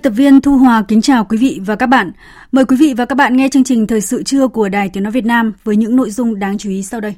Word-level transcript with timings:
Biên 0.00 0.12
tập 0.12 0.16
viên 0.16 0.40
Thu 0.40 0.56
Hòa 0.56 0.84
kính 0.88 1.02
chào 1.02 1.24
quý 1.24 1.38
vị 1.38 1.60
và 1.66 1.76
các 1.76 1.86
bạn. 1.86 2.12
Mời 2.52 2.64
quý 2.64 2.76
vị 2.76 2.94
và 2.96 3.04
các 3.04 3.14
bạn 3.14 3.36
nghe 3.36 3.48
chương 3.48 3.64
trình 3.64 3.86
Thời 3.86 4.00
sự 4.00 4.22
trưa 4.22 4.48
của 4.48 4.68
Đài 4.68 4.88
Tiếng 4.88 5.02
Nói 5.02 5.12
Việt 5.12 5.24
Nam 5.24 5.52
với 5.64 5.76
những 5.76 5.96
nội 5.96 6.10
dung 6.10 6.38
đáng 6.38 6.58
chú 6.58 6.70
ý 6.70 6.82
sau 6.82 7.00
đây. 7.00 7.14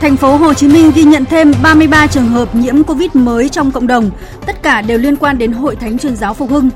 Thành 0.00 0.16
phố 0.16 0.36
Hồ 0.36 0.54
Chí 0.54 0.68
Minh 0.68 0.92
ghi 0.94 1.02
nhận 1.04 1.24
thêm 1.24 1.52
33 1.62 2.06
trường 2.06 2.28
hợp 2.28 2.54
nhiễm 2.54 2.82
Covid 2.82 3.10
mới 3.14 3.48
trong 3.48 3.70
cộng 3.70 3.86
đồng, 3.86 4.10
tất 4.46 4.62
cả 4.62 4.82
đều 4.82 4.98
liên 4.98 5.16
quan 5.16 5.38
đến 5.38 5.52
Hội 5.52 5.76
Thánh 5.76 5.98
Truyền 5.98 6.16
giáo 6.16 6.34
Phục 6.34 6.50
Hưng. 6.50 6.70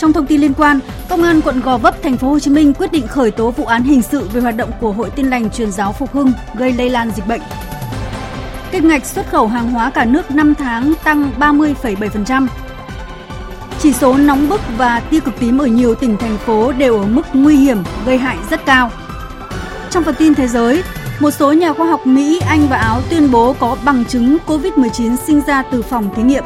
Trong 0.00 0.12
thông 0.12 0.26
tin 0.26 0.40
liên 0.40 0.54
quan, 0.54 0.80
Công 1.08 1.22
an 1.22 1.40
quận 1.40 1.60
Gò 1.60 1.78
Vấp, 1.78 2.02
thành 2.02 2.16
phố 2.16 2.28
Hồ 2.30 2.38
Chí 2.38 2.50
Minh 2.50 2.74
quyết 2.74 2.92
định 2.92 3.06
khởi 3.06 3.30
tố 3.30 3.50
vụ 3.50 3.64
án 3.64 3.82
hình 3.82 4.02
sự 4.02 4.28
về 4.32 4.40
hoạt 4.40 4.56
động 4.56 4.70
của 4.80 4.92
Hội 4.92 5.10
Tin 5.10 5.26
lành 5.26 5.50
Truyền 5.50 5.72
giáo 5.72 5.92
Phục 5.92 6.12
Hưng 6.12 6.32
gây 6.54 6.72
lây 6.72 6.90
lan 6.90 7.10
dịch 7.16 7.26
bệnh. 7.26 7.40
kinh 8.72 8.88
ngạch 8.88 9.06
xuất 9.06 9.30
khẩu 9.30 9.46
hàng 9.46 9.70
hóa 9.70 9.90
cả 9.90 10.04
nước 10.04 10.30
5 10.30 10.54
tháng 10.54 10.92
tăng 11.04 11.30
30,7%. 11.38 12.46
Chỉ 13.80 13.92
số 13.92 14.16
nóng 14.16 14.48
bức 14.48 14.60
và 14.76 15.00
tia 15.00 15.20
cực 15.20 15.34
tím 15.40 15.58
ở 15.58 15.66
nhiều 15.66 15.94
tỉnh 15.94 16.16
thành 16.16 16.38
phố 16.38 16.72
đều 16.72 16.98
ở 16.98 17.06
mức 17.06 17.26
nguy 17.32 17.56
hiểm, 17.56 17.78
gây 18.06 18.18
hại 18.18 18.36
rất 18.50 18.66
cao. 18.66 18.90
Trong 19.90 20.04
phần 20.04 20.14
tin 20.14 20.34
thế 20.34 20.48
giới, 20.48 20.82
một 21.20 21.30
số 21.30 21.52
nhà 21.52 21.72
khoa 21.72 21.86
học 21.86 22.06
Mỹ, 22.06 22.40
Anh 22.46 22.66
và 22.70 22.76
Áo 22.76 23.00
tuyên 23.10 23.30
bố 23.30 23.56
có 23.60 23.76
bằng 23.84 24.04
chứng 24.04 24.36
COVID-19 24.46 25.16
sinh 25.16 25.40
ra 25.46 25.62
từ 25.62 25.82
phòng 25.82 26.14
thí 26.16 26.22
nghiệm. 26.22 26.44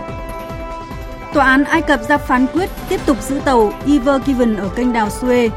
Tòa 1.34 1.44
án 1.44 1.64
Ai 1.64 1.82
Cập 1.82 2.00
ra 2.08 2.18
phán 2.18 2.46
quyết 2.52 2.70
tiếp 2.88 3.00
tục 3.06 3.22
giữ 3.22 3.40
tàu 3.44 3.72
Ever 3.86 4.22
Given 4.26 4.56
ở 4.56 4.70
kênh 4.76 4.92
đào 4.92 5.08
Suez. 5.08 5.50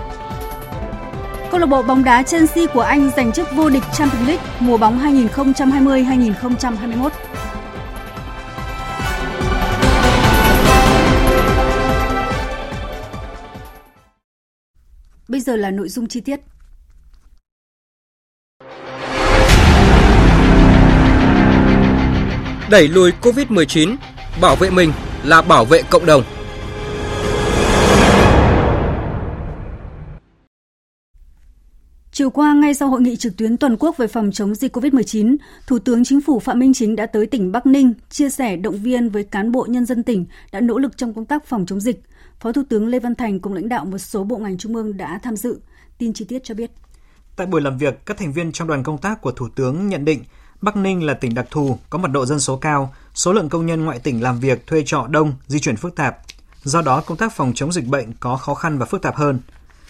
Câu 1.52 1.60
lạc 1.60 1.66
bộ 1.66 1.82
bóng 1.82 2.04
đá 2.04 2.24
Chelsea 2.24 2.66
của 2.74 2.82
Anh 2.82 3.12
giành 3.18 3.32
chức 3.32 3.48
vô 3.56 3.70
địch 3.70 3.84
Champions 3.94 4.28
League 4.28 4.46
mùa 4.60 4.78
bóng 4.78 5.00
2020-2021. 5.00 7.10
Bây 15.28 15.42
giờ 15.42 15.56
là 15.56 15.72
nội 15.72 15.90
dung 15.90 16.08
chi 16.08 16.22
tiết. 16.22 16.40
Đẩy 22.70 22.88
lùi 22.88 23.12
COVID-19, 23.22 23.96
bảo 24.42 24.56
vệ 24.56 24.70
mình 24.70 24.92
là 25.28 25.42
bảo 25.42 25.66
vệ 25.66 25.82
cộng 25.90 26.06
đồng. 26.06 26.24
Chiều 32.12 32.30
qua, 32.30 32.54
ngay 32.54 32.74
sau 32.74 32.90
hội 32.90 33.02
nghị 33.02 33.16
trực 33.16 33.38
tuyến 33.38 33.58
toàn 33.58 33.78
quốc 33.80 33.98
về 33.98 34.08
phòng 34.08 34.32
chống 34.32 34.56
dịch 34.56 34.76
COVID-19, 34.78 35.36
Thủ 35.68 35.80
tướng 35.80 36.04
Chính 36.04 36.22
phủ 36.22 36.40
Phạm 36.40 36.60
Minh 36.60 36.74
Chính 36.74 36.96
đã 36.96 37.06
tới 37.06 37.26
tỉnh 37.26 37.52
Bắc 37.52 37.66
Ninh 37.66 37.94
chia 38.10 38.30
sẻ 38.30 38.56
động 38.56 38.78
viên 38.78 39.10
với 39.10 39.24
cán 39.24 39.52
bộ 39.52 39.66
nhân 39.70 39.86
dân 39.86 40.04
tỉnh 40.04 40.26
đã 40.52 40.60
nỗ 40.60 40.78
lực 40.78 40.98
trong 40.98 41.14
công 41.14 41.26
tác 41.26 41.46
phòng 41.46 41.66
chống 41.66 41.80
dịch. 41.80 42.02
Phó 42.40 42.52
Thủ 42.52 42.62
tướng 42.70 42.88
Lê 42.88 43.00
Văn 43.00 43.16
Thành 43.16 43.40
cùng 43.40 43.54
lãnh 43.54 43.70
đạo 43.70 43.86
một 43.86 43.98
số 43.98 44.24
bộ 44.24 44.38
ngành 44.38 44.58
trung 44.58 44.76
ương 44.76 44.98
đã 44.98 45.20
tham 45.24 45.36
dự. 45.36 45.60
Tin 45.98 46.14
chi 46.14 46.26
tiết 46.26 46.44
cho 46.44 46.56
biết. 46.56 46.72
Tại 47.36 47.48
buổi 47.48 47.62
làm 47.62 47.78
việc, 47.78 48.06
các 48.06 48.18
thành 48.18 48.34
viên 48.34 48.52
trong 48.52 48.68
đoàn 48.68 48.84
công 48.84 48.98
tác 48.98 49.22
của 49.22 49.32
Thủ 49.32 49.50
tướng 49.56 49.88
nhận 49.88 50.06
định 50.06 50.24
Bắc 50.62 50.76
Ninh 50.78 51.04
là 51.04 51.14
tỉnh 51.14 51.34
đặc 51.34 51.46
thù, 51.52 51.80
có 51.90 51.98
mật 51.98 52.12
độ 52.12 52.26
dân 52.26 52.40
số 52.40 52.58
cao, 52.58 52.94
số 53.14 53.34
lượng 53.34 53.50
công 53.50 53.66
nhân 53.66 53.86
ngoại 53.86 54.00
tỉnh 54.00 54.24
làm 54.24 54.40
việc 54.40 54.68
thuê 54.68 54.84
trọ 54.86 55.08
đông, 55.10 55.34
di 55.48 55.60
chuyển 55.60 55.76
phức 55.76 55.96
tạp. 55.96 56.18
Do 56.64 56.82
đó, 56.82 57.02
công 57.06 57.18
tác 57.18 57.36
phòng 57.36 57.52
chống 57.56 57.72
dịch 57.72 57.86
bệnh 57.86 58.14
có 58.20 58.38
khó 58.38 58.54
khăn 58.54 58.78
và 58.78 58.86
phức 58.86 59.02
tạp 59.02 59.16
hơn. 59.16 59.40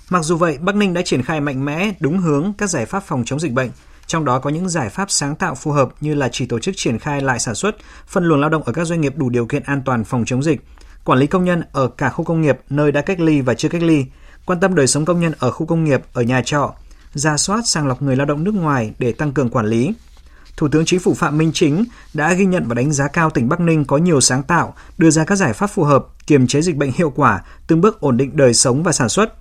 Mặc 0.09 0.23
dù 0.23 0.37
vậy, 0.37 0.57
Bắc 0.61 0.75
Ninh 0.75 0.93
đã 0.93 1.01
triển 1.01 1.23
khai 1.23 1.41
mạnh 1.41 1.65
mẽ, 1.65 1.91
đúng 1.99 2.19
hướng 2.19 2.53
các 2.57 2.69
giải 2.69 2.85
pháp 2.85 3.03
phòng 3.03 3.23
chống 3.25 3.39
dịch 3.39 3.51
bệnh, 3.51 3.69
trong 4.07 4.25
đó 4.25 4.39
có 4.39 4.49
những 4.49 4.69
giải 4.69 4.89
pháp 4.89 5.11
sáng 5.11 5.35
tạo 5.35 5.55
phù 5.55 5.71
hợp 5.71 5.89
như 6.01 6.15
là 6.15 6.29
chỉ 6.31 6.45
tổ 6.45 6.59
chức 6.59 6.77
triển 6.77 6.99
khai 6.99 7.21
lại 7.21 7.39
sản 7.39 7.55
xuất, 7.55 7.75
phân 8.07 8.25
luồng 8.25 8.39
lao 8.39 8.49
động 8.49 8.63
ở 8.63 8.73
các 8.73 8.85
doanh 8.85 9.01
nghiệp 9.01 9.13
đủ 9.17 9.29
điều 9.29 9.45
kiện 9.45 9.63
an 9.63 9.81
toàn 9.85 10.03
phòng 10.03 10.25
chống 10.25 10.43
dịch, 10.43 10.61
quản 11.03 11.19
lý 11.19 11.27
công 11.27 11.45
nhân 11.45 11.63
ở 11.71 11.87
cả 11.87 12.09
khu 12.09 12.23
công 12.23 12.41
nghiệp 12.41 12.59
nơi 12.69 12.91
đã 12.91 13.01
cách 13.01 13.19
ly 13.19 13.41
và 13.41 13.53
chưa 13.53 13.69
cách 13.69 13.83
ly, 13.83 14.05
quan 14.45 14.59
tâm 14.59 14.75
đời 14.75 14.87
sống 14.87 15.05
công 15.05 15.19
nhân 15.19 15.33
ở 15.39 15.51
khu 15.51 15.65
công 15.65 15.83
nghiệp, 15.83 16.01
ở 16.13 16.21
nhà 16.21 16.41
trọ, 16.41 16.73
ra 17.13 17.37
soát 17.37 17.61
sàng 17.65 17.87
lọc 17.87 18.01
người 18.01 18.15
lao 18.15 18.25
động 18.25 18.43
nước 18.43 18.53
ngoài 18.53 18.93
để 18.99 19.11
tăng 19.11 19.33
cường 19.33 19.49
quản 19.49 19.65
lý, 19.65 19.93
Thủ 20.57 20.67
tướng 20.67 20.85
Chính 20.85 20.99
phủ 20.99 21.13
Phạm 21.13 21.37
Minh 21.37 21.51
Chính 21.53 21.85
đã 22.13 22.33
ghi 22.33 22.45
nhận 22.45 22.67
và 22.67 22.75
đánh 22.75 22.91
giá 22.91 23.07
cao 23.07 23.29
tỉnh 23.29 23.49
Bắc 23.49 23.59
Ninh 23.59 23.85
có 23.85 23.97
nhiều 23.97 24.21
sáng 24.21 24.43
tạo, 24.43 24.73
đưa 24.97 25.09
ra 25.09 25.23
các 25.23 25.35
giải 25.35 25.53
pháp 25.53 25.67
phù 25.67 25.83
hợp, 25.83 26.05
kiềm 26.27 26.47
chế 26.47 26.61
dịch 26.61 26.75
bệnh 26.75 26.91
hiệu 26.91 27.09
quả, 27.15 27.41
từng 27.67 27.81
bước 27.81 27.99
ổn 27.99 28.17
định 28.17 28.37
đời 28.37 28.53
sống 28.53 28.83
và 28.83 28.91
sản 28.91 29.09
xuất. 29.09 29.33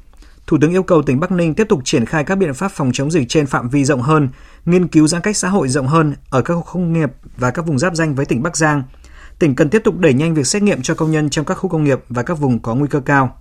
Thủ 0.47 0.59
tướng 0.61 0.71
yêu 0.71 0.83
cầu 0.83 1.03
tỉnh 1.03 1.21
Bắc 1.21 1.33
Ninh 1.33 1.55
tiếp 1.55 1.67
tục 1.69 1.81
triển 1.85 2.07
khai 2.07 2.25
các 2.25 2.35
biện 2.35 2.55
pháp 2.55 2.73
phòng 2.73 2.91
chống 2.93 3.11
dịch 3.11 3.29
trên 3.29 3.47
phạm 3.47 3.69
vi 3.69 3.85
rộng 3.85 4.03
hơn, 4.03 4.29
nghiên 4.65 4.89
cứu 4.89 5.07
giãn 5.07 5.23
cách 5.23 5.37
xã 5.37 5.49
hội 5.49 5.69
rộng 5.69 5.87
hơn 5.87 6.15
ở 6.31 6.43
các 6.43 6.55
khu 6.55 6.63
công 6.73 6.93
nghiệp 6.93 7.13
và 7.37 7.51
các 7.51 7.67
vùng 7.67 7.79
giáp 7.79 7.95
danh 7.95 8.15
với 8.15 8.27
tỉnh 8.27 8.43
Bắc 8.43 8.57
Giang. 8.57 8.83
Tỉnh 9.39 9.55
cần 9.55 9.71
tiếp 9.71 9.83
tục 9.85 9.99
đẩy 9.99 10.15
nhanh 10.15 10.35
việc 10.35 10.47
xét 10.47 10.63
nghiệm 10.63 10.83
cho 10.83 10.95
công 10.95 11.11
nhân 11.11 11.31
trong 11.31 11.45
các 11.45 11.55
khu 11.55 11.69
công 11.69 11.85
nghiệp 11.85 12.01
và 12.09 12.23
các 12.23 12.39
vùng 12.39 12.59
có 12.59 12.75
nguy 12.75 12.89
cơ 12.89 13.01
cao. 13.01 13.39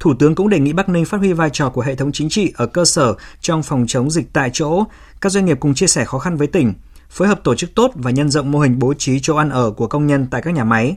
Thủ 0.00 0.14
tướng 0.18 0.34
cũng 0.34 0.48
đề 0.48 0.58
nghị 0.58 0.72
Bắc 0.72 0.88
Ninh 0.88 1.04
phát 1.04 1.18
huy 1.18 1.32
vai 1.32 1.50
trò 1.52 1.70
của 1.70 1.80
hệ 1.80 1.94
thống 1.94 2.12
chính 2.12 2.28
trị 2.28 2.52
ở 2.56 2.66
cơ 2.66 2.84
sở 2.84 3.14
trong 3.40 3.62
phòng 3.62 3.84
chống 3.88 4.10
dịch 4.10 4.32
tại 4.32 4.50
chỗ, 4.52 4.84
các 5.20 5.32
doanh 5.32 5.44
nghiệp 5.44 5.56
cùng 5.60 5.74
chia 5.74 5.86
sẻ 5.86 6.04
khó 6.04 6.18
khăn 6.18 6.36
với 6.36 6.46
tỉnh, 6.46 6.74
phối 7.10 7.28
hợp 7.28 7.40
tổ 7.44 7.54
chức 7.54 7.74
tốt 7.74 7.90
và 7.94 8.10
nhân 8.10 8.30
rộng 8.30 8.50
mô 8.50 8.58
hình 8.60 8.78
bố 8.78 8.94
trí 8.94 9.20
chỗ 9.20 9.36
ăn 9.36 9.50
ở 9.50 9.70
của 9.70 9.86
công 9.86 10.06
nhân 10.06 10.26
tại 10.30 10.42
các 10.42 10.54
nhà 10.54 10.64
máy. 10.64 10.96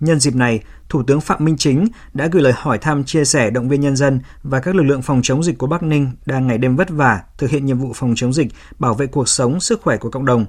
Nhân 0.00 0.20
dịp 0.20 0.34
này, 0.34 0.60
Thủ 0.88 1.02
tướng 1.02 1.20
Phạm 1.20 1.44
Minh 1.44 1.56
Chính 1.56 1.88
đã 2.14 2.26
gửi 2.26 2.42
lời 2.42 2.52
hỏi 2.56 2.78
thăm 2.78 3.04
chia 3.04 3.24
sẻ 3.24 3.50
động 3.50 3.68
viên 3.68 3.80
nhân 3.80 3.96
dân 3.96 4.20
và 4.42 4.60
các 4.60 4.74
lực 4.74 4.82
lượng 4.82 5.02
phòng 5.02 5.20
chống 5.22 5.42
dịch 5.42 5.58
của 5.58 5.66
Bắc 5.66 5.82
Ninh 5.82 6.10
đang 6.26 6.46
ngày 6.46 6.58
đêm 6.58 6.76
vất 6.76 6.90
vả 6.90 7.20
thực 7.38 7.50
hiện 7.50 7.66
nhiệm 7.66 7.78
vụ 7.78 7.92
phòng 7.94 8.14
chống 8.16 8.32
dịch, 8.32 8.48
bảo 8.78 8.94
vệ 8.94 9.06
cuộc 9.06 9.28
sống, 9.28 9.60
sức 9.60 9.82
khỏe 9.82 9.96
của 9.96 10.10
cộng 10.10 10.24
đồng. 10.24 10.46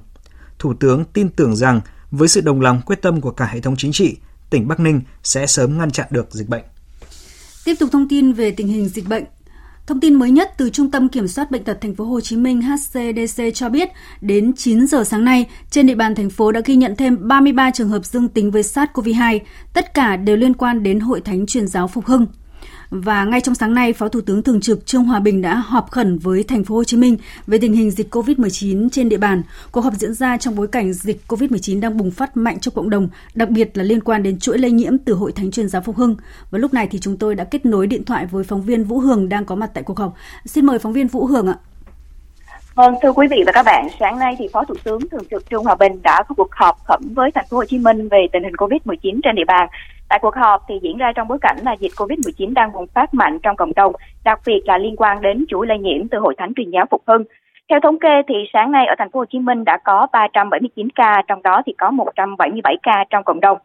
Thủ 0.58 0.74
tướng 0.74 1.04
tin 1.04 1.28
tưởng 1.28 1.56
rằng 1.56 1.80
với 2.10 2.28
sự 2.28 2.40
đồng 2.40 2.60
lòng 2.60 2.82
quyết 2.86 3.02
tâm 3.02 3.20
của 3.20 3.30
cả 3.30 3.46
hệ 3.46 3.60
thống 3.60 3.76
chính 3.76 3.92
trị, 3.92 4.16
tỉnh 4.50 4.68
Bắc 4.68 4.80
Ninh 4.80 5.00
sẽ 5.22 5.46
sớm 5.46 5.78
ngăn 5.78 5.90
chặn 5.90 6.06
được 6.10 6.32
dịch 6.32 6.48
bệnh. 6.48 6.64
Tiếp 7.66 7.76
tục 7.78 7.88
thông 7.92 8.08
tin 8.08 8.32
về 8.32 8.50
tình 8.50 8.68
hình 8.68 8.88
dịch 8.88 9.08
bệnh. 9.08 9.24
Thông 9.86 10.00
tin 10.00 10.14
mới 10.14 10.30
nhất 10.30 10.52
từ 10.56 10.70
Trung 10.70 10.90
tâm 10.90 11.08
Kiểm 11.08 11.28
soát 11.28 11.50
bệnh 11.50 11.64
tật 11.64 11.78
thành 11.80 11.94
phố 11.94 12.04
Hồ 12.04 12.20
Chí 12.20 12.36
Minh 12.36 12.62
HCDC 12.62 13.42
cho 13.54 13.68
biết, 13.68 13.88
đến 14.20 14.52
9 14.56 14.86
giờ 14.86 15.04
sáng 15.04 15.24
nay, 15.24 15.46
trên 15.70 15.86
địa 15.86 15.94
bàn 15.94 16.14
thành 16.14 16.30
phố 16.30 16.52
đã 16.52 16.60
ghi 16.64 16.76
nhận 16.76 16.96
thêm 16.96 17.28
33 17.28 17.70
trường 17.70 17.88
hợp 17.88 18.04
dương 18.04 18.28
tính 18.28 18.50
với 18.50 18.62
SARS-CoV-2, 18.62 19.38
tất 19.72 19.94
cả 19.94 20.16
đều 20.16 20.36
liên 20.36 20.54
quan 20.54 20.82
đến 20.82 21.00
Hội 21.00 21.20
Thánh 21.20 21.46
Truyền 21.46 21.66
giáo 21.66 21.88
Phục 21.88 22.06
Hưng. 22.06 22.26
Và 22.90 23.24
ngay 23.24 23.40
trong 23.40 23.54
sáng 23.54 23.74
nay, 23.74 23.92
Phó 23.92 24.08
Thủ 24.08 24.20
tướng 24.20 24.42
Thường 24.42 24.60
trực 24.60 24.86
Trương 24.86 25.04
Hòa 25.04 25.20
Bình 25.20 25.42
đã 25.42 25.54
họp 25.54 25.90
khẩn 25.90 26.18
với 26.18 26.42
thành 26.42 26.64
phố 26.64 26.74
Hồ 26.74 26.84
Chí 26.84 26.96
Minh 26.96 27.16
về 27.46 27.58
tình 27.58 27.72
hình 27.72 27.90
dịch 27.90 28.14
COVID-19 28.14 28.88
trên 28.92 29.08
địa 29.08 29.16
bàn. 29.16 29.42
Cuộc 29.72 29.80
họp 29.80 29.94
diễn 29.94 30.14
ra 30.14 30.36
trong 30.36 30.56
bối 30.56 30.68
cảnh 30.68 30.92
dịch 30.92 31.22
COVID-19 31.28 31.80
đang 31.80 31.96
bùng 31.96 32.10
phát 32.10 32.36
mạnh 32.36 32.60
trong 32.60 32.74
cộng 32.74 32.90
đồng, 32.90 33.08
đặc 33.34 33.48
biệt 33.50 33.76
là 33.76 33.84
liên 33.84 34.00
quan 34.00 34.22
đến 34.22 34.38
chuỗi 34.38 34.58
lây 34.58 34.70
nhiễm 34.70 34.98
từ 34.98 35.14
Hội 35.14 35.32
Thánh 35.32 35.50
Truyền 35.50 35.68
giáo 35.68 35.82
Phục 35.82 35.96
Hưng. 35.96 36.16
Và 36.50 36.58
lúc 36.58 36.74
này 36.74 36.88
thì 36.90 36.98
chúng 36.98 37.16
tôi 37.16 37.34
đã 37.34 37.44
kết 37.44 37.66
nối 37.66 37.86
điện 37.86 38.04
thoại 38.04 38.26
với 38.26 38.44
phóng 38.44 38.62
viên 38.62 38.84
Vũ 38.84 38.98
Hường 38.98 39.28
đang 39.28 39.44
có 39.44 39.54
mặt 39.54 39.70
tại 39.74 39.84
cuộc 39.84 39.98
họp. 39.98 40.14
Xin 40.44 40.66
mời 40.66 40.78
phóng 40.78 40.92
viên 40.92 41.08
Vũ 41.08 41.26
Hường 41.26 41.46
ạ. 41.46 41.54
Vâng, 42.74 42.94
thưa 43.02 43.12
quý 43.12 43.26
vị 43.30 43.42
và 43.46 43.52
các 43.52 43.62
bạn, 43.62 43.88
sáng 44.00 44.18
nay 44.18 44.34
thì 44.38 44.48
Phó 44.52 44.64
Thủ 44.64 44.74
tướng 44.84 45.08
Thường 45.08 45.24
trực 45.30 45.50
Trương 45.50 45.64
Hòa 45.64 45.74
Bình 45.74 46.02
đã 46.02 46.22
có 46.28 46.34
cuộc 46.34 46.48
họp 46.52 46.76
khẩn 46.84 47.00
với 47.14 47.30
thành 47.34 47.44
phố 47.50 47.56
Hồ 47.56 47.64
Chí 47.64 47.78
Minh 47.78 48.08
về 48.08 48.26
tình 48.32 48.42
hình 48.42 48.52
Covid-19 48.52 49.20
trên 49.24 49.34
địa 49.34 49.44
bàn. 49.46 49.68
Tại 50.08 50.18
cuộc 50.22 50.34
họp 50.34 50.62
thì 50.68 50.74
diễn 50.82 50.96
ra 50.96 51.12
trong 51.14 51.28
bối 51.28 51.38
cảnh 51.40 51.56
là 51.64 51.72
dịch 51.72 51.92
Covid-19 51.96 52.54
đang 52.54 52.72
bùng 52.72 52.86
phát 52.86 53.14
mạnh 53.14 53.38
trong 53.42 53.56
cộng 53.56 53.72
đồng, 53.76 53.92
đặc 54.24 54.40
biệt 54.46 54.60
là 54.64 54.78
liên 54.78 54.96
quan 54.96 55.20
đến 55.20 55.44
chuỗi 55.48 55.66
lây 55.66 55.78
nhiễm 55.78 56.08
từ 56.08 56.18
Hội 56.18 56.34
Thánh 56.38 56.52
Truyền 56.56 56.70
giáo 56.70 56.86
Phục 56.90 57.02
Hưng. 57.06 57.24
Theo 57.68 57.80
thống 57.80 57.98
kê 57.98 58.22
thì 58.28 58.34
sáng 58.52 58.72
nay 58.72 58.86
ở 58.86 58.94
thành 58.98 59.10
phố 59.10 59.18
Hồ 59.18 59.24
Chí 59.24 59.38
Minh 59.38 59.64
đã 59.64 59.78
có 59.84 60.06
379 60.12 60.88
ca, 60.94 61.22
trong 61.28 61.42
đó 61.42 61.62
thì 61.66 61.72
có 61.78 61.90
177 61.90 62.76
ca 62.82 63.04
trong 63.10 63.24
cộng 63.24 63.40
đồng. 63.40 63.58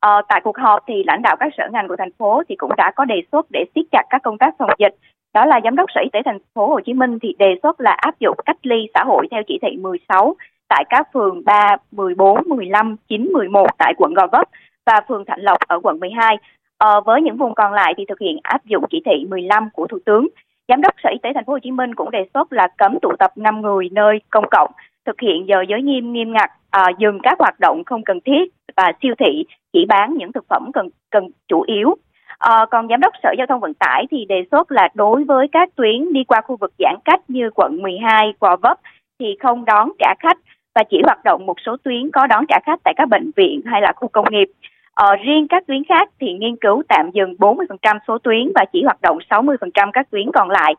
Ờ, 0.00 0.22
tại 0.28 0.40
cuộc 0.44 0.56
họp 0.58 0.82
thì 0.86 0.94
lãnh 1.06 1.22
đạo 1.22 1.36
các 1.40 1.52
sở 1.58 1.68
ngành 1.72 1.88
của 1.88 1.96
thành 1.98 2.12
phố 2.18 2.42
thì 2.48 2.56
cũng 2.56 2.70
đã 2.76 2.92
có 2.96 3.04
đề 3.04 3.22
xuất 3.32 3.46
để 3.50 3.64
siết 3.74 3.84
chặt 3.92 4.02
các 4.10 4.22
công 4.22 4.38
tác 4.38 4.54
phòng 4.58 4.70
dịch. 4.78 4.94
Đó 5.34 5.44
là 5.44 5.60
giám 5.64 5.76
đốc 5.76 5.90
sở 5.94 6.00
y 6.00 6.10
tế 6.12 6.20
thành 6.24 6.38
phố 6.54 6.68
Hồ 6.68 6.80
Chí 6.80 6.92
Minh 6.92 7.18
thì 7.22 7.34
đề 7.38 7.54
xuất 7.62 7.80
là 7.80 7.90
áp 7.90 8.18
dụng 8.20 8.36
cách 8.46 8.56
ly 8.62 8.88
xã 8.94 9.04
hội 9.04 9.28
theo 9.30 9.42
chỉ 9.46 9.58
thị 9.62 9.76
16 9.80 10.34
tại 10.68 10.84
các 10.88 11.08
phường 11.12 11.44
3, 11.44 11.76
14, 11.92 12.48
15, 12.48 12.96
9, 13.08 13.28
11 13.32 13.66
tại 13.78 13.94
quận 13.96 14.14
Gò 14.14 14.26
Vấp 14.32 14.48
và 14.88 15.00
phường 15.08 15.24
Thạnh 15.24 15.40
Lộc 15.40 15.58
ở 15.68 15.80
quận 15.82 16.00
12. 16.00 16.36
Ờ, 16.78 17.00
với 17.00 17.22
những 17.22 17.36
vùng 17.36 17.54
còn 17.54 17.72
lại 17.72 17.94
thì 17.96 18.04
thực 18.08 18.20
hiện 18.20 18.38
áp 18.42 18.64
dụng 18.64 18.84
chỉ 18.90 19.02
thị 19.04 19.26
15 19.28 19.68
của 19.72 19.86
Thủ 19.86 19.98
tướng. 20.06 20.28
Giám 20.68 20.80
đốc 20.80 20.94
Sở 21.02 21.10
Y 21.10 21.18
tế 21.22 21.30
Thành 21.34 21.44
phố 21.44 21.52
Hồ 21.52 21.58
Chí 21.58 21.70
Minh 21.70 21.94
cũng 21.94 22.10
đề 22.10 22.28
xuất 22.34 22.52
là 22.52 22.68
cấm 22.78 22.98
tụ 23.02 23.12
tập 23.18 23.30
5 23.36 23.60
người 23.60 23.88
nơi 23.92 24.20
công 24.30 24.44
cộng, 24.50 24.70
thực 25.06 25.20
hiện 25.20 25.48
giờ 25.48 25.56
giới 25.68 25.82
nghiêm 25.82 26.12
nghiêm 26.12 26.32
ngặt, 26.32 26.50
à, 26.70 26.82
dừng 26.98 27.18
các 27.22 27.38
hoạt 27.38 27.60
động 27.60 27.82
không 27.86 28.02
cần 28.04 28.20
thiết 28.24 28.44
và 28.76 28.92
siêu 29.02 29.14
thị 29.18 29.44
chỉ 29.72 29.84
bán 29.88 30.14
những 30.18 30.32
thực 30.32 30.44
phẩm 30.48 30.70
cần 30.72 30.88
cần 31.10 31.30
chủ 31.48 31.64
yếu. 31.66 31.96
À, 32.38 32.66
còn 32.70 32.88
giám 32.88 33.00
đốc 33.00 33.12
Sở 33.22 33.34
Giao 33.38 33.46
thông 33.46 33.60
Vận 33.60 33.74
tải 33.74 34.06
thì 34.10 34.24
đề 34.24 34.44
xuất 34.50 34.72
là 34.72 34.88
đối 34.94 35.24
với 35.24 35.48
các 35.52 35.68
tuyến 35.76 36.12
đi 36.12 36.24
qua 36.24 36.40
khu 36.40 36.56
vực 36.56 36.72
giãn 36.78 36.94
cách 37.04 37.20
như 37.28 37.50
quận 37.54 37.82
12, 37.82 38.32
Gò 38.40 38.56
Vấp 38.56 38.78
thì 39.18 39.36
không 39.40 39.64
đón 39.64 39.92
trả 39.98 40.14
khách 40.18 40.38
và 40.74 40.84
chỉ 40.90 41.00
hoạt 41.04 41.24
động 41.24 41.46
một 41.46 41.56
số 41.66 41.76
tuyến 41.82 42.10
có 42.10 42.26
đón 42.26 42.44
trả 42.48 42.58
khách 42.66 42.80
tại 42.84 42.94
các 42.96 43.08
bệnh 43.08 43.30
viện 43.36 43.60
hay 43.66 43.80
là 43.80 43.92
khu 43.96 44.08
công 44.08 44.24
nghiệp. 44.30 44.48
Ờ, 44.98 45.16
riêng 45.16 45.46
các 45.48 45.66
tuyến 45.66 45.84
khác 45.84 46.08
thì 46.20 46.32
nghiên 46.32 46.56
cứu 46.56 46.82
tạm 46.88 47.10
dừng 47.10 47.34
40% 47.38 47.98
số 48.08 48.18
tuyến 48.18 48.52
và 48.54 48.64
chỉ 48.72 48.82
hoạt 48.82 49.00
động 49.02 49.18
60% 49.30 49.90
các 49.92 50.10
tuyến 50.10 50.30
còn 50.34 50.50
lại. 50.50 50.74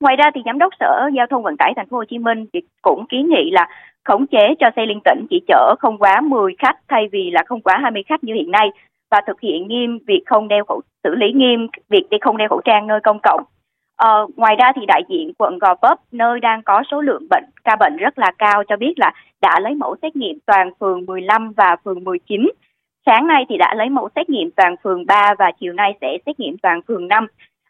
Ngoài 0.00 0.16
ra 0.16 0.30
thì 0.34 0.40
giám 0.44 0.58
đốc 0.58 0.72
Sở 0.80 1.10
Giao 1.16 1.26
thông 1.30 1.42
Vận 1.42 1.56
tải 1.56 1.72
Thành 1.76 1.88
phố 1.88 1.96
Hồ 1.96 2.04
Chí 2.04 2.18
Minh 2.18 2.46
cũng 2.82 3.06
kiến 3.06 3.28
nghị 3.30 3.50
là 3.50 3.68
khống 4.04 4.26
chế 4.26 4.54
cho 4.60 4.66
xe 4.76 4.86
liên 4.86 5.00
tỉnh 5.04 5.26
chỉ 5.30 5.40
chở 5.48 5.74
không 5.78 5.98
quá 5.98 6.20
10 6.20 6.54
khách 6.58 6.76
thay 6.88 7.08
vì 7.12 7.30
là 7.30 7.42
không 7.46 7.60
quá 7.60 7.78
20 7.82 8.02
khách 8.06 8.24
như 8.24 8.34
hiện 8.34 8.50
nay 8.50 8.70
và 9.10 9.20
thực 9.26 9.40
hiện 9.40 9.68
nghiêm 9.68 9.98
việc 10.06 10.22
không 10.26 10.48
đeo 10.48 10.64
khẩu 10.64 10.80
xử 11.04 11.14
lý 11.14 11.32
nghiêm 11.32 11.68
việc 11.88 12.06
đi 12.10 12.18
không 12.20 12.36
đeo 12.36 12.48
khẩu 12.48 12.60
trang 12.64 12.86
nơi 12.86 13.00
công 13.00 13.18
cộng. 13.22 13.40
Ờ, 13.96 14.26
ngoài 14.36 14.56
ra 14.58 14.72
thì 14.76 14.82
đại 14.86 15.02
diện 15.08 15.32
quận 15.38 15.58
Gò 15.58 15.74
Vấp 15.82 15.98
nơi 16.12 16.40
đang 16.40 16.62
có 16.62 16.82
số 16.90 17.00
lượng 17.00 17.26
bệnh 17.30 17.44
ca 17.64 17.76
bệnh 17.76 17.96
rất 17.96 18.18
là 18.18 18.32
cao 18.38 18.62
cho 18.68 18.76
biết 18.76 18.94
là 18.96 19.12
đã 19.42 19.60
lấy 19.60 19.74
mẫu 19.74 19.96
xét 20.02 20.16
nghiệm 20.16 20.38
toàn 20.46 20.70
phường 20.80 21.06
15 21.06 21.52
và 21.52 21.76
phường 21.84 22.04
19 22.04 22.50
Sáng 23.06 23.26
nay 23.26 23.44
thì 23.48 23.56
đã 23.56 23.74
lấy 23.74 23.88
mẫu 23.88 24.08
xét 24.16 24.30
nghiệm 24.30 24.50
toàn 24.50 24.74
phường 24.82 25.06
3 25.06 25.34
và 25.38 25.52
chiều 25.60 25.72
nay 25.72 25.94
sẽ 26.00 26.18
xét 26.26 26.40
nghiệm 26.40 26.56
toàn 26.58 26.80
phường 26.88 27.08
5. 27.08 27.26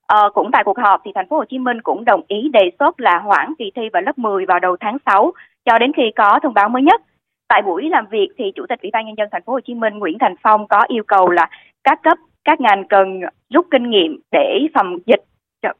À, 0.06 0.16
ờ, 0.19 0.31
cũng 0.34 0.50
tại 0.52 0.64
cuộc 0.64 0.78
họp 0.78 1.00
thì 1.04 1.10
thành 1.14 1.28
phố 1.28 1.36
Hồ 1.36 1.44
Chí 1.44 1.58
Minh 1.58 1.82
cũng 1.82 2.04
đồng 2.04 2.22
ý 2.28 2.48
đề 2.52 2.70
xuất 2.78 3.00
là 3.00 3.19
hoãn 3.19 3.54
kỳ 3.58 3.72
thi 3.75 3.82
vào 3.92 4.02
lớp 4.02 4.19
10 4.19 4.46
vào 4.46 4.60
đầu 4.60 4.76
tháng 4.81 4.96
6 5.06 5.32
cho 5.64 5.78
đến 5.78 5.92
khi 5.96 6.02
có 6.16 6.40
thông 6.42 6.54
báo 6.54 6.69
mới 6.69 6.82
nhất. 6.82 7.02
Tại 7.48 7.62
buổi 7.62 7.88
làm 7.88 8.06
việc 8.06 8.28
thì 8.38 8.44
Chủ 8.54 8.66
tịch 8.69 8.82
Ủy 8.82 8.90
ban 8.92 9.06
nhân 9.06 9.14
dân 9.19 9.28
thành 9.32 9.42
phố 9.42 9.52
Hồ 9.52 9.60
Chí 9.60 9.75
Minh 9.75 9.98
Nguyễn 9.98 10.19
Thành 10.20 10.34
Phong 10.42 10.69
có 10.69 10.82
yêu 10.88 11.02
cầu 11.06 11.31
là 11.31 11.48
các 11.84 12.02
cấp 12.02 12.19
các 12.44 12.60
ngành 12.60 12.88
cần 12.88 13.20
rút 13.54 13.66
kinh 13.70 13.90
nghiệm 13.90 14.20
để 14.32 14.66
phòng 14.75 14.98
dịch 15.06 15.20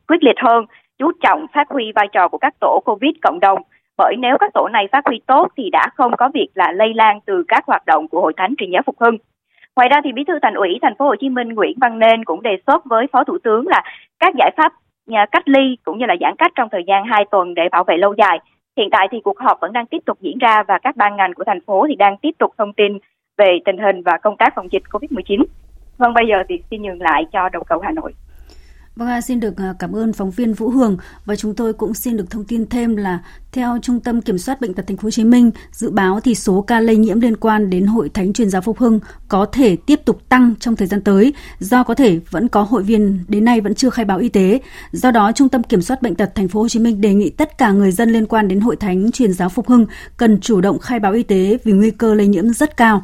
quyết 0.09 0.23
liệt 0.23 0.37
hơn, 0.43 0.65
chú 0.99 1.13
trọng 1.23 1.47
phát 1.55 1.69
huy 1.71 1.93
vai 1.95 2.09
trò 2.13 2.29
của 2.29 2.39
các 2.39 2.55
tổ 2.61 2.81
Covid 2.85 3.13
cộng 3.23 3.41
đồng. 3.41 3.59
Bởi 3.97 4.15
nếu 4.19 4.37
các 4.41 4.51
tổ 4.55 4.69
này 4.73 4.89
phát 4.93 5.07
huy 5.07 5.21
tốt 5.27 5.49
thì 5.57 5.71
đã 5.71 5.89
không 5.95 6.13
có 6.19 6.31
việc 6.35 6.49
là 6.55 6.73
lây 6.73 6.95
lan 6.95 7.21
từ 7.27 7.45
các 7.49 7.65
hoạt 7.67 7.87
động 7.87 8.09
của 8.09 8.21
Hội 8.21 8.33
Thánh 8.37 8.55
Truyền 8.59 8.71
giáo 8.71 8.83
Phục 8.87 9.01
Hưng. 9.01 9.17
Ngoài 9.77 9.89
ra 9.89 10.01
thì 10.05 10.13
Bí 10.13 10.25
thư 10.25 10.39
Thành 10.43 10.55
ủy 10.55 10.79
Thành 10.83 10.95
phố 10.99 11.05
Hồ 11.05 11.15
Chí 11.21 11.29
Minh 11.29 11.49
Nguyễn 11.49 11.79
Văn 11.81 11.99
Nên 11.99 12.25
cũng 12.25 12.43
đề 12.43 12.57
xuất 12.67 12.85
với 12.85 13.07
Phó 13.13 13.25
Thủ 13.25 13.39
tướng 13.45 13.69
là 13.69 13.83
các 14.19 14.35
giải 14.39 14.51
pháp 14.57 14.73
nhà 15.07 15.27
cách 15.33 15.49
ly 15.49 15.77
cũng 15.85 15.99
như 15.99 16.07
là 16.07 16.17
giãn 16.21 16.35
cách 16.39 16.53
trong 16.55 16.69
thời 16.73 16.85
gian 16.87 17.05
2 17.05 17.25
tuần 17.31 17.55
để 17.55 17.63
bảo 17.73 17.85
vệ 17.85 17.97
lâu 17.97 18.15
dài. 18.19 18.39
Hiện 18.77 18.89
tại 18.91 19.09
thì 19.11 19.21
cuộc 19.25 19.39
họp 19.39 19.61
vẫn 19.61 19.73
đang 19.73 19.87
tiếp 19.87 20.03
tục 20.07 20.19
diễn 20.21 20.39
ra 20.39 20.63
và 20.63 20.79
các 20.79 20.97
ban 20.97 21.17
ngành 21.17 21.35
của 21.35 21.45
thành 21.45 21.61
phố 21.61 21.87
thì 21.89 21.95
đang 21.95 22.17
tiếp 22.17 22.31
tục 22.39 22.53
thông 22.59 22.73
tin 22.73 22.99
về 23.39 23.59
tình 23.65 23.79
hình 23.79 24.03
và 24.03 24.19
công 24.23 24.37
tác 24.37 24.53
phòng 24.57 24.73
dịch 24.73 24.83
COVID-19. 24.91 25.45
Vâng, 25.99 26.15
bây 26.15 26.25
giờ 26.29 26.43
thì 26.49 26.63
xin 26.71 26.83
nhường 26.83 27.03
lại 27.03 27.27
cho 27.33 27.49
đầu 27.49 27.63
cầu 27.63 27.81
Hà 27.81 27.91
Nội. 27.91 28.13
Vâng, 28.97 29.23
xin 29.23 29.41
được 29.41 29.57
à, 29.57 29.75
cảm 29.79 29.93
ơn 29.93 30.13
phóng 30.13 30.31
viên 30.31 30.55
Vũ 30.55 30.69
Hường 30.69 30.97
và 31.25 31.37
chúng 31.37 31.55
tôi 31.55 31.73
cũng 31.73 31.95
xin 31.95 32.17
được 32.17 32.31
thông 32.31 32.45
tin 32.45 32.67
thêm 32.67 32.97
là 32.97 33.19
theo 33.53 33.79
Trung 33.83 34.01
tâm 34.01 34.21
Kiểm 34.21 34.39
soát 34.39 34.61
bệnh 34.61 34.75
tật 34.75 34.87
Thành 34.87 34.97
phố 34.97 35.07
Hồ 35.07 35.11
Chí 35.11 35.25
Minh, 35.25 35.51
dự 35.73 35.91
báo 35.91 36.21
thì 36.21 36.35
số 36.35 36.61
ca 36.61 36.81
lây 36.81 36.97
nhiễm 36.97 37.21
liên 37.21 37.37
quan 37.37 37.71
đến 37.71 37.87
Hội 37.87 38.09
Thánh 38.09 38.33
Truyền 38.33 38.51
giáo 38.51 38.63
Phục 38.63 38.79
Hưng 38.79 39.01
có 39.29 39.47
thể 39.47 39.77
tiếp 39.77 40.01
tục 40.05 40.29
tăng 40.29 40.55
trong 40.61 40.77
thời 40.77 40.87
gian 40.87 41.01
tới 41.01 41.33
do 41.59 41.83
có 41.83 41.95
thể 41.95 42.21
vẫn 42.31 42.49
có 42.49 42.63
hội 42.63 42.83
viên 42.83 43.25
đến 43.29 43.45
nay 43.45 43.61
vẫn 43.61 43.75
chưa 43.75 43.91
khai 43.91 44.05
báo 44.05 44.19
y 44.19 44.29
tế. 44.29 44.61
Do 44.93 45.11
đó, 45.11 45.33
Trung 45.33 45.49
tâm 45.49 45.63
Kiểm 45.63 45.83
soát 45.83 46.03
bệnh 46.03 46.15
tật 46.15 46.35
Thành 46.35 46.49
phố 46.49 46.61
Hồ 46.61 46.69
Chí 46.69 46.79
Minh 46.79 47.01
đề 47.01 47.15
nghị 47.15 47.31
tất 47.31 47.59
cả 47.59 47.73
người 47.73 47.93
dân 47.93 48.11
liên 48.11 48.27
quan 48.27 48.49
đến 48.49 48.61
Hội 48.61 48.77
Thánh 48.77 49.13
Truyền 49.13 49.33
giáo 49.33 49.49
Phục 49.49 49.69
Hưng 49.69 49.87
cần 50.17 50.41
chủ 50.41 50.61
động 50.61 50.79
khai 50.79 51.01
báo 51.01 51.13
y 51.13 51.23
tế 51.23 51.59
vì 51.65 51.73
nguy 51.73 51.91
cơ 51.91 52.15
lây 52.15 52.27
nhiễm 52.27 52.53
rất 52.53 52.77
cao. 52.77 53.03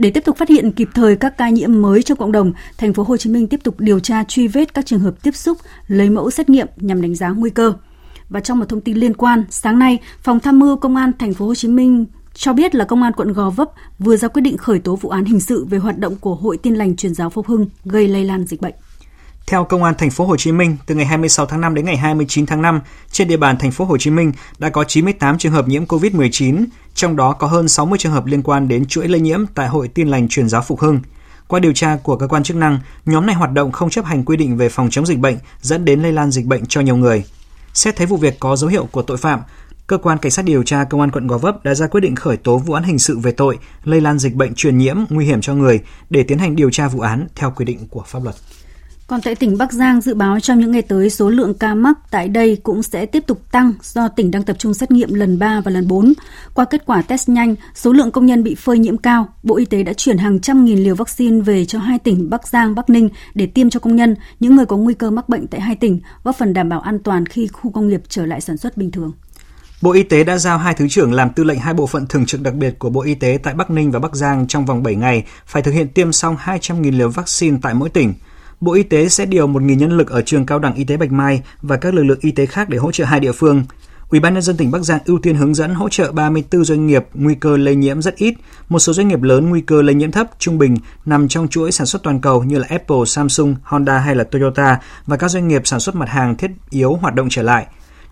Để 0.00 0.10
tiếp 0.10 0.24
tục 0.24 0.36
phát 0.36 0.48
hiện 0.48 0.72
kịp 0.72 0.88
thời 0.94 1.16
các 1.16 1.38
ca 1.38 1.48
nhiễm 1.48 1.82
mới 1.82 2.02
trong 2.02 2.18
cộng 2.18 2.32
đồng, 2.32 2.52
thành 2.78 2.94
phố 2.94 3.02
Hồ 3.02 3.16
Chí 3.16 3.30
Minh 3.30 3.46
tiếp 3.46 3.60
tục 3.64 3.80
điều 3.80 4.00
tra 4.00 4.24
truy 4.24 4.48
vết 4.48 4.74
các 4.74 4.86
trường 4.86 5.00
hợp 5.00 5.22
tiếp 5.22 5.34
xúc, 5.34 5.58
lấy 5.86 6.10
mẫu 6.10 6.30
xét 6.30 6.50
nghiệm 6.50 6.66
nhằm 6.76 7.02
đánh 7.02 7.14
giá 7.14 7.28
nguy 7.28 7.50
cơ. 7.50 7.72
Và 8.28 8.40
trong 8.40 8.58
một 8.58 8.68
thông 8.68 8.80
tin 8.80 8.96
liên 8.96 9.14
quan, 9.14 9.44
sáng 9.50 9.78
nay, 9.78 9.98
Phòng 10.22 10.40
Tham 10.40 10.58
mưu 10.58 10.76
Công 10.76 10.96
an 10.96 11.12
thành 11.18 11.34
phố 11.34 11.46
Hồ 11.46 11.54
Chí 11.54 11.68
Minh 11.68 12.06
cho 12.34 12.52
biết 12.52 12.74
là 12.74 12.84
Công 12.84 13.02
an 13.02 13.12
quận 13.12 13.32
Gò 13.32 13.50
Vấp 13.50 13.70
vừa 13.98 14.16
ra 14.16 14.28
quyết 14.28 14.42
định 14.42 14.56
khởi 14.56 14.78
tố 14.78 14.96
vụ 14.96 15.08
án 15.08 15.24
hình 15.24 15.40
sự 15.40 15.64
về 15.64 15.78
hoạt 15.78 15.98
động 15.98 16.16
của 16.20 16.34
Hội 16.34 16.56
Tin 16.56 16.74
lành 16.74 16.96
Truyền 16.96 17.14
giáo 17.14 17.30
Phục 17.30 17.46
Hưng 17.46 17.66
gây 17.84 18.08
lây 18.08 18.24
lan 18.24 18.44
dịch 18.44 18.60
bệnh. 18.60 18.74
Theo 19.50 19.64
Công 19.64 19.84
an 19.84 19.94
thành 19.98 20.10
phố 20.10 20.24
Hồ 20.24 20.36
Chí 20.36 20.52
Minh, 20.52 20.76
từ 20.86 20.94
ngày 20.94 21.06
26 21.06 21.46
tháng 21.46 21.60
5 21.60 21.74
đến 21.74 21.84
ngày 21.84 21.96
29 21.96 22.46
tháng 22.46 22.62
5, 22.62 22.80
trên 23.10 23.28
địa 23.28 23.36
bàn 23.36 23.58
thành 23.58 23.70
phố 23.70 23.84
Hồ 23.84 23.96
Chí 23.98 24.10
Minh 24.10 24.32
đã 24.58 24.68
có 24.68 24.84
98 24.84 25.38
trường 25.38 25.52
hợp 25.52 25.68
nhiễm 25.68 25.84
COVID-19, 25.84 26.64
trong 26.94 27.16
đó 27.16 27.32
có 27.32 27.46
hơn 27.46 27.68
60 27.68 27.98
trường 27.98 28.12
hợp 28.12 28.26
liên 28.26 28.42
quan 28.42 28.68
đến 28.68 28.86
chuỗi 28.86 29.08
lây 29.08 29.20
nhiễm 29.20 29.46
tại 29.54 29.68
Hội 29.68 29.88
Tin 29.88 30.08
lành 30.08 30.28
Truyền 30.28 30.48
giáo 30.48 30.62
Phục 30.62 30.80
Hưng. 30.80 31.00
Qua 31.48 31.60
điều 31.60 31.72
tra 31.72 31.98
của 32.02 32.16
cơ 32.16 32.26
quan 32.26 32.42
chức 32.42 32.56
năng, 32.56 32.78
nhóm 33.06 33.26
này 33.26 33.34
hoạt 33.34 33.52
động 33.52 33.72
không 33.72 33.90
chấp 33.90 34.04
hành 34.04 34.24
quy 34.24 34.36
định 34.36 34.56
về 34.56 34.68
phòng 34.68 34.90
chống 34.90 35.06
dịch 35.06 35.18
bệnh, 35.18 35.36
dẫn 35.60 35.84
đến 35.84 36.02
lây 36.02 36.12
lan 36.12 36.30
dịch 36.30 36.46
bệnh 36.46 36.66
cho 36.66 36.80
nhiều 36.80 36.96
người. 36.96 37.24
Xét 37.74 37.96
thấy 37.96 38.06
vụ 38.06 38.16
việc 38.16 38.40
có 38.40 38.56
dấu 38.56 38.70
hiệu 38.70 38.88
của 38.92 39.02
tội 39.02 39.16
phạm, 39.16 39.40
cơ 39.86 39.98
quan 39.98 40.18
cảnh 40.18 40.32
sát 40.32 40.44
điều 40.44 40.62
tra 40.62 40.84
công 40.84 41.00
an 41.00 41.10
quận 41.10 41.26
Gò 41.26 41.38
Vấp 41.38 41.64
đã 41.64 41.74
ra 41.74 41.86
quyết 41.86 42.00
định 42.00 42.16
khởi 42.16 42.36
tố 42.36 42.58
vụ 42.58 42.74
án 42.74 42.82
hình 42.82 42.98
sự 42.98 43.18
về 43.18 43.32
tội 43.32 43.58
lây 43.84 44.00
lan 44.00 44.18
dịch 44.18 44.34
bệnh 44.34 44.54
truyền 44.54 44.78
nhiễm 44.78 44.96
nguy 45.08 45.26
hiểm 45.26 45.40
cho 45.40 45.54
người 45.54 45.80
để 46.10 46.22
tiến 46.22 46.38
hành 46.38 46.56
điều 46.56 46.70
tra 46.70 46.88
vụ 46.88 47.00
án 47.00 47.26
theo 47.34 47.52
quy 47.56 47.64
định 47.64 47.88
của 47.90 48.02
pháp 48.06 48.24
luật. 48.24 48.36
Còn 49.10 49.20
tại 49.20 49.34
tỉnh 49.34 49.58
Bắc 49.58 49.72
Giang 49.72 50.00
dự 50.00 50.14
báo 50.14 50.40
trong 50.40 50.58
những 50.58 50.72
ngày 50.72 50.82
tới 50.82 51.10
số 51.10 51.30
lượng 51.30 51.54
ca 51.54 51.74
mắc 51.74 51.98
tại 52.10 52.28
đây 52.28 52.56
cũng 52.62 52.82
sẽ 52.82 53.06
tiếp 53.06 53.24
tục 53.26 53.42
tăng 53.50 53.72
do 53.82 54.08
tỉnh 54.08 54.30
đang 54.30 54.42
tập 54.42 54.56
trung 54.58 54.74
xét 54.74 54.90
nghiệm 54.90 55.14
lần 55.14 55.38
3 55.38 55.60
và 55.60 55.70
lần 55.70 55.88
4. 55.88 56.12
Qua 56.54 56.64
kết 56.64 56.86
quả 56.86 57.02
test 57.02 57.28
nhanh, 57.28 57.54
số 57.74 57.92
lượng 57.92 58.10
công 58.10 58.26
nhân 58.26 58.42
bị 58.42 58.54
phơi 58.54 58.78
nhiễm 58.78 58.96
cao, 58.96 59.28
Bộ 59.42 59.56
Y 59.56 59.64
tế 59.64 59.82
đã 59.82 59.92
chuyển 59.92 60.18
hàng 60.18 60.40
trăm 60.40 60.64
nghìn 60.64 60.78
liều 60.78 60.94
vaccine 60.94 61.40
về 61.40 61.64
cho 61.64 61.78
hai 61.78 61.98
tỉnh 61.98 62.30
Bắc 62.30 62.48
Giang, 62.48 62.74
Bắc 62.74 62.90
Ninh 62.90 63.08
để 63.34 63.46
tiêm 63.46 63.70
cho 63.70 63.80
công 63.80 63.96
nhân, 63.96 64.16
những 64.40 64.56
người 64.56 64.66
có 64.66 64.76
nguy 64.76 64.94
cơ 64.94 65.10
mắc 65.10 65.28
bệnh 65.28 65.46
tại 65.46 65.60
hai 65.60 65.76
tỉnh, 65.76 66.00
góp 66.24 66.36
phần 66.36 66.52
đảm 66.52 66.68
bảo 66.68 66.80
an 66.80 66.98
toàn 66.98 67.26
khi 67.26 67.46
khu 67.46 67.70
công 67.70 67.88
nghiệp 67.88 68.02
trở 68.08 68.26
lại 68.26 68.40
sản 68.40 68.56
xuất 68.56 68.76
bình 68.76 68.90
thường. 68.90 69.12
Bộ 69.82 69.92
Y 69.92 70.02
tế 70.02 70.24
đã 70.24 70.38
giao 70.38 70.58
hai 70.58 70.74
thứ 70.74 70.88
trưởng 70.88 71.12
làm 71.12 71.30
tư 71.30 71.44
lệnh 71.44 71.58
hai 71.58 71.74
bộ 71.74 71.86
phận 71.86 72.06
thường 72.06 72.26
trực 72.26 72.42
đặc 72.42 72.54
biệt 72.54 72.78
của 72.78 72.90
Bộ 72.90 73.02
Y 73.02 73.14
tế 73.14 73.38
tại 73.42 73.54
Bắc 73.54 73.70
Ninh 73.70 73.90
và 73.90 73.98
Bắc 73.98 74.14
Giang 74.14 74.46
trong 74.46 74.66
vòng 74.66 74.82
7 74.82 74.94
ngày 74.94 75.24
phải 75.46 75.62
thực 75.62 75.72
hiện 75.72 75.88
tiêm 75.88 76.12
xong 76.12 76.36
200.000 76.44 76.98
liều 76.98 77.08
vaccine 77.08 77.58
tại 77.62 77.74
mỗi 77.74 77.88
tỉnh. 77.88 78.14
Bộ 78.60 78.72
Y 78.72 78.82
tế 78.82 79.08
sẽ 79.08 79.26
điều 79.26 79.48
1.000 79.48 79.74
nhân 79.74 79.96
lực 79.96 80.10
ở 80.10 80.22
trường 80.22 80.46
cao 80.46 80.58
đẳng 80.58 80.74
y 80.74 80.84
tế 80.84 80.96
Bạch 80.96 81.12
Mai 81.12 81.42
và 81.62 81.76
các 81.76 81.94
lực 81.94 82.02
lượng 82.02 82.18
y 82.20 82.30
tế 82.30 82.46
khác 82.46 82.68
để 82.68 82.78
hỗ 82.78 82.92
trợ 82.92 83.04
hai 83.04 83.20
địa 83.20 83.32
phương. 83.32 83.64
Ủy 84.10 84.20
ban 84.20 84.34
nhân 84.34 84.42
dân 84.42 84.56
tỉnh 84.56 84.70
Bắc 84.70 84.82
Giang 84.82 85.00
ưu 85.04 85.18
tiên 85.18 85.34
hướng 85.36 85.54
dẫn 85.54 85.74
hỗ 85.74 85.88
trợ 85.88 86.12
34 86.12 86.64
doanh 86.64 86.86
nghiệp 86.86 87.04
nguy 87.14 87.34
cơ 87.34 87.56
lây 87.56 87.76
nhiễm 87.76 88.02
rất 88.02 88.16
ít, 88.16 88.34
một 88.68 88.78
số 88.78 88.92
doanh 88.92 89.08
nghiệp 89.08 89.22
lớn 89.22 89.48
nguy 89.50 89.60
cơ 89.60 89.82
lây 89.82 89.94
nhiễm 89.94 90.10
thấp, 90.10 90.26
trung 90.38 90.58
bình 90.58 90.76
nằm 91.04 91.28
trong 91.28 91.48
chuỗi 91.48 91.72
sản 91.72 91.86
xuất 91.86 92.02
toàn 92.02 92.20
cầu 92.20 92.44
như 92.44 92.58
là 92.58 92.66
Apple, 92.70 93.04
Samsung, 93.06 93.54
Honda 93.62 93.98
hay 93.98 94.14
là 94.14 94.24
Toyota 94.24 94.78
và 95.06 95.16
các 95.16 95.30
doanh 95.30 95.48
nghiệp 95.48 95.62
sản 95.64 95.80
xuất 95.80 95.94
mặt 95.94 96.08
hàng 96.08 96.36
thiết 96.36 96.50
yếu 96.70 96.94
hoạt 96.94 97.14
động 97.14 97.28
trở 97.30 97.42
lại. 97.42 97.66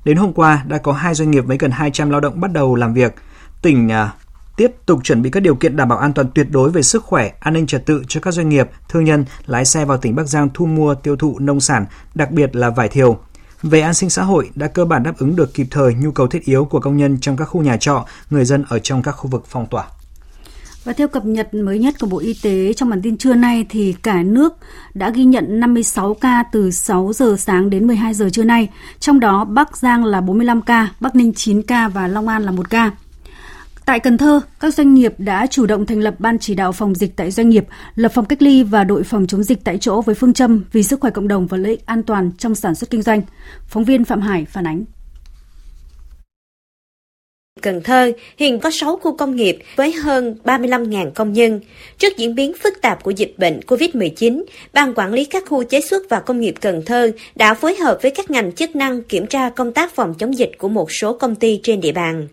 Đến 0.05 0.17
hôm 0.17 0.33
qua 0.33 0.64
đã 0.69 0.78
có 0.78 0.93
hai 0.93 1.14
doanh 1.14 1.31
nghiệp 1.31 1.45
với 1.47 1.59
gần 1.59 1.71
200 1.71 2.11
lao 2.11 2.21
động 2.21 2.40
bắt 2.40 2.52
đầu 2.52 2.75
làm 2.75 2.95
việc. 2.95 3.14
Tỉnh 3.62 3.88
à, 3.88 4.12
tiếp 4.59 4.73
tục 4.87 5.00
chuẩn 5.05 5.23
bị 5.23 5.31
các 5.31 5.41
điều 5.41 5.55
kiện 5.55 5.77
đảm 5.77 5.88
bảo 5.88 5.99
an 5.99 6.12
toàn 6.12 6.29
tuyệt 6.35 6.47
đối 6.50 6.71
về 6.71 6.83
sức 6.83 7.05
khỏe, 7.05 7.33
an 7.41 7.55
ninh 7.55 7.67
trật 7.67 7.87
tự 7.87 8.03
cho 8.09 8.21
các 8.21 8.35
doanh 8.35 8.49
nghiệp, 8.49 8.71
thương 8.88 9.05
nhân 9.05 9.25
lái 9.47 9.65
xe 9.65 9.85
vào 9.85 9.99
tỉnh 9.99 10.15
Bắc 10.15 10.29
Giang 10.29 10.49
thu 10.55 10.67
mua 10.67 10.95
tiêu 10.95 11.17
thụ 11.17 11.38
nông 11.38 11.61
sản, 11.61 11.87
đặc 12.15 12.31
biệt 12.31 12.57
là 12.57 12.71
vải 12.71 12.88
thiều. 12.88 13.19
Về 13.62 13.81
an 13.81 13.95
sinh 13.95 14.11
xã 14.11 14.23
hội 14.23 14.50
đã 14.55 14.67
cơ 14.67 14.85
bản 14.85 15.03
đáp 15.03 15.19
ứng 15.19 15.37
được 15.37 15.55
kịp 15.55 15.67
thời 15.71 15.95
nhu 15.95 16.11
cầu 16.11 16.27
thiết 16.27 16.45
yếu 16.45 16.65
của 16.65 16.81
công 16.81 16.97
nhân 16.97 17.19
trong 17.21 17.37
các 17.37 17.45
khu 17.45 17.62
nhà 17.62 17.77
trọ, 17.77 18.07
người 18.31 18.45
dân 18.45 18.65
ở 18.69 18.79
trong 18.79 19.03
các 19.03 19.12
khu 19.12 19.31
vực 19.31 19.45
phong 19.49 19.67
tỏa. 19.67 19.85
Và 20.85 20.93
theo 20.93 21.09
cập 21.09 21.25
nhật 21.25 21.55
mới 21.55 21.79
nhất 21.79 21.95
của 22.00 22.07
Bộ 22.07 22.19
Y 22.19 22.35
tế 22.43 22.73
trong 22.73 22.91
bản 22.91 23.03
tin 23.03 23.17
trưa 23.17 23.35
nay 23.35 23.67
thì 23.69 23.95
cả 24.03 24.23
nước 24.23 24.57
đã 24.95 25.11
ghi 25.11 25.25
nhận 25.25 25.61
56 25.61 26.15
ca 26.15 26.45
từ 26.53 26.71
6 26.71 27.12
giờ 27.12 27.37
sáng 27.38 27.71
đến 27.71 27.87
12 27.87 28.15
giờ 28.15 28.31
trưa 28.33 28.45
nay, 28.45 28.69
trong 29.00 29.21
đó 29.21 29.45
Bắc 29.45 29.77
Giang 29.77 30.05
là 30.05 30.21
45 30.21 30.62
ca, 30.62 30.88
Bắc 31.00 31.17
Ninh 31.17 31.33
9 31.35 31.62
ca 31.62 31.88
và 31.88 32.09
Long 32.09 32.29
An 32.29 32.43
là 32.43 32.50
1 32.50 32.71
ca. 32.71 32.91
Tại 33.88 34.00
Cần 34.00 34.18
Thơ, 34.18 34.40
các 34.61 34.75
doanh 34.75 34.95
nghiệp 34.95 35.12
đã 35.18 35.47
chủ 35.47 35.66
động 35.66 35.87
thành 35.87 36.00
lập 36.00 36.14
ban 36.18 36.38
chỉ 36.38 36.54
đạo 36.54 36.73
phòng 36.73 36.95
dịch 36.95 37.11
tại 37.16 37.30
doanh 37.30 37.49
nghiệp, 37.49 37.64
lập 37.95 38.12
phòng 38.14 38.25
cách 38.25 38.42
ly 38.42 38.62
và 38.62 38.85
đội 38.85 39.02
phòng 39.02 39.26
chống 39.26 39.42
dịch 39.42 39.59
tại 39.64 39.78
chỗ 39.80 40.00
với 40.00 40.14
phương 40.14 40.33
châm 40.33 40.64
vì 40.73 40.83
sức 40.83 41.00
khỏe 41.00 41.11
cộng 41.11 41.28
đồng 41.28 41.47
và 41.47 41.59
lợi 41.59 41.71
ích 41.71 41.87
an 41.87 42.02
toàn 42.02 42.30
trong 42.38 42.54
sản 42.54 42.75
xuất 42.75 42.90
kinh 42.90 43.02
doanh. 43.02 43.23
Phóng 43.66 43.85
viên 43.85 44.04
Phạm 44.04 44.21
Hải 44.21 44.45
phản 44.45 44.66
ánh. 44.66 44.85
Cần 47.62 47.83
Thơ 47.83 48.12
hiện 48.37 48.61
có 48.61 48.71
6 48.71 48.97
khu 48.97 49.16
công 49.16 49.37
nghiệp 49.37 49.59
với 49.76 49.92
hơn 49.92 50.37
35.000 50.45 51.11
công 51.11 51.33
nhân. 51.33 51.61
Trước 51.99 52.16
diễn 52.16 52.35
biến 52.35 52.52
phức 52.62 52.83
tạp 52.83 53.02
của 53.02 53.11
dịch 53.11 53.35
bệnh 53.38 53.61
COVID-19, 53.66 54.45
Ban 54.73 54.95
quản 54.95 55.12
lý 55.12 55.25
các 55.25 55.45
khu 55.49 55.64
chế 55.64 55.80
xuất 55.80 56.02
và 56.09 56.21
công 56.21 56.40
nghiệp 56.40 56.54
Cần 56.61 56.83
Thơ 56.87 57.11
đã 57.35 57.54
phối 57.54 57.76
hợp 57.76 57.99
với 58.02 58.11
các 58.11 58.30
ngành 58.30 58.52
chức 58.52 58.76
năng 58.76 59.02
kiểm 59.02 59.26
tra 59.26 59.50
công 59.50 59.73
tác 59.73 59.95
phòng 59.95 60.14
chống 60.18 60.38
dịch 60.38 60.50
của 60.59 60.68
một 60.68 60.92
số 60.92 61.18
công 61.18 61.35
ty 61.35 61.61
trên 61.62 61.80
địa 61.80 61.92
bàn. 61.92 62.28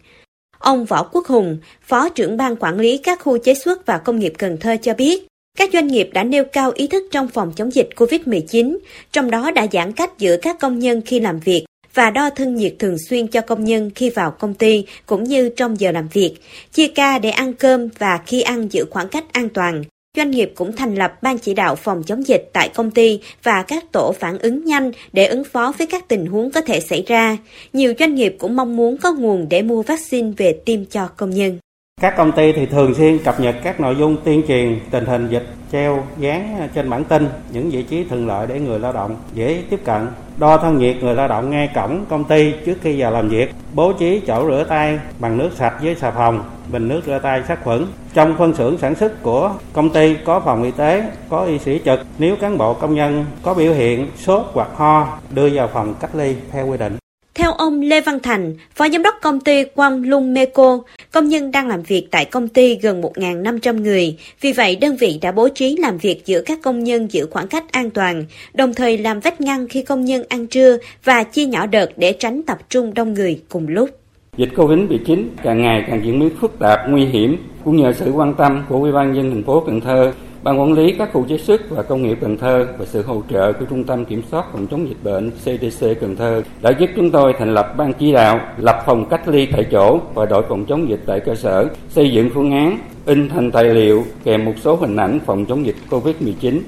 Ông 0.65 0.85
Võ 0.85 1.03
Quốc 1.03 1.25
Hùng, 1.27 1.57
Phó 1.81 2.09
trưởng 2.09 2.37
Ban 2.37 2.55
quản 2.55 2.79
lý 2.79 2.97
các 2.97 3.19
khu 3.21 3.37
chế 3.37 3.53
xuất 3.53 3.85
và 3.85 3.97
công 3.97 4.19
nghiệp 4.19 4.33
Cần 4.37 4.57
Thơ 4.57 4.77
cho 4.81 4.93
biết, 4.93 5.27
các 5.57 5.69
doanh 5.73 5.87
nghiệp 5.87 6.09
đã 6.13 6.23
nêu 6.23 6.43
cao 6.51 6.71
ý 6.75 6.87
thức 6.87 7.03
trong 7.11 7.27
phòng 7.27 7.53
chống 7.55 7.73
dịch 7.73 7.89
COVID-19, 7.95 8.77
trong 9.11 9.31
đó 9.31 9.51
đã 9.51 9.67
giãn 9.71 9.91
cách 9.91 10.11
giữa 10.17 10.37
các 10.41 10.59
công 10.59 10.79
nhân 10.79 11.01
khi 11.05 11.19
làm 11.19 11.39
việc 11.39 11.65
và 11.93 12.09
đo 12.09 12.29
thân 12.29 12.55
nhiệt 12.55 12.75
thường 12.79 12.97
xuyên 13.09 13.27
cho 13.27 13.41
công 13.41 13.63
nhân 13.63 13.91
khi 13.95 14.09
vào 14.09 14.31
công 14.31 14.53
ty 14.53 14.85
cũng 15.05 15.23
như 15.23 15.49
trong 15.49 15.79
giờ 15.79 15.91
làm 15.91 16.07
việc, 16.07 16.35
chia 16.71 16.87
ca 16.87 17.19
để 17.19 17.29
ăn 17.29 17.53
cơm 17.53 17.89
và 17.97 18.19
khi 18.25 18.41
ăn 18.41 18.67
giữ 18.71 18.85
khoảng 18.91 19.09
cách 19.09 19.25
an 19.31 19.49
toàn. 19.49 19.83
Doanh 20.15 20.31
nghiệp 20.31 20.51
cũng 20.55 20.73
thành 20.75 20.95
lập 20.95 21.13
ban 21.21 21.37
chỉ 21.37 21.53
đạo 21.53 21.75
phòng 21.75 22.03
chống 22.03 22.27
dịch 22.27 22.49
tại 22.53 22.69
công 22.69 22.91
ty 22.91 23.19
và 23.43 23.63
các 23.67 23.91
tổ 23.91 24.11
phản 24.19 24.37
ứng 24.37 24.65
nhanh 24.65 24.91
để 25.13 25.25
ứng 25.25 25.43
phó 25.43 25.73
với 25.77 25.87
các 25.87 26.07
tình 26.07 26.25
huống 26.25 26.51
có 26.51 26.61
thể 26.61 26.79
xảy 26.79 27.03
ra. 27.07 27.37
Nhiều 27.73 27.93
doanh 27.99 28.15
nghiệp 28.15 28.35
cũng 28.39 28.55
mong 28.55 28.75
muốn 28.75 28.97
có 28.97 29.13
nguồn 29.13 29.49
để 29.49 29.61
mua 29.61 29.81
vaccine 29.81 30.31
về 30.37 30.53
tiêm 30.65 30.85
cho 30.85 31.07
công 31.07 31.29
nhân. 31.29 31.59
Các 32.05 32.17
công 32.17 32.31
ty 32.31 32.51
thì 32.51 32.65
thường 32.65 32.93
xuyên 32.93 33.19
cập 33.19 33.39
nhật 33.39 33.55
các 33.63 33.79
nội 33.79 33.95
dung 33.95 34.17
tuyên 34.23 34.41
truyền 34.47 34.79
tình 34.91 35.05
hình 35.05 35.27
dịch 35.27 35.47
treo 35.71 36.03
dán 36.17 36.67
trên 36.73 36.89
bản 36.89 37.03
tin, 37.03 37.27
những 37.51 37.69
vị 37.69 37.83
trí 37.83 38.03
thuận 38.03 38.27
lợi 38.27 38.47
để 38.47 38.59
người 38.59 38.79
lao 38.79 38.93
động 38.93 39.15
dễ 39.33 39.63
tiếp 39.69 39.79
cận. 39.85 40.07
Đo 40.37 40.57
thân 40.57 40.77
nhiệt 40.77 40.95
người 41.01 41.15
lao 41.15 41.27
động 41.27 41.49
ngay 41.49 41.69
cổng 41.75 42.05
công 42.09 42.23
ty 42.23 42.53
trước 42.65 42.77
khi 42.81 43.01
vào 43.01 43.11
làm 43.11 43.29
việc. 43.29 43.51
Bố 43.73 43.93
trí 43.93 44.21
chỗ 44.27 44.47
rửa 44.47 44.65
tay 44.69 44.99
bằng 45.19 45.37
nước 45.37 45.49
sạch 45.55 45.73
với 45.83 45.95
xà 45.95 46.11
phòng, 46.11 46.43
bình 46.71 46.87
nước 46.87 47.01
rửa 47.05 47.19
tay 47.23 47.43
sát 47.47 47.63
khuẩn. 47.63 47.85
Trong 48.13 48.35
phân 48.37 48.53
xưởng 48.53 48.77
sản 48.77 48.95
xuất 48.95 49.23
của 49.23 49.51
công 49.73 49.89
ty 49.89 50.15
có 50.25 50.39
phòng 50.39 50.63
y 50.63 50.71
tế, 50.71 51.03
có 51.29 51.41
y 51.41 51.59
sĩ 51.59 51.81
trực. 51.85 51.99
Nếu 52.17 52.35
cán 52.35 52.57
bộ 52.57 52.73
công 52.73 52.95
nhân 52.95 53.25
có 53.41 53.53
biểu 53.53 53.73
hiện 53.73 54.07
sốt 54.17 54.45
hoặc 54.53 54.69
ho, 54.75 55.07
đưa 55.31 55.49
vào 55.53 55.67
phòng 55.67 55.95
cách 55.99 56.15
ly 56.15 56.35
theo 56.51 56.67
quy 56.67 56.77
định 56.77 56.97
theo 57.45 57.53
ông 57.53 57.81
Lê 57.81 58.01
Văn 58.01 58.19
Thành, 58.19 58.55
Phó 58.75 58.89
Giám 58.89 59.03
đốc 59.03 59.15
công 59.21 59.39
ty 59.39 59.63
Quang 59.63 60.09
Lung 60.09 60.33
Meco, 60.33 60.79
công 61.11 61.27
nhân 61.27 61.51
đang 61.51 61.67
làm 61.67 61.83
việc 61.83 62.07
tại 62.11 62.25
công 62.25 62.47
ty 62.47 62.75
gần 62.75 63.01
1.500 63.01 63.81
người. 63.81 64.17
Vì 64.41 64.53
vậy, 64.53 64.75
đơn 64.75 64.95
vị 64.95 65.19
đã 65.21 65.31
bố 65.31 65.49
trí 65.49 65.77
làm 65.77 65.97
việc 65.97 66.25
giữa 66.25 66.41
các 66.41 66.59
công 66.63 66.83
nhân 66.83 67.11
giữ 67.11 67.27
khoảng 67.31 67.47
cách 67.47 67.71
an 67.71 67.89
toàn, 67.89 68.25
đồng 68.53 68.73
thời 68.73 68.97
làm 68.97 69.19
vách 69.19 69.41
ngăn 69.41 69.67
khi 69.67 69.81
công 69.81 70.05
nhân 70.05 70.23
ăn 70.29 70.47
trưa 70.47 70.77
và 71.03 71.23
chia 71.23 71.45
nhỏ 71.45 71.65
đợt 71.65 71.89
để 71.97 72.13
tránh 72.19 72.41
tập 72.43 72.57
trung 72.69 72.93
đông 72.93 73.13
người 73.13 73.41
cùng 73.49 73.67
lúc. 73.67 73.89
Dịch 74.37 74.49
Covid-19 74.55 75.25
càng 75.43 75.61
ngày 75.61 75.83
càng 75.87 76.01
diễn 76.05 76.19
biến 76.19 76.29
phức 76.41 76.59
tạp, 76.59 76.79
nguy 76.89 77.05
hiểm, 77.05 77.37
cũng 77.63 77.77
nhờ 77.77 77.93
sự 77.93 78.11
quan 78.11 78.33
tâm 78.33 78.63
của 78.69 78.77
Ủy 78.77 78.91
ban 78.91 79.15
dân 79.15 79.31
thành 79.31 79.43
phố 79.43 79.63
Cần 79.65 79.81
Thơ 79.81 80.11
Ban 80.45 80.59
quản 80.59 80.73
lý 80.73 80.95
các 80.97 81.09
khu 81.13 81.25
chế 81.29 81.37
xuất 81.37 81.61
và 81.69 81.83
công 81.83 82.03
nghiệp 82.03 82.17
Cần 82.21 82.37
Thơ 82.37 82.67
và 82.77 82.85
sự 82.85 83.01
hỗ 83.01 83.23
trợ 83.29 83.53
của 83.53 83.65
Trung 83.69 83.83
tâm 83.83 84.05
Kiểm 84.05 84.21
soát 84.31 84.45
phòng 84.51 84.67
chống 84.71 84.89
dịch 84.89 85.03
bệnh 85.03 85.31
CDC 85.31 85.87
Cần 86.01 86.15
Thơ 86.15 86.41
đã 86.61 86.71
giúp 86.79 86.89
chúng 86.95 87.11
tôi 87.11 87.33
thành 87.39 87.53
lập 87.53 87.73
ban 87.77 87.93
chỉ 87.93 88.11
đạo, 88.11 88.39
lập 88.57 88.83
phòng 88.85 89.05
cách 89.09 89.27
ly 89.27 89.47
tại 89.51 89.65
chỗ 89.71 89.99
và 90.13 90.25
đội 90.25 90.43
phòng 90.49 90.65
chống 90.65 90.89
dịch 90.89 90.99
tại 91.05 91.19
cơ 91.19 91.35
sở, 91.35 91.67
xây 91.89 92.11
dựng 92.11 92.29
phương 92.33 92.51
án, 92.51 92.79
in 93.05 93.29
thành 93.29 93.51
tài 93.51 93.63
liệu 93.63 94.05
kèm 94.23 94.45
một 94.45 94.53
số 94.63 94.75
hình 94.75 94.95
ảnh 94.95 95.19
phòng 95.25 95.45
chống 95.45 95.65
dịch 95.65 95.75
COVID-19 95.89 96.59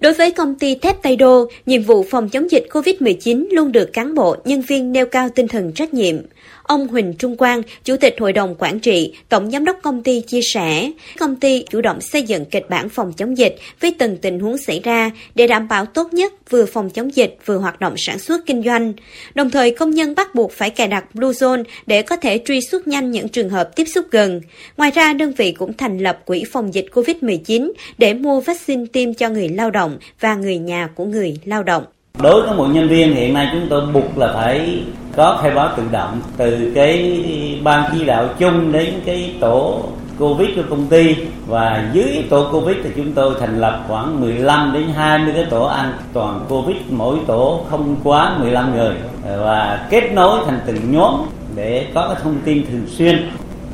Đối 0.00 0.12
với 0.14 0.30
công 0.30 0.54
ty 0.54 0.74
thép 0.74 1.02
Tây 1.02 1.16
Đô, 1.16 1.46
nhiệm 1.66 1.82
vụ 1.82 2.04
phòng 2.10 2.28
chống 2.28 2.50
dịch 2.50 2.66
COVID-19 2.70 3.46
luôn 3.50 3.72
được 3.72 3.92
cán 3.92 4.14
bộ, 4.14 4.36
nhân 4.44 4.60
viên 4.60 4.92
nêu 4.92 5.06
cao 5.06 5.28
tinh 5.34 5.48
thần 5.48 5.72
trách 5.72 5.94
nhiệm. 5.94 6.16
Ông 6.64 6.88
Huỳnh 6.88 7.14
Trung 7.18 7.36
Quang, 7.36 7.62
Chủ 7.84 7.96
tịch 7.96 8.16
Hội 8.18 8.32
đồng 8.32 8.54
Quản 8.58 8.80
trị, 8.80 9.14
Tổng 9.28 9.50
Giám 9.50 9.64
đốc 9.64 9.76
công 9.82 10.02
ty 10.02 10.20
chia 10.20 10.40
sẻ, 10.54 10.90
công 11.18 11.36
ty 11.36 11.64
chủ 11.70 11.80
động 11.80 12.00
xây 12.00 12.22
dựng 12.22 12.44
kịch 12.44 12.66
bản 12.70 12.88
phòng 12.88 13.12
chống 13.12 13.38
dịch 13.38 13.56
với 13.80 13.94
từng 13.98 14.16
tình 14.16 14.40
huống 14.40 14.58
xảy 14.58 14.80
ra 14.80 15.10
để 15.34 15.46
đảm 15.46 15.68
bảo 15.68 15.86
tốt 15.86 16.12
nhất 16.12 16.50
vừa 16.50 16.66
phòng 16.66 16.90
chống 16.90 17.14
dịch 17.14 17.38
vừa 17.46 17.56
hoạt 17.58 17.80
động 17.80 17.94
sản 17.96 18.18
xuất 18.18 18.46
kinh 18.46 18.62
doanh. 18.62 18.92
Đồng 19.34 19.50
thời 19.50 19.70
công 19.70 19.90
nhân 19.90 20.14
bắt 20.14 20.34
buộc 20.34 20.52
phải 20.52 20.70
cài 20.70 20.88
đặt 20.88 21.14
Blue 21.14 21.30
Zone 21.30 21.64
để 21.86 22.02
có 22.02 22.16
thể 22.16 22.40
truy 22.44 22.60
xuất 22.60 22.88
nhanh 22.88 23.10
những 23.10 23.28
trường 23.28 23.50
hợp 23.50 23.76
tiếp 23.76 23.84
xúc 23.84 24.06
gần. 24.10 24.40
Ngoài 24.76 24.90
ra, 24.90 25.12
đơn 25.12 25.32
vị 25.32 25.52
cũng 25.52 25.72
thành 25.72 25.98
lập 25.98 26.18
quỹ 26.24 26.44
phòng 26.52 26.74
dịch 26.74 26.86
COVID-19 26.92 27.72
để 27.98 28.14
mua 28.14 28.40
vaccine 28.40 28.84
tiêm 28.92 29.14
cho 29.14 29.28
người 29.28 29.48
lao 29.48 29.70
động 29.70 29.98
và 30.20 30.34
người 30.34 30.58
nhà 30.58 30.88
của 30.94 31.04
người 31.04 31.38
lao 31.44 31.62
động. 31.62 31.84
Đối 32.22 32.42
với 32.42 32.56
một 32.56 32.66
nhân 32.66 32.88
viên 32.88 33.14
hiện 33.14 33.34
nay 33.34 33.48
chúng 33.52 33.66
tôi 33.68 33.86
buộc 33.86 34.18
là 34.18 34.32
phải 34.34 34.82
có 35.16 35.38
khai 35.42 35.50
báo 35.50 35.70
tự 35.76 35.82
động 35.92 36.20
từ 36.36 36.72
cái 36.74 37.24
ban 37.62 37.90
chỉ 37.92 38.04
đạo 38.04 38.28
chung 38.38 38.72
đến 38.72 38.94
cái 39.04 39.34
tổ 39.40 39.82
Covid 40.18 40.48
của 40.56 40.62
công 40.70 40.86
ty. 40.86 41.16
Và 41.46 41.90
dưới 41.92 42.24
tổ 42.30 42.48
Covid 42.52 42.76
thì 42.84 42.90
chúng 42.96 43.12
tôi 43.12 43.34
thành 43.40 43.60
lập 43.60 43.84
khoảng 43.88 44.20
15 44.20 44.72
đến 44.74 44.88
20 44.96 45.32
cái 45.34 45.44
tổ 45.50 45.64
an 45.64 45.92
toàn 46.12 46.40
Covid. 46.48 46.76
Mỗi 46.90 47.18
tổ 47.26 47.64
không 47.70 47.96
quá 48.04 48.38
15 48.38 48.76
người. 48.76 48.94
Và 49.38 49.86
kết 49.90 50.10
nối 50.12 50.38
thành 50.46 50.60
từng 50.66 50.92
nhóm 50.92 51.14
để 51.54 51.86
có 51.94 52.08
cái 52.08 52.16
thông 52.22 52.36
tin 52.44 52.66
thường 52.66 52.86
xuyên 52.88 53.30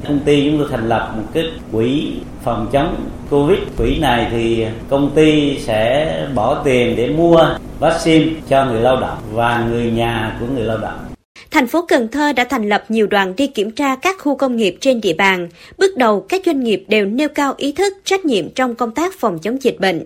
công 0.09 0.19
ty 0.19 0.45
chúng 0.45 0.59
tôi 0.59 0.69
thành 0.71 0.88
lập 0.88 1.12
một 1.16 1.23
cái 1.33 1.45
quỹ 1.73 2.12
phòng 2.42 2.69
chống 2.73 2.95
covid. 3.30 3.59
Quỹ 3.78 3.99
này 3.99 4.28
thì 4.30 4.66
công 4.88 5.11
ty 5.14 5.59
sẽ 5.59 6.26
bỏ 6.35 6.62
tiền 6.64 6.97
để 6.97 7.09
mua 7.09 7.45
vaccine 7.78 8.26
cho 8.49 8.64
người 8.64 8.80
lao 8.80 9.00
động 9.00 9.19
và 9.33 9.66
người 9.71 9.90
nhà 9.90 10.37
của 10.40 10.47
người 10.54 10.64
lao 10.64 10.78
động 10.78 11.10
thành 11.50 11.66
phố 11.66 11.83
Cần 11.88 12.09
Thơ 12.09 12.33
đã 12.33 12.45
thành 12.45 12.69
lập 12.69 12.85
nhiều 12.88 13.07
đoàn 13.07 13.37
đi 13.37 13.47
kiểm 13.47 13.71
tra 13.71 13.97
các 13.97 14.16
khu 14.19 14.37
công 14.37 14.57
nghiệp 14.57 14.76
trên 14.80 15.00
địa 15.00 15.12
bàn. 15.12 15.49
Bước 15.78 15.97
đầu, 15.97 16.21
các 16.21 16.42
doanh 16.47 16.64
nghiệp 16.64 16.85
đều 16.88 17.07
nêu 17.07 17.28
cao 17.28 17.54
ý 17.57 17.73
thức, 17.73 17.92
trách 18.04 18.25
nhiệm 18.25 18.50
trong 18.50 18.75
công 18.75 18.95
tác 18.95 19.14
phòng 19.19 19.38
chống 19.38 19.62
dịch 19.62 19.80
bệnh. 19.80 20.04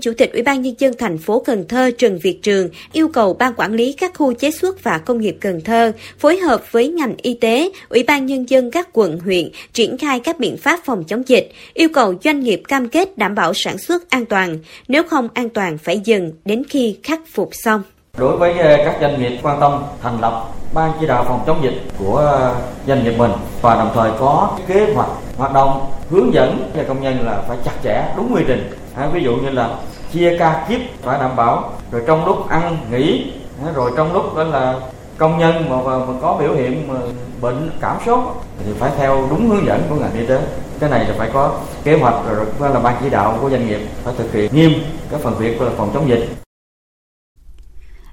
Chủ 0.00 0.12
tịch 0.18 0.32
Ủy 0.32 0.42
ban 0.42 0.62
nhân 0.62 0.74
dân 0.78 0.94
thành 0.98 1.18
phố 1.18 1.40
Cần 1.40 1.68
Thơ 1.68 1.90
Trần 1.98 2.18
Việt 2.22 2.42
Trường 2.42 2.68
yêu 2.92 3.08
cầu 3.08 3.34
ban 3.34 3.52
quản 3.56 3.72
lý 3.72 3.92
các 3.92 4.12
khu 4.14 4.32
chế 4.32 4.50
xuất 4.50 4.82
và 4.84 4.98
công 4.98 5.20
nghiệp 5.20 5.36
Cần 5.40 5.60
Thơ 5.60 5.92
phối 6.18 6.36
hợp 6.36 6.72
với 6.72 6.88
ngành 6.88 7.14
y 7.22 7.34
tế, 7.34 7.70
Ủy 7.88 8.02
ban 8.02 8.26
nhân 8.26 8.48
dân 8.48 8.70
các 8.70 8.88
quận 8.92 9.18
huyện 9.18 9.50
triển 9.72 9.98
khai 9.98 10.20
các 10.20 10.38
biện 10.38 10.56
pháp 10.56 10.80
phòng 10.84 11.04
chống 11.04 11.22
dịch, 11.26 11.52
yêu 11.74 11.88
cầu 11.88 12.14
doanh 12.24 12.40
nghiệp 12.40 12.62
cam 12.68 12.88
kết 12.88 13.18
đảm 13.18 13.34
bảo 13.34 13.52
sản 13.54 13.78
xuất 13.78 14.10
an 14.10 14.26
toàn, 14.26 14.58
nếu 14.88 15.02
không 15.02 15.28
an 15.34 15.48
toàn 15.48 15.78
phải 15.78 16.00
dừng 16.04 16.32
đến 16.44 16.62
khi 16.68 16.96
khắc 17.02 17.20
phục 17.32 17.50
xong. 17.52 17.82
Đối 18.16 18.36
với 18.36 18.58
ờ, 18.58 18.76
các 18.84 18.96
doanh 19.00 19.20
nghiệp 19.20 19.38
quan 19.42 19.60
tâm 19.60 19.82
thành 20.02 20.20
lập 20.20 20.44
ban 20.72 20.92
chỉ 21.00 21.06
đạo 21.06 21.24
phòng 21.28 21.40
chống 21.46 21.62
dịch 21.62 21.82
của 21.98 22.16
ờ, 22.16 22.54
doanh 22.86 23.04
nghiệp 23.04 23.14
mình 23.18 23.32
và 23.62 23.74
đồng 23.74 23.90
thời 23.94 24.10
có 24.20 24.50
kế 24.66 24.92
hoạch 24.94 25.08
hoạt 25.36 25.52
động 25.52 25.86
hướng 26.10 26.34
dẫn 26.34 26.70
cho 26.76 26.82
công 26.88 27.02
nhân 27.02 27.26
là 27.26 27.42
phải 27.48 27.58
chặt 27.64 27.72
chẽ 27.84 28.04
đúng 28.16 28.34
quy 28.34 28.42
trình. 28.46 28.70
Ví 29.12 29.22
dụ 29.22 29.36
như 29.36 29.50
là 29.50 29.70
chia 30.12 30.36
ca 30.38 30.64
kiếp 30.68 30.80
phải 31.02 31.18
đảm 31.18 31.36
bảo 31.36 31.70
rồi 31.92 32.02
trong 32.06 32.26
lúc 32.26 32.48
ăn 32.48 32.76
nghỉ 32.90 33.32
rồi 33.74 33.90
trong 33.96 34.12
lúc 34.12 34.36
đó 34.36 34.44
là 34.44 34.74
công 35.18 35.38
nhân 35.38 35.70
mà, 35.70 35.76
mà, 35.84 36.06
có 36.22 36.36
biểu 36.40 36.54
hiện 36.54 36.88
mà 36.88 36.94
bệnh 37.40 37.70
cảm 37.80 37.96
sốt 38.06 38.20
thì 38.64 38.72
phải 38.78 38.90
theo 38.98 39.26
đúng 39.30 39.48
hướng 39.48 39.66
dẫn 39.66 39.82
của 39.88 39.96
ngành 39.96 40.14
y 40.18 40.26
tế. 40.26 40.40
Cái 40.80 40.90
này 40.90 41.04
là 41.04 41.14
phải 41.18 41.30
có 41.32 41.50
kế 41.84 41.98
hoạch 41.98 42.14
rồi 42.28 42.46
phải 42.58 42.70
là 42.70 42.80
ban 42.80 42.94
chỉ 43.02 43.10
đạo 43.10 43.38
của 43.40 43.50
doanh 43.50 43.66
nghiệp 43.66 43.80
phải 44.04 44.14
thực 44.18 44.32
hiện 44.32 44.54
nghiêm 44.54 44.72
cái 45.10 45.20
phần 45.22 45.34
việc 45.38 45.62
là 45.62 45.70
phòng 45.76 45.90
chống 45.94 46.08
dịch. 46.08 46.45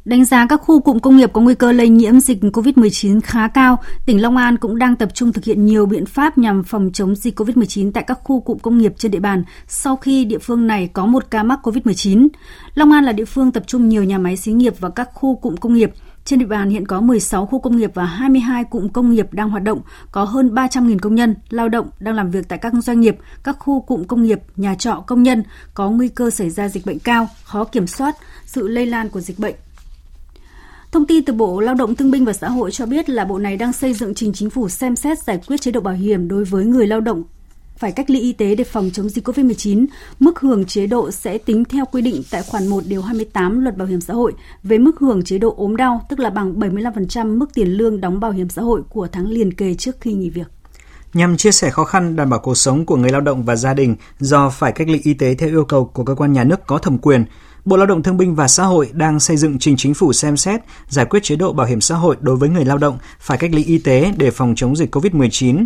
Đánh 0.05 0.25
giá 0.25 0.45
các 0.49 0.61
khu 0.61 0.81
cụm 0.81 0.99
công 0.99 1.17
nghiệp 1.17 1.33
có 1.33 1.41
nguy 1.41 1.55
cơ 1.55 1.71
lây 1.71 1.89
nhiễm 1.89 2.19
dịch 2.19 2.39
COVID-19 2.41 3.19
khá 3.23 3.47
cao, 3.47 3.79
tỉnh 4.05 4.21
Long 4.21 4.37
An 4.37 4.57
cũng 4.57 4.77
đang 4.77 4.95
tập 4.95 5.09
trung 5.13 5.33
thực 5.33 5.43
hiện 5.43 5.65
nhiều 5.65 5.85
biện 5.85 6.05
pháp 6.05 6.37
nhằm 6.37 6.63
phòng 6.63 6.89
chống 6.93 7.15
dịch 7.15 7.39
COVID-19 7.39 7.91
tại 7.91 8.03
các 8.07 8.19
khu 8.23 8.41
cụm 8.41 8.57
công 8.57 8.77
nghiệp 8.77 8.93
trên 8.97 9.11
địa 9.11 9.19
bàn 9.19 9.43
sau 9.67 9.95
khi 9.95 10.25
địa 10.25 10.37
phương 10.37 10.67
này 10.67 10.89
có 10.93 11.05
một 11.05 11.31
ca 11.31 11.43
mắc 11.43 11.59
COVID-19. 11.63 12.27
Long 12.75 12.91
An 12.91 13.03
là 13.03 13.11
địa 13.11 13.25
phương 13.25 13.51
tập 13.51 13.63
trung 13.67 13.89
nhiều 13.89 14.03
nhà 14.03 14.17
máy 14.17 14.37
xí 14.37 14.51
nghiệp 14.51 14.73
và 14.79 14.89
các 14.89 15.09
khu 15.13 15.35
cụm 15.35 15.55
công 15.55 15.73
nghiệp. 15.73 15.91
Trên 16.25 16.39
địa 16.39 16.45
bàn 16.45 16.69
hiện 16.69 16.85
có 16.85 17.01
16 17.01 17.45
khu 17.45 17.59
công 17.59 17.77
nghiệp 17.77 17.91
và 17.93 18.05
22 18.05 18.63
cụm 18.63 18.89
công 18.89 19.11
nghiệp 19.11 19.27
đang 19.31 19.49
hoạt 19.49 19.63
động, 19.63 19.81
có 20.11 20.23
hơn 20.23 20.49
300.000 20.53 20.99
công 20.99 21.15
nhân, 21.15 21.35
lao 21.49 21.69
động 21.69 21.89
đang 21.99 22.15
làm 22.15 22.31
việc 22.31 22.47
tại 22.47 22.59
các 22.59 22.73
doanh 22.83 22.99
nghiệp, 22.99 23.17
các 23.43 23.55
khu 23.59 23.81
cụm 23.81 24.03
công 24.03 24.23
nghiệp, 24.23 24.39
nhà 24.55 24.75
trọ 24.75 25.03
công 25.07 25.23
nhân 25.23 25.43
có 25.73 25.89
nguy 25.89 26.07
cơ 26.07 26.29
xảy 26.29 26.49
ra 26.49 26.69
dịch 26.69 26.85
bệnh 26.85 26.99
cao, 26.99 27.27
khó 27.43 27.63
kiểm 27.63 27.87
soát 27.87 28.15
sự 28.45 28.67
lây 28.67 28.85
lan 28.85 29.09
của 29.09 29.19
dịch 29.19 29.39
bệnh 29.39 29.55
Thông 30.93 31.05
tin 31.05 31.25
từ 31.25 31.33
Bộ 31.33 31.59
Lao 31.59 31.75
động 31.75 31.95
Thương 31.95 32.11
binh 32.11 32.25
và 32.25 32.33
Xã 32.33 32.49
hội 32.49 32.71
cho 32.71 32.85
biết 32.85 33.09
là 33.09 33.25
Bộ 33.25 33.39
này 33.39 33.57
đang 33.57 33.73
xây 33.73 33.93
dựng 33.93 34.13
trình 34.15 34.33
chính 34.33 34.49
phủ 34.49 34.69
xem 34.69 34.95
xét 34.95 35.19
giải 35.19 35.39
quyết 35.47 35.61
chế 35.61 35.71
độ 35.71 35.81
bảo 35.81 35.93
hiểm 35.93 36.27
đối 36.27 36.43
với 36.43 36.65
người 36.65 36.87
lao 36.87 37.01
động 37.01 37.23
phải 37.77 37.91
cách 37.91 38.09
ly 38.09 38.19
y 38.19 38.33
tế 38.33 38.55
để 38.55 38.63
phòng 38.63 38.89
chống 38.93 39.09
dịch 39.09 39.27
COVID-19, 39.27 39.85
mức 40.19 40.39
hưởng 40.39 40.65
chế 40.65 40.87
độ 40.87 41.11
sẽ 41.11 41.37
tính 41.37 41.65
theo 41.65 41.85
quy 41.85 42.01
định 42.01 42.23
tại 42.31 42.43
khoản 42.43 42.67
1 42.67 42.83
điều 42.87 43.01
28 43.01 43.59
Luật 43.59 43.77
Bảo 43.77 43.87
hiểm 43.87 44.01
xã 44.01 44.13
hội 44.13 44.33
về 44.63 44.77
mức 44.77 44.99
hưởng 44.99 45.23
chế 45.23 45.37
độ 45.37 45.53
ốm 45.57 45.75
đau, 45.75 46.05
tức 46.09 46.19
là 46.19 46.29
bằng 46.29 46.59
75% 46.59 47.37
mức 47.37 47.53
tiền 47.53 47.67
lương 47.67 48.01
đóng 48.01 48.19
bảo 48.19 48.31
hiểm 48.31 48.49
xã 48.49 48.61
hội 48.61 48.81
của 48.89 49.07
tháng 49.11 49.27
liền 49.27 49.53
kề 49.53 49.73
trước 49.73 49.95
khi 50.01 50.13
nghỉ 50.13 50.29
việc. 50.29 50.47
Nhằm 51.13 51.37
chia 51.37 51.51
sẻ 51.51 51.69
khó 51.69 51.83
khăn 51.83 52.15
đảm 52.15 52.29
bảo 52.29 52.39
cuộc 52.39 52.55
sống 52.55 52.85
của 52.85 52.95
người 52.95 53.11
lao 53.11 53.21
động 53.21 53.43
và 53.43 53.55
gia 53.55 53.73
đình 53.73 53.95
do 54.19 54.49
phải 54.49 54.71
cách 54.71 54.89
ly 54.89 54.99
y 55.03 55.13
tế 55.13 55.35
theo 55.35 55.49
yêu 55.49 55.65
cầu 55.65 55.85
của 55.85 56.03
cơ 56.03 56.15
quan 56.15 56.33
nhà 56.33 56.43
nước 56.43 56.67
có 56.67 56.77
thẩm 56.77 56.97
quyền, 56.97 57.25
Bộ 57.65 57.77
Lao 57.77 57.85
động 57.85 58.03
Thương 58.03 58.17
binh 58.17 58.35
và 58.35 58.47
Xã 58.47 58.65
hội 58.65 58.89
đang 58.93 59.19
xây 59.19 59.37
dựng 59.37 59.59
trình 59.59 59.77
chính 59.77 59.93
phủ 59.93 60.13
xem 60.13 60.37
xét 60.37 60.61
giải 60.87 61.05
quyết 61.05 61.23
chế 61.23 61.35
độ 61.35 61.53
bảo 61.53 61.67
hiểm 61.67 61.81
xã 61.81 61.95
hội 61.95 62.15
đối 62.19 62.35
với 62.35 62.49
người 62.49 62.65
lao 62.65 62.77
động 62.77 62.97
phải 63.19 63.37
cách 63.37 63.51
ly 63.53 63.63
y 63.63 63.77
tế 63.77 64.13
để 64.17 64.31
phòng 64.31 64.53
chống 64.55 64.75
dịch 64.75 64.95
COVID-19. 64.95 65.65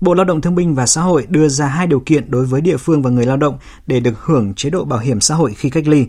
Bộ 0.00 0.14
Lao 0.14 0.24
động 0.24 0.40
Thương 0.40 0.54
binh 0.54 0.74
và 0.74 0.86
Xã 0.86 1.02
hội 1.02 1.26
đưa 1.28 1.48
ra 1.48 1.66
hai 1.66 1.86
điều 1.86 2.00
kiện 2.00 2.30
đối 2.30 2.46
với 2.46 2.60
địa 2.60 2.76
phương 2.76 3.02
và 3.02 3.10
người 3.10 3.26
lao 3.26 3.36
động 3.36 3.58
để 3.86 4.00
được 4.00 4.24
hưởng 4.24 4.54
chế 4.54 4.70
độ 4.70 4.84
bảo 4.84 4.98
hiểm 4.98 5.20
xã 5.20 5.34
hội 5.34 5.54
khi 5.54 5.70
cách 5.70 5.86
ly. 5.86 6.06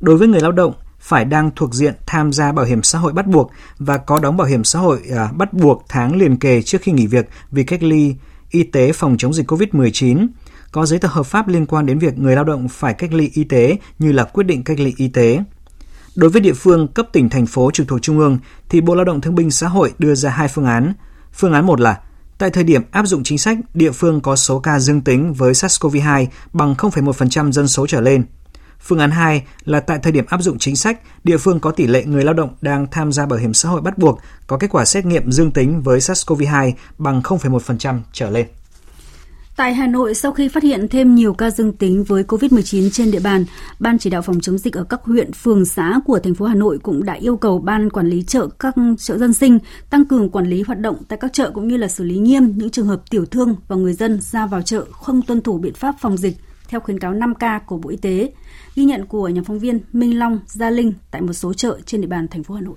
Đối 0.00 0.16
với 0.16 0.28
người 0.28 0.40
lao 0.40 0.52
động, 0.52 0.72
phải 1.00 1.24
đang 1.24 1.50
thuộc 1.56 1.74
diện 1.74 1.94
tham 2.06 2.32
gia 2.32 2.52
bảo 2.52 2.66
hiểm 2.66 2.82
xã 2.82 2.98
hội 2.98 3.12
bắt 3.12 3.26
buộc 3.26 3.50
và 3.78 3.96
có 3.96 4.18
đóng 4.18 4.36
bảo 4.36 4.46
hiểm 4.46 4.64
xã 4.64 4.78
hội 4.78 5.00
à, 5.16 5.28
bắt 5.36 5.52
buộc 5.52 5.84
tháng 5.88 6.16
liền 6.16 6.36
kề 6.36 6.62
trước 6.62 6.82
khi 6.82 6.92
nghỉ 6.92 7.06
việc 7.06 7.28
vì 7.50 7.64
cách 7.64 7.82
ly 7.82 8.14
y 8.50 8.62
tế 8.62 8.92
phòng 8.92 9.16
chống 9.18 9.34
dịch 9.34 9.50
COVID-19, 9.50 10.28
có 10.72 10.86
giấy 10.86 10.98
tờ 10.98 11.08
hợp 11.08 11.26
pháp 11.26 11.48
liên 11.48 11.66
quan 11.66 11.86
đến 11.86 11.98
việc 11.98 12.18
người 12.18 12.34
lao 12.34 12.44
động 12.44 12.68
phải 12.68 12.94
cách 12.94 13.12
ly 13.12 13.30
y 13.34 13.44
tế 13.44 13.76
như 13.98 14.12
là 14.12 14.24
quyết 14.24 14.44
định 14.44 14.64
cách 14.64 14.80
ly 14.80 14.94
y 14.96 15.08
tế. 15.08 15.40
Đối 16.14 16.30
với 16.30 16.40
địa 16.40 16.52
phương 16.52 16.88
cấp 16.88 17.06
tỉnh 17.12 17.28
thành 17.28 17.46
phố 17.46 17.70
trực 17.70 17.88
thuộc 17.88 18.02
trung 18.02 18.18
ương 18.18 18.38
thì 18.68 18.80
Bộ 18.80 18.94
Lao 18.94 19.04
động 19.04 19.20
Thương 19.20 19.34
binh 19.34 19.50
Xã 19.50 19.68
hội 19.68 19.92
đưa 19.98 20.14
ra 20.14 20.30
hai 20.30 20.48
phương 20.48 20.66
án. 20.66 20.92
Phương 21.32 21.52
án 21.52 21.66
một 21.66 21.80
là 21.80 22.00
Tại 22.38 22.50
thời 22.50 22.64
điểm 22.64 22.82
áp 22.90 23.06
dụng 23.06 23.22
chính 23.22 23.38
sách, 23.38 23.58
địa 23.74 23.90
phương 23.90 24.20
có 24.20 24.36
số 24.36 24.58
ca 24.58 24.78
dương 24.78 25.00
tính 25.00 25.32
với 25.32 25.52
SARS-CoV-2 25.52 26.26
bằng 26.52 26.74
0,1% 26.74 27.52
dân 27.52 27.68
số 27.68 27.86
trở 27.86 28.00
lên. 28.00 28.24
Phương 28.80 28.98
án 28.98 29.10
2 29.10 29.42
là 29.64 29.80
tại 29.80 29.98
thời 30.02 30.12
điểm 30.12 30.24
áp 30.28 30.42
dụng 30.42 30.58
chính 30.58 30.76
sách, 30.76 31.00
địa 31.24 31.36
phương 31.36 31.60
có 31.60 31.70
tỷ 31.70 31.86
lệ 31.86 32.04
người 32.04 32.24
lao 32.24 32.34
động 32.34 32.54
đang 32.60 32.86
tham 32.90 33.12
gia 33.12 33.26
bảo 33.26 33.38
hiểm 33.38 33.54
xã 33.54 33.68
hội 33.68 33.80
bắt 33.80 33.98
buộc 33.98 34.20
có 34.46 34.58
kết 34.58 34.70
quả 34.70 34.84
xét 34.84 35.06
nghiệm 35.06 35.32
dương 35.32 35.50
tính 35.50 35.82
với 35.82 35.98
SARS-CoV-2 35.98 36.72
bằng 36.98 37.20
0,1% 37.20 38.00
trở 38.12 38.30
lên. 38.30 38.46
Tại 39.58 39.74
Hà 39.74 39.86
Nội, 39.86 40.14
sau 40.14 40.32
khi 40.32 40.48
phát 40.48 40.62
hiện 40.62 40.88
thêm 40.88 41.14
nhiều 41.14 41.34
ca 41.34 41.50
dương 41.50 41.72
tính 41.72 42.04
với 42.04 42.22
COVID-19 42.22 42.90
trên 42.90 43.10
địa 43.10 43.20
bàn, 43.24 43.44
Ban 43.78 43.98
chỉ 43.98 44.10
đạo 44.10 44.22
phòng 44.22 44.40
chống 44.40 44.58
dịch 44.58 44.76
ở 44.76 44.84
các 44.84 45.02
huyện, 45.02 45.32
phường, 45.32 45.64
xã 45.64 46.00
của 46.06 46.18
thành 46.18 46.34
phố 46.34 46.46
Hà 46.46 46.54
Nội 46.54 46.78
cũng 46.82 47.04
đã 47.04 47.12
yêu 47.12 47.36
cầu 47.36 47.58
Ban 47.58 47.90
quản 47.90 48.08
lý 48.08 48.22
chợ 48.22 48.48
các 48.58 48.74
chợ 48.98 49.18
dân 49.18 49.32
sinh 49.32 49.58
tăng 49.90 50.04
cường 50.04 50.30
quản 50.30 50.46
lý 50.46 50.62
hoạt 50.62 50.78
động 50.78 50.96
tại 51.08 51.18
các 51.22 51.32
chợ 51.32 51.50
cũng 51.54 51.68
như 51.68 51.76
là 51.76 51.88
xử 51.88 52.04
lý 52.04 52.18
nghiêm 52.18 52.52
những 52.56 52.70
trường 52.70 52.86
hợp 52.86 53.10
tiểu 53.10 53.26
thương 53.26 53.56
và 53.68 53.76
người 53.76 53.92
dân 53.92 54.20
ra 54.20 54.46
vào 54.46 54.62
chợ 54.62 54.84
không 54.92 55.22
tuân 55.22 55.40
thủ 55.40 55.58
biện 55.58 55.74
pháp 55.74 55.94
phòng 56.00 56.16
dịch 56.16 56.36
theo 56.68 56.80
khuyến 56.80 56.98
cáo 56.98 57.14
5K 57.14 57.60
của 57.66 57.78
Bộ 57.78 57.90
Y 57.90 57.96
tế. 57.96 58.32
Ghi 58.74 58.84
nhận 58.84 59.06
của 59.06 59.28
nhóm 59.28 59.44
phóng 59.44 59.58
viên 59.58 59.80
Minh 59.92 60.18
Long, 60.18 60.40
Gia 60.46 60.70
Linh 60.70 60.92
tại 61.10 61.22
một 61.22 61.32
số 61.32 61.52
chợ 61.52 61.78
trên 61.86 62.00
địa 62.00 62.06
bàn 62.06 62.28
thành 62.28 62.42
phố 62.42 62.54
Hà 62.54 62.60
Nội. 62.60 62.76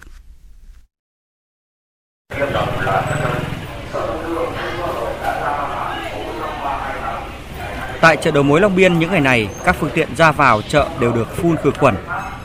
Tại 8.01 8.17
chợ 8.17 8.31
đầu 8.31 8.43
mối 8.43 8.62
Long 8.62 8.75
Biên 8.75 9.00
những 9.00 9.12
ngày 9.12 9.22
này, 9.22 9.50
các 9.65 9.75
phương 9.79 9.89
tiện 9.93 10.15
ra 10.15 10.31
vào 10.31 10.62
chợ 10.62 10.88
đều 11.00 11.13
được 11.13 11.36
phun 11.36 11.55
khử 11.63 11.72
khuẩn. 11.72 11.96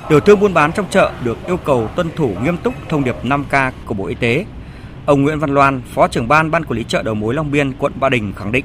Tiểu 0.09 0.21
thương 0.21 0.41
buôn 0.41 0.55
bán 0.55 0.73
trong 0.73 0.87
chợ 0.91 1.11
được 1.25 1.39
yêu 1.47 1.57
cầu 1.57 1.89
tuân 1.97 2.11
thủ 2.17 2.33
nghiêm 2.43 2.57
túc 2.57 2.75
thông 2.89 3.05
điệp 3.05 3.17
5K 3.25 3.71
của 3.87 3.95
Bộ 3.95 4.07
Y 4.07 4.15
tế. 4.15 4.45
Ông 5.07 5.23
Nguyễn 5.23 5.39
Văn 5.39 5.55
Loan, 5.55 5.83
Phó 5.95 6.09
trưởng 6.09 6.29
ban 6.29 6.51
Ban 6.51 6.65
quản 6.65 6.79
lý 6.79 6.85
chợ 6.89 7.03
đầu 7.03 7.15
mối 7.15 7.35
Long 7.35 7.51
Biên, 7.51 7.73
quận 7.73 7.93
Ba 8.01 8.09
Đình 8.09 8.33
khẳng 8.37 8.53
định 8.53 8.65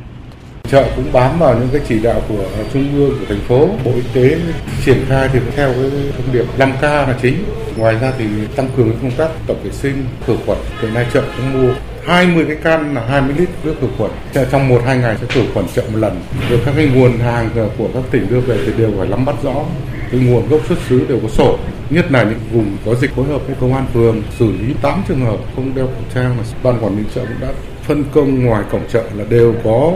chợ 0.72 0.86
cũng 0.96 1.12
bám 1.14 1.40
vào 1.40 1.54
những 1.54 1.70
cái 1.72 1.82
chỉ 1.88 2.00
đạo 2.00 2.22
của 2.30 2.44
trung 2.74 2.96
ương 2.96 3.20
của 3.20 3.26
thành 3.30 3.40
phố 3.48 3.70
bộ 3.86 3.92
y 3.96 4.02
tế 4.14 4.38
triển 4.86 5.06
khai 5.08 5.30
thì 5.34 5.40
cũng 5.40 5.52
theo 5.56 5.74
cái 5.74 5.92
thông 6.18 6.34
điệp 6.34 6.46
5 6.58 6.72
k 6.80 6.84
là 6.84 7.16
chính 7.22 7.44
ngoài 7.78 7.96
ra 8.02 8.14
thì 8.18 8.26
tăng 8.56 8.70
cường 8.78 8.92
công 9.02 9.12
tác 9.12 9.30
tổng 9.48 9.58
vệ 9.64 9.72
sinh 9.72 10.06
khử 10.28 10.38
khuẩn 10.46 10.58
hiện 10.82 10.94
nay 10.94 11.06
chợ 11.14 11.24
cũng 11.38 11.54
mua 11.54 11.74
20 12.06 12.46
cái 12.48 12.56
can 12.56 12.96
là 12.96 13.06
20 13.10 13.36
lít 13.38 13.50
nước 13.64 13.76
khử 13.82 13.88
khuẩn. 13.98 14.12
Trong 14.52 14.68
một, 14.68 14.82
hai 14.86 14.98
ngày 14.98 15.16
sẽ 15.22 15.28
khử 15.30 15.42
khuẩn 15.54 15.66
chợ 15.76 15.84
một 15.94 16.00
lần. 16.00 16.22
Rồi 16.50 16.60
các 16.66 16.74
cái 16.76 16.90
nguồn 16.96 17.20
hàng 17.20 17.50
của 17.78 17.88
các 17.94 18.04
tỉnh 18.12 18.30
đưa 18.30 18.40
về 18.40 18.58
thì 18.66 18.74
đều 18.78 18.92
phải 18.98 19.08
nắm 19.08 19.26
bắt 19.26 19.36
rõ 19.44 19.54
cái 20.12 20.22
nguồn 20.22 20.50
gốc 20.50 20.62
xuất 20.68 20.78
xứ 20.90 21.06
đều 21.10 21.20
có 21.20 21.28
sổ. 21.28 21.58
Nhất 21.90 22.12
là 22.12 22.24
những 22.24 22.40
vùng 22.52 22.78
có 22.86 22.96
dịch 22.96 23.16
phối 23.16 23.26
hợp 23.26 23.42
với 23.48 23.56
công 23.62 23.74
an 23.74 23.86
phường, 23.94 24.22
xử 24.40 24.52
lý 24.52 24.74
8 24.82 25.04
trường 25.08 25.26
hợp 25.26 25.38
không 25.56 25.76
đeo 25.76 25.86
khẩu 25.86 26.04
trang 26.16 26.38
mà 26.38 26.44
ban 26.64 26.84
quản 26.84 26.98
lý 26.98 27.04
chợ 27.16 27.22
cũng 27.22 27.40
đã 27.42 27.48
phân 27.84 28.04
công 28.14 28.46
ngoài 28.46 28.64
cổng 28.72 28.82
chợ 28.92 29.04
là 29.16 29.24
đều 29.30 29.56
có 29.64 29.94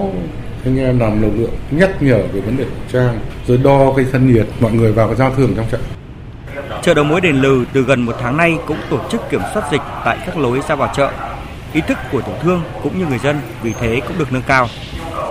anh 0.65 0.79
em 0.79 0.99
làm 0.99 1.21
lực 1.21 1.31
lượng 1.37 1.53
nhắc 1.71 1.89
nhở 2.03 2.17
về 2.17 2.41
vấn 2.41 2.57
đề 2.57 2.63
khẩu 2.63 2.83
trang, 2.93 3.19
rồi 3.47 3.57
đo 3.57 3.93
cái 3.95 4.05
thân 4.11 4.33
nhiệt. 4.33 4.45
Mọi 4.59 4.71
người 4.71 4.91
vào 4.91 5.07
cái 5.07 5.15
giao 5.15 5.31
thường 5.37 5.53
trong 5.55 5.65
chợ. 5.71 5.77
Chợ 6.81 6.93
đầu 6.93 7.05
mối 7.05 7.21
đền 7.21 7.41
lừ 7.41 7.65
từ 7.73 7.81
gần 7.81 8.01
một 8.01 8.15
tháng 8.21 8.37
nay 8.37 8.57
cũng 8.67 8.77
tổ 8.89 8.99
chức 9.11 9.21
kiểm 9.29 9.41
soát 9.53 9.63
dịch 9.71 9.81
tại 10.05 10.17
các 10.25 10.37
lối 10.37 10.59
ra 10.67 10.75
vào 10.75 10.93
chợ 10.95 11.11
ý 11.75 11.81
thức 11.87 11.97
của 12.11 12.21
tiểu 12.21 12.35
thương 12.41 12.63
cũng 12.83 12.99
như 12.99 13.05
người 13.05 13.19
dân 13.19 13.41
vì 13.61 13.73
thế 13.79 14.01
cũng 14.07 14.17
được 14.19 14.33
nâng 14.33 14.43
cao. 14.47 14.67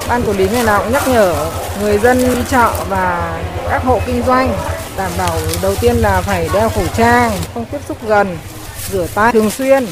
Ban 0.09 0.23
quản 0.23 0.37
lý 0.37 0.49
ngày 0.49 0.65
nào 0.65 0.83
cũng 0.83 0.93
nhắc 0.93 1.03
nhở 1.09 1.51
người 1.81 1.99
dân 1.99 2.19
đi 2.19 2.43
chợ 2.49 2.73
và 2.89 3.39
các 3.71 3.85
hộ 3.85 4.01
kinh 4.07 4.23
doanh 4.23 4.49
đảm 4.97 5.11
bảo 5.19 5.37
đầu 5.63 5.75
tiên 5.81 5.97
là 5.97 6.21
phải 6.21 6.49
đeo 6.55 6.69
khẩu 6.69 6.85
trang 6.97 7.33
không 7.55 7.65
tiếp 7.73 7.79
xúc 7.89 7.99
gần 8.07 8.37
rửa 8.91 9.07
tay 9.15 9.33
thường 9.33 9.51
xuyên. 9.51 9.87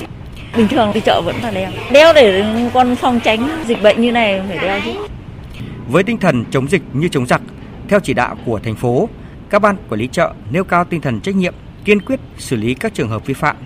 Bình 0.57 0.69
thường 0.69 0.93
đi 0.95 1.01
chợ 1.01 1.21
vẫn 1.25 1.37
phải 1.43 1.55
đeo. 1.55 1.71
Đeo 1.93 2.13
để 2.13 2.45
con 2.75 2.97
phòng 2.97 3.21
tránh 3.21 3.65
dịch 3.67 3.83
bệnh 3.83 4.03
như 4.03 4.13
này 4.13 4.43
phải 4.49 4.59
đeo 4.59 4.81
chứ. 4.85 4.93
Với 5.89 6.03
tinh 6.03 6.19
thần 6.19 6.45
chống 6.51 6.69
dịch 6.69 6.83
như 6.93 7.09
chống 7.09 7.27
giặc, 7.27 7.41
theo 7.89 8.01
chỉ 8.01 8.15
đạo 8.15 8.37
của 8.47 8.61
thành 8.65 8.77
phố, 8.77 9.09
các 9.51 9.59
ban 9.59 9.77
quản 9.89 10.01
lý 10.01 10.09
chợ 10.13 10.33
nêu 10.51 10.65
cao 10.65 10.85
tinh 10.85 11.01
thần 11.01 11.21
trách 11.21 11.35
nhiệm, 11.35 11.55
kiên 11.85 12.01
quyết 12.01 12.21
xử 12.39 12.57
lý 12.57 12.75
các 12.75 12.95
trường 12.95 13.09
hợp 13.09 13.27
vi 13.27 13.35
phạm. 13.35 13.57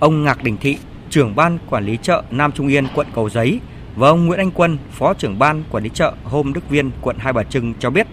Ông 0.00 0.24
Ngạc 0.24 0.44
Đình 0.44 0.56
Thị, 0.60 0.78
trưởng 1.12 1.36
ban 1.36 1.58
quản 1.70 1.86
lý 1.86 1.98
chợ 2.02 2.22
Nam 2.30 2.52
Trung 2.52 2.68
Yên, 2.68 2.86
quận 2.94 3.06
Cầu 3.14 3.30
Giấy 3.30 3.60
và 3.96 4.08
ông 4.08 4.26
Nguyễn 4.26 4.38
Anh 4.38 4.50
Quân, 4.50 4.78
phó 4.92 5.14
trưởng 5.14 5.38
ban 5.38 5.62
quản 5.70 5.84
lý 5.84 5.90
chợ 5.94 6.12
Hôm 6.24 6.52
Đức 6.52 6.70
Viên, 6.70 6.90
quận 7.00 7.16
Hai 7.18 7.32
Bà 7.32 7.42
Trưng 7.42 7.74
cho 7.78 7.90
biết. 7.90 8.06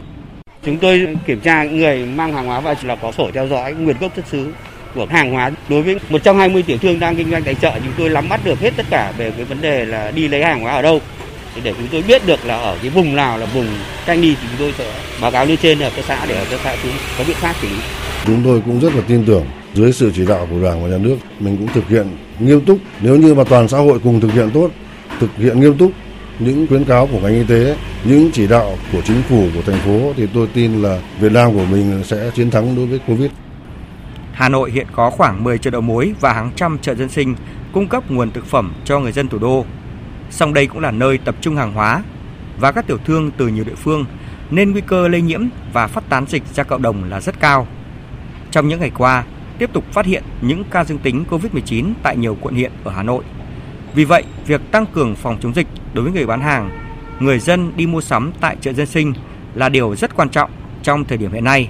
Chúng 0.65 0.77
tôi 0.77 1.17
kiểm 1.25 1.39
tra 1.39 1.63
người 1.63 2.05
mang 2.05 2.33
hàng 2.33 2.45
hóa 2.45 2.59
vào 2.59 2.75
là 2.83 2.95
có 2.95 3.11
sổ 3.11 3.29
theo 3.33 3.47
dõi 3.47 3.73
nguồn 3.73 3.95
gốc 3.99 4.11
xuất 4.15 4.27
xứ 4.27 4.53
của 4.95 5.05
hàng 5.05 5.31
hóa. 5.31 5.51
Đối 5.69 5.81
với 5.81 5.99
120 6.09 6.63
tiểu 6.63 6.77
thương 6.77 6.99
đang 6.99 7.15
kinh 7.15 7.31
doanh 7.31 7.43
tại 7.43 7.55
chợ, 7.55 7.71
chúng 7.83 7.93
tôi 7.97 8.09
nắm 8.09 8.29
bắt 8.29 8.41
được 8.43 8.59
hết 8.59 8.73
tất 8.77 8.85
cả 8.89 9.13
về 9.17 9.31
cái 9.31 9.45
vấn 9.45 9.61
đề 9.61 9.85
là 9.85 10.11
đi 10.11 10.27
lấy 10.27 10.43
hàng 10.43 10.61
hóa 10.61 10.73
ở 10.73 10.81
đâu 10.81 11.01
để 11.63 11.73
chúng 11.77 11.87
tôi 11.91 12.01
biết 12.07 12.21
được 12.25 12.45
là 12.45 12.57
ở 12.57 12.77
cái 12.81 12.89
vùng 12.89 13.15
nào 13.15 13.37
là 13.37 13.45
vùng 13.45 13.67
canh 14.05 14.21
đi 14.21 14.35
thì 14.41 14.47
chúng 14.49 14.59
tôi 14.59 14.73
sẽ 14.77 14.93
báo 15.21 15.31
cáo 15.31 15.45
lên 15.45 15.57
trên 15.57 15.79
ở 15.79 15.91
cái 15.95 16.03
xã 16.07 16.25
để 16.25 16.35
ở 16.35 16.45
cái 16.49 16.59
xã 16.63 16.75
chúng 16.83 16.91
có 17.17 17.23
biện 17.27 17.37
pháp 17.39 17.55
xử 17.61 17.67
lý. 17.67 17.75
Chúng 18.25 18.41
tôi 18.43 18.61
cũng 18.65 18.79
rất 18.79 18.95
là 18.95 19.01
tin 19.07 19.25
tưởng 19.25 19.45
dưới 19.73 19.93
sự 19.93 20.11
chỉ 20.15 20.25
đạo 20.25 20.47
của 20.49 20.63
Đảng 20.63 20.83
và 20.83 20.89
Nhà 20.89 20.97
nước 20.97 21.15
mình 21.39 21.57
cũng 21.57 21.67
thực 21.67 21.87
hiện 21.87 22.07
nghiêm 22.39 22.65
túc 22.65 22.77
nếu 23.01 23.15
như 23.15 23.33
mà 23.33 23.43
toàn 23.43 23.67
xã 23.67 23.77
hội 23.77 23.99
cùng 24.03 24.19
thực 24.19 24.31
hiện 24.31 24.49
tốt 24.53 24.71
thực 25.19 25.29
hiện 25.37 25.59
nghiêm 25.59 25.77
túc 25.77 25.91
những 26.39 26.67
khuyến 26.67 26.85
cáo 26.85 27.07
của 27.07 27.19
ngành 27.19 27.33
y 27.33 27.43
tế 27.43 27.77
những 28.03 28.31
chỉ 28.33 28.47
đạo 28.47 28.77
của 28.91 29.01
chính 29.01 29.21
phủ 29.29 29.47
của 29.55 29.61
thành 29.61 29.79
phố 29.85 30.13
thì 30.17 30.27
tôi 30.33 30.47
tin 30.53 30.81
là 30.81 31.01
Việt 31.19 31.31
Nam 31.31 31.53
của 31.53 31.65
mình 31.65 32.03
sẽ 32.03 32.31
chiến 32.35 32.51
thắng 32.51 32.75
đối 32.75 32.85
với 32.85 32.99
Covid. 33.07 33.31
Hà 34.33 34.49
Nội 34.49 34.71
hiện 34.71 34.87
có 34.95 35.09
khoảng 35.09 35.43
10 35.43 35.57
chợ 35.57 35.71
đầu 35.71 35.81
mối 35.81 36.13
và 36.19 36.33
hàng 36.33 36.51
trăm 36.55 36.77
chợ 36.81 36.95
dân 36.95 37.09
sinh 37.09 37.35
cung 37.71 37.87
cấp 37.87 38.11
nguồn 38.11 38.31
thực 38.31 38.45
phẩm 38.45 38.73
cho 38.85 38.99
người 38.99 39.11
dân 39.11 39.27
thủ 39.27 39.37
đô 39.37 39.65
song 40.29 40.53
đây 40.53 40.67
cũng 40.67 40.79
là 40.79 40.91
nơi 40.91 41.17
tập 41.17 41.35
trung 41.41 41.55
hàng 41.55 41.73
hóa 41.73 42.03
và 42.59 42.71
các 42.71 42.87
tiểu 42.87 42.97
thương 43.05 43.31
từ 43.37 43.47
nhiều 43.47 43.63
địa 43.63 43.75
phương 43.75 44.05
nên 44.51 44.71
nguy 44.71 44.81
cơ 44.81 45.07
lây 45.07 45.21
nhiễm 45.21 45.41
và 45.73 45.87
phát 45.87 46.09
tán 46.09 46.25
dịch 46.27 46.43
ra 46.53 46.63
cộng 46.63 46.81
đồng 46.81 47.03
là 47.03 47.21
rất 47.21 47.39
cao. 47.39 47.67
Trong 48.51 48.67
những 48.67 48.79
ngày 48.79 48.91
qua, 48.97 49.23
tiếp 49.59 49.69
tục 49.73 49.83
phát 49.91 50.05
hiện 50.05 50.23
những 50.41 50.63
ca 50.71 50.83
dương 50.83 50.97
tính 50.97 51.25
COVID-19 51.29 51.93
tại 52.03 52.17
nhiều 52.17 52.37
quận 52.41 52.53
huyện 52.53 52.71
ở 52.83 52.91
Hà 52.91 53.03
Nội. 53.03 53.23
Vì 53.95 54.05
vậy, 54.05 54.23
việc 54.47 54.61
tăng 54.71 54.85
cường 54.85 55.15
phòng 55.15 55.37
chống 55.41 55.53
dịch 55.53 55.67
đối 55.93 56.03
với 56.03 56.13
người 56.13 56.25
bán 56.25 56.41
hàng, 56.41 56.69
người 57.19 57.39
dân 57.39 57.71
đi 57.75 57.87
mua 57.87 58.01
sắm 58.01 58.31
tại 58.39 58.57
chợ 58.61 58.73
dân 58.73 58.87
sinh 58.87 59.13
là 59.55 59.69
điều 59.69 59.95
rất 59.95 60.15
quan 60.15 60.29
trọng 60.29 60.51
trong 60.83 61.03
thời 61.03 61.17
điểm 61.17 61.31
hiện 61.31 61.43
nay. 61.43 61.69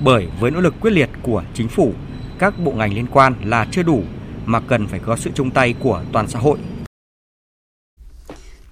Bởi 0.00 0.28
với 0.40 0.50
nỗ 0.50 0.60
lực 0.60 0.74
quyết 0.80 0.90
liệt 0.90 1.10
của 1.22 1.42
chính 1.54 1.68
phủ, 1.68 1.92
các 2.38 2.58
bộ 2.58 2.72
ngành 2.72 2.94
liên 2.94 3.06
quan 3.10 3.34
là 3.44 3.66
chưa 3.70 3.82
đủ 3.82 4.02
mà 4.46 4.60
cần 4.60 4.86
phải 4.86 5.00
có 5.00 5.16
sự 5.16 5.30
chung 5.34 5.50
tay 5.50 5.74
của 5.80 6.02
toàn 6.12 6.28
xã 6.28 6.38
hội 6.38 6.58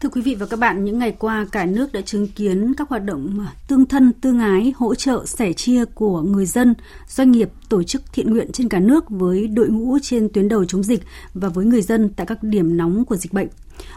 Thưa 0.03 0.09
quý 0.09 0.23
vị 0.23 0.35
và 0.35 0.47
các 0.47 0.59
bạn, 0.59 0.85
những 0.85 0.99
ngày 0.99 1.17
qua 1.19 1.47
cả 1.53 1.67
nước 1.67 1.93
đã 1.93 2.01
chứng 2.01 2.29
kiến 2.29 2.75
các 2.75 2.89
hoạt 2.89 3.05
động 3.05 3.41
à, 3.41 3.53
tương 3.69 3.87
thân, 3.87 4.13
tương 4.13 4.39
ái, 4.39 4.73
hỗ 4.77 4.95
trợ, 4.95 5.25
sẻ 5.27 5.53
chia 5.53 5.85
của 5.85 6.21
người 6.21 6.47
dân, 6.47 6.75
doanh 7.09 7.33
nghiệp, 7.33 7.51
tổ 7.69 7.83
chức 7.83 8.03
thiện 8.13 8.31
nguyện 8.31 8.53
trên 8.53 8.69
cả 8.69 8.81
nước 8.81 9.11
với 9.11 9.49
đội 9.49 9.69
ngũ 9.69 9.99
trên 10.03 10.29
tuyến 10.29 10.49
đầu 10.49 10.65
chống 10.65 10.83
dịch 10.83 11.03
và 11.35 11.49
với 11.49 11.65
người 11.65 11.83
dân 11.83 12.09
tại 12.17 12.27
các 12.27 12.43
điểm 12.43 12.77
nóng 12.77 13.05
của 13.05 13.17
dịch 13.17 13.33
bệnh. 13.33 13.49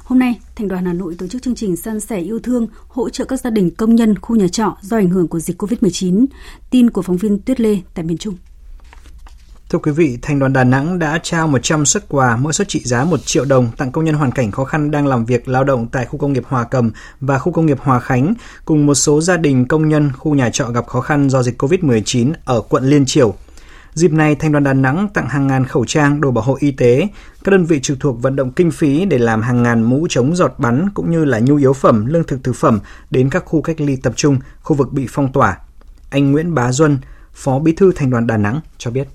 Hôm 0.04 0.20
nay, 0.20 0.39
Thành 0.56 0.68
đoàn 0.68 0.86
Hà 0.86 0.94
Nội 0.94 1.15
tổ 1.18 1.28
chức 1.28 1.41
chương 1.41 1.56
trình 1.56 1.76
san 1.76 2.00
sẻ 2.00 2.20
yêu 2.20 2.39
thương, 2.39 2.68
hỗ 2.88 3.10
trợ 3.10 3.26
các 3.26 3.41
gia 3.41 3.50
đình 3.50 3.70
công 3.70 3.96
nhân 3.96 4.20
khu 4.20 4.36
nhà 4.36 4.48
trọ 4.48 4.78
do 4.82 4.98
ảnh 4.98 5.10
hưởng 5.10 5.28
của 5.28 5.39
dịch 5.39 5.62
COVID-19. 5.62 6.26
Tin 6.70 6.89
của 6.89 7.02
phóng 7.02 7.18
viên 7.18 7.39
Tuyết 7.39 7.60
Lê 7.60 7.80
tại 7.94 8.06
miền 8.06 8.18
Trung. 8.18 8.36
Thưa 9.76 9.80
quý 9.80 9.92
vị, 9.92 10.18
Thành 10.22 10.40
đoàn 10.40 10.54
Đà 10.54 10.64
Nẵng 10.64 11.00
đã 11.00 11.20
trao 11.24 11.48
100 11.48 11.86
xuất 11.86 12.10
quà, 12.10 12.36
mỗi 12.38 12.54
suất 12.54 12.68
trị 12.68 12.82
giá 12.84 13.04
1 13.04 13.20
triệu 13.26 13.46
đồng 13.46 13.72
tặng 13.78 13.92
công 13.92 14.06
nhân 14.06 14.16
hoàn 14.16 14.32
cảnh 14.32 14.52
khó 14.52 14.66
khăn 14.66 14.92
đang 14.92 15.08
làm 15.08 15.26
việc 15.26 15.48
lao 15.48 15.64
động 15.64 15.88
tại 15.92 16.06
khu 16.06 16.18
công 16.18 16.34
nghiệp 16.34 16.44
Hòa 16.48 16.64
Cầm 16.64 16.92
và 17.22 17.40
khu 17.40 17.52
công 17.52 17.66
nghiệp 17.66 17.78
Hòa 17.80 18.00
Khánh, 18.00 18.34
cùng 18.66 18.86
một 18.86 18.96
số 18.96 19.22
gia 19.22 19.38
đình 19.38 19.68
công 19.68 19.90
nhân 19.90 20.12
khu 20.18 20.36
nhà 20.36 20.50
trọ 20.50 20.66
gặp 20.66 20.88
khó 20.88 21.02
khăn 21.02 21.30
do 21.30 21.44
dịch 21.44 21.62
COVID-19 21.62 22.34
ở 22.46 22.62
quận 22.62 22.84
Liên 22.84 23.06
Triều. 23.06 23.34
Dịp 23.94 24.12
này, 24.12 24.36
Thành 24.36 24.52
đoàn 24.52 24.64
Đà 24.64 24.74
Nẵng 24.74 25.08
tặng 25.14 25.30
hàng 25.30 25.48
ngàn 25.48 25.66
khẩu 25.66 25.86
trang, 25.86 26.22
đồ 26.22 26.32
bảo 26.32 26.44
hộ 26.44 26.58
y 26.60 26.72
tế, 26.72 27.08
các 27.44 27.52
đơn 27.52 27.66
vị 27.66 27.80
trực 27.80 28.00
thuộc 28.00 28.22
vận 28.22 28.36
động 28.36 28.52
kinh 28.52 28.72
phí 28.72 29.06
để 29.06 29.18
làm 29.18 29.42
hàng 29.42 29.64
ngàn 29.64 29.84
mũ 29.84 30.08
chống 30.10 30.36
giọt 30.36 30.54
bắn 30.58 30.90
cũng 30.94 31.12
như 31.12 31.26
là 31.26 31.40
nhu 31.40 31.56
yếu 31.56 31.74
phẩm, 31.74 32.06
lương 32.06 32.24
thực 32.24 32.44
thực 32.44 32.56
phẩm 32.56 32.80
đến 33.10 33.30
các 33.30 33.44
khu 33.46 33.62
cách 33.62 33.82
ly 33.82 33.96
tập 33.96 34.14
trung, 34.16 34.38
khu 34.62 34.76
vực 34.76 34.94
bị 34.94 35.08
phong 35.10 35.32
tỏa. 35.32 35.58
Anh 36.10 36.32
Nguyễn 36.32 36.56
Bá 36.56 36.72
Duân, 36.72 36.98
Phó 37.34 37.60
Bí 37.60 37.74
thư 37.74 37.92
Thành 37.92 38.10
đoàn 38.10 38.28
Đà 38.28 38.38
Nẵng 38.38 38.60
cho 38.78 38.92
biết. 38.92 39.08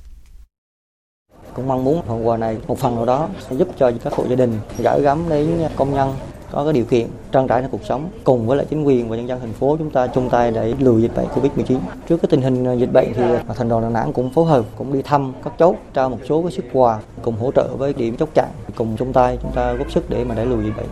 Cũng 1.55 1.69
mong 1.69 1.85
muốn 1.85 2.03
phần 2.07 2.29
quà 2.29 2.37
này 2.37 2.57
một 2.67 2.79
phần 2.79 2.97
nào 2.97 3.07
đó 3.07 3.29
sẽ 3.49 3.57
giúp 3.57 3.69
cho 3.79 3.93
các 4.05 4.13
hộ 4.13 4.25
gia 4.29 4.37
đình 4.37 4.59
gửi 4.79 5.03
gắm 5.03 5.29
đến 5.29 5.49
công 5.77 5.95
nhân 5.95 6.15
có 6.53 6.65
cái 6.65 6.73
điều 6.73 6.85
kiện 6.85 7.09
trang 7.33 7.49
trải 7.49 7.65
cuộc 7.71 7.85
sống, 7.85 8.11
cùng 8.25 8.47
với 8.47 8.57
lại 8.57 8.67
chính 8.71 8.85
quyền 8.85 9.09
và 9.09 9.17
nhân 9.17 9.29
dân 9.29 9.41
thành 9.41 9.53
phố 9.53 9.77
chúng 9.79 9.91
ta 9.91 10.07
chung 10.07 10.31
tay 10.31 10.51
để 10.51 10.75
lùi 10.79 11.03
dịch 11.03 11.17
bệnh 11.17 11.27
Covid-19. 11.27 11.79
Trước 12.09 12.17
cái 12.17 12.29
tình 12.31 12.43
hình 12.43 12.65
à, 12.65 12.73
dịch 12.73 12.93
bệnh 12.93 13.13
thì 13.15 13.23
à, 13.23 13.55
thành 13.57 13.69
đoàn 13.69 13.83
Đà 13.83 13.89
Nẵng 13.89 14.13
cũng 14.13 14.31
phối 14.31 14.47
hợp, 14.47 14.65
cũng 14.77 14.93
đi 14.93 15.03
thăm 15.03 15.33
các 15.45 15.53
chốt, 15.59 15.77
trao 15.95 16.09
một 16.09 16.19
số 16.29 16.43
cái 16.43 16.53
sức 16.53 16.65
quà, 16.73 17.01
cùng 17.23 17.37
hỗ 17.37 17.53
trợ 17.53 17.77
với 17.79 17.93
điểm 17.93 18.17
chốt 18.17 18.29
chặn, 18.35 18.49
cùng 18.75 18.97
chung 18.99 19.13
tay 19.13 19.39
chúng 19.43 19.53
ta 19.55 19.73
góp 19.73 19.93
sức 19.93 20.11
để 20.11 20.25
mà 20.25 20.35
đẩy 20.35 20.47
lùi 20.47 20.65
dịch 20.65 20.77
bệnh. 20.77 20.87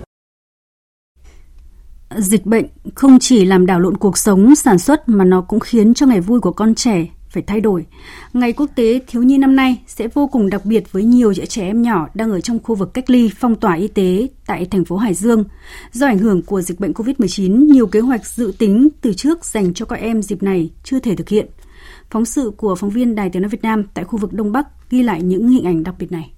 Dịch 2.16 2.46
bệnh 2.46 2.66
không 2.94 3.18
chỉ 3.20 3.44
làm 3.44 3.66
đảo 3.66 3.80
lộn 3.80 3.96
cuộc 3.96 4.18
sống, 4.18 4.54
sản 4.54 4.78
xuất 4.78 5.08
mà 5.08 5.24
nó 5.24 5.40
cũng 5.40 5.60
khiến 5.60 5.94
cho 5.94 6.06
ngày 6.06 6.20
vui 6.20 6.40
của 6.40 6.52
con 6.52 6.74
trẻ 6.74 7.06
phải 7.30 7.42
thay 7.42 7.60
đổi. 7.60 7.86
Ngày 8.32 8.52
quốc 8.52 8.70
tế 8.74 9.00
thiếu 9.06 9.22
nhi 9.22 9.38
năm 9.38 9.56
nay 9.56 9.82
sẽ 9.86 10.08
vô 10.08 10.26
cùng 10.26 10.50
đặc 10.50 10.64
biệt 10.64 10.92
với 10.92 11.04
nhiều 11.04 11.34
trẻ 11.34 11.62
em 11.62 11.82
nhỏ 11.82 12.08
đang 12.14 12.30
ở 12.30 12.40
trong 12.40 12.58
khu 12.62 12.74
vực 12.74 12.94
cách 12.94 13.10
ly 13.10 13.30
phong 13.38 13.54
tỏa 13.54 13.74
y 13.74 13.88
tế 13.88 14.26
tại 14.46 14.66
thành 14.70 14.84
phố 14.84 14.96
Hải 14.96 15.14
Dương. 15.14 15.44
Do 15.92 16.06
ảnh 16.06 16.18
hưởng 16.18 16.42
của 16.42 16.60
dịch 16.60 16.80
bệnh 16.80 16.92
COVID-19, 16.92 17.72
nhiều 17.72 17.86
kế 17.86 18.00
hoạch 18.00 18.26
dự 18.26 18.52
tính 18.58 18.88
từ 19.00 19.12
trước 19.12 19.44
dành 19.44 19.74
cho 19.74 19.86
các 19.86 19.96
em 19.96 20.22
dịp 20.22 20.42
này 20.42 20.70
chưa 20.84 21.00
thể 21.00 21.16
thực 21.16 21.28
hiện. 21.28 21.46
Phóng 22.10 22.24
sự 22.24 22.52
của 22.56 22.74
phóng 22.74 22.90
viên 22.90 23.14
Đài 23.14 23.30
Tiếng 23.30 23.42
nói 23.42 23.48
Việt 23.48 23.62
Nam 23.62 23.82
tại 23.94 24.04
khu 24.04 24.18
vực 24.18 24.32
Đông 24.32 24.52
Bắc 24.52 24.90
ghi 24.90 25.02
lại 25.02 25.22
những 25.22 25.48
hình 25.48 25.64
ảnh 25.64 25.82
đặc 25.82 25.94
biệt 25.98 26.12
này. 26.12 26.30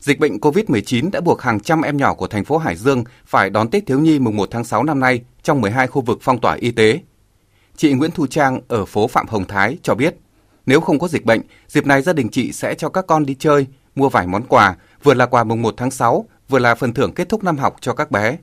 Dịch 0.00 0.20
bệnh 0.20 0.38
COVID-19 0.38 1.10
đã 1.10 1.20
buộc 1.20 1.42
hàng 1.42 1.60
trăm 1.60 1.82
em 1.82 1.96
nhỏ 1.96 2.14
của 2.14 2.26
thành 2.26 2.44
phố 2.44 2.58
Hải 2.58 2.76
Dương 2.76 3.04
phải 3.26 3.50
đón 3.50 3.70
Tết 3.70 3.86
thiếu 3.86 4.00
nhi 4.00 4.18
mùng 4.18 4.36
1 4.36 4.48
tháng 4.50 4.64
6 4.64 4.84
năm 4.84 5.00
nay 5.00 5.22
trong 5.42 5.60
12 5.60 5.86
khu 5.86 6.02
vực 6.02 6.18
phong 6.22 6.40
tỏa 6.40 6.54
y 6.54 6.70
tế. 6.70 7.00
Chị 7.78 7.92
Nguyễn 7.92 8.10
Thu 8.10 8.26
Trang 8.26 8.60
ở 8.68 8.84
phố 8.84 9.06
Phạm 9.06 9.26
Hồng 9.28 9.44
Thái 9.44 9.78
cho 9.82 9.94
biết, 9.94 10.14
nếu 10.66 10.80
không 10.80 10.98
có 10.98 11.08
dịch 11.08 11.24
bệnh, 11.24 11.40
dịp 11.66 11.86
này 11.86 12.02
gia 12.02 12.12
đình 12.12 12.28
chị 12.28 12.52
sẽ 12.52 12.74
cho 12.74 12.88
các 12.88 13.06
con 13.06 13.26
đi 13.26 13.34
chơi, 13.38 13.66
mua 13.94 14.08
vài 14.08 14.26
món 14.26 14.42
quà, 14.42 14.74
vừa 15.02 15.14
là 15.14 15.26
quà 15.26 15.44
mùng 15.44 15.62
1 15.62 15.74
tháng 15.76 15.90
6, 15.90 16.24
vừa 16.48 16.58
là 16.58 16.74
phần 16.74 16.92
thưởng 16.92 17.12
kết 17.14 17.28
thúc 17.28 17.44
năm 17.44 17.56
học 17.56 17.76
cho 17.80 17.92
các 17.94 18.10
bé. 18.10 18.36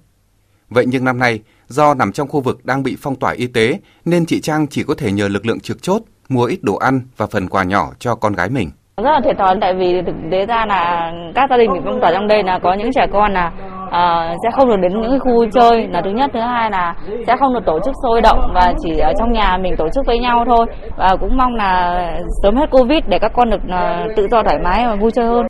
Vậy 0.70 0.86
nhưng 0.88 1.06
năm 1.06 1.20
nay, 1.20 1.40
do 1.68 1.94
nằm 1.94 2.12
trong 2.12 2.28
khu 2.28 2.42
vực 2.42 2.66
đang 2.66 2.84
bị 2.84 2.98
phong 3.02 3.16
tỏa 3.16 3.32
y 3.32 3.48
tế, 3.48 3.80
nên 4.06 4.26
chị 4.26 4.42
Trang 4.42 4.68
chỉ 4.68 4.84
có 4.84 4.94
thể 4.98 5.12
nhờ 5.12 5.28
lực 5.28 5.46
lượng 5.46 5.60
trực 5.60 5.82
chốt 5.82 6.02
mua 6.30 6.46
ít 6.46 6.60
đồ 6.64 6.76
ăn 6.76 7.02
và 7.18 7.28
phần 7.28 7.50
quà 7.50 7.64
nhỏ 7.64 7.92
cho 8.00 8.16
con 8.16 8.34
gái 8.34 8.50
mình. 8.50 8.72
Rất 8.98 9.12
là 9.12 9.22
thiệt 9.24 9.36
thòi 9.40 9.56
tại 9.62 9.74
vì 9.80 10.02
thực 10.06 10.16
tế 10.32 10.46
ra 10.46 10.66
là 10.66 11.12
các 11.36 11.50
gia 11.50 11.58
đình 11.58 11.74
bị 11.74 11.80
phong 11.86 12.00
tỏa 12.02 12.12
trong 12.14 12.28
đây 12.28 12.44
là 12.44 12.60
có 12.64 12.74
những 12.74 12.90
trẻ 12.96 13.08
con 13.14 13.34
là 13.34 13.52
uh, 13.88 14.38
sẽ 14.44 14.50
không 14.56 14.70
được 14.70 14.78
đến 14.82 15.02
những 15.02 15.20
khu 15.20 15.46
chơi 15.54 15.88
là 15.88 16.02
thứ 16.06 16.10
nhất 16.10 16.30
thứ 16.34 16.40
hai 16.40 16.72
là 16.72 16.96
sẽ 17.28 17.36
không 17.40 17.54
được 17.54 17.66
tổ 17.66 17.80
chức 17.86 17.94
sôi 18.04 18.22
động 18.22 18.40
và 18.54 18.74
chỉ 18.84 18.98
ở 18.98 19.14
trong 19.20 19.34
nhà 19.34 19.58
mình 19.58 19.76
tổ 19.78 19.90
chức 19.90 20.06
với 20.06 20.20
nhau 20.20 20.46
thôi 20.48 20.66
và 20.98 21.16
cũng 21.20 21.38
mong 21.38 21.56
là 21.56 22.12
sớm 22.44 22.56
hết 22.56 22.72
covid 22.72 23.00
để 23.08 23.20
các 23.20 23.32
con 23.36 23.50
được 23.50 23.62
uh, 23.66 24.16
tự 24.16 24.28
do 24.32 24.44
thoải 24.44 24.60
mái 24.64 24.86
và 24.86 24.96
vui 24.96 25.12
chơi 25.12 25.26
hơn. 25.28 25.46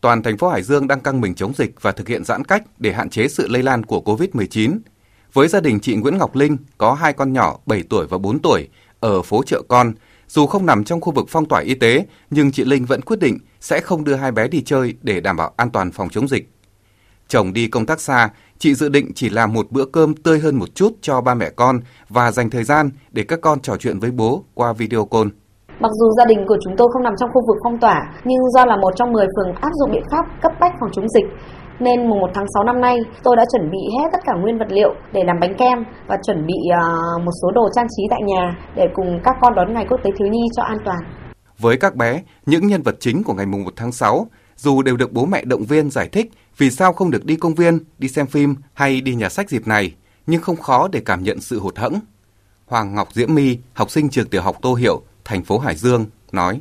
Toàn 0.00 0.22
thành 0.22 0.38
phố 0.38 0.48
Hải 0.48 0.62
Dương 0.62 0.88
đang 0.88 1.00
căng 1.00 1.20
mình 1.20 1.34
chống 1.34 1.52
dịch 1.54 1.82
và 1.82 1.92
thực 1.92 2.08
hiện 2.08 2.24
giãn 2.24 2.44
cách 2.44 2.62
để 2.78 2.92
hạn 2.92 3.10
chế 3.10 3.28
sự 3.28 3.48
lây 3.48 3.62
lan 3.62 3.82
của 3.82 4.02
COVID-19. 4.04 4.78
Với 5.32 5.48
gia 5.48 5.60
đình 5.60 5.80
chị 5.80 5.94
Nguyễn 5.94 6.18
Ngọc 6.18 6.36
Linh 6.36 6.56
có 6.78 6.92
hai 6.92 7.12
con 7.12 7.32
nhỏ 7.32 7.56
7 7.66 7.82
tuổi 7.90 8.06
và 8.10 8.18
4 8.18 8.38
tuổi 8.38 8.68
ở 9.00 9.22
phố 9.22 9.42
chợ 9.46 9.62
con, 9.68 9.92
dù 10.28 10.46
không 10.46 10.66
nằm 10.66 10.84
trong 10.84 11.00
khu 11.00 11.12
vực 11.12 11.26
phong 11.28 11.46
tỏa 11.46 11.60
y 11.60 11.74
tế, 11.74 12.06
nhưng 12.30 12.52
chị 12.52 12.64
Linh 12.64 12.84
vẫn 12.84 13.02
quyết 13.02 13.18
định 13.20 13.38
sẽ 13.60 13.80
không 13.80 14.04
đưa 14.04 14.14
hai 14.14 14.32
bé 14.32 14.48
đi 14.48 14.62
chơi 14.62 14.94
để 15.02 15.20
đảm 15.20 15.36
bảo 15.36 15.52
an 15.56 15.70
toàn 15.70 15.92
phòng 15.92 16.08
chống 16.08 16.28
dịch. 16.28 16.50
Chồng 17.30 17.52
đi 17.52 17.68
công 17.68 17.86
tác 17.86 18.00
xa, 18.00 18.28
chị 18.58 18.74
dự 18.74 18.88
định 18.88 19.06
chỉ 19.14 19.30
làm 19.30 19.52
một 19.52 19.66
bữa 19.70 19.84
cơm 19.84 20.14
tươi 20.14 20.38
hơn 20.38 20.56
một 20.56 20.74
chút 20.74 20.92
cho 21.00 21.20
ba 21.20 21.34
mẹ 21.34 21.50
con 21.56 21.76
và 22.08 22.30
dành 22.30 22.50
thời 22.50 22.64
gian 22.64 22.90
để 23.12 23.22
các 23.28 23.40
con 23.42 23.60
trò 23.60 23.76
chuyện 23.76 23.98
với 23.98 24.10
bố 24.10 24.42
qua 24.54 24.72
video 24.72 25.04
call. 25.04 25.28
Mặc 25.80 25.90
dù 26.00 26.06
gia 26.18 26.24
đình 26.24 26.44
của 26.48 26.56
chúng 26.64 26.76
tôi 26.76 26.88
không 26.92 27.02
nằm 27.02 27.14
trong 27.18 27.30
khu 27.32 27.40
vực 27.48 27.56
phong 27.64 27.80
tỏa, 27.80 27.98
nhưng 28.24 28.50
do 28.54 28.64
là 28.64 28.76
một 28.76 28.90
trong 28.96 29.12
10 29.12 29.26
phường 29.36 29.54
áp 29.54 29.70
dụng 29.74 29.90
biện 29.92 30.02
pháp 30.10 30.24
cấp 30.42 30.52
bách 30.60 30.72
phòng 30.80 30.90
chống 30.92 31.08
dịch, 31.08 31.24
nên 31.80 32.08
mùng 32.08 32.20
1 32.20 32.30
tháng 32.34 32.46
6 32.54 32.64
năm 32.64 32.80
nay 32.80 32.96
tôi 33.22 33.36
đã 33.36 33.44
chuẩn 33.52 33.70
bị 33.70 33.78
hết 33.98 34.08
tất 34.12 34.18
cả 34.26 34.32
nguyên 34.40 34.58
vật 34.58 34.68
liệu 34.70 34.94
để 35.12 35.20
làm 35.24 35.36
bánh 35.40 35.54
kem 35.54 35.78
và 36.08 36.16
chuẩn 36.26 36.46
bị 36.46 36.58
uh, 36.68 37.22
một 37.24 37.32
số 37.42 37.50
đồ 37.54 37.68
trang 37.74 37.86
trí 37.96 38.02
tại 38.10 38.20
nhà 38.26 38.56
để 38.76 38.86
cùng 38.94 39.20
các 39.24 39.36
con 39.40 39.54
đón 39.54 39.74
ngày 39.74 39.86
quốc 39.88 40.00
tế 40.04 40.10
thiếu 40.18 40.28
nhi 40.28 40.42
cho 40.56 40.62
an 40.62 40.78
toàn. 40.84 41.00
Với 41.58 41.76
các 41.76 41.96
bé, 41.96 42.22
những 42.46 42.66
nhân 42.66 42.82
vật 42.82 42.96
chính 43.00 43.22
của 43.24 43.34
ngày 43.34 43.46
mùng 43.46 43.64
1 43.64 43.70
tháng 43.76 43.92
6 43.92 44.26
dù 44.56 44.82
đều 44.82 44.96
được 44.96 45.12
bố 45.12 45.26
mẹ 45.26 45.44
động 45.44 45.64
viên 45.64 45.90
giải 45.90 46.08
thích 46.12 46.30
vì 46.60 46.70
sao 46.70 46.92
không 46.92 47.10
được 47.10 47.24
đi 47.24 47.36
công 47.36 47.54
viên, 47.54 47.78
đi 47.98 48.08
xem 48.08 48.26
phim 48.26 48.54
hay 48.74 49.00
đi 49.00 49.14
nhà 49.14 49.28
sách 49.28 49.50
dịp 49.50 49.66
này, 49.66 49.94
nhưng 50.26 50.42
không 50.42 50.56
khó 50.56 50.88
để 50.92 51.02
cảm 51.04 51.22
nhận 51.22 51.40
sự 51.40 51.60
hụt 51.60 51.76
hẫng. 51.76 52.00
Hoàng 52.66 52.94
Ngọc 52.94 53.08
Diễm 53.12 53.34
My, 53.34 53.58
học 53.72 53.90
sinh 53.90 54.08
trường 54.08 54.28
tiểu 54.28 54.42
học 54.42 54.56
Tô 54.62 54.74
Hiệu, 54.74 55.02
thành 55.24 55.44
phố 55.44 55.58
Hải 55.58 55.76
Dương, 55.76 56.06
nói. 56.32 56.60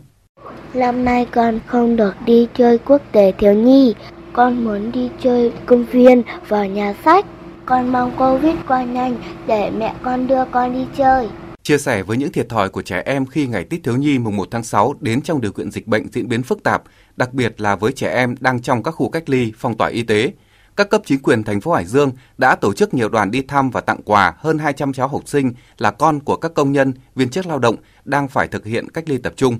Năm 0.73 1.05
nay 1.05 1.27
con 1.31 1.59
không 1.67 1.95
được 1.95 2.15
đi 2.25 2.47
chơi 2.53 2.77
quốc 2.77 3.01
tế 3.11 3.31
thiếu 3.37 3.53
nhi, 3.53 3.95
con 4.33 4.63
muốn 4.63 4.91
đi 4.91 5.09
chơi 5.23 5.53
công 5.65 5.85
viên 5.85 6.23
và 6.47 6.67
nhà 6.67 6.95
sách. 7.05 7.25
Con 7.65 7.91
mong 7.91 8.11
Covid 8.17 8.55
qua 8.67 8.83
nhanh 8.83 9.15
để 9.47 9.71
mẹ 9.77 9.95
con 10.03 10.27
đưa 10.27 10.45
con 10.51 10.73
đi 10.73 10.85
chơi. 10.97 11.29
Chia 11.69 11.77
sẻ 11.77 12.03
với 12.03 12.17
những 12.17 12.31
thiệt 12.31 12.49
thòi 12.49 12.69
của 12.69 12.81
trẻ 12.81 13.03
em 13.05 13.25
khi 13.25 13.47
ngày 13.47 13.63
Tết 13.63 13.83
thiếu 13.83 13.97
nhi 13.97 14.19
mùng 14.19 14.35
1 14.35 14.47
tháng 14.51 14.63
6 14.63 14.95
đến 14.99 15.21
trong 15.21 15.41
điều 15.41 15.51
kiện 15.51 15.71
dịch 15.71 15.87
bệnh 15.87 16.07
diễn 16.11 16.27
biến 16.27 16.43
phức 16.43 16.63
tạp, 16.63 16.83
đặc 17.17 17.33
biệt 17.33 17.61
là 17.61 17.75
với 17.75 17.91
trẻ 17.91 18.13
em 18.13 18.35
đang 18.39 18.61
trong 18.61 18.83
các 18.83 18.91
khu 18.91 19.09
cách 19.09 19.29
ly, 19.29 19.53
phong 19.57 19.77
tỏa 19.77 19.89
y 19.89 20.03
tế, 20.03 20.33
các 20.75 20.89
cấp 20.89 21.01
chính 21.05 21.21
quyền 21.21 21.43
thành 21.43 21.61
phố 21.61 21.71
Hải 21.71 21.85
Dương 21.85 22.11
đã 22.37 22.55
tổ 22.55 22.73
chức 22.73 22.93
nhiều 22.93 23.09
đoàn 23.09 23.31
đi 23.31 23.41
thăm 23.41 23.69
và 23.69 23.81
tặng 23.81 24.01
quà 24.05 24.33
hơn 24.37 24.59
200 24.59 24.93
cháu 24.93 25.07
học 25.07 25.21
sinh 25.25 25.53
là 25.77 25.91
con 25.91 26.19
của 26.19 26.35
các 26.35 26.53
công 26.53 26.71
nhân, 26.71 26.93
viên 27.15 27.29
chức 27.29 27.45
lao 27.45 27.59
động 27.59 27.75
đang 28.05 28.27
phải 28.27 28.47
thực 28.47 28.65
hiện 28.65 28.89
cách 28.89 29.09
ly 29.09 29.17
tập 29.17 29.33
trung. 29.35 29.57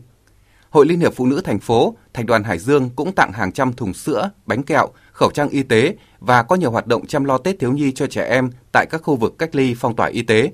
Hội 0.70 0.86
Liên 0.86 1.00
hiệp 1.00 1.14
Phụ 1.16 1.26
nữ 1.26 1.42
thành 1.42 1.60
phố, 1.60 1.96
Thành 2.14 2.26
đoàn 2.26 2.44
Hải 2.44 2.60
Dương 2.60 2.90
cũng 2.96 3.12
tặng 3.12 3.32
hàng 3.34 3.52
trăm 3.52 3.74
thùng 3.74 3.94
sữa, 3.94 4.32
bánh 4.46 4.64
kẹo, 4.64 4.88
khẩu 5.12 5.32
trang 5.32 5.50
y 5.50 5.64
tế 5.64 5.96
và 6.20 6.44
có 6.44 6.56
nhiều 6.56 6.72
hoạt 6.72 6.88
động 6.88 7.06
chăm 7.06 7.24
lo 7.24 7.38
Tết 7.38 7.60
thiếu 7.60 7.72
nhi 7.72 7.92
cho 7.92 8.08
trẻ 8.08 8.26
em 8.30 8.50
tại 8.72 8.86
các 8.90 9.02
khu 9.04 9.16
vực 9.16 9.38
cách 9.38 9.56
ly 9.56 9.76
phong 9.78 9.96
tỏa 9.96 10.08
y 10.08 10.22
tế. 10.22 10.52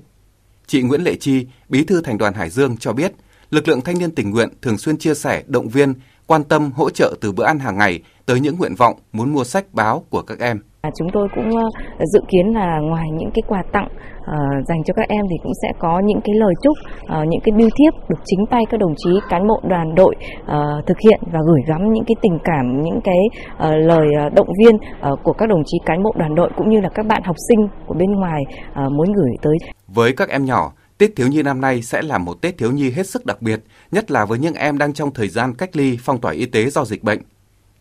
Chị 0.66 0.82
Nguyễn 0.82 1.00
Lệ 1.00 1.16
Chi, 1.16 1.46
Bí 1.68 1.84
thư 1.84 2.00
Thành 2.00 2.18
đoàn 2.18 2.34
Hải 2.34 2.50
Dương 2.50 2.76
cho 2.76 2.92
biết, 2.92 3.12
lực 3.50 3.68
lượng 3.68 3.80
thanh 3.80 3.98
niên 3.98 4.14
tình 4.14 4.30
nguyện 4.30 4.48
thường 4.62 4.78
xuyên 4.78 4.98
chia 4.98 5.14
sẻ, 5.14 5.42
động 5.46 5.68
viên, 5.68 5.94
quan 6.26 6.44
tâm 6.44 6.70
hỗ 6.76 6.90
trợ 6.90 7.14
từ 7.20 7.32
bữa 7.32 7.44
ăn 7.44 7.58
hàng 7.58 7.78
ngày 7.78 8.00
tới 8.26 8.40
những 8.40 8.56
nguyện 8.58 8.74
vọng 8.78 8.94
muốn 9.12 9.32
mua 9.32 9.44
sách 9.44 9.64
báo 9.72 10.02
của 10.10 10.22
các 10.22 10.38
em. 10.40 10.58
Chúng 10.98 11.08
tôi 11.12 11.28
cũng 11.34 11.50
ờ, 11.56 12.04
dự 12.12 12.20
kiến 12.28 12.46
là 12.54 12.78
ngoài 12.90 13.06
những 13.18 13.30
cái 13.34 13.42
quà 13.48 13.62
tặng 13.72 13.88
uh, 13.88 14.66
dành 14.68 14.84
cho 14.86 14.94
các 14.96 15.08
em 15.08 15.24
thì 15.30 15.36
cũng 15.42 15.52
sẽ 15.62 15.68
có 15.78 16.02
những 16.04 16.20
cái 16.24 16.34
lời 16.34 16.54
chúc, 16.62 16.76
uh, 17.02 17.28
những 17.28 17.40
cái 17.44 17.52
bưu 17.58 17.68
thiếp 17.78 18.08
được 18.08 18.18
chính 18.24 18.46
tay 18.50 18.62
các 18.70 18.80
đồng 18.80 18.94
chí 18.96 19.10
cán 19.28 19.46
bộ 19.48 19.60
đoàn 19.68 19.94
đội 19.94 20.14
uh, 20.40 20.86
thực 20.86 20.98
hiện 21.04 21.20
và 21.32 21.40
gửi 21.46 21.60
gắm 21.66 21.92
những 21.92 22.04
cái 22.04 22.14
tình 22.22 22.38
cảm, 22.44 22.82
những 22.82 23.00
cái 23.04 23.20
uh, 23.56 23.86
lời 23.86 24.06
động 24.34 24.48
viên 24.58 24.74
uh, 24.76 25.18
của 25.24 25.32
các 25.32 25.48
đồng 25.48 25.62
chí 25.66 25.78
cán 25.86 26.02
bộ 26.02 26.12
đoàn 26.18 26.34
đội 26.34 26.50
cũng 26.56 26.68
như 26.68 26.80
là 26.80 26.88
các 26.94 27.06
bạn 27.06 27.22
học 27.24 27.36
sinh 27.48 27.68
của 27.86 27.94
bên 27.94 28.12
ngoài 28.12 28.42
uh, 28.70 28.92
muốn 28.92 29.12
gửi 29.12 29.34
tới. 29.42 29.56
Với 29.94 30.12
các 30.16 30.28
em 30.28 30.44
nhỏ, 30.44 30.72
Tết 30.98 31.16
thiếu 31.16 31.28
nhi 31.28 31.42
năm 31.42 31.60
nay 31.60 31.82
sẽ 31.82 32.02
là 32.02 32.18
một 32.18 32.42
Tết 32.42 32.58
thiếu 32.58 32.72
nhi 32.72 32.90
hết 32.90 33.08
sức 33.08 33.26
đặc 33.26 33.42
biệt, 33.42 33.60
nhất 33.92 34.10
là 34.10 34.24
với 34.24 34.38
những 34.38 34.54
em 34.54 34.78
đang 34.78 34.92
trong 34.92 35.14
thời 35.14 35.28
gian 35.28 35.54
cách 35.54 35.76
ly 35.76 35.98
phong 36.02 36.20
tỏa 36.20 36.32
y 36.32 36.46
tế 36.46 36.70
do 36.70 36.84
dịch 36.84 37.02
bệnh. 37.02 37.22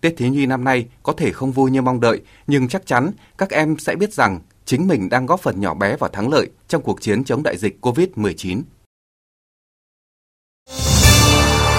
Tết 0.02 0.18
thiếu 0.18 0.28
nhi 0.28 0.46
năm 0.46 0.64
nay 0.64 0.86
có 1.04 1.14
thể 1.14 1.32
không 1.32 1.52
vui 1.52 1.72
như 1.72 1.82
mong 1.82 2.00
đợi, 2.00 2.22
nhưng 2.48 2.68
chắc 2.68 2.86
chắn 2.86 3.12
các 3.38 3.50
em 3.50 3.78
sẽ 3.80 3.96
biết 3.96 4.14
rằng 4.14 4.40
chính 4.66 4.88
mình 4.88 5.10
đang 5.10 5.26
góp 5.26 5.40
phần 5.40 5.62
nhỏ 5.62 5.74
bé 5.74 5.98
vào 5.98 6.10
thắng 6.10 6.30
lợi 6.30 6.50
trong 6.68 6.82
cuộc 6.82 7.02
chiến 7.02 7.24
chống 7.24 7.44
đại 7.44 7.58
dịch 7.58 7.78
COVID-19. 7.82 8.62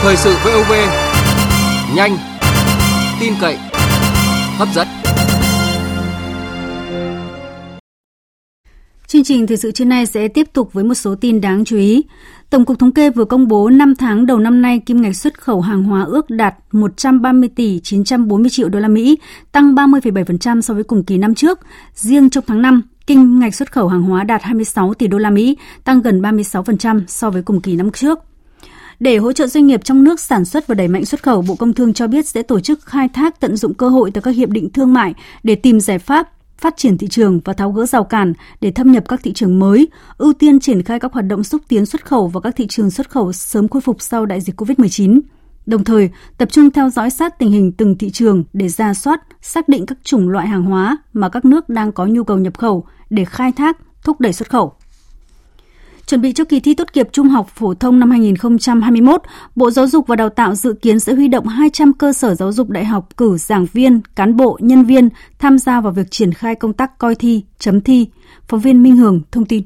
Thời 0.02 0.16
sự 0.16 0.36
VOV, 0.44 0.72
nhanh, 1.96 2.16
tin 3.20 3.34
cậy, 3.40 3.56
hấp 4.58 4.68
dẫn. 4.74 4.95
Chương 9.16 9.24
trình 9.24 9.46
thời 9.46 9.56
sự 9.56 9.70
trưa 9.70 9.84
nay 9.84 10.06
sẽ 10.06 10.28
tiếp 10.28 10.52
tục 10.52 10.72
với 10.72 10.84
một 10.84 10.94
số 10.94 11.14
tin 11.14 11.40
đáng 11.40 11.64
chú 11.64 11.76
ý. 11.76 12.04
Tổng 12.50 12.64
cục 12.64 12.78
Thống 12.78 12.92
kê 12.92 13.10
vừa 13.10 13.24
công 13.24 13.48
bố 13.48 13.70
5 13.70 13.94
tháng 13.94 14.26
đầu 14.26 14.38
năm 14.38 14.62
nay 14.62 14.78
kim 14.78 15.02
ngạch 15.02 15.16
xuất 15.16 15.40
khẩu 15.40 15.60
hàng 15.60 15.82
hóa 15.82 16.04
ước 16.04 16.30
đạt 16.30 16.54
130 16.72 17.48
tỷ 17.56 17.80
940 17.80 18.50
triệu 18.50 18.68
đô 18.68 18.78
la 18.78 18.88
Mỹ, 18.88 19.18
tăng 19.52 19.74
30,7% 19.74 20.60
so 20.60 20.74
với 20.74 20.84
cùng 20.84 21.04
kỳ 21.04 21.18
năm 21.18 21.34
trước. 21.34 21.60
Riêng 21.94 22.30
trong 22.30 22.44
tháng 22.46 22.62
5, 22.62 22.82
kim 23.06 23.38
ngạch 23.38 23.54
xuất 23.54 23.72
khẩu 23.72 23.88
hàng 23.88 24.02
hóa 24.02 24.24
đạt 24.24 24.42
26 24.42 24.94
tỷ 24.94 25.06
đô 25.06 25.18
la 25.18 25.30
Mỹ, 25.30 25.56
tăng 25.84 26.02
gần 26.02 26.22
36% 26.22 27.02
so 27.06 27.30
với 27.30 27.42
cùng 27.42 27.60
kỳ 27.60 27.76
năm 27.76 27.90
trước. 27.90 28.18
Để 29.00 29.16
hỗ 29.16 29.32
trợ 29.32 29.46
doanh 29.46 29.66
nghiệp 29.66 29.84
trong 29.84 30.04
nước 30.04 30.20
sản 30.20 30.44
xuất 30.44 30.66
và 30.66 30.74
đẩy 30.74 30.88
mạnh 30.88 31.04
xuất 31.04 31.22
khẩu, 31.22 31.42
Bộ 31.42 31.54
Công 31.54 31.72
Thương 31.72 31.92
cho 31.92 32.06
biết 32.06 32.28
sẽ 32.28 32.42
tổ 32.42 32.60
chức 32.60 32.82
khai 32.82 33.08
thác 33.08 33.40
tận 33.40 33.56
dụng 33.56 33.74
cơ 33.74 33.88
hội 33.88 34.10
từ 34.10 34.20
các 34.20 34.30
hiệp 34.30 34.48
định 34.48 34.70
thương 34.70 34.92
mại 34.92 35.14
để 35.42 35.54
tìm 35.54 35.80
giải 35.80 35.98
pháp 35.98 36.28
phát 36.58 36.76
triển 36.76 36.98
thị 36.98 37.08
trường 37.08 37.40
và 37.44 37.52
tháo 37.52 37.72
gỡ 37.72 37.86
rào 37.86 38.04
cản 38.04 38.32
để 38.60 38.70
thâm 38.70 38.92
nhập 38.92 39.04
các 39.08 39.20
thị 39.22 39.32
trường 39.32 39.58
mới, 39.58 39.88
ưu 40.18 40.32
tiên 40.32 40.60
triển 40.60 40.82
khai 40.82 41.00
các 41.00 41.12
hoạt 41.12 41.26
động 41.26 41.44
xúc 41.44 41.62
tiến 41.68 41.86
xuất 41.86 42.06
khẩu 42.06 42.28
vào 42.28 42.40
các 42.40 42.56
thị 42.56 42.66
trường 42.66 42.90
xuất 42.90 43.10
khẩu 43.10 43.32
sớm 43.32 43.68
khôi 43.68 43.82
phục 43.82 44.02
sau 44.02 44.26
đại 44.26 44.40
dịch 44.40 44.60
COVID-19. 44.60 45.20
Đồng 45.66 45.84
thời, 45.84 46.10
tập 46.38 46.48
trung 46.52 46.70
theo 46.70 46.90
dõi 46.90 47.10
sát 47.10 47.38
tình 47.38 47.50
hình 47.50 47.72
từng 47.72 47.98
thị 47.98 48.10
trường 48.10 48.44
để 48.52 48.68
ra 48.68 48.94
soát, 48.94 49.20
xác 49.42 49.68
định 49.68 49.86
các 49.86 49.98
chủng 50.02 50.28
loại 50.28 50.46
hàng 50.46 50.64
hóa 50.64 50.96
mà 51.12 51.28
các 51.28 51.44
nước 51.44 51.68
đang 51.68 51.92
có 51.92 52.06
nhu 52.06 52.24
cầu 52.24 52.38
nhập 52.38 52.58
khẩu 52.58 52.84
để 53.10 53.24
khai 53.24 53.52
thác, 53.52 53.78
thúc 54.04 54.20
đẩy 54.20 54.32
xuất 54.32 54.50
khẩu. 54.50 54.72
Chuẩn 56.06 56.20
bị 56.20 56.32
cho 56.32 56.44
kỳ 56.44 56.60
thi 56.60 56.74
tốt 56.74 56.88
nghiệp 56.94 57.08
trung 57.12 57.28
học 57.28 57.48
phổ 57.48 57.74
thông 57.74 57.98
năm 57.98 58.10
2021, 58.10 59.22
Bộ 59.56 59.70
Giáo 59.70 59.86
dục 59.86 60.06
và 60.06 60.16
Đào 60.16 60.28
tạo 60.28 60.54
dự 60.54 60.72
kiến 60.82 61.00
sẽ 61.00 61.14
huy 61.14 61.28
động 61.28 61.46
200 61.46 61.92
cơ 61.92 62.12
sở 62.12 62.34
giáo 62.34 62.52
dục 62.52 62.70
đại 62.70 62.84
học 62.84 63.08
cử 63.16 63.36
giảng 63.36 63.66
viên, 63.72 64.00
cán 64.14 64.36
bộ, 64.36 64.58
nhân 64.62 64.84
viên 64.84 65.08
tham 65.38 65.58
gia 65.58 65.80
vào 65.80 65.92
việc 65.92 66.10
triển 66.10 66.32
khai 66.32 66.54
công 66.54 66.72
tác 66.72 66.98
coi 66.98 67.14
thi, 67.14 67.44
chấm 67.58 67.80
thi. 67.80 68.06
Phóng 68.48 68.60
viên 68.60 68.82
Minh 68.82 68.96
Hường 68.96 69.22
thông 69.30 69.44
tin. 69.44 69.62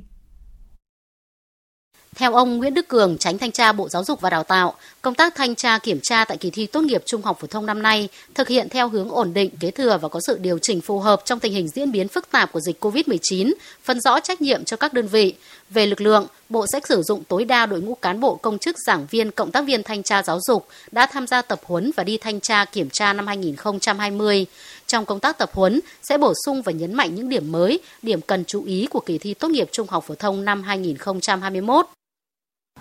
Theo 2.21 2.35
ông 2.35 2.57
Nguyễn 2.57 2.75
Đức 2.75 2.89
Cường, 2.89 3.19
tránh 3.19 3.39
thanh 3.39 3.53
tra 3.53 3.73
Bộ 3.73 3.89
Giáo 3.89 4.05
dục 4.05 4.21
và 4.21 4.31
Đào 4.31 4.43
tạo, 4.43 4.75
công 5.03 5.15
tác 5.15 5.35
thanh 5.35 5.55
tra 5.55 5.79
kiểm 5.79 6.01
tra 6.03 6.25
tại 6.25 6.37
kỳ 6.37 6.51
thi 6.51 6.67
tốt 6.67 6.81
nghiệp 6.81 7.03
trung 7.07 7.23
học 7.23 7.39
phổ 7.41 7.47
thông 7.47 7.67
năm 7.67 7.83
nay 7.83 8.09
thực 8.35 8.49
hiện 8.49 8.69
theo 8.69 8.89
hướng 8.89 9.11
ổn 9.11 9.33
định, 9.35 9.51
kế 9.61 9.71
thừa 9.71 9.99
và 10.03 10.09
có 10.09 10.21
sự 10.27 10.39
điều 10.39 10.59
chỉnh 10.59 10.81
phù 10.81 11.01
hợp 11.01 11.23
trong 11.25 11.41
tình 11.41 11.53
hình 11.53 11.69
diễn 11.69 11.93
biến 11.93 12.09
phức 12.09 12.31
tạp 12.31 12.53
của 12.53 12.61
dịch 12.61 12.85
COVID-19, 12.85 13.53
phân 13.85 14.01
rõ 14.01 14.21
trách 14.21 14.41
nhiệm 14.41 14.65
cho 14.65 14.77
các 14.77 14.93
đơn 14.93 15.07
vị. 15.07 15.35
Về 15.71 15.87
lực 15.87 16.01
lượng, 16.01 16.27
Bộ 16.49 16.67
sẽ 16.73 16.81
sử 16.89 17.03
dụng 17.03 17.25
tối 17.25 17.45
đa 17.45 17.67
đội 17.67 17.81
ngũ 17.81 17.95
cán 17.95 18.21
bộ 18.21 18.35
công 18.35 18.59
chức 18.59 18.77
giảng 18.87 19.07
viên, 19.11 19.31
cộng 19.31 19.51
tác 19.51 19.65
viên 19.65 19.83
thanh 19.83 20.03
tra 20.03 20.23
giáo 20.23 20.39
dục 20.47 20.69
đã 20.93 21.07
tham 21.07 21.27
gia 21.27 21.43
tập 21.43 21.61
huấn 21.65 21.91
và 21.97 22.05
đi 22.05 22.19
thanh 22.19 22.41
tra 22.41 22.65
kiểm 22.65 22.91
tra 22.91 23.13
năm 23.13 23.27
2020. 23.27 24.47
Trong 24.87 25.05
công 25.05 25.21
tác 25.21 25.39
tập 25.39 25.51
huấn 25.53 25.81
sẽ 26.03 26.19
bổ 26.19 26.33
sung 26.47 26.63
và 26.63 26.73
nhấn 26.73 26.95
mạnh 26.95 27.15
những 27.15 27.29
điểm 27.29 27.53
mới, 27.53 27.81
điểm 28.03 28.21
cần 28.21 28.45
chú 28.45 28.65
ý 28.65 28.87
của 28.91 29.01
kỳ 29.01 29.19
thi 29.19 29.35
tốt 29.35 29.49
nghiệp 29.49 29.69
trung 29.73 29.87
học 29.91 30.05
phổ 30.07 30.15
thông 30.15 30.45
năm 30.45 30.63
2021. 30.63 31.87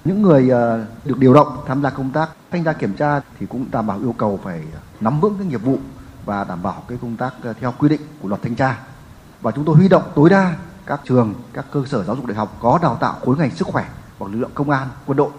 Những 0.06 0.22
người 0.22 0.50
ờ, 0.50 0.86
được 1.06 1.18
điều 1.18 1.34
động 1.34 1.64
tham 1.68 1.84
gia 1.84 1.90
công 1.90 2.12
tác 2.12 2.30
thanh 2.52 2.64
tra 2.64 2.74
kiểm 2.74 2.94
tra 2.94 3.22
thì 3.40 3.46
cũng 3.46 3.66
đảm 3.72 3.88
bảo 3.88 4.00
yêu 4.00 4.16
cầu 4.18 4.40
phải 4.44 4.62
ờ, 4.74 4.80
nắm 5.00 5.20
vững 5.20 5.36
cái 5.38 5.48
nghiệp 5.48 5.64
vụ 5.64 5.78
và 6.26 6.44
đảm 6.44 6.64
bảo 6.64 6.84
cái 6.88 6.98
công 7.02 7.18
tác 7.18 7.34
ờ, 7.44 7.54
theo 7.54 7.74
quy 7.80 7.90
định 7.90 8.02
của 8.22 8.30
luật 8.30 8.42
thanh 8.42 8.56
tra. 8.56 8.80
Và 9.42 9.52
chúng 9.52 9.66
tôi 9.66 9.76
huy 9.76 9.88
động 9.88 10.04
tối 10.16 10.30
đa 10.30 10.56
các 10.86 11.02
trường, 11.06 11.34
các 11.54 11.66
cơ 11.72 11.84
sở 11.86 12.04
giáo 12.04 12.16
dục 12.16 12.26
đại 12.26 12.36
học 12.36 12.58
có 12.62 12.80
đào 12.82 12.98
tạo 13.02 13.20
khối 13.26 13.38
ngành 13.38 13.52
sức 13.52 13.68
khỏe 13.68 13.90
hoặc 14.20 14.32
lực 14.32 14.40
lượng 14.40 14.52
công 14.54 14.70
an, 14.70 14.88
quân 15.06 15.18
đội 15.18 15.32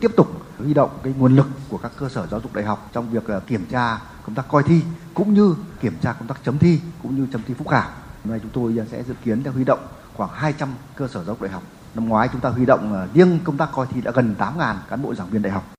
tiếp 0.00 0.10
tục 0.16 0.28
huy 0.58 0.74
động 0.74 0.90
cái 1.02 1.14
nguồn 1.18 1.36
lực 1.36 1.46
của 1.68 1.78
các 1.78 1.92
cơ 1.96 2.08
sở 2.08 2.26
giáo 2.26 2.40
dục 2.40 2.54
đại 2.54 2.64
học 2.64 2.90
trong 2.92 3.10
việc 3.10 3.24
kiểm 3.46 3.66
tra 3.70 3.98
công 4.26 4.34
tác 4.34 4.48
coi 4.48 4.62
thi 4.62 4.82
cũng 5.14 5.34
như 5.34 5.54
kiểm 5.80 5.94
tra 6.02 6.12
công 6.12 6.28
tác 6.28 6.38
chấm 6.44 6.58
thi 6.58 6.80
cũng 7.02 7.16
như 7.16 7.26
chấm 7.32 7.42
thi 7.46 7.54
phúc 7.54 7.68
khảo. 7.68 7.88
Hôm 8.24 8.30
nay 8.30 8.40
chúng 8.42 8.50
tôi 8.50 8.86
sẽ 8.90 9.02
dự 9.02 9.14
kiến 9.24 9.42
sẽ 9.44 9.50
huy 9.50 9.64
động 9.64 9.80
khoảng 10.16 10.30
200 10.32 10.68
cơ 10.96 11.08
sở 11.08 11.24
giáo 11.24 11.24
dục 11.24 11.42
đại 11.42 11.50
học 11.50 11.62
Năm 11.96 12.08
ngoái 12.08 12.28
chúng 12.32 12.40
ta 12.40 12.48
huy 12.48 12.66
động 12.66 12.92
ờ, 12.92 13.06
riêng 13.14 13.38
công 13.44 13.56
tác 13.56 13.68
coi 13.72 13.86
thi 13.94 14.00
đã 14.00 14.10
gần 14.14 14.34
8.000 14.38 14.74
cán 14.90 15.02
bộ 15.02 15.14
giảng 15.14 15.30
viên 15.30 15.42
đại 15.42 15.52
học. 15.52 15.76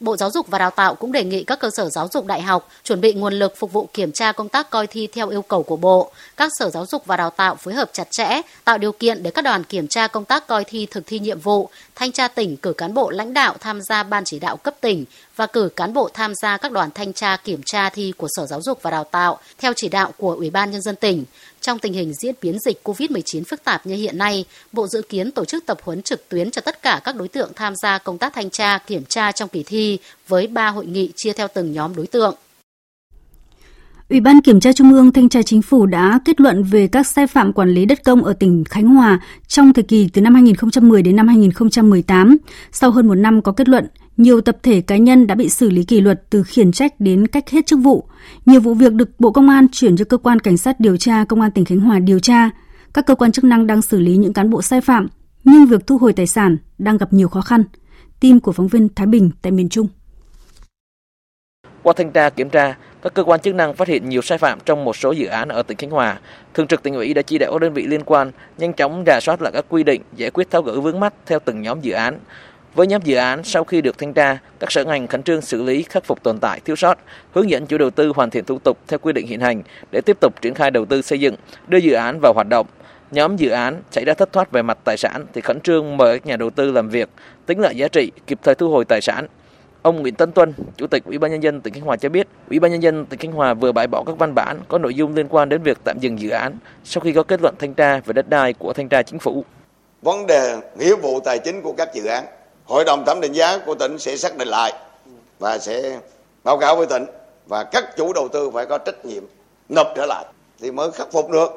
Bộ 0.00 0.16
Giáo 0.16 0.30
dục 0.30 0.46
và 0.48 0.58
Đào 0.58 0.70
tạo 0.70 0.94
cũng 0.94 1.12
đề 1.12 1.24
nghị 1.24 1.44
các 1.44 1.60
cơ 1.60 1.70
sở 1.70 1.88
giáo 1.88 2.08
dục 2.12 2.26
đại 2.26 2.42
học 2.42 2.68
chuẩn 2.84 3.00
bị 3.00 3.12
nguồn 3.12 3.32
lực 3.32 3.54
phục 3.56 3.72
vụ 3.72 3.88
kiểm 3.92 4.12
tra 4.12 4.32
công 4.32 4.48
tác 4.48 4.70
coi 4.70 4.86
thi 4.86 5.08
theo 5.12 5.28
yêu 5.28 5.42
cầu 5.42 5.62
của 5.62 5.76
Bộ. 5.76 6.12
Các 6.36 6.52
sở 6.58 6.70
giáo 6.70 6.86
dục 6.86 7.06
và 7.06 7.16
đào 7.16 7.30
tạo 7.30 7.54
phối 7.54 7.74
hợp 7.74 7.90
chặt 7.92 8.08
chẽ, 8.10 8.40
tạo 8.64 8.78
điều 8.78 8.92
kiện 8.92 9.22
để 9.22 9.30
các 9.30 9.42
đoàn 9.42 9.64
kiểm 9.64 9.88
tra 9.88 10.06
công 10.06 10.24
tác 10.24 10.46
coi 10.46 10.64
thi 10.64 10.86
thực 10.90 11.06
thi 11.06 11.18
nhiệm 11.18 11.40
vụ, 11.40 11.68
thanh 11.94 12.12
tra 12.12 12.28
tỉnh 12.28 12.56
cử 12.56 12.72
cán 12.72 12.94
bộ 12.94 13.10
lãnh 13.10 13.34
đạo 13.34 13.54
tham 13.60 13.80
gia 13.82 14.02
ban 14.02 14.22
chỉ 14.26 14.38
đạo 14.38 14.56
cấp 14.56 14.74
tỉnh 14.80 15.04
và 15.36 15.46
cử 15.46 15.68
cán 15.76 15.92
bộ 15.92 16.08
tham 16.14 16.32
gia 16.34 16.56
các 16.56 16.72
đoàn 16.72 16.90
thanh 16.94 17.12
tra 17.12 17.36
kiểm 17.36 17.60
tra 17.66 17.90
thi 17.90 18.12
của 18.16 18.28
Sở 18.36 18.46
Giáo 18.46 18.62
dục 18.62 18.82
và 18.82 18.90
Đào 18.90 19.04
tạo 19.04 19.38
theo 19.58 19.72
chỉ 19.76 19.88
đạo 19.88 20.12
của 20.18 20.34
Ủy 20.34 20.50
ban 20.50 20.70
Nhân 20.70 20.82
dân 20.82 20.96
tỉnh. 20.96 21.24
Trong 21.64 21.78
tình 21.78 21.92
hình 21.92 22.12
diễn 22.14 22.34
biến 22.42 22.58
dịch 22.58 22.80
COVID-19 22.84 23.42
phức 23.44 23.64
tạp 23.64 23.86
như 23.86 23.94
hiện 23.94 24.18
nay, 24.18 24.44
Bộ 24.72 24.86
dự 24.86 25.02
kiến 25.08 25.30
tổ 25.30 25.44
chức 25.44 25.66
tập 25.66 25.78
huấn 25.82 26.02
trực 26.02 26.28
tuyến 26.28 26.50
cho 26.50 26.60
tất 26.60 26.82
cả 26.82 27.00
các 27.04 27.16
đối 27.16 27.28
tượng 27.28 27.50
tham 27.56 27.76
gia 27.76 27.98
công 27.98 28.18
tác 28.18 28.34
thanh 28.34 28.50
tra, 28.50 28.78
kiểm 28.78 29.04
tra 29.08 29.32
trong 29.32 29.48
kỳ 29.48 29.62
thi 29.62 29.98
với 30.28 30.46
3 30.46 30.68
hội 30.68 30.86
nghị 30.86 31.10
chia 31.16 31.32
theo 31.32 31.48
từng 31.54 31.72
nhóm 31.72 31.96
đối 31.96 32.06
tượng. 32.06 32.34
Ủy 34.08 34.20
ban 34.20 34.40
Kiểm 34.40 34.60
tra 34.60 34.72
Trung 34.72 34.92
ương 34.92 35.12
Thanh 35.12 35.28
tra 35.28 35.42
Chính 35.42 35.62
phủ 35.62 35.86
đã 35.86 36.20
kết 36.24 36.40
luận 36.40 36.62
về 36.62 36.86
các 36.86 37.06
sai 37.06 37.26
phạm 37.26 37.52
quản 37.52 37.68
lý 37.68 37.84
đất 37.84 38.04
công 38.04 38.24
ở 38.24 38.32
tỉnh 38.32 38.64
Khánh 38.64 38.88
Hòa 38.88 39.20
trong 39.48 39.72
thời 39.72 39.84
kỳ 39.84 40.08
từ 40.12 40.20
năm 40.20 40.34
2010 40.34 41.02
đến 41.02 41.16
năm 41.16 41.28
2018. 41.28 42.36
Sau 42.72 42.90
hơn 42.90 43.06
một 43.06 43.14
năm 43.14 43.42
có 43.42 43.52
kết 43.52 43.68
luận, 43.68 43.86
nhiều 44.16 44.40
tập 44.40 44.56
thể 44.62 44.80
cá 44.80 44.96
nhân 44.96 45.26
đã 45.26 45.34
bị 45.34 45.48
xử 45.48 45.70
lý 45.70 45.84
kỷ 45.84 46.00
luật 46.00 46.22
từ 46.30 46.42
khiển 46.42 46.72
trách 46.72 47.00
đến 47.00 47.26
cách 47.26 47.50
hết 47.50 47.66
chức 47.66 47.78
vụ. 47.82 48.08
Nhiều 48.46 48.60
vụ 48.60 48.74
việc 48.74 48.92
được 48.92 49.20
Bộ 49.20 49.30
Công 49.30 49.48
an 49.48 49.66
chuyển 49.72 49.96
cho 49.96 50.04
cơ 50.04 50.16
quan 50.16 50.40
cảnh 50.40 50.56
sát 50.56 50.80
điều 50.80 50.96
tra 50.96 51.24
Công 51.24 51.40
an 51.40 51.50
tỉnh 51.50 51.64
Khánh 51.64 51.80
Hòa 51.80 51.98
điều 51.98 52.18
tra. 52.18 52.50
Các 52.94 53.06
cơ 53.06 53.14
quan 53.14 53.32
chức 53.32 53.44
năng 53.44 53.66
đang 53.66 53.82
xử 53.82 54.00
lý 54.00 54.16
những 54.16 54.32
cán 54.32 54.50
bộ 54.50 54.62
sai 54.62 54.80
phạm, 54.80 55.08
nhưng 55.44 55.66
việc 55.66 55.86
thu 55.86 55.98
hồi 55.98 56.12
tài 56.12 56.26
sản 56.26 56.56
đang 56.78 56.96
gặp 56.96 57.12
nhiều 57.12 57.28
khó 57.28 57.40
khăn. 57.40 57.64
Tin 58.20 58.40
của 58.40 58.52
phóng 58.52 58.68
viên 58.68 58.88
Thái 58.94 59.06
Bình 59.06 59.30
tại 59.42 59.52
miền 59.52 59.68
Trung. 59.68 59.88
Qua 61.82 61.92
thanh 61.96 62.12
tra 62.12 62.30
kiểm 62.30 62.50
tra, 62.50 62.76
các 63.02 63.14
cơ 63.14 63.24
quan 63.24 63.40
chức 63.40 63.54
năng 63.54 63.74
phát 63.74 63.88
hiện 63.88 64.08
nhiều 64.08 64.22
sai 64.22 64.38
phạm 64.38 64.58
trong 64.64 64.84
một 64.84 64.96
số 64.96 65.12
dự 65.12 65.26
án 65.26 65.48
ở 65.48 65.62
tỉnh 65.62 65.76
Khánh 65.76 65.90
Hòa. 65.90 66.18
Thường 66.54 66.66
trực 66.66 66.82
tỉnh 66.82 66.94
ủy 66.94 67.14
đã 67.14 67.22
chỉ 67.22 67.38
đạo 67.38 67.52
các 67.52 67.58
đơn 67.60 67.72
vị 67.72 67.86
liên 67.86 68.02
quan 68.04 68.30
nhanh 68.58 68.72
chóng 68.72 69.04
rà 69.06 69.20
soát 69.22 69.42
lại 69.42 69.52
các 69.52 69.64
quy 69.68 69.82
định, 69.82 70.02
giải 70.16 70.30
quyết 70.30 70.50
tháo 70.50 70.62
gỡ 70.62 70.80
vướng 70.80 71.00
mắt 71.00 71.14
theo 71.26 71.38
từng 71.44 71.62
nhóm 71.62 71.80
dự 71.80 71.92
án. 71.92 72.18
Với 72.74 72.86
nhóm 72.86 73.02
dự 73.02 73.16
án, 73.16 73.44
sau 73.44 73.64
khi 73.64 73.80
được 73.80 73.98
thanh 73.98 74.12
tra, 74.12 74.38
các 74.60 74.72
sở 74.72 74.84
ngành 74.84 75.06
khẩn 75.06 75.22
trương 75.22 75.40
xử 75.40 75.62
lý, 75.62 75.82
khắc 75.82 76.04
phục 76.04 76.22
tồn 76.22 76.38
tại, 76.40 76.60
thiếu 76.64 76.76
sót, 76.76 76.98
hướng 77.32 77.50
dẫn 77.50 77.66
chủ 77.66 77.78
đầu 77.78 77.90
tư 77.90 78.12
hoàn 78.16 78.30
thiện 78.30 78.44
thủ 78.44 78.58
tục 78.58 78.78
theo 78.88 78.98
quy 78.98 79.12
định 79.12 79.26
hiện 79.26 79.40
hành 79.40 79.62
để 79.90 80.00
tiếp 80.00 80.16
tục 80.20 80.42
triển 80.42 80.54
khai 80.54 80.70
đầu 80.70 80.84
tư 80.84 81.02
xây 81.02 81.20
dựng, 81.20 81.34
đưa 81.68 81.78
dự 81.78 81.92
án 81.92 82.18
vào 82.22 82.32
hoạt 82.32 82.48
động. 82.48 82.66
Nhóm 83.10 83.36
dự 83.36 83.50
án 83.50 83.82
xảy 83.90 84.04
ra 84.04 84.14
thất 84.14 84.32
thoát 84.32 84.52
về 84.52 84.62
mặt 84.62 84.78
tài 84.84 84.96
sản 84.96 85.26
thì 85.32 85.40
khẩn 85.40 85.60
trương 85.60 85.96
mời 85.96 86.18
các 86.18 86.26
nhà 86.26 86.36
đầu 86.36 86.50
tư 86.50 86.72
làm 86.72 86.88
việc, 86.88 87.08
tính 87.46 87.60
lại 87.60 87.76
giá 87.76 87.88
trị, 87.88 88.10
kịp 88.26 88.38
thời 88.42 88.54
thu 88.54 88.70
hồi 88.70 88.84
tài 88.84 89.00
sản. 89.00 89.26
Ông 89.82 90.02
Nguyễn 90.02 90.14
Tấn 90.14 90.32
Tuân, 90.32 90.52
Chủ 90.76 90.86
tịch 90.86 91.04
Ủy 91.04 91.18
ban 91.18 91.30
nhân 91.30 91.42
dân 91.42 91.60
tỉnh 91.60 91.74
Khánh 91.74 91.82
Hòa 91.82 91.96
cho 91.96 92.08
biết, 92.08 92.28
Ủy 92.50 92.58
ban 92.58 92.70
nhân 92.70 92.82
dân 92.82 93.06
tỉnh 93.06 93.20
Khánh 93.20 93.32
Hòa 93.32 93.54
vừa 93.54 93.72
bãi 93.72 93.86
bỏ 93.86 94.04
các 94.06 94.18
văn 94.18 94.34
bản 94.34 94.60
có 94.68 94.78
nội 94.78 94.94
dung 94.94 95.14
liên 95.14 95.28
quan 95.28 95.48
đến 95.48 95.62
việc 95.62 95.78
tạm 95.84 95.98
dừng 96.00 96.20
dự 96.20 96.30
án 96.30 96.58
sau 96.84 97.00
khi 97.00 97.12
có 97.12 97.22
kết 97.22 97.42
luận 97.42 97.54
thanh 97.58 97.74
tra 97.74 98.00
về 98.04 98.12
đất 98.12 98.28
đai 98.28 98.52
của 98.52 98.72
thanh 98.72 98.88
tra 98.88 99.02
chính 99.02 99.18
phủ. 99.18 99.44
Vấn 100.02 100.26
đề 100.26 100.56
nghĩa 100.78 100.96
vụ 100.96 101.20
tài 101.20 101.38
chính 101.38 101.62
của 101.62 101.72
các 101.72 101.94
dự 101.94 102.04
án 102.04 102.24
hội 102.64 102.84
đồng 102.84 103.04
thẩm 103.06 103.20
định 103.20 103.32
giá 103.32 103.58
của 103.58 103.74
tỉnh 103.74 103.98
sẽ 103.98 104.16
xác 104.16 104.36
định 104.36 104.48
lại 104.48 104.72
và 105.38 105.58
sẽ 105.58 106.00
báo 106.44 106.58
cáo 106.58 106.76
với 106.76 106.86
tỉnh 106.86 107.04
và 107.46 107.64
các 107.64 107.84
chủ 107.96 108.12
đầu 108.12 108.28
tư 108.28 108.50
phải 108.50 108.66
có 108.66 108.78
trách 108.78 109.04
nhiệm 109.04 109.22
nộp 109.68 109.86
trở 109.96 110.06
lại 110.06 110.24
thì 110.60 110.70
mới 110.70 110.90
khắc 110.90 111.12
phục 111.12 111.30
được. 111.30 111.50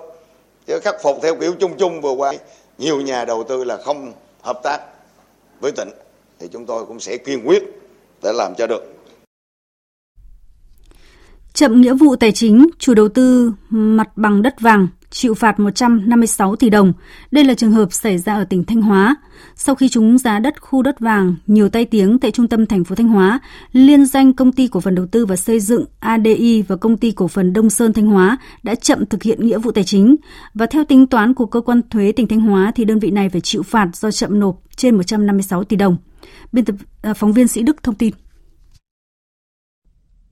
Chứ 0.67 0.79
khắc 0.83 0.95
phục 1.03 1.19
theo 1.21 1.35
kiểu 1.35 1.55
chung 1.59 1.77
chung 1.77 2.01
vừa 2.01 2.11
qua 2.11 2.33
nhiều 2.77 3.01
nhà 3.01 3.25
đầu 3.25 3.43
tư 3.43 3.63
là 3.63 3.77
không 3.77 4.13
hợp 4.41 4.59
tác 4.63 4.79
với 5.59 5.71
tỉnh 5.71 5.89
thì 6.39 6.47
chúng 6.53 6.65
tôi 6.65 6.85
cũng 6.85 6.99
sẽ 6.99 7.17
kiên 7.17 7.47
quyết 7.47 7.63
để 8.23 8.33
làm 8.33 8.53
cho 8.57 8.67
được. 8.67 8.93
Chậm 11.53 11.81
nghĩa 11.81 11.93
vụ 11.93 12.15
tài 12.15 12.31
chính, 12.31 12.67
chủ 12.79 12.93
đầu 12.93 13.09
tư 13.09 13.51
mặt 13.69 14.07
bằng 14.15 14.41
đất 14.41 14.55
vàng 14.59 14.87
chịu 15.09 15.33
phạt 15.33 15.59
156 15.59 16.55
tỷ 16.55 16.69
đồng. 16.69 16.93
Đây 17.31 17.43
là 17.43 17.53
trường 17.53 17.71
hợp 17.71 17.93
xảy 17.93 18.17
ra 18.17 18.35
ở 18.35 18.43
tỉnh 18.43 18.63
Thanh 18.63 18.81
Hóa. 18.81 19.15
Sau 19.55 19.75
khi 19.75 19.89
trúng 19.89 20.17
giá 20.17 20.39
đất 20.39 20.61
khu 20.61 20.81
đất 20.81 20.99
vàng 20.99 21.35
nhiều 21.47 21.69
tay 21.69 21.85
tiếng 21.85 22.19
tại 22.19 22.31
trung 22.31 22.47
tâm 22.47 22.65
thành 22.65 22.83
phố 22.83 22.95
Thanh 22.95 23.07
Hóa, 23.07 23.39
liên 23.71 24.05
danh 24.05 24.33
công 24.33 24.51
ty 24.51 24.67
cổ 24.67 24.79
phần 24.79 24.95
đầu 24.95 25.05
tư 25.11 25.25
và 25.25 25.35
xây 25.35 25.59
dựng 25.59 25.85
ADI 25.99 26.61
và 26.61 26.75
công 26.75 26.97
ty 26.97 27.11
cổ 27.11 27.27
phần 27.27 27.53
Đông 27.53 27.69
Sơn 27.69 27.93
Thanh 27.93 28.07
Hóa 28.07 28.37
đã 28.63 28.75
chậm 28.75 29.05
thực 29.05 29.23
hiện 29.23 29.45
nghĩa 29.45 29.57
vụ 29.57 29.71
tài 29.71 29.83
chính 29.83 30.15
và 30.53 30.65
theo 30.65 30.83
tính 30.85 31.07
toán 31.07 31.33
của 31.33 31.45
cơ 31.45 31.61
quan 31.61 31.81
thuế 31.89 32.11
tỉnh 32.11 32.27
Thanh 32.27 32.41
Hóa 32.41 32.71
thì 32.75 32.85
đơn 32.85 32.99
vị 32.99 33.11
này 33.11 33.29
phải 33.29 33.41
chịu 33.41 33.63
phạt 33.63 33.89
do 33.93 34.11
chậm 34.11 34.39
nộp 34.39 34.61
trên 34.75 34.95
156 34.95 35.63
tỷ 35.63 35.75
đồng. 35.75 35.97
Biên 36.51 36.65
tập 36.65 36.75
à, 37.01 37.13
phóng 37.13 37.33
viên 37.33 37.47
Sĩ 37.47 37.63
Đức 37.63 37.83
thông 37.83 37.95
tin. 37.95 38.13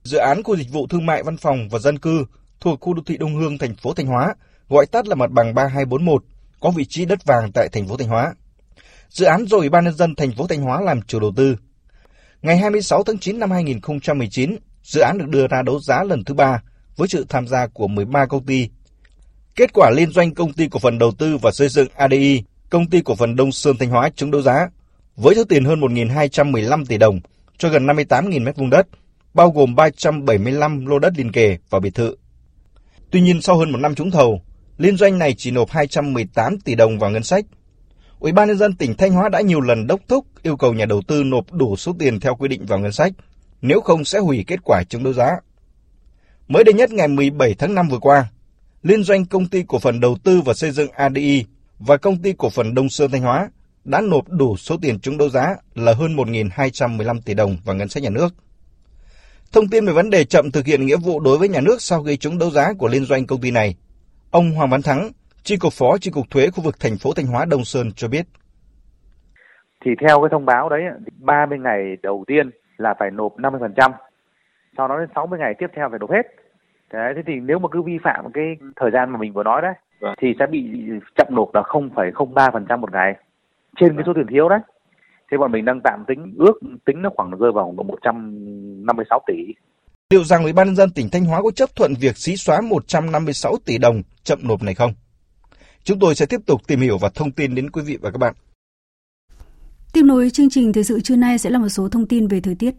Dự 0.02 0.18
án 0.18 0.42
của 0.42 0.56
dịch 0.56 0.72
vụ 0.72 0.86
thương 0.86 1.06
mại 1.06 1.22
văn 1.22 1.36
phòng 1.36 1.68
và 1.70 1.78
dân 1.78 1.98
cư 1.98 2.24
thuộc 2.60 2.80
khu 2.80 2.94
đô 2.94 3.02
thị 3.06 3.16
Đông 3.16 3.34
Hương, 3.34 3.58
thành 3.58 3.74
phố 3.74 3.92
Thanh 3.92 4.06
Hóa, 4.06 4.34
gọi 4.68 4.86
tắt 4.86 5.08
là 5.08 5.14
mặt 5.14 5.30
bằng 5.30 5.54
3241, 5.54 6.24
có 6.60 6.70
vị 6.70 6.84
trí 6.84 7.04
đất 7.04 7.24
vàng 7.24 7.52
tại 7.52 7.68
thành 7.68 7.88
phố 7.88 7.96
Thanh 7.96 8.08
Hóa. 8.08 8.34
Dự 9.08 9.26
án 9.26 9.44
do 9.46 9.56
Ủy 9.56 9.68
ban 9.68 9.84
nhân 9.84 9.94
dân 9.94 10.14
thành 10.14 10.32
phố 10.32 10.46
Thanh 10.46 10.62
Hóa 10.62 10.80
làm 10.80 11.02
chủ 11.02 11.20
đầu 11.20 11.32
tư. 11.36 11.56
Ngày 12.42 12.58
26 12.58 13.02
tháng 13.02 13.18
9 13.18 13.38
năm 13.38 13.50
2019, 13.50 14.56
dự 14.82 15.00
án 15.00 15.18
được 15.18 15.28
đưa 15.28 15.46
ra 15.46 15.62
đấu 15.62 15.80
giá 15.80 16.04
lần 16.04 16.24
thứ 16.24 16.34
ba 16.34 16.62
với 16.96 17.08
sự 17.08 17.26
tham 17.28 17.48
gia 17.48 17.66
của 17.66 17.88
13 17.88 18.26
công 18.26 18.46
ty. 18.46 18.68
Kết 19.54 19.72
quả 19.72 19.90
liên 19.90 20.10
doanh 20.10 20.34
công 20.34 20.52
ty 20.52 20.68
cổ 20.68 20.78
phần 20.78 20.98
đầu 20.98 21.12
tư 21.18 21.36
và 21.36 21.50
xây 21.52 21.68
dựng 21.68 21.88
ADI, 21.96 22.42
công 22.70 22.90
ty 22.90 23.00
cổ 23.00 23.14
phần 23.14 23.36
Đông 23.36 23.52
Sơn 23.52 23.76
Thanh 23.78 23.90
Hóa 23.90 24.10
trúng 24.16 24.30
đấu 24.30 24.42
giá 24.42 24.68
với 25.16 25.34
số 25.34 25.44
tiền 25.44 25.64
hơn 25.64 25.80
1.215 25.80 26.84
tỷ 26.84 26.98
đồng 26.98 27.20
cho 27.58 27.68
gần 27.68 27.86
58.000 27.86 28.44
m2 28.44 28.70
đất, 28.70 28.86
bao 29.34 29.50
gồm 29.50 29.74
375 29.74 30.86
lô 30.86 30.98
đất 30.98 31.12
liền 31.16 31.32
kề 31.32 31.58
và 31.70 31.80
biệt 31.80 31.94
thự. 31.94 32.16
Tuy 33.10 33.20
nhiên 33.20 33.42
sau 33.42 33.58
hơn 33.58 33.72
một 33.72 33.78
năm 33.78 33.94
trúng 33.94 34.10
thầu, 34.10 34.42
liên 34.78 34.96
doanh 34.96 35.18
này 35.18 35.34
chỉ 35.38 35.50
nộp 35.50 35.70
218 35.70 36.60
tỷ 36.60 36.74
đồng 36.74 36.98
vào 36.98 37.10
ngân 37.10 37.22
sách. 37.22 37.44
Ủy 38.18 38.32
ban 38.32 38.48
nhân 38.48 38.58
dân 38.58 38.74
tỉnh 38.74 38.94
Thanh 38.94 39.12
Hóa 39.12 39.28
đã 39.28 39.40
nhiều 39.40 39.60
lần 39.60 39.86
đốc 39.86 40.00
thúc 40.08 40.26
yêu 40.42 40.56
cầu 40.56 40.74
nhà 40.74 40.84
đầu 40.84 41.02
tư 41.08 41.24
nộp 41.24 41.52
đủ 41.52 41.76
số 41.76 41.96
tiền 41.98 42.20
theo 42.20 42.34
quy 42.34 42.48
định 42.48 42.66
vào 42.66 42.78
ngân 42.78 42.92
sách, 42.92 43.12
nếu 43.62 43.80
không 43.80 44.04
sẽ 44.04 44.18
hủy 44.18 44.44
kết 44.46 44.60
quả 44.64 44.82
trúng 44.88 45.04
đấu 45.04 45.12
giá. 45.12 45.30
Mới 46.48 46.64
đây 46.64 46.74
nhất 46.74 46.90
ngày 46.90 47.08
17 47.08 47.54
tháng 47.54 47.74
5 47.74 47.88
vừa 47.88 47.98
qua, 47.98 48.28
liên 48.82 49.02
doanh 49.04 49.26
công 49.26 49.46
ty 49.46 49.62
cổ 49.68 49.78
phần 49.78 50.00
đầu 50.00 50.16
tư 50.24 50.40
và 50.40 50.54
xây 50.54 50.70
dựng 50.70 50.90
ADI 50.90 51.44
và 51.78 51.96
công 51.96 52.22
ty 52.22 52.32
cổ 52.38 52.50
phần 52.50 52.74
Đông 52.74 52.88
Sơn 52.88 53.10
Thanh 53.10 53.22
Hóa 53.22 53.50
đã 53.84 54.00
nộp 54.00 54.28
đủ 54.28 54.56
số 54.56 54.76
tiền 54.82 55.00
trúng 55.00 55.18
đấu 55.18 55.28
giá 55.28 55.56
là 55.74 55.94
hơn 55.94 56.16
1.215 56.16 57.20
tỷ 57.20 57.34
đồng 57.34 57.56
vào 57.64 57.76
ngân 57.76 57.88
sách 57.88 58.02
nhà 58.02 58.10
nước. 58.10 58.34
Thông 59.52 59.68
tin 59.68 59.86
về 59.86 59.92
vấn 59.92 60.10
đề 60.10 60.24
chậm 60.24 60.50
thực 60.50 60.66
hiện 60.66 60.86
nghĩa 60.86 60.96
vụ 60.96 61.20
đối 61.20 61.38
với 61.38 61.48
nhà 61.48 61.60
nước 61.60 61.82
sau 61.82 62.04
khi 62.04 62.16
trúng 62.16 62.38
đấu 62.38 62.50
giá 62.50 62.72
của 62.78 62.88
liên 62.88 63.04
doanh 63.04 63.26
công 63.26 63.40
ty 63.40 63.50
này, 63.50 63.74
ông 64.30 64.52
Hoàng 64.52 64.70
Văn 64.70 64.80
Thắng, 64.82 65.10
Chi 65.42 65.56
cục 65.56 65.72
Phó 65.72 65.98
Chi 66.00 66.10
cục 66.10 66.30
Thuế 66.30 66.50
khu 66.50 66.62
vực 66.62 66.74
thành 66.80 66.96
phố 67.00 67.10
Thanh 67.16 67.26
Hóa 67.26 67.44
Đông 67.44 67.64
Sơn 67.64 67.92
cho 67.96 68.08
biết. 68.08 68.26
thì 69.84 69.90
theo 70.00 70.20
cái 70.20 70.28
thông 70.30 70.46
báo 70.46 70.68
đấy 70.68 70.82
30 71.18 71.58
ngày 71.58 71.96
đầu 72.02 72.24
tiên 72.26 72.50
là 72.76 72.94
phải 72.98 73.10
nộp 73.10 73.36
50%, 73.36 73.92
sau 74.76 74.88
đó 74.88 74.98
đến 74.98 75.08
60 75.14 75.38
ngày 75.38 75.54
tiếp 75.58 75.66
theo 75.76 75.88
phải 75.90 75.98
nộp 75.98 76.10
hết. 76.10 76.26
Đấy, 76.92 77.12
thế 77.16 77.22
thì 77.26 77.34
nếu 77.40 77.58
mà 77.58 77.68
cứ 77.72 77.82
vi 77.82 77.98
phạm 78.04 78.32
cái 78.32 78.56
thời 78.76 78.90
gian 78.90 79.10
mà 79.10 79.18
mình 79.18 79.32
vừa 79.32 79.42
nói 79.42 79.62
đấy 79.62 79.74
thì 80.18 80.34
sẽ 80.38 80.46
bị 80.46 80.90
chậm 81.16 81.26
nộp 81.30 81.54
là 81.54 81.62
0,03% 81.62 82.78
một 82.78 82.92
ngày 82.92 83.16
trên 83.76 83.96
cái 83.96 84.04
số 84.06 84.12
tiền 84.14 84.26
thiếu 84.26 84.48
đấy. 84.48 84.58
Thế 85.30 85.38
bọn 85.38 85.52
mình 85.52 85.64
đang 85.64 85.80
tạm 85.80 86.04
tính 86.06 86.34
ước 86.38 86.60
tính 86.84 87.02
nó 87.02 87.10
khoảng 87.16 87.30
rơi 87.30 87.52
vào 87.52 87.72
156 87.72 89.20
tỷ. 89.26 89.54
Liệu 90.10 90.24
rằng 90.24 90.42
Ủy 90.42 90.52
ban 90.52 90.66
nhân 90.66 90.76
dân 90.76 90.90
tỉnh 90.90 91.10
Thanh 91.10 91.24
Hóa 91.24 91.42
có 91.42 91.50
chấp 91.50 91.76
thuận 91.76 91.94
việc 91.94 92.18
xí 92.18 92.36
xóa 92.36 92.60
156 92.60 93.56
tỷ 93.64 93.78
đồng 93.78 94.02
chậm 94.24 94.38
nộp 94.42 94.62
này 94.62 94.74
không? 94.74 94.94
Chúng 95.84 95.98
tôi 95.98 96.14
sẽ 96.14 96.26
tiếp 96.26 96.40
tục 96.46 96.62
tìm 96.66 96.80
hiểu 96.80 96.98
và 96.98 97.08
thông 97.14 97.32
tin 97.32 97.54
đến 97.54 97.70
quý 97.70 97.82
vị 97.82 97.98
và 98.00 98.10
các 98.10 98.18
bạn. 98.18 98.34
Tiếp 99.92 100.02
nối 100.02 100.30
chương 100.30 100.50
trình 100.50 100.72
thời 100.72 100.84
sự 100.84 101.00
trưa 101.00 101.16
nay 101.16 101.38
sẽ 101.38 101.50
là 101.50 101.58
một 101.58 101.68
số 101.68 101.88
thông 101.88 102.06
tin 102.06 102.28
về 102.28 102.40
thời 102.40 102.54
tiết. 102.54 102.74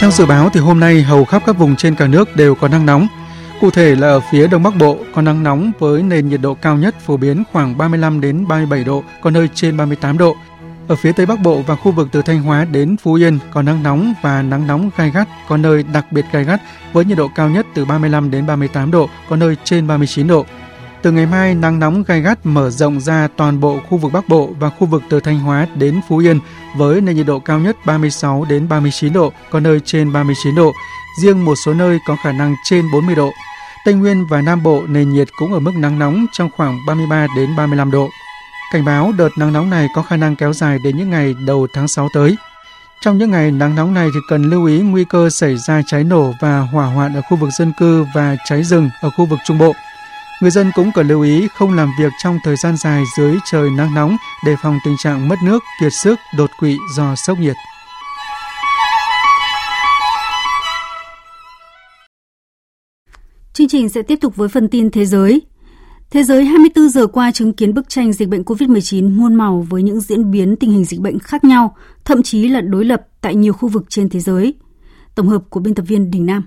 Theo 0.00 0.10
dự 0.10 0.26
báo 0.26 0.50
thì 0.52 0.60
hôm 0.60 0.80
nay 0.80 1.02
hầu 1.02 1.24
khắp 1.24 1.42
các 1.46 1.58
vùng 1.58 1.76
trên 1.76 1.94
cả 1.94 2.06
nước 2.06 2.36
đều 2.36 2.54
có 2.54 2.68
nắng 2.68 2.86
nóng. 2.86 3.06
Cụ 3.60 3.70
thể 3.70 3.94
là 3.96 4.08
ở 4.08 4.20
phía 4.32 4.46
Đông 4.46 4.62
Bắc 4.62 4.76
Bộ 4.76 4.98
có 5.14 5.22
nắng 5.22 5.42
nóng 5.42 5.72
với 5.78 6.02
nền 6.02 6.28
nhiệt 6.28 6.40
độ 6.40 6.54
cao 6.54 6.76
nhất 6.76 6.94
phổ 7.00 7.16
biến 7.16 7.42
khoảng 7.52 7.78
35 7.78 8.20
đến 8.20 8.48
37 8.48 8.84
độ, 8.84 9.04
có 9.22 9.30
nơi 9.30 9.48
trên 9.54 9.76
38 9.76 10.18
độ. 10.18 10.36
Ở 10.90 10.96
phía 10.96 11.12
Tây 11.12 11.26
Bắc 11.26 11.40
Bộ 11.40 11.62
và 11.66 11.76
khu 11.76 11.92
vực 11.92 12.08
từ 12.12 12.22
Thanh 12.22 12.42
Hóa 12.42 12.64
đến 12.64 12.96
Phú 12.96 13.14
Yên 13.14 13.38
có 13.52 13.62
nắng 13.62 13.82
nóng 13.82 14.14
và 14.22 14.42
nắng 14.42 14.66
nóng 14.66 14.90
gai 14.96 15.10
gắt, 15.10 15.28
có 15.48 15.56
nơi 15.56 15.82
đặc 15.82 16.06
biệt 16.12 16.24
gai 16.32 16.44
gắt 16.44 16.60
với 16.92 17.04
nhiệt 17.04 17.18
độ 17.18 17.28
cao 17.34 17.48
nhất 17.48 17.66
từ 17.74 17.84
35 17.84 18.30
đến 18.30 18.46
38 18.46 18.90
độ, 18.90 19.08
có 19.28 19.36
nơi 19.36 19.56
trên 19.64 19.86
39 19.86 20.26
độ. 20.26 20.46
Từ 21.02 21.12
ngày 21.12 21.26
mai, 21.26 21.54
nắng 21.54 21.78
nóng 21.78 22.02
gai 22.02 22.20
gắt 22.20 22.46
mở 22.46 22.70
rộng 22.70 23.00
ra 23.00 23.28
toàn 23.36 23.60
bộ 23.60 23.80
khu 23.88 23.98
vực 23.98 24.12
Bắc 24.12 24.28
Bộ 24.28 24.50
và 24.60 24.70
khu 24.70 24.86
vực 24.86 25.02
từ 25.08 25.20
Thanh 25.20 25.38
Hóa 25.38 25.66
đến 25.74 26.00
Phú 26.08 26.18
Yên 26.18 26.40
với 26.76 27.00
nền 27.00 27.16
nhiệt 27.16 27.26
độ 27.26 27.38
cao 27.38 27.58
nhất 27.58 27.76
36 27.86 28.44
đến 28.48 28.68
39 28.68 29.12
độ, 29.12 29.32
có 29.50 29.60
nơi 29.60 29.80
trên 29.84 30.12
39 30.12 30.54
độ. 30.54 30.72
Riêng 31.22 31.44
một 31.44 31.54
số 31.64 31.74
nơi 31.74 31.98
có 32.06 32.16
khả 32.24 32.32
năng 32.32 32.54
trên 32.64 32.84
40 32.92 33.14
độ. 33.14 33.30
Tây 33.84 33.94
Nguyên 33.94 34.26
và 34.26 34.42
Nam 34.42 34.62
Bộ 34.62 34.82
nền 34.88 35.10
nhiệt 35.10 35.28
cũng 35.38 35.52
ở 35.52 35.60
mức 35.60 35.72
nắng 35.76 35.98
nóng 35.98 36.26
trong 36.32 36.50
khoảng 36.56 36.78
33 36.86 37.26
đến 37.36 37.56
35 37.56 37.90
độ. 37.90 38.08
Cảnh 38.72 38.84
báo 38.84 39.12
đợt 39.18 39.28
nắng 39.38 39.52
nóng 39.52 39.70
này 39.70 39.88
có 39.94 40.02
khả 40.02 40.16
năng 40.16 40.36
kéo 40.36 40.52
dài 40.52 40.78
đến 40.84 40.96
những 40.96 41.10
ngày 41.10 41.34
đầu 41.46 41.66
tháng 41.72 41.88
6 41.88 42.08
tới. 42.14 42.36
Trong 43.00 43.18
những 43.18 43.30
ngày 43.30 43.50
nắng 43.50 43.74
nóng 43.74 43.94
này 43.94 44.08
thì 44.14 44.20
cần 44.28 44.42
lưu 44.42 44.66
ý 44.66 44.78
nguy 44.78 45.04
cơ 45.04 45.30
xảy 45.30 45.56
ra 45.56 45.82
cháy 45.86 46.04
nổ 46.04 46.32
và 46.40 46.58
hỏa 46.60 46.86
hoạn 46.86 47.14
ở 47.14 47.22
khu 47.22 47.36
vực 47.36 47.50
dân 47.58 47.72
cư 47.78 48.04
và 48.14 48.36
cháy 48.44 48.64
rừng 48.64 48.90
ở 49.00 49.10
khu 49.10 49.26
vực 49.26 49.38
Trung 49.44 49.58
Bộ. 49.58 49.72
Người 50.42 50.50
dân 50.50 50.70
cũng 50.74 50.92
cần 50.94 51.08
lưu 51.08 51.22
ý 51.22 51.48
không 51.54 51.74
làm 51.74 51.90
việc 51.98 52.12
trong 52.22 52.38
thời 52.44 52.56
gian 52.56 52.76
dài 52.76 53.04
dưới 53.16 53.36
trời 53.44 53.70
nắng 53.70 53.94
nóng 53.94 54.16
để 54.46 54.54
phòng 54.62 54.78
tình 54.84 54.96
trạng 54.98 55.28
mất 55.28 55.36
nước, 55.44 55.62
kiệt 55.80 55.92
sức, 55.92 56.18
đột 56.36 56.50
quỵ 56.58 56.76
do 56.96 57.14
sốc 57.14 57.38
nhiệt. 57.38 57.56
Chương 63.52 63.68
trình 63.68 63.88
sẽ 63.88 64.02
tiếp 64.02 64.18
tục 64.20 64.36
với 64.36 64.48
phần 64.48 64.68
tin 64.68 64.90
thế 64.90 65.06
giới. 65.06 65.42
Thế 66.10 66.22
giới 66.22 66.44
24 66.44 66.88
giờ 66.88 67.06
qua 67.06 67.32
chứng 67.32 67.52
kiến 67.52 67.74
bức 67.74 67.88
tranh 67.88 68.12
dịch 68.12 68.28
bệnh 68.28 68.42
COVID-19 68.42 69.16
muôn 69.16 69.34
màu 69.34 69.66
với 69.70 69.82
những 69.82 70.00
diễn 70.00 70.30
biến 70.30 70.56
tình 70.56 70.70
hình 70.70 70.84
dịch 70.84 71.00
bệnh 71.00 71.18
khác 71.18 71.44
nhau, 71.44 71.76
thậm 72.04 72.22
chí 72.22 72.48
là 72.48 72.60
đối 72.60 72.84
lập 72.84 73.02
tại 73.20 73.34
nhiều 73.34 73.52
khu 73.52 73.68
vực 73.68 73.82
trên 73.88 74.08
thế 74.08 74.20
giới. 74.20 74.54
Tổng 75.14 75.28
hợp 75.28 75.42
của 75.50 75.60
biên 75.60 75.74
tập 75.74 75.82
viên 75.82 76.10
Đình 76.10 76.26
Nam. 76.26 76.42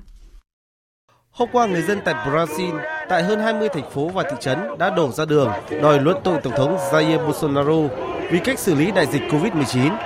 Hôm 1.31 1.49
qua, 1.51 1.67
người 1.67 1.81
dân 1.81 1.99
tại 2.05 2.13
Brazil, 2.13 2.79
tại 3.09 3.23
hơn 3.23 3.39
20 3.39 3.69
thành 3.73 3.91
phố 3.93 4.09
và 4.09 4.23
thị 4.23 4.37
trấn 4.39 4.57
đã 4.79 4.89
đổ 4.89 5.11
ra 5.11 5.25
đường 5.25 5.49
đòi 5.81 5.99
luận 5.99 6.17
tội 6.23 6.39
Tổng 6.43 6.53
thống 6.57 6.77
Jair 6.91 7.25
Bolsonaro 7.25 7.95
vì 8.31 8.39
cách 8.39 8.59
xử 8.59 8.75
lý 8.75 8.91
đại 8.91 9.05
dịch 9.11 9.21
COVID-19. 9.29 9.97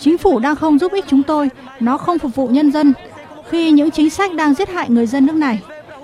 Chính 0.00 0.18
phủ 0.18 0.38
đang 0.38 0.56
không 0.56 0.78
giúp 0.78 0.92
ích 0.92 1.04
chúng 1.08 1.22
tôi, 1.22 1.48
nó 1.80 1.98
không 1.98 2.18
phục 2.18 2.34
vụ 2.34 2.48
nhân 2.48 2.72
dân 2.72 2.92
khi 3.50 3.70
những 3.70 3.90
chính 3.90 4.10
sách 4.10 4.34
đang 4.34 4.54
giết 4.54 4.68
hại 4.68 4.90
người 4.90 5.06
dân 5.06 5.26
nước 5.26 5.34
này. 5.36 5.62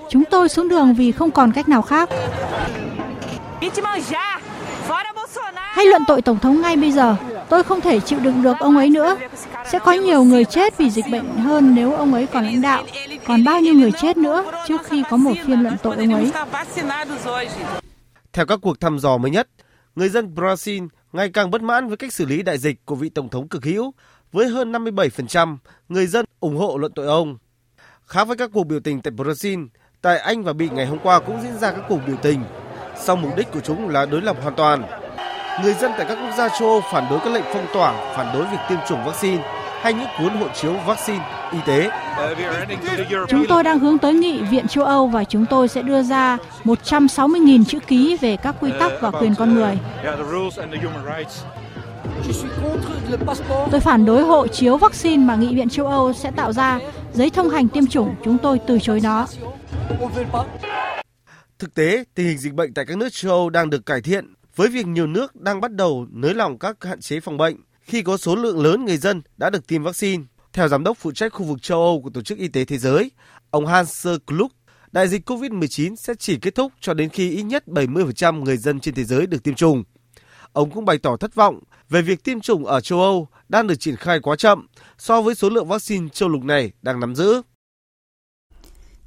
Chúng 0.09 0.23
tôi 0.25 0.49
xuống 0.49 0.69
đường 0.69 0.93
vì 0.93 1.11
không 1.11 1.31
còn 1.31 1.51
cách 1.51 1.69
nào 1.69 1.81
khác. 1.81 2.09
Hay 5.53 5.85
luận 5.85 6.01
tội 6.07 6.21
Tổng 6.21 6.39
thống 6.39 6.61
ngay 6.61 6.75
bây 6.75 6.91
giờ, 6.91 7.15
tôi 7.49 7.63
không 7.63 7.81
thể 7.81 7.99
chịu 7.99 8.19
đựng 8.19 8.43
được 8.43 8.57
ông 8.59 8.77
ấy 8.77 8.89
nữa. 8.89 9.17
Sẽ 9.71 9.79
có 9.79 9.91
nhiều 9.91 10.23
người 10.23 10.45
chết 10.45 10.77
vì 10.77 10.89
dịch 10.89 11.05
bệnh 11.11 11.37
hơn 11.37 11.75
nếu 11.75 11.93
ông 11.93 12.13
ấy 12.13 12.27
còn 12.27 12.43
lãnh 12.43 12.61
đạo. 12.61 12.83
Còn 13.25 13.43
bao 13.43 13.61
nhiêu 13.61 13.73
người 13.73 13.91
chết 13.91 14.17
nữa 14.17 14.51
trước 14.67 14.81
khi 14.85 15.03
có 15.09 15.17
một 15.17 15.33
phiên 15.45 15.61
luận 15.61 15.77
tội 15.83 15.95
ông 15.95 16.13
ấy. 16.13 16.31
Theo 18.33 18.45
các 18.45 18.59
cuộc 18.61 18.79
thăm 18.79 18.99
dò 18.99 19.17
mới 19.17 19.31
nhất, 19.31 19.47
người 19.95 20.09
dân 20.09 20.35
Brazil 20.35 20.87
ngày 21.13 21.29
càng 21.29 21.51
bất 21.51 21.61
mãn 21.61 21.87
với 21.87 21.97
cách 21.97 22.13
xử 22.13 22.25
lý 22.25 22.43
đại 22.43 22.57
dịch 22.57 22.85
của 22.85 22.95
vị 22.95 23.09
Tổng 23.09 23.29
thống 23.29 23.47
cực 23.47 23.65
hữu, 23.65 23.93
với 24.31 24.47
hơn 24.47 24.71
57% 24.71 25.57
người 25.89 26.07
dân 26.07 26.25
ủng 26.39 26.57
hộ 26.57 26.77
luận 26.77 26.91
tội 26.95 27.05
ông. 27.05 27.37
Khác 28.05 28.27
với 28.27 28.37
các 28.37 28.49
cuộc 28.53 28.63
biểu 28.63 28.79
tình 28.79 29.01
tại 29.01 29.11
Brazil, 29.11 29.67
tại 30.01 30.17
Anh 30.17 30.43
và 30.43 30.53
Bỉ 30.53 30.69
ngày 30.69 30.85
hôm 30.85 30.99
qua 31.03 31.19
cũng 31.19 31.41
diễn 31.41 31.57
ra 31.57 31.71
các 31.71 31.81
cuộc 31.89 31.99
biểu 32.07 32.15
tình, 32.21 32.43
song 32.95 33.21
mục 33.21 33.35
đích 33.37 33.51
của 33.51 33.59
chúng 33.59 33.89
là 33.89 34.05
đối 34.05 34.21
lập 34.21 34.35
hoàn 34.41 34.55
toàn. 34.55 34.83
Người 35.63 35.73
dân 35.73 35.91
tại 35.97 36.05
các 36.09 36.17
quốc 36.21 36.35
gia 36.37 36.49
châu 36.49 36.69
Âu 36.69 36.81
phản 36.91 37.05
đối 37.09 37.19
các 37.19 37.33
lệnh 37.33 37.43
phong 37.53 37.65
tỏa, 37.73 37.93
phản 38.15 38.33
đối 38.33 38.43
việc 38.43 38.57
tiêm 38.69 38.77
chủng 38.87 39.05
vaccine 39.05 39.43
hay 39.81 39.93
những 39.93 40.07
cuốn 40.19 40.37
hộ 40.37 40.47
chiếu 40.55 40.73
vaccine 40.85 41.25
y 41.51 41.57
tế. 41.65 41.89
Chúng 43.29 43.45
tôi 43.49 43.63
đang 43.63 43.79
hướng 43.79 43.97
tới 43.97 44.13
nghị 44.13 44.41
viện 44.41 44.67
châu 44.67 44.85
Âu 44.85 45.07
và 45.07 45.23
chúng 45.23 45.45
tôi 45.45 45.67
sẽ 45.67 45.81
đưa 45.81 46.03
ra 46.03 46.37
160.000 46.63 47.63
chữ 47.65 47.79
ký 47.79 48.17
về 48.21 48.37
các 48.37 48.55
quy 48.59 48.71
tắc 48.79 48.91
và 49.01 49.11
quyền 49.11 49.35
con 49.35 49.55
người. 49.55 49.77
Tôi 53.71 53.79
phản 53.79 54.05
đối 54.05 54.23
hộ 54.23 54.47
chiếu 54.47 54.77
vaccine 54.77 55.25
mà 55.25 55.35
Nghị 55.35 55.55
viện 55.55 55.69
châu 55.69 55.87
Âu 55.87 56.13
sẽ 56.13 56.31
tạo 56.31 56.53
ra, 56.53 56.79
giấy 57.13 57.29
thông 57.29 57.49
hành 57.49 57.67
tiêm 57.67 57.87
chủng, 57.87 58.15
chúng 58.23 58.37
tôi 58.37 58.59
từ 58.67 58.79
chối 58.79 58.99
nó. 59.03 59.27
Thực 61.59 61.73
tế, 61.73 62.03
tình 62.15 62.27
hình 62.27 62.37
dịch 62.37 62.53
bệnh 62.53 62.73
tại 62.73 62.85
các 62.85 62.97
nước 62.97 63.09
châu 63.13 63.31
Âu 63.31 63.49
đang 63.49 63.69
được 63.69 63.85
cải 63.85 64.01
thiện 64.01 64.33
với 64.55 64.67
việc 64.67 64.87
nhiều 64.87 65.07
nước 65.07 65.35
đang 65.35 65.61
bắt 65.61 65.71
đầu 65.73 66.07
nới 66.11 66.33
lỏng 66.33 66.59
các 66.59 66.83
hạn 66.83 67.01
chế 67.01 67.19
phòng 67.19 67.37
bệnh 67.37 67.55
khi 67.81 68.01
có 68.01 68.17
số 68.17 68.35
lượng 68.35 68.63
lớn 68.63 68.85
người 68.85 68.97
dân 68.97 69.21
đã 69.37 69.49
được 69.49 69.67
tiêm 69.67 69.83
vaccine. 69.83 70.23
Theo 70.53 70.67
giám 70.67 70.83
đốc 70.83 70.97
phụ 70.97 71.11
trách 71.11 71.33
khu 71.33 71.45
vực 71.45 71.61
châu 71.61 71.81
Âu 71.81 72.01
của 72.01 72.09
Tổ 72.09 72.21
chức 72.21 72.37
Y 72.37 72.47
tế 72.47 72.65
Thế 72.65 72.77
giới, 72.77 73.11
ông 73.49 73.65
Hans 73.65 74.07
Klug, 74.25 74.47
đại 74.91 75.07
dịch 75.07 75.29
COVID-19 75.29 75.95
sẽ 75.95 76.13
chỉ 76.19 76.37
kết 76.39 76.55
thúc 76.55 76.71
cho 76.81 76.93
đến 76.93 77.09
khi 77.09 77.31
ít 77.31 77.43
nhất 77.43 77.63
70% 77.67 78.43
người 78.43 78.57
dân 78.57 78.79
trên 78.79 78.93
thế 78.93 79.03
giới 79.03 79.27
được 79.27 79.43
tiêm 79.43 79.55
chủng. 79.55 79.83
Ông 80.53 80.71
cũng 80.71 80.85
bày 80.85 80.97
tỏ 80.97 81.17
thất 81.17 81.35
vọng 81.35 81.59
về 81.89 82.01
việc 82.01 82.23
tiêm 82.23 82.39
chủng 82.39 82.65
ở 82.65 82.81
châu 82.81 83.01
Âu 83.01 83.27
đang 83.49 83.67
được 83.67 83.75
triển 83.79 83.95
khai 83.95 84.19
quá 84.19 84.35
chậm 84.35 84.67
so 84.97 85.21
với 85.21 85.35
số 85.35 85.49
lượng 85.49 85.67
vaccine 85.67 86.09
châu 86.09 86.29
lục 86.29 86.43
này 86.43 86.71
đang 86.81 86.99
nắm 86.99 87.15
giữ. 87.15 87.41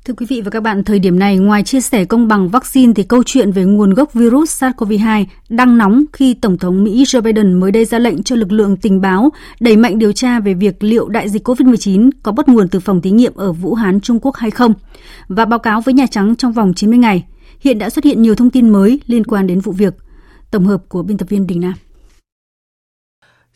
Thưa 0.05 0.15
quý 0.15 0.27
vị 0.29 0.41
và 0.41 0.51
các 0.51 0.61
bạn, 0.61 0.85
thời 0.85 0.99
điểm 0.99 1.19
này 1.19 1.39
ngoài 1.39 1.63
chia 1.63 1.81
sẻ 1.81 2.05
công 2.05 2.29
bằng 2.29 2.49
vaccine 2.49 2.93
thì 2.97 3.03
câu 3.03 3.23
chuyện 3.27 3.53
về 3.53 3.65
nguồn 3.65 3.95
gốc 3.95 4.15
virus 4.15 4.63
SARS-CoV-2 4.63 5.25
đang 5.49 5.79
nóng 5.79 6.05
khi 6.13 6.35
Tổng 6.35 6.59
thống 6.59 6.85
Mỹ 6.85 7.05
Joe 7.05 7.23
Biden 7.23 7.61
mới 7.61 7.73
đây 7.73 7.85
ra 7.85 7.99
lệnh 7.99 8.23
cho 8.23 8.37
lực 8.37 8.53
lượng 8.53 8.77
tình 8.77 9.01
báo 9.01 9.31
đẩy 9.61 9.77
mạnh 9.77 9.99
điều 9.99 10.13
tra 10.13 10.41
về 10.41 10.55
việc 10.55 10.83
liệu 10.83 11.09
đại 11.09 11.29
dịch 11.29 11.49
COVID-19 11.49 12.11
có 12.23 12.33
bắt 12.33 12.49
nguồn 12.49 12.69
từ 12.69 12.81
phòng 12.81 13.01
thí 13.01 13.11
nghiệm 13.11 13.35
ở 13.35 13.53
Vũ 13.53 13.75
Hán, 13.75 14.01
Trung 14.01 14.19
Quốc 14.23 14.37
hay 14.37 14.51
không 14.51 14.75
và 15.29 15.45
báo 15.45 15.59
cáo 15.59 15.81
với 15.81 15.95
Nhà 15.95 16.07
Trắng 16.11 16.37
trong 16.37 16.53
vòng 16.53 16.75
90 16.75 16.99
ngày. 16.99 17.25
Hiện 17.61 17.79
đã 17.79 17.91
xuất 17.91 18.05
hiện 18.05 18.23
nhiều 18.23 18.35
thông 18.35 18.51
tin 18.51 18.71
mới 18.71 19.01
liên 19.07 19.25
quan 19.25 19.47
đến 19.47 19.61
vụ 19.61 19.73
việc. 19.73 19.95
Tổng 20.51 20.67
hợp 20.67 20.83
của 20.89 21.03
biên 21.03 21.19
tập 21.19 21.29
viên 21.29 21.47
Đình 21.47 21.61
Nam. 21.61 21.75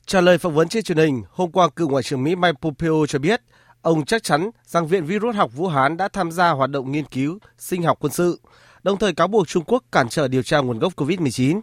Trả 0.07 0.21
lời 0.21 0.39
phỏng 0.39 0.55
vấn 0.55 0.69
trên 0.69 0.85
truyền 0.85 0.99
hình, 0.99 1.23
hôm 1.31 1.51
qua 1.53 1.69
cựu 1.77 1.89
Ngoại 1.89 2.03
trưởng 2.03 2.25
Mỹ 2.25 2.37
Mike 2.37 2.59
Pompeo 2.63 3.07
cho 3.09 3.19
biết 3.19 3.41
ông 3.85 4.05
chắc 4.05 4.23
chắn 4.23 4.51
rằng 4.67 4.87
Viện 4.87 5.05
Virus 5.05 5.37
học 5.37 5.51
Vũ 5.55 5.69
Hán 5.69 5.97
đã 5.97 6.09
tham 6.09 6.31
gia 6.31 6.51
hoạt 6.51 6.71
động 6.71 6.93
nghiên 6.93 7.05
cứu 7.05 7.39
sinh 7.59 7.83
học 7.83 7.99
quân 8.01 8.13
sự, 8.13 8.41
đồng 8.83 8.99
thời 8.99 9.15
cáo 9.15 9.29
buộc 9.29 9.49
Trung 9.49 9.65
Quốc 9.67 9.85
cản 9.93 10.09
trở 10.09 10.29
điều 10.29 10.43
tra 10.43 10.59
nguồn 10.59 10.79
gốc 10.79 10.93
COVID-19. 10.97 11.61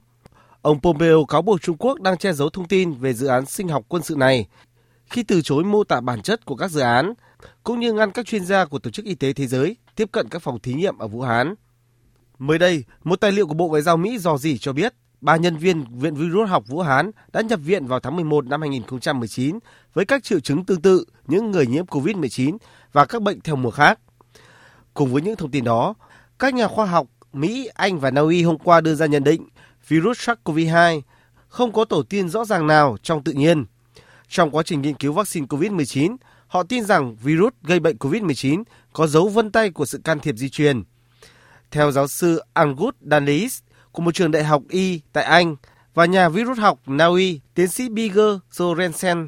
Ông 0.62 0.81
Pompeo 0.81 1.25
cáo 1.25 1.41
buộc 1.41 1.62
Trung 1.62 1.77
Quốc 1.77 2.01
đang 2.01 2.17
che 2.17 2.34
giấu 2.34 2.49
thông 2.49 2.67
tin 2.67 2.93
về 2.93 3.13
dự 3.13 3.27
án 3.27 3.45
sinh 3.45 3.67
học 3.67 3.86
quân 3.88 4.03
sự 4.03 4.15
này 4.15 4.47
khi 5.10 5.23
từ 5.23 5.41
chối 5.41 5.63
mô 5.63 5.84
tả 5.84 6.01
bản 6.01 6.21
chất 6.21 6.45
của 6.45 6.55
các 6.55 6.71
dự 6.71 6.81
án, 6.81 7.13
cũng 7.63 7.79
như 7.79 7.93
ngăn 7.93 8.12
các 8.12 8.25
chuyên 8.25 8.45
gia 8.45 8.65
của 8.65 8.79
Tổ 8.79 8.91
chức 8.91 9.05
Y 9.05 9.15
tế 9.15 9.34
Thế 9.34 9.47
giới 9.47 9.77
tiếp 9.95 10.10
cận 10.12 10.29
các 10.29 10.41
phòng 10.41 10.60
thí 10.60 10.73
nghiệm 10.73 10.97
ở 10.97 11.07
Vũ 11.07 11.21
Hán. 11.21 11.55
Mới 12.39 12.59
đây, 12.59 12.84
một 13.03 13.22
tài 13.22 13.32
liệu 13.32 13.47
của 13.47 13.53
Bộ 13.53 13.67
Ngoại 13.67 13.82
giao 13.82 13.97
Mỹ 13.97 14.17
dò 14.17 14.38
dỉ 14.38 14.57
cho 14.57 14.74
biết 14.74 14.93
ba 15.22 15.36
nhân 15.36 15.57
viên 15.57 15.99
Viện 15.99 16.15
Virus 16.15 16.49
học 16.49 16.63
Vũ 16.67 16.82
Hán 16.82 17.11
đã 17.34 17.41
nhập 17.41 17.59
viện 17.63 17.88
vào 17.88 17.99
tháng 17.99 18.15
11 18.15 18.45
năm 18.45 18.61
2019 18.61 19.59
với 19.93 20.05
các 20.05 20.24
triệu 20.24 20.39
chứng 20.39 20.65
tương 20.65 20.82
tự 20.82 21.05
những 21.32 21.51
người 21.51 21.67
nhiễm 21.67 21.86
COVID-19 21.86 22.57
và 22.93 23.05
các 23.05 23.21
bệnh 23.21 23.41
theo 23.41 23.55
mùa 23.55 23.71
khác. 23.71 23.99
Cùng 24.93 25.13
với 25.13 25.21
những 25.21 25.36
thông 25.36 25.51
tin 25.51 25.63
đó, 25.63 25.93
các 26.39 26.53
nhà 26.53 26.67
khoa 26.67 26.86
học 26.86 27.07
Mỹ, 27.34 27.69
Anh 27.73 27.99
và 27.99 28.11
Na 28.11 28.21
Uy 28.21 28.43
hôm 28.43 28.57
qua 28.57 28.82
đưa 28.82 28.95
ra 28.95 29.05
nhận 29.05 29.23
định 29.23 29.47
virus 29.88 30.29
SARS-CoV-2 30.29 31.01
không 31.47 31.73
có 31.73 31.86
tổ 31.86 32.03
tiên 32.03 32.29
rõ 32.29 32.45
ràng 32.45 32.67
nào 32.67 32.97
trong 33.03 33.23
tự 33.23 33.32
nhiên. 33.32 33.65
Trong 34.27 34.51
quá 34.51 34.63
trình 34.63 34.82
nghiên 34.82 34.95
cứu 34.95 35.13
vaccine 35.13 35.45
COVID-19, 35.45 36.17
họ 36.47 36.63
tin 36.63 36.84
rằng 36.84 37.15
virus 37.15 37.53
gây 37.63 37.79
bệnh 37.79 37.97
COVID-19 37.97 38.63
có 38.93 39.07
dấu 39.07 39.29
vân 39.29 39.51
tay 39.51 39.69
của 39.69 39.86
sự 39.86 40.01
can 40.03 40.19
thiệp 40.19 40.36
di 40.38 40.49
truyền. 40.49 40.84
Theo 41.71 41.91
giáo 41.91 42.07
sư 42.07 42.41
Angus 42.53 42.93
Danis 43.01 43.59
của 43.91 44.01
một 44.01 44.13
trường 44.13 44.32
đại 44.32 44.43
học 44.43 44.63
Y 44.69 45.01
tại 45.13 45.23
Anh 45.23 45.55
và 45.93 46.05
nhà 46.05 46.29
virus 46.29 46.57
học 46.57 46.79
Na 46.86 47.05
Uy, 47.05 47.39
tiến 47.53 47.67
sĩ 47.67 47.89
Biger 47.89 48.36
Sorensen, 48.51 49.27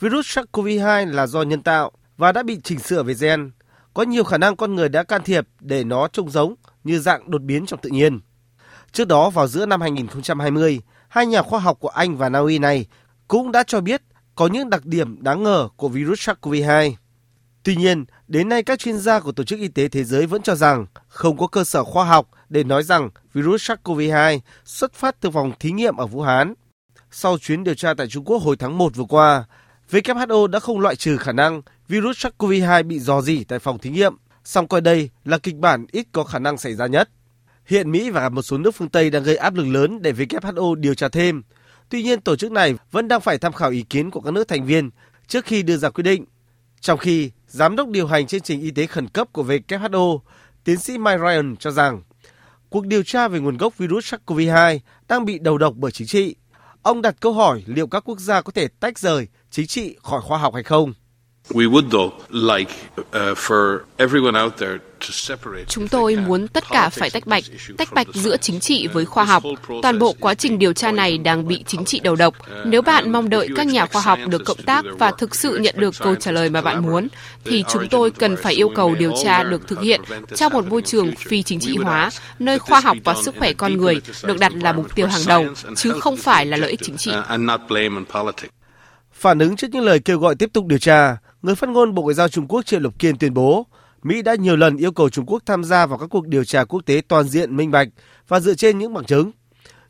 virus 0.00 0.38
SARS-CoV-2 0.38 1.10
là 1.10 1.26
do 1.26 1.42
nhân 1.42 1.62
tạo 1.62 1.92
và 2.16 2.32
đã 2.32 2.42
bị 2.42 2.60
chỉnh 2.64 2.78
sửa 2.78 3.02
về 3.02 3.14
gen. 3.20 3.50
Có 3.94 4.02
nhiều 4.02 4.24
khả 4.24 4.38
năng 4.38 4.56
con 4.56 4.74
người 4.74 4.88
đã 4.88 5.02
can 5.02 5.22
thiệp 5.22 5.48
để 5.60 5.84
nó 5.84 6.08
trông 6.08 6.30
giống 6.30 6.54
như 6.84 6.98
dạng 6.98 7.30
đột 7.30 7.42
biến 7.42 7.66
trong 7.66 7.80
tự 7.80 7.90
nhiên. 7.90 8.20
Trước 8.92 9.08
đó 9.08 9.30
vào 9.30 9.46
giữa 9.46 9.66
năm 9.66 9.80
2020, 9.80 10.80
hai 11.08 11.26
nhà 11.26 11.42
khoa 11.42 11.60
học 11.60 11.76
của 11.80 11.88
Anh 11.88 12.16
và 12.16 12.28
Na 12.28 12.38
Uy 12.38 12.58
này 12.58 12.86
cũng 13.28 13.52
đã 13.52 13.62
cho 13.62 13.80
biết 13.80 14.02
có 14.34 14.46
những 14.46 14.70
đặc 14.70 14.84
điểm 14.84 15.22
đáng 15.22 15.42
ngờ 15.42 15.68
của 15.76 15.88
virus 15.88 16.28
SARS-CoV-2. 16.28 16.92
Tuy 17.62 17.76
nhiên, 17.76 18.04
đến 18.28 18.48
nay 18.48 18.62
các 18.62 18.78
chuyên 18.78 18.98
gia 18.98 19.20
của 19.20 19.32
Tổ 19.32 19.44
chức 19.44 19.58
Y 19.58 19.68
tế 19.68 19.88
Thế 19.88 20.04
giới 20.04 20.26
vẫn 20.26 20.42
cho 20.42 20.54
rằng 20.54 20.86
không 21.08 21.36
có 21.36 21.46
cơ 21.46 21.64
sở 21.64 21.84
khoa 21.84 22.04
học 22.04 22.28
để 22.48 22.64
nói 22.64 22.82
rằng 22.82 23.10
virus 23.32 23.70
SARS-CoV-2 23.70 24.38
xuất 24.64 24.92
phát 24.92 25.20
từ 25.20 25.30
phòng 25.30 25.52
thí 25.60 25.72
nghiệm 25.72 25.96
ở 25.96 26.06
Vũ 26.06 26.22
Hán. 26.22 26.54
Sau 27.10 27.38
chuyến 27.38 27.64
điều 27.64 27.74
tra 27.74 27.94
tại 27.94 28.06
Trung 28.06 28.24
Quốc 28.24 28.42
hồi 28.42 28.56
tháng 28.56 28.78
1 28.78 28.96
vừa 28.96 29.04
qua, 29.04 29.44
WHO 29.90 30.46
đã 30.46 30.60
không 30.60 30.80
loại 30.80 30.96
trừ 30.96 31.16
khả 31.16 31.32
năng 31.32 31.62
virus 31.88 32.26
SARS-CoV-2 32.26 32.86
bị 32.86 32.98
dò 32.98 33.20
dỉ 33.20 33.44
tại 33.44 33.58
phòng 33.58 33.78
thí 33.78 33.90
nghiệm, 33.90 34.14
song 34.44 34.68
coi 34.68 34.80
đây 34.80 35.10
là 35.24 35.38
kịch 35.38 35.56
bản 35.56 35.86
ít 35.92 36.06
có 36.12 36.24
khả 36.24 36.38
năng 36.38 36.58
xảy 36.58 36.74
ra 36.74 36.86
nhất. 36.86 37.08
Hiện 37.66 37.90
Mỹ 37.90 38.10
và 38.10 38.28
một 38.28 38.42
số 38.42 38.58
nước 38.58 38.74
phương 38.74 38.88
Tây 38.88 39.10
đang 39.10 39.22
gây 39.22 39.36
áp 39.36 39.54
lực 39.54 39.66
lớn 39.66 40.02
để 40.02 40.12
WHO 40.12 40.74
điều 40.74 40.94
tra 40.94 41.08
thêm. 41.08 41.42
Tuy 41.88 42.02
nhiên, 42.02 42.20
tổ 42.20 42.36
chức 42.36 42.52
này 42.52 42.74
vẫn 42.90 43.08
đang 43.08 43.20
phải 43.20 43.38
tham 43.38 43.52
khảo 43.52 43.70
ý 43.70 43.82
kiến 43.82 44.10
của 44.10 44.20
các 44.20 44.30
nước 44.30 44.48
thành 44.48 44.66
viên 44.66 44.90
trước 45.26 45.44
khi 45.44 45.62
đưa 45.62 45.76
ra 45.76 45.90
quyết 45.90 46.02
định. 46.02 46.24
Trong 46.80 46.98
khi 46.98 47.30
Giám 47.46 47.76
đốc 47.76 47.88
điều 47.88 48.06
hành 48.06 48.26
chương 48.26 48.40
trình 48.40 48.60
y 48.60 48.70
tế 48.70 48.86
khẩn 48.86 49.08
cấp 49.08 49.28
của 49.32 49.44
WHO, 49.44 50.18
tiến 50.64 50.78
sĩ 50.78 50.98
Mike 50.98 51.18
Ryan 51.18 51.56
cho 51.56 51.70
rằng 51.70 52.02
cuộc 52.68 52.86
điều 52.86 53.02
tra 53.02 53.28
về 53.28 53.40
nguồn 53.40 53.56
gốc 53.56 53.78
virus 53.78 54.14
SARS-CoV-2 54.14 54.78
đang 55.08 55.24
bị 55.24 55.38
đầu 55.38 55.58
độc 55.58 55.74
bởi 55.76 55.92
chính 55.92 56.06
trị. 56.06 56.36
Ông 56.84 57.02
đặt 57.02 57.16
câu 57.20 57.32
hỏi 57.32 57.62
liệu 57.66 57.86
các 57.86 58.02
quốc 58.08 58.20
gia 58.20 58.42
có 58.42 58.52
thể 58.52 58.68
tách 58.68 58.98
rời 58.98 59.28
chính 59.50 59.66
trị 59.66 59.96
khỏi 60.02 60.20
khoa 60.20 60.38
học 60.38 60.54
hay 60.54 60.62
không. 60.62 60.94
We 61.50 61.70
would 61.70 61.90
though 61.90 62.12
like 62.30 62.72
uh, 63.00 63.36
for 63.36 63.78
everyone 63.96 64.42
out 64.42 64.56
there 64.58 64.78
Chúng 65.68 65.88
tôi 65.88 66.16
muốn 66.16 66.48
tất 66.48 66.64
cả 66.70 66.88
phải 66.88 67.10
tách 67.10 67.26
bạch, 67.26 67.44
tách 67.78 67.92
bạch 67.94 68.06
giữa 68.14 68.36
chính 68.36 68.60
trị 68.60 68.86
với 68.86 69.04
khoa 69.04 69.24
học. 69.24 69.42
Toàn 69.82 69.98
bộ 69.98 70.14
quá 70.20 70.34
trình 70.34 70.58
điều 70.58 70.72
tra 70.72 70.92
này 70.92 71.18
đang 71.18 71.48
bị 71.48 71.64
chính 71.66 71.84
trị 71.84 72.00
đầu 72.00 72.16
độc. 72.16 72.34
Nếu 72.66 72.82
bạn 72.82 73.12
mong 73.12 73.30
đợi 73.30 73.48
các 73.56 73.66
nhà 73.66 73.86
khoa 73.86 74.02
học 74.02 74.18
được 74.28 74.42
cộng 74.44 74.62
tác 74.62 74.84
và 74.98 75.10
thực 75.10 75.34
sự 75.34 75.58
nhận 75.58 75.74
được 75.78 75.94
câu 75.98 76.14
trả 76.14 76.30
lời 76.30 76.50
mà 76.50 76.60
bạn 76.60 76.82
muốn, 76.82 77.08
thì 77.44 77.64
chúng 77.68 77.88
tôi 77.88 78.10
cần 78.10 78.36
phải 78.36 78.54
yêu 78.54 78.70
cầu 78.74 78.94
điều 78.94 79.12
tra 79.24 79.42
được 79.42 79.68
thực 79.68 79.80
hiện 79.80 80.00
trong 80.34 80.52
một 80.52 80.66
môi 80.66 80.82
trường 80.82 81.12
phi 81.16 81.42
chính 81.42 81.60
trị 81.60 81.76
hóa, 81.76 82.10
nơi 82.38 82.58
khoa 82.58 82.80
học 82.80 82.96
và 83.04 83.14
sức 83.24 83.34
khỏe 83.38 83.52
con 83.52 83.76
người 83.76 84.00
được 84.24 84.38
đặt 84.38 84.52
là 84.54 84.72
mục 84.72 84.94
tiêu 84.94 85.06
hàng 85.06 85.22
đầu, 85.26 85.46
chứ 85.76 85.92
không 86.00 86.16
phải 86.16 86.46
là 86.46 86.56
lợi 86.56 86.70
ích 86.70 86.80
chính 86.82 86.96
trị. 86.96 87.12
Phản 89.12 89.38
ứng 89.38 89.56
trước 89.56 89.68
những 89.72 89.84
lời 89.84 90.00
kêu 90.00 90.18
gọi 90.18 90.34
tiếp 90.34 90.50
tục 90.52 90.66
điều 90.66 90.78
tra, 90.78 91.16
người 91.44 91.54
phát 91.54 91.70
ngôn 91.70 91.94
Bộ 91.94 92.02
Ngoại 92.02 92.14
giao 92.14 92.28
Trung 92.28 92.48
Quốc 92.48 92.66
Triệu 92.66 92.80
Lục 92.80 92.98
Kiên 92.98 93.18
tuyên 93.18 93.34
bố 93.34 93.66
Mỹ 94.02 94.22
đã 94.22 94.34
nhiều 94.34 94.56
lần 94.56 94.76
yêu 94.76 94.92
cầu 94.92 95.10
Trung 95.10 95.26
Quốc 95.26 95.42
tham 95.46 95.64
gia 95.64 95.86
vào 95.86 95.98
các 95.98 96.06
cuộc 96.10 96.26
điều 96.26 96.44
tra 96.44 96.64
quốc 96.64 96.80
tế 96.86 97.02
toàn 97.08 97.28
diện 97.28 97.56
minh 97.56 97.70
bạch 97.70 97.88
và 98.28 98.40
dựa 98.40 98.54
trên 98.54 98.78
những 98.78 98.94
bằng 98.94 99.04
chứng. 99.04 99.30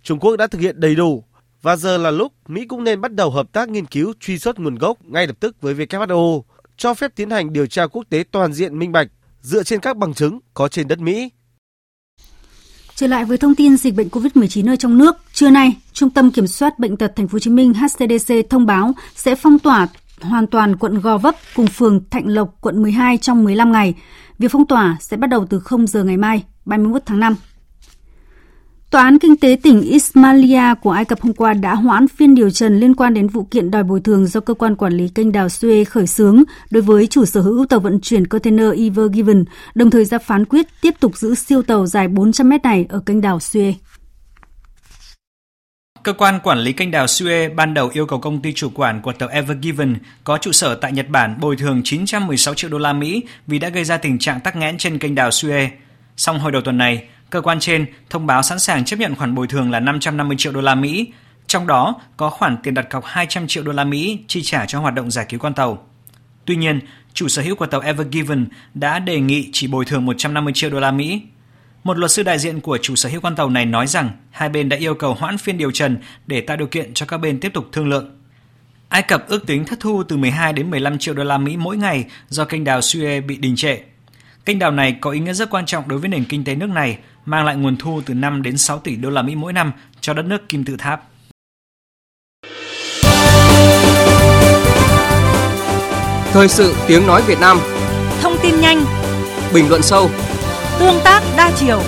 Trung 0.03 0.19
Quốc 0.19 0.37
đã 0.37 0.47
thực 0.47 0.61
hiện 0.61 0.81
đầy 0.81 0.95
đủ 0.95 1.25
và 1.63 1.77
giờ 1.77 1.99
là 1.99 2.11
lúc 2.11 2.33
Mỹ 2.49 2.65
cũng 2.67 2.85
nên 2.85 3.01
bắt 3.01 3.13
đầu 3.15 3.31
hợp 3.31 3.53
tác 3.53 3.69
nghiên 3.69 3.87
cứu 3.87 4.13
truy 4.21 4.39
xuất 4.39 4.59
nguồn 4.59 4.75
gốc 4.75 4.99
ngay 5.05 5.27
lập 5.27 5.37
tức 5.41 5.57
với 5.61 5.75
WHO, 5.75 6.43
cho 6.77 6.95
phép 6.95 7.13
tiến 7.17 7.31
hành 7.31 7.53
điều 7.53 7.67
tra 7.67 7.87
quốc 7.87 8.05
tế 8.11 8.25
toàn 8.31 8.53
diện 8.53 8.79
minh 8.79 8.93
bạch 8.93 9.09
dựa 9.41 9.63
trên 9.63 9.81
các 9.81 9.97
bằng 9.97 10.15
chứng 10.15 10.39
có 10.55 10.69
trên 10.69 10.89
đất 10.89 10.99
Mỹ. 10.99 11.31
Trở 12.95 13.07
lại 13.07 13.25
với 13.25 13.39
thông 13.39 13.55
tin 13.55 13.77
dịch 13.77 13.95
bệnh 13.95 14.09
COVID-19 14.09 14.73
ở 14.73 14.77
trong 14.77 14.99
nước, 14.99 15.17
trưa 15.33 15.51
nay, 15.51 15.77
Trung 15.93 16.11
tâm 16.11 16.31
Kiểm 16.31 16.47
soát 16.47 16.79
bệnh 16.79 16.97
tật 16.97 17.13
Thành 17.17 17.29
phố 17.29 17.33
Hồ 17.33 17.39
Chí 17.39 17.51
Minh 17.51 17.73
HCDC 17.75 18.35
thông 18.51 18.67
báo 18.67 18.93
sẽ 19.15 19.35
phong 19.35 19.59
tỏa 19.59 19.89
hoàn 20.21 20.47
toàn 20.47 20.77
quận 20.77 21.01
Gò 21.01 21.19
Vấp 21.19 21.35
cùng 21.55 21.67
phường 21.67 22.01
Thạnh 22.11 22.27
Lộc, 22.27 22.55
quận 22.61 22.83
12 22.83 23.19
trong 23.19 23.45
15 23.45 23.73
ngày. 23.73 23.95
Việc 24.39 24.49
phong 24.51 24.67
tỏa 24.67 24.97
sẽ 25.01 25.17
bắt 25.17 25.27
đầu 25.27 25.47
từ 25.51 25.61
0 25.61 25.87
giờ 25.87 26.05
ngày 26.05 26.17
mai, 26.17 26.45
31 26.65 27.03
tháng 27.07 27.21
5. 27.21 27.35
Tòa 28.91 29.03
án 29.03 29.19
Kinh 29.19 29.37
tế 29.37 29.57
tỉnh 29.63 29.81
Ismailia 29.81 30.75
của 30.83 30.91
Ai 30.91 31.05
Cập 31.05 31.21
hôm 31.21 31.33
qua 31.33 31.55
đã 31.55 31.75
hoãn 31.75 32.09
phiên 32.09 32.35
điều 32.35 32.51
trần 32.51 32.81
liên 32.81 32.95
quan 32.95 33.15
đến 33.15 33.29
vụ 33.29 33.45
kiện 33.45 33.71
đòi 33.71 33.83
bồi 33.83 34.01
thường 34.01 34.27
do 34.27 34.41
cơ 34.41 34.55
quan 34.55 34.77
quản 34.77 34.93
lý 34.93 35.09
kênh 35.09 35.33
đào 35.33 35.47
Suez 35.47 35.85
khởi 35.85 36.07
xướng 36.07 36.43
đối 36.71 36.83
với 36.83 37.07
chủ 37.07 37.25
sở 37.25 37.41
hữu 37.41 37.67
tàu 37.67 37.81
vận 37.81 38.01
chuyển 38.01 38.27
container 38.27 38.73
Ever 38.79 39.13
Given, 39.13 39.45
đồng 39.75 39.91
thời 39.91 40.05
ra 40.05 40.19
phán 40.19 40.45
quyết 40.45 40.67
tiếp 40.81 40.95
tục 41.01 41.17
giữ 41.17 41.35
siêu 41.35 41.63
tàu 41.63 41.87
dài 41.87 42.09
400 42.09 42.49
mét 42.49 42.63
này 42.63 42.87
ở 42.89 43.01
kênh 43.07 43.21
đào 43.21 43.39
Suez. 43.39 43.73
Cơ 46.05 46.13
quan 46.13 46.41
quản 46.43 46.59
lý 46.59 46.73
kênh 46.73 46.91
đào 46.91 47.07
Suez 47.07 47.55
ban 47.55 47.75
đầu 47.75 47.91
yêu 47.93 48.07
cầu 48.07 48.19
công 48.19 48.43
ty 48.43 48.53
chủ 48.53 48.71
quản 48.75 49.03
của 49.03 49.13
tàu 49.13 49.29
Ever 49.29 49.59
Given 49.63 49.97
có 50.25 50.39
trụ 50.39 50.53
sở 50.53 50.75
tại 50.75 50.93
Nhật 50.93 51.09
Bản 51.09 51.41
bồi 51.41 51.57
thường 51.57 51.81
916 51.85 52.55
triệu 52.55 52.71
đô 52.71 52.79
la 52.79 52.93
Mỹ 52.93 53.23
vì 53.47 53.59
đã 53.59 53.69
gây 53.69 53.85
ra 53.85 53.97
tình 53.97 54.19
trạng 54.19 54.41
tắc 54.41 54.57
nghẽn 54.57 54.79
trên 54.79 54.99
kênh 54.99 55.15
đào 55.15 55.31
Suez. 55.31 55.69
Song 56.17 56.39
hồi 56.39 56.53
đầu 56.53 56.63
tuần 56.63 56.79
này, 56.79 57.05
cơ 57.31 57.41
quan 57.41 57.61
trên 57.61 57.87
thông 58.11 58.27
báo 58.27 58.43
sẵn 58.43 58.59
sàng 58.59 58.85
chấp 58.85 58.99
nhận 58.99 59.15
khoản 59.15 59.35
bồi 59.35 59.47
thường 59.47 59.71
là 59.71 59.81
550 59.81 60.37
triệu 60.41 60.53
đô 60.53 60.61
la 60.61 60.75
Mỹ, 60.75 61.13
trong 61.47 61.67
đó 61.67 62.01
có 62.17 62.31
khoản 62.31 62.57
tiền 62.63 62.75
đặt 62.75 62.91
cọc 62.91 63.05
200 63.05 63.47
triệu 63.47 63.63
đô 63.63 63.73
la 63.73 63.85
Mỹ 63.85 64.19
chi 64.29 64.43
trả 64.43 64.67
cho 64.67 64.81
hoạt 64.81 64.95
động 64.95 65.11
giải 65.11 65.27
cứu 65.29 65.41
con 65.41 65.55
tàu. 65.55 65.87
Tuy 66.45 66.57
nhiên, 66.57 66.81
chủ 67.15 67.29
sở 67.29 67.43
hữu 67.43 67.57
của 67.57 67.67
tàu 67.67 67.81
Ever 67.81 68.07
Given 68.13 68.47
đã 68.75 68.99
đề 68.99 69.21
nghị 69.21 69.49
chỉ 69.53 69.67
bồi 69.67 69.85
thường 69.85 70.07
150 70.07 70.53
triệu 70.53 70.71
đô 70.71 70.81
la 70.81 70.91
Mỹ 70.91 71.23
một 71.85 71.99
luật 71.99 72.11
sư 72.11 72.23
đại 72.23 72.39
diện 72.39 72.61
của 72.61 72.79
chủ 72.79 72.97
sở 72.97 73.09
hữu 73.09 73.21
con 73.21 73.37
tàu 73.37 73.51
này 73.51 73.67
nói 73.67 73.87
rằng 73.87 74.11
hai 74.31 74.49
bên 74.49 74.69
đã 74.69 74.77
yêu 74.77 74.95
cầu 74.95 75.15
hoãn 75.15 75.39
phiên 75.39 75.59
điều 75.59 75.71
trần 75.71 75.97
để 76.27 76.41
tạo 76.41 76.57
điều 76.57 76.67
kiện 76.67 76.95
cho 76.95 77.07
các 77.07 77.19
bên 77.19 77.41
tiếp 77.41 77.53
tục 77.55 77.69
thương 77.73 77.89
lượng. 77.89 78.19
Ai 78.89 79.03
Cập 79.03 79.29
ước 79.29 79.47
tính 79.47 79.65
thất 79.65 79.81
thu 79.81 80.03
từ 80.03 80.17
12 80.17 80.53
đến 80.53 80.71
15 80.71 80.99
triệu 80.99 81.15
đô 81.15 81.25
la 81.25 81.39
Mỹ 81.39 81.57
mỗi 81.57 81.77
ngày 81.77 82.05
do 82.29 82.45
kênh 82.45 82.65
đào 82.65 82.81
Suez 82.81 83.27
bị 83.27 83.37
đình 83.37 83.57
trệ. 83.57 83.79
Kênh 84.45 84.59
đào 84.59 84.71
này 84.71 84.97
có 85.01 85.11
ý 85.11 85.21
nghĩa 85.21 85.33
rất 85.33 85.51
quan 85.51 85.67
trọng 85.67 85.89
đối 85.89 85.99
với 85.99 86.09
nền 86.09 86.25
kinh 86.25 86.45
tế 86.45 86.55
nước 86.55 86.69
này, 86.69 86.99
mang 87.25 87.45
lại 87.45 87.57
nguồn 87.57 87.77
thu 87.77 88.01
từ 88.07 88.15
5 88.15 88.43
đến 88.43 88.59
6 88.59 88.79
tỷ 88.79 88.97
đô 88.97 89.11
la 89.11 89.23
Mỹ 89.23 89.35
mỗi 89.35 89.53
năm 89.53 89.73
cho 90.01 90.15
đất 90.15 90.25
nước 90.25 90.49
kim 90.49 90.65
tự 90.65 90.77
tháp. 90.77 91.03
Thời 96.33 96.49
sự 96.49 96.75
tiếng 96.87 97.07
nói 97.07 97.23
Việt 97.27 97.41
Nam 97.41 97.59
Thông 98.23 98.37
tin 98.43 98.61
nhanh 98.61 98.85
Bình 99.55 99.69
luận 99.69 99.83
sâu 99.83 100.11
Tương 100.79 101.01
tác 101.05 101.23
đa 101.37 101.51
chiều. 101.57 101.81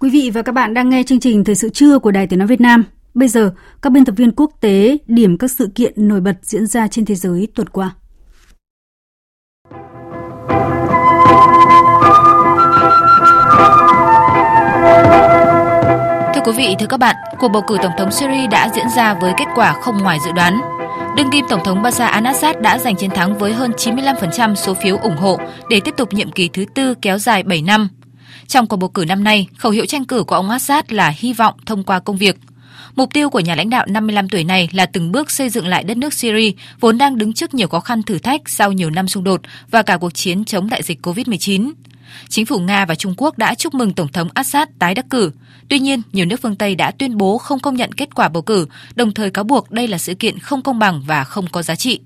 Quý 0.00 0.10
vị 0.10 0.30
và 0.34 0.42
các 0.42 0.52
bạn 0.52 0.74
đang 0.74 0.88
nghe 0.88 1.02
chương 1.02 1.20
trình 1.20 1.44
Thời 1.44 1.54
sự 1.54 1.68
trưa 1.68 1.98
của 1.98 2.10
Đài 2.10 2.26
Tiếng 2.26 2.38
Nói 2.38 2.48
Việt 2.48 2.60
Nam. 2.60 2.84
Bây 3.14 3.28
giờ, 3.28 3.52
các 3.82 3.90
biên 3.90 4.04
tập 4.04 4.14
viên 4.16 4.32
quốc 4.32 4.50
tế 4.60 4.98
điểm 5.06 5.38
các 5.38 5.50
sự 5.50 5.68
kiện 5.74 6.08
nổi 6.08 6.20
bật 6.20 6.36
diễn 6.42 6.66
ra 6.66 6.88
trên 6.88 7.04
thế 7.04 7.14
giới 7.14 7.48
tuần 7.54 7.68
qua. 7.68 7.90
Thưa 16.34 16.40
quý 16.44 16.52
vị, 16.56 16.74
thưa 16.78 16.86
các 16.88 17.00
bạn, 17.00 17.16
cuộc 17.38 17.48
bầu 17.48 17.62
cử 17.66 17.76
tổng 17.82 17.92
thống 17.98 18.10
Syria 18.10 18.46
đã 18.46 18.70
diễn 18.74 18.86
ra 18.96 19.14
với 19.14 19.32
kết 19.36 19.46
quả 19.54 19.72
không 19.72 19.98
ngoài 19.98 20.18
dự 20.24 20.32
đoán. 20.32 20.60
Đương 21.16 21.30
kim 21.30 21.44
Tổng 21.48 21.64
thống 21.64 21.82
Bashar 21.82 22.14
al-Assad 22.14 22.60
đã 22.60 22.78
giành 22.78 22.96
chiến 22.96 23.10
thắng 23.10 23.38
với 23.38 23.52
hơn 23.52 23.70
95% 23.70 24.54
số 24.54 24.74
phiếu 24.74 24.96
ủng 24.96 25.16
hộ 25.16 25.38
để 25.70 25.80
tiếp 25.80 25.94
tục 25.96 26.12
nhiệm 26.12 26.30
kỳ 26.30 26.48
thứ 26.48 26.64
tư 26.74 26.94
kéo 27.02 27.18
dài 27.18 27.42
7 27.42 27.62
năm. 27.62 27.88
Trong 28.46 28.66
cuộc 28.66 28.76
bầu 28.76 28.88
cử 28.88 29.04
năm 29.08 29.24
nay, 29.24 29.46
khẩu 29.58 29.72
hiệu 29.72 29.86
tranh 29.86 30.04
cử 30.04 30.24
của 30.24 30.34
ông 30.34 30.50
Assad 30.50 30.84
là 30.88 31.12
hy 31.16 31.32
vọng 31.32 31.54
thông 31.66 31.84
qua 31.84 32.00
công 32.00 32.16
việc. 32.16 32.36
Mục 32.96 33.12
tiêu 33.12 33.30
của 33.30 33.40
nhà 33.40 33.54
lãnh 33.54 33.70
đạo 33.70 33.86
55 33.88 34.28
tuổi 34.28 34.44
này 34.44 34.68
là 34.72 34.86
từng 34.86 35.12
bước 35.12 35.30
xây 35.30 35.48
dựng 35.48 35.66
lại 35.66 35.84
đất 35.84 35.96
nước 35.96 36.14
Syria 36.14 36.50
vốn 36.80 36.98
đang 36.98 37.18
đứng 37.18 37.32
trước 37.32 37.54
nhiều 37.54 37.68
khó 37.68 37.80
khăn 37.80 38.02
thử 38.02 38.18
thách 38.18 38.48
sau 38.48 38.72
nhiều 38.72 38.90
năm 38.90 39.08
xung 39.08 39.24
đột 39.24 39.40
và 39.70 39.82
cả 39.82 39.96
cuộc 39.96 40.14
chiến 40.14 40.44
chống 40.44 40.70
đại 40.70 40.82
dịch 40.82 41.06
COVID-19. 41.06 41.72
Chính 42.28 42.46
phủ 42.46 42.58
Nga 42.58 42.84
và 42.84 42.94
Trung 42.94 43.14
Quốc 43.16 43.38
đã 43.38 43.54
chúc 43.54 43.74
mừng 43.74 43.92
Tổng 43.92 44.08
thống 44.08 44.28
Assad 44.34 44.68
tái 44.78 44.94
đắc 44.94 45.06
cử. 45.10 45.32
Tuy 45.68 45.78
nhiên, 45.78 46.02
nhiều 46.12 46.26
nước 46.26 46.40
phương 46.42 46.56
Tây 46.56 46.74
đã 46.74 46.90
tuyên 46.90 47.16
bố 47.16 47.38
không 47.38 47.60
công 47.60 47.76
nhận 47.76 47.92
kết 47.92 48.14
quả 48.14 48.28
bầu 48.28 48.42
cử, 48.42 48.66
đồng 48.94 49.14
thời 49.14 49.30
cáo 49.30 49.44
buộc 49.44 49.70
đây 49.70 49.88
là 49.88 49.98
sự 49.98 50.14
kiện 50.14 50.38
không 50.38 50.62
công 50.62 50.78
bằng 50.78 51.02
và 51.06 51.24
không 51.24 51.46
có 51.52 51.62
giá 51.62 51.74
trị. 51.74 52.00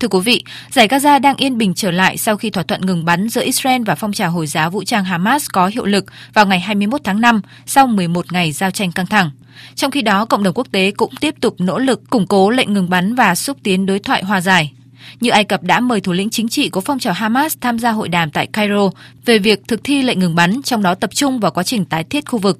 Thưa 0.00 0.08
quý 0.08 0.20
vị, 0.24 0.44
giải 0.70 0.88
Gaza 0.88 1.20
đang 1.20 1.36
yên 1.36 1.58
bình 1.58 1.74
trở 1.74 1.90
lại 1.90 2.16
sau 2.16 2.36
khi 2.36 2.50
thỏa 2.50 2.62
thuận 2.62 2.86
ngừng 2.86 3.04
bắn 3.04 3.28
giữa 3.28 3.44
Israel 3.44 3.82
và 3.82 3.94
phong 3.94 4.12
trào 4.12 4.30
Hồi 4.30 4.46
giáo 4.46 4.70
vũ 4.70 4.84
trang 4.84 5.04
Hamas 5.04 5.46
có 5.52 5.66
hiệu 5.66 5.86
lực 5.86 6.04
vào 6.34 6.46
ngày 6.46 6.60
21 6.60 7.00
tháng 7.04 7.20
5 7.20 7.40
sau 7.66 7.86
11 7.86 8.32
ngày 8.32 8.52
giao 8.52 8.70
tranh 8.70 8.92
căng 8.92 9.06
thẳng. 9.06 9.30
Trong 9.74 9.90
khi 9.90 10.02
đó, 10.02 10.24
cộng 10.24 10.42
đồng 10.42 10.54
quốc 10.54 10.66
tế 10.72 10.90
cũng 10.90 11.14
tiếp 11.20 11.34
tục 11.40 11.54
nỗ 11.58 11.78
lực 11.78 12.10
củng 12.10 12.26
cố 12.26 12.50
lệnh 12.50 12.72
ngừng 12.72 12.90
bắn 12.90 13.14
và 13.14 13.34
xúc 13.34 13.56
tiến 13.62 13.86
đối 13.86 13.98
thoại 13.98 14.24
hòa 14.24 14.40
giải 14.40 14.72
như 15.20 15.30
Ai 15.30 15.44
Cập 15.44 15.62
đã 15.62 15.80
mời 15.80 16.00
thủ 16.00 16.12
lĩnh 16.12 16.30
chính 16.30 16.48
trị 16.48 16.68
của 16.68 16.80
phong 16.80 16.98
trào 16.98 17.12
Hamas 17.12 17.56
tham 17.60 17.78
gia 17.78 17.90
hội 17.90 18.08
đàm 18.08 18.30
tại 18.30 18.46
Cairo 18.46 18.90
về 19.24 19.38
việc 19.38 19.60
thực 19.68 19.84
thi 19.84 20.02
lệnh 20.02 20.18
ngừng 20.18 20.34
bắn, 20.34 20.62
trong 20.62 20.82
đó 20.82 20.94
tập 20.94 21.10
trung 21.14 21.40
vào 21.40 21.50
quá 21.50 21.62
trình 21.62 21.84
tái 21.84 22.04
thiết 22.04 22.26
khu 22.26 22.38
vực. 22.38 22.58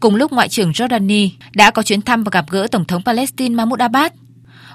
Cùng 0.00 0.14
lúc 0.14 0.32
Ngoại 0.32 0.48
trưởng 0.48 0.70
Jordani 0.70 1.28
đã 1.54 1.70
có 1.70 1.82
chuyến 1.82 2.02
thăm 2.02 2.24
và 2.24 2.30
gặp 2.32 2.44
gỡ 2.50 2.66
Tổng 2.70 2.84
thống 2.84 3.02
Palestine 3.02 3.54
Mahmoud 3.54 3.80
Abbas. 3.80 4.12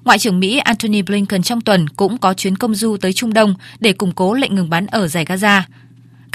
Ngoại 0.03 0.19
trưởng 0.19 0.39
Mỹ 0.39 0.57
Antony 0.57 1.01
Blinken 1.01 1.43
trong 1.43 1.61
tuần 1.61 1.89
cũng 1.89 2.17
có 2.17 2.33
chuyến 2.33 2.55
công 2.55 2.75
du 2.75 2.97
tới 2.97 3.13
Trung 3.13 3.33
Đông 3.33 3.55
để 3.79 3.93
củng 3.93 4.11
cố 4.11 4.33
lệnh 4.33 4.55
ngừng 4.55 4.69
bắn 4.69 4.87
ở 4.87 5.07
giải 5.07 5.25
Gaza. 5.25 5.61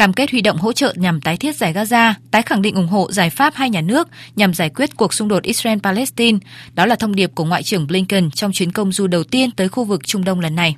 Cam 0.01 0.13
kết 0.13 0.31
huy 0.31 0.41
động 0.41 0.59
hỗ 0.59 0.73
trợ 0.73 0.95
nhằm 0.97 1.21
tái 1.21 1.37
thiết 1.37 1.57
giải 1.57 1.73
Gaza, 1.73 2.15
tái 2.31 2.43
khẳng 2.43 2.63
định 2.63 2.75
ủng 2.75 2.89
hộ 2.89 3.13
giải 3.13 3.31
pháp 3.31 3.55
hai 3.55 3.71
nhà 3.71 3.81
nước 3.81 4.09
nhằm 4.37 4.55
giải 4.55 4.71
quyết 4.71 4.97
cuộc 4.97 5.15
xung 5.15 5.29
đột 5.29 5.43
Israel-Palestine. 5.43 6.39
Đó 6.75 6.87
là 6.87 6.97
thông 6.97 7.15
điệp 7.15 7.31
của 7.35 7.45
Ngoại 7.45 7.63
trưởng 7.63 7.87
Blinken 7.87 8.31
trong 8.31 8.53
chuyến 8.53 8.73
công 8.73 8.93
du 8.93 9.07
đầu 9.07 9.25
tiên 9.25 9.51
tới 9.51 9.69
khu 9.69 9.85
vực 9.85 10.07
Trung 10.07 10.25
Đông 10.25 10.41
lần 10.41 10.55
này. 10.55 10.77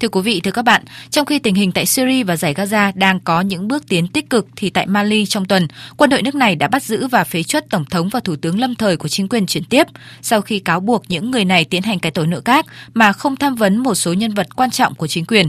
Thưa 0.00 0.08
quý 0.08 0.20
vị, 0.20 0.40
thưa 0.40 0.50
các 0.50 0.64
bạn, 0.64 0.82
trong 1.10 1.26
khi 1.26 1.38
tình 1.38 1.54
hình 1.54 1.72
tại 1.72 1.86
Syria 1.86 2.22
và 2.22 2.36
giải 2.36 2.54
Gaza 2.54 2.92
đang 2.94 3.20
có 3.20 3.40
những 3.40 3.68
bước 3.68 3.88
tiến 3.88 4.08
tích 4.08 4.30
cực 4.30 4.46
thì 4.56 4.70
tại 4.70 4.86
Mali 4.86 5.26
trong 5.26 5.44
tuần, 5.44 5.68
quân 5.96 6.10
đội 6.10 6.22
nước 6.22 6.34
này 6.34 6.56
đã 6.56 6.68
bắt 6.68 6.82
giữ 6.82 7.06
và 7.06 7.24
phế 7.24 7.42
chuất 7.42 7.70
tổng 7.70 7.84
thống 7.84 8.08
và 8.08 8.20
thủ 8.20 8.36
tướng 8.36 8.60
lâm 8.60 8.74
thời 8.74 8.96
của 8.96 9.08
chính 9.08 9.28
quyền 9.28 9.46
chuyển 9.46 9.64
tiếp 9.64 9.86
sau 10.22 10.40
khi 10.40 10.58
cáo 10.58 10.80
buộc 10.80 11.02
những 11.08 11.30
người 11.30 11.44
này 11.44 11.64
tiến 11.64 11.82
hành 11.82 11.98
cái 11.98 12.12
tội 12.12 12.26
nội 12.26 12.42
các 12.44 12.66
mà 12.94 13.12
không 13.12 13.36
tham 13.36 13.54
vấn 13.54 13.76
một 13.76 13.94
số 13.94 14.12
nhân 14.12 14.34
vật 14.34 14.56
quan 14.56 14.70
trọng 14.70 14.94
của 14.94 15.06
chính 15.06 15.24
quyền. 15.24 15.48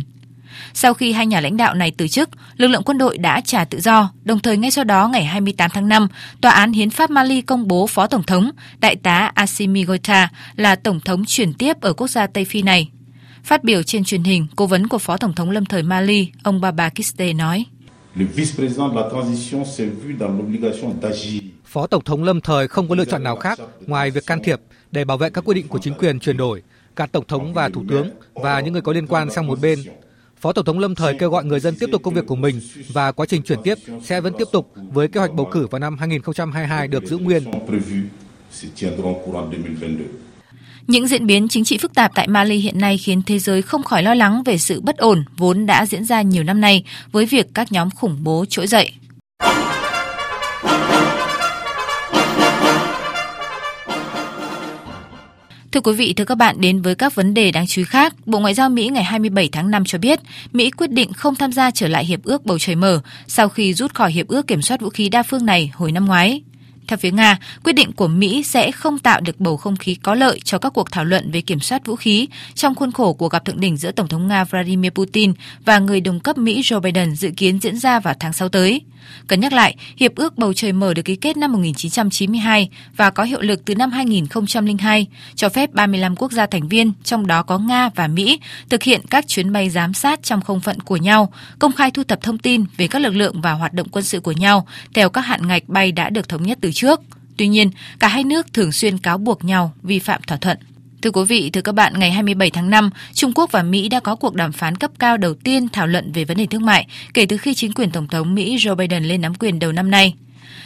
Sau 0.77 0.93
khi 0.93 1.11
hai 1.11 1.25
nhà 1.25 1.41
lãnh 1.41 1.57
đạo 1.57 1.73
này 1.73 1.91
từ 1.97 2.07
chức, 2.07 2.29
lực 2.57 2.67
lượng 2.67 2.83
quân 2.85 2.97
đội 2.97 3.17
đã 3.17 3.41
trả 3.41 3.65
tự 3.65 3.79
do, 3.79 4.11
đồng 4.23 4.39
thời 4.39 4.57
ngay 4.57 4.71
sau 4.71 4.83
đó 4.83 5.07
ngày 5.07 5.25
28 5.25 5.71
tháng 5.73 5.87
5, 5.87 6.07
Tòa 6.41 6.51
án 6.51 6.71
Hiến 6.71 6.89
pháp 6.89 7.09
Mali 7.09 7.41
công 7.41 7.67
bố 7.67 7.87
Phó 7.87 8.07
Tổng 8.07 8.23
thống, 8.23 8.51
Đại 8.79 8.95
tá 8.95 9.31
Assimi 9.35 9.83
Goita 9.83 10.29
là 10.55 10.75
Tổng 10.75 10.99
thống 10.99 11.23
chuyển 11.27 11.53
tiếp 11.53 11.81
ở 11.81 11.93
quốc 11.93 12.07
gia 12.07 12.27
Tây 12.27 12.45
Phi 12.45 12.61
này. 12.61 12.89
Phát 13.43 13.63
biểu 13.63 13.83
trên 13.83 14.03
truyền 14.03 14.23
hình, 14.23 14.47
cố 14.55 14.65
vấn 14.65 14.87
của 14.87 14.97
Phó 14.97 15.17
Tổng 15.17 15.33
thống 15.33 15.51
lâm 15.51 15.65
thời 15.65 15.83
Mali, 15.83 16.31
ông 16.43 16.61
Baba 16.61 16.89
Kiste 16.89 17.33
nói. 17.33 17.65
Phó 21.65 21.87
Tổng 21.87 22.03
thống 22.03 22.23
lâm 22.23 22.41
thời 22.41 22.67
không 22.67 22.89
có 22.89 22.95
lựa 22.95 23.05
chọn 23.05 23.23
nào 23.23 23.35
khác 23.35 23.59
ngoài 23.87 24.11
việc 24.11 24.25
can 24.25 24.43
thiệp 24.43 24.59
để 24.91 25.05
bảo 25.05 25.17
vệ 25.17 25.29
các 25.29 25.43
quy 25.47 25.53
định 25.53 25.67
của 25.67 25.79
chính 25.79 25.93
quyền 25.93 26.19
chuyển 26.19 26.37
đổi, 26.37 26.61
cả 26.95 27.05
Tổng 27.05 27.27
thống 27.27 27.53
và 27.53 27.69
Thủ 27.69 27.83
tướng 27.89 28.09
và 28.33 28.59
những 28.59 28.73
người 28.73 28.81
có 28.81 28.93
liên 28.93 29.07
quan 29.07 29.29
sang 29.31 29.47
một 29.47 29.59
bên. 29.61 29.79
Phó 30.45 30.53
Tổng 30.53 30.65
thống 30.65 30.79
lâm 30.79 30.95
thời 30.95 31.15
kêu 31.19 31.29
gọi 31.29 31.45
người 31.45 31.59
dân 31.59 31.75
tiếp 31.79 31.89
tục 31.91 32.03
công 32.03 32.13
việc 32.13 32.25
của 32.27 32.35
mình 32.35 32.61
và 32.93 33.11
quá 33.11 33.25
trình 33.25 33.41
chuyển 33.41 33.59
tiếp 33.63 33.77
sẽ 34.03 34.21
vẫn 34.21 34.33
tiếp 34.37 34.47
tục 34.51 34.73
với 34.75 35.07
kế 35.07 35.19
hoạch 35.19 35.33
bầu 35.33 35.49
cử 35.51 35.67
vào 35.71 35.79
năm 35.79 35.97
2022 35.97 36.87
được 36.87 37.03
giữ 37.05 37.17
nguyên. 37.17 37.43
Những 40.87 41.07
diễn 41.07 41.25
biến 41.25 41.47
chính 41.47 41.63
trị 41.63 41.77
phức 41.77 41.93
tạp 41.93 42.11
tại 42.15 42.27
Mali 42.27 42.57
hiện 42.57 42.79
nay 42.79 42.97
khiến 42.97 43.21
thế 43.25 43.39
giới 43.39 43.61
không 43.61 43.83
khỏi 43.83 44.03
lo 44.03 44.13
lắng 44.13 44.43
về 44.43 44.57
sự 44.57 44.81
bất 44.81 44.97
ổn 44.97 45.25
vốn 45.37 45.65
đã 45.65 45.85
diễn 45.85 46.05
ra 46.05 46.21
nhiều 46.21 46.43
năm 46.43 46.61
nay 46.61 46.83
với 47.11 47.25
việc 47.25 47.47
các 47.53 47.71
nhóm 47.71 47.89
khủng 47.91 48.17
bố 48.23 48.45
trỗi 48.49 48.67
dậy. 48.67 48.91
Thưa 55.75 55.81
quý 55.81 55.93
vị, 55.93 56.13
thưa 56.13 56.25
các 56.25 56.35
bạn, 56.35 56.61
đến 56.61 56.81
với 56.81 56.95
các 56.95 57.15
vấn 57.15 57.33
đề 57.33 57.51
đáng 57.51 57.67
chú 57.67 57.81
ý 57.81 57.85
khác, 57.85 58.13
Bộ 58.25 58.39
Ngoại 58.39 58.53
giao 58.53 58.69
Mỹ 58.69 58.87
ngày 58.87 59.03
27 59.03 59.49
tháng 59.51 59.71
5 59.71 59.85
cho 59.85 59.97
biết, 59.97 60.19
Mỹ 60.53 60.71
quyết 60.71 60.91
định 60.91 61.13
không 61.13 61.35
tham 61.35 61.51
gia 61.51 61.71
trở 61.71 61.87
lại 61.87 62.05
hiệp 62.05 62.23
ước 62.23 62.45
bầu 62.45 62.59
trời 62.59 62.75
mở 62.75 63.01
sau 63.27 63.49
khi 63.49 63.73
rút 63.73 63.93
khỏi 63.93 64.11
hiệp 64.11 64.27
ước 64.27 64.47
kiểm 64.47 64.61
soát 64.61 64.81
vũ 64.81 64.89
khí 64.89 65.09
đa 65.09 65.23
phương 65.23 65.45
này 65.45 65.71
hồi 65.73 65.91
năm 65.91 66.05
ngoái. 66.05 66.41
Theo 66.87 66.97
phía 66.97 67.11
Nga, 67.11 67.39
quyết 67.63 67.73
định 67.73 67.91
của 67.91 68.07
Mỹ 68.07 68.43
sẽ 68.43 68.71
không 68.71 68.99
tạo 68.99 69.21
được 69.21 69.39
bầu 69.39 69.57
không 69.57 69.75
khí 69.75 69.95
có 69.95 70.15
lợi 70.15 70.39
cho 70.43 70.57
các 70.57 70.73
cuộc 70.73 70.91
thảo 70.91 71.05
luận 71.05 71.31
về 71.31 71.41
kiểm 71.41 71.59
soát 71.59 71.85
vũ 71.85 71.95
khí 71.95 72.27
trong 72.53 72.75
khuôn 72.75 72.91
khổ 72.91 73.13
cuộc 73.13 73.31
gặp 73.31 73.45
thượng 73.45 73.59
đỉnh 73.59 73.77
giữa 73.77 73.91
Tổng 73.91 74.07
thống 74.07 74.27
Nga 74.27 74.43
Vladimir 74.43 74.91
Putin 74.91 75.33
và 75.65 75.79
người 75.79 76.01
đồng 76.01 76.19
cấp 76.19 76.37
Mỹ 76.37 76.61
Joe 76.61 76.79
Biden 76.79 77.15
dự 77.15 77.31
kiến 77.37 77.59
diễn 77.61 77.77
ra 77.77 77.99
vào 77.99 78.13
tháng 78.19 78.33
6 78.33 78.49
tới. 78.49 78.81
Cần 79.27 79.39
nhắc 79.39 79.53
lại, 79.53 79.75
Hiệp 79.97 80.15
ước 80.15 80.37
Bầu 80.37 80.53
Trời 80.53 80.73
Mở 80.73 80.93
được 80.93 81.01
ký 81.01 81.15
kết 81.15 81.37
năm 81.37 81.51
1992 81.51 82.69
và 82.97 83.09
có 83.09 83.23
hiệu 83.23 83.41
lực 83.41 83.65
từ 83.65 83.75
năm 83.75 83.91
2002, 83.91 85.07
cho 85.35 85.49
phép 85.49 85.73
35 85.73 86.15
quốc 86.15 86.31
gia 86.31 86.45
thành 86.45 86.67
viên, 86.67 86.91
trong 87.03 87.27
đó 87.27 87.43
có 87.43 87.59
Nga 87.59 87.89
và 87.95 88.07
Mỹ, 88.07 88.39
thực 88.69 88.83
hiện 88.83 89.01
các 89.09 89.27
chuyến 89.27 89.53
bay 89.53 89.69
giám 89.69 89.93
sát 89.93 90.23
trong 90.23 90.41
không 90.41 90.59
phận 90.59 90.79
của 90.79 90.97
nhau, 90.97 91.33
công 91.59 91.71
khai 91.71 91.91
thu 91.91 92.03
thập 92.03 92.21
thông 92.21 92.37
tin 92.37 92.63
về 92.77 92.87
các 92.87 92.99
lực 92.99 93.15
lượng 93.15 93.41
và 93.41 93.51
hoạt 93.51 93.73
động 93.73 93.87
quân 93.91 94.05
sự 94.05 94.19
của 94.19 94.31
nhau 94.31 94.67
theo 94.93 95.09
các 95.09 95.21
hạn 95.21 95.47
ngạch 95.47 95.63
bay 95.67 95.91
đã 95.91 96.09
được 96.09 96.29
thống 96.29 96.43
nhất 96.43 96.57
từ 96.61 96.71
trước. 96.73 97.01
Tuy 97.37 97.47
nhiên, 97.47 97.71
cả 97.99 98.07
hai 98.07 98.23
nước 98.23 98.53
thường 98.53 98.71
xuyên 98.71 98.97
cáo 98.97 99.17
buộc 99.17 99.45
nhau 99.45 99.73
vi 99.83 99.99
phạm 99.99 100.21
thỏa 100.27 100.37
thuận. 100.37 100.57
Thưa 101.05 101.11
quý 101.11 101.23
vị, 101.23 101.49
thưa 101.49 101.61
các 101.61 101.71
bạn, 101.71 101.93
ngày 101.99 102.11
27 102.11 102.49
tháng 102.49 102.69
5, 102.69 102.89
Trung 103.13 103.31
Quốc 103.35 103.51
và 103.51 103.63
Mỹ 103.63 103.89
đã 103.89 103.99
có 103.99 104.15
cuộc 104.15 104.35
đàm 104.35 104.51
phán 104.51 104.75
cấp 104.75 104.91
cao 104.99 105.17
đầu 105.17 105.33
tiên 105.33 105.69
thảo 105.69 105.87
luận 105.87 106.11
về 106.11 106.25
vấn 106.25 106.37
đề 106.37 106.45
thương 106.45 106.65
mại 106.65 106.87
kể 107.13 107.25
từ 107.25 107.37
khi 107.37 107.53
chính 107.53 107.73
quyền 107.73 107.91
Tổng 107.91 108.07
thống 108.07 108.35
Mỹ 108.35 108.57
Joe 108.57 108.75
Biden 108.75 109.03
lên 109.03 109.21
nắm 109.21 109.35
quyền 109.35 109.59
đầu 109.59 109.71
năm 109.71 109.91
nay. 109.91 110.13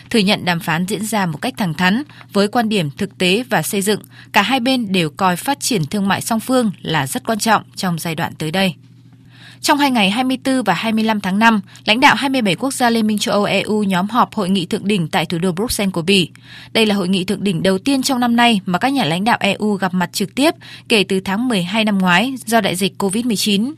Thừa 0.09 0.19
nhận 0.19 0.45
đàm 0.45 0.59
phán 0.59 0.85
diễn 0.85 1.05
ra 1.05 1.25
một 1.25 1.37
cách 1.41 1.53
thẳng 1.57 1.73
thắn, 1.73 2.03
với 2.33 2.47
quan 2.47 2.69
điểm 2.69 2.89
thực 2.97 3.17
tế 3.17 3.43
và 3.49 3.61
xây 3.61 3.81
dựng, 3.81 3.99
cả 4.31 4.41
hai 4.41 4.59
bên 4.59 4.91
đều 4.91 5.09
coi 5.09 5.35
phát 5.35 5.59
triển 5.59 5.85
thương 5.85 6.07
mại 6.07 6.21
song 6.21 6.39
phương 6.39 6.71
là 6.81 7.07
rất 7.07 7.27
quan 7.27 7.39
trọng 7.39 7.63
trong 7.75 7.99
giai 7.99 8.15
đoạn 8.15 8.33
tới 8.35 8.51
đây. 8.51 8.73
Trong 9.61 9.77
hai 9.77 9.91
ngày 9.91 10.09
24 10.09 10.63
và 10.63 10.73
25 10.73 11.21
tháng 11.21 11.39
5, 11.39 11.61
lãnh 11.85 11.99
đạo 11.99 12.15
27 12.15 12.55
quốc 12.55 12.73
gia 12.73 12.89
Liên 12.89 13.07
minh 13.07 13.17
châu 13.17 13.33
Âu 13.33 13.43
EU 13.43 13.83
nhóm 13.83 14.09
họp 14.09 14.35
hội 14.35 14.49
nghị 14.49 14.65
thượng 14.65 14.87
đỉnh 14.87 15.07
tại 15.07 15.25
thủ 15.25 15.37
đô 15.37 15.51
Bruxelles 15.51 15.93
của 15.93 16.01
Bỉ. 16.01 16.29
Đây 16.73 16.85
là 16.85 16.95
hội 16.95 17.07
nghị 17.07 17.23
thượng 17.23 17.43
đỉnh 17.43 17.63
đầu 17.63 17.77
tiên 17.77 18.01
trong 18.01 18.19
năm 18.19 18.35
nay 18.35 18.61
mà 18.65 18.79
các 18.79 18.89
nhà 18.89 19.05
lãnh 19.05 19.23
đạo 19.23 19.37
EU 19.39 19.73
gặp 19.73 19.93
mặt 19.93 20.09
trực 20.13 20.35
tiếp 20.35 20.55
kể 20.89 21.03
từ 21.03 21.19
tháng 21.19 21.47
12 21.47 21.85
năm 21.85 21.97
ngoái 21.97 22.35
do 22.45 22.61
đại 22.61 22.75
dịch 22.75 22.93
COVID-19. 23.03 23.73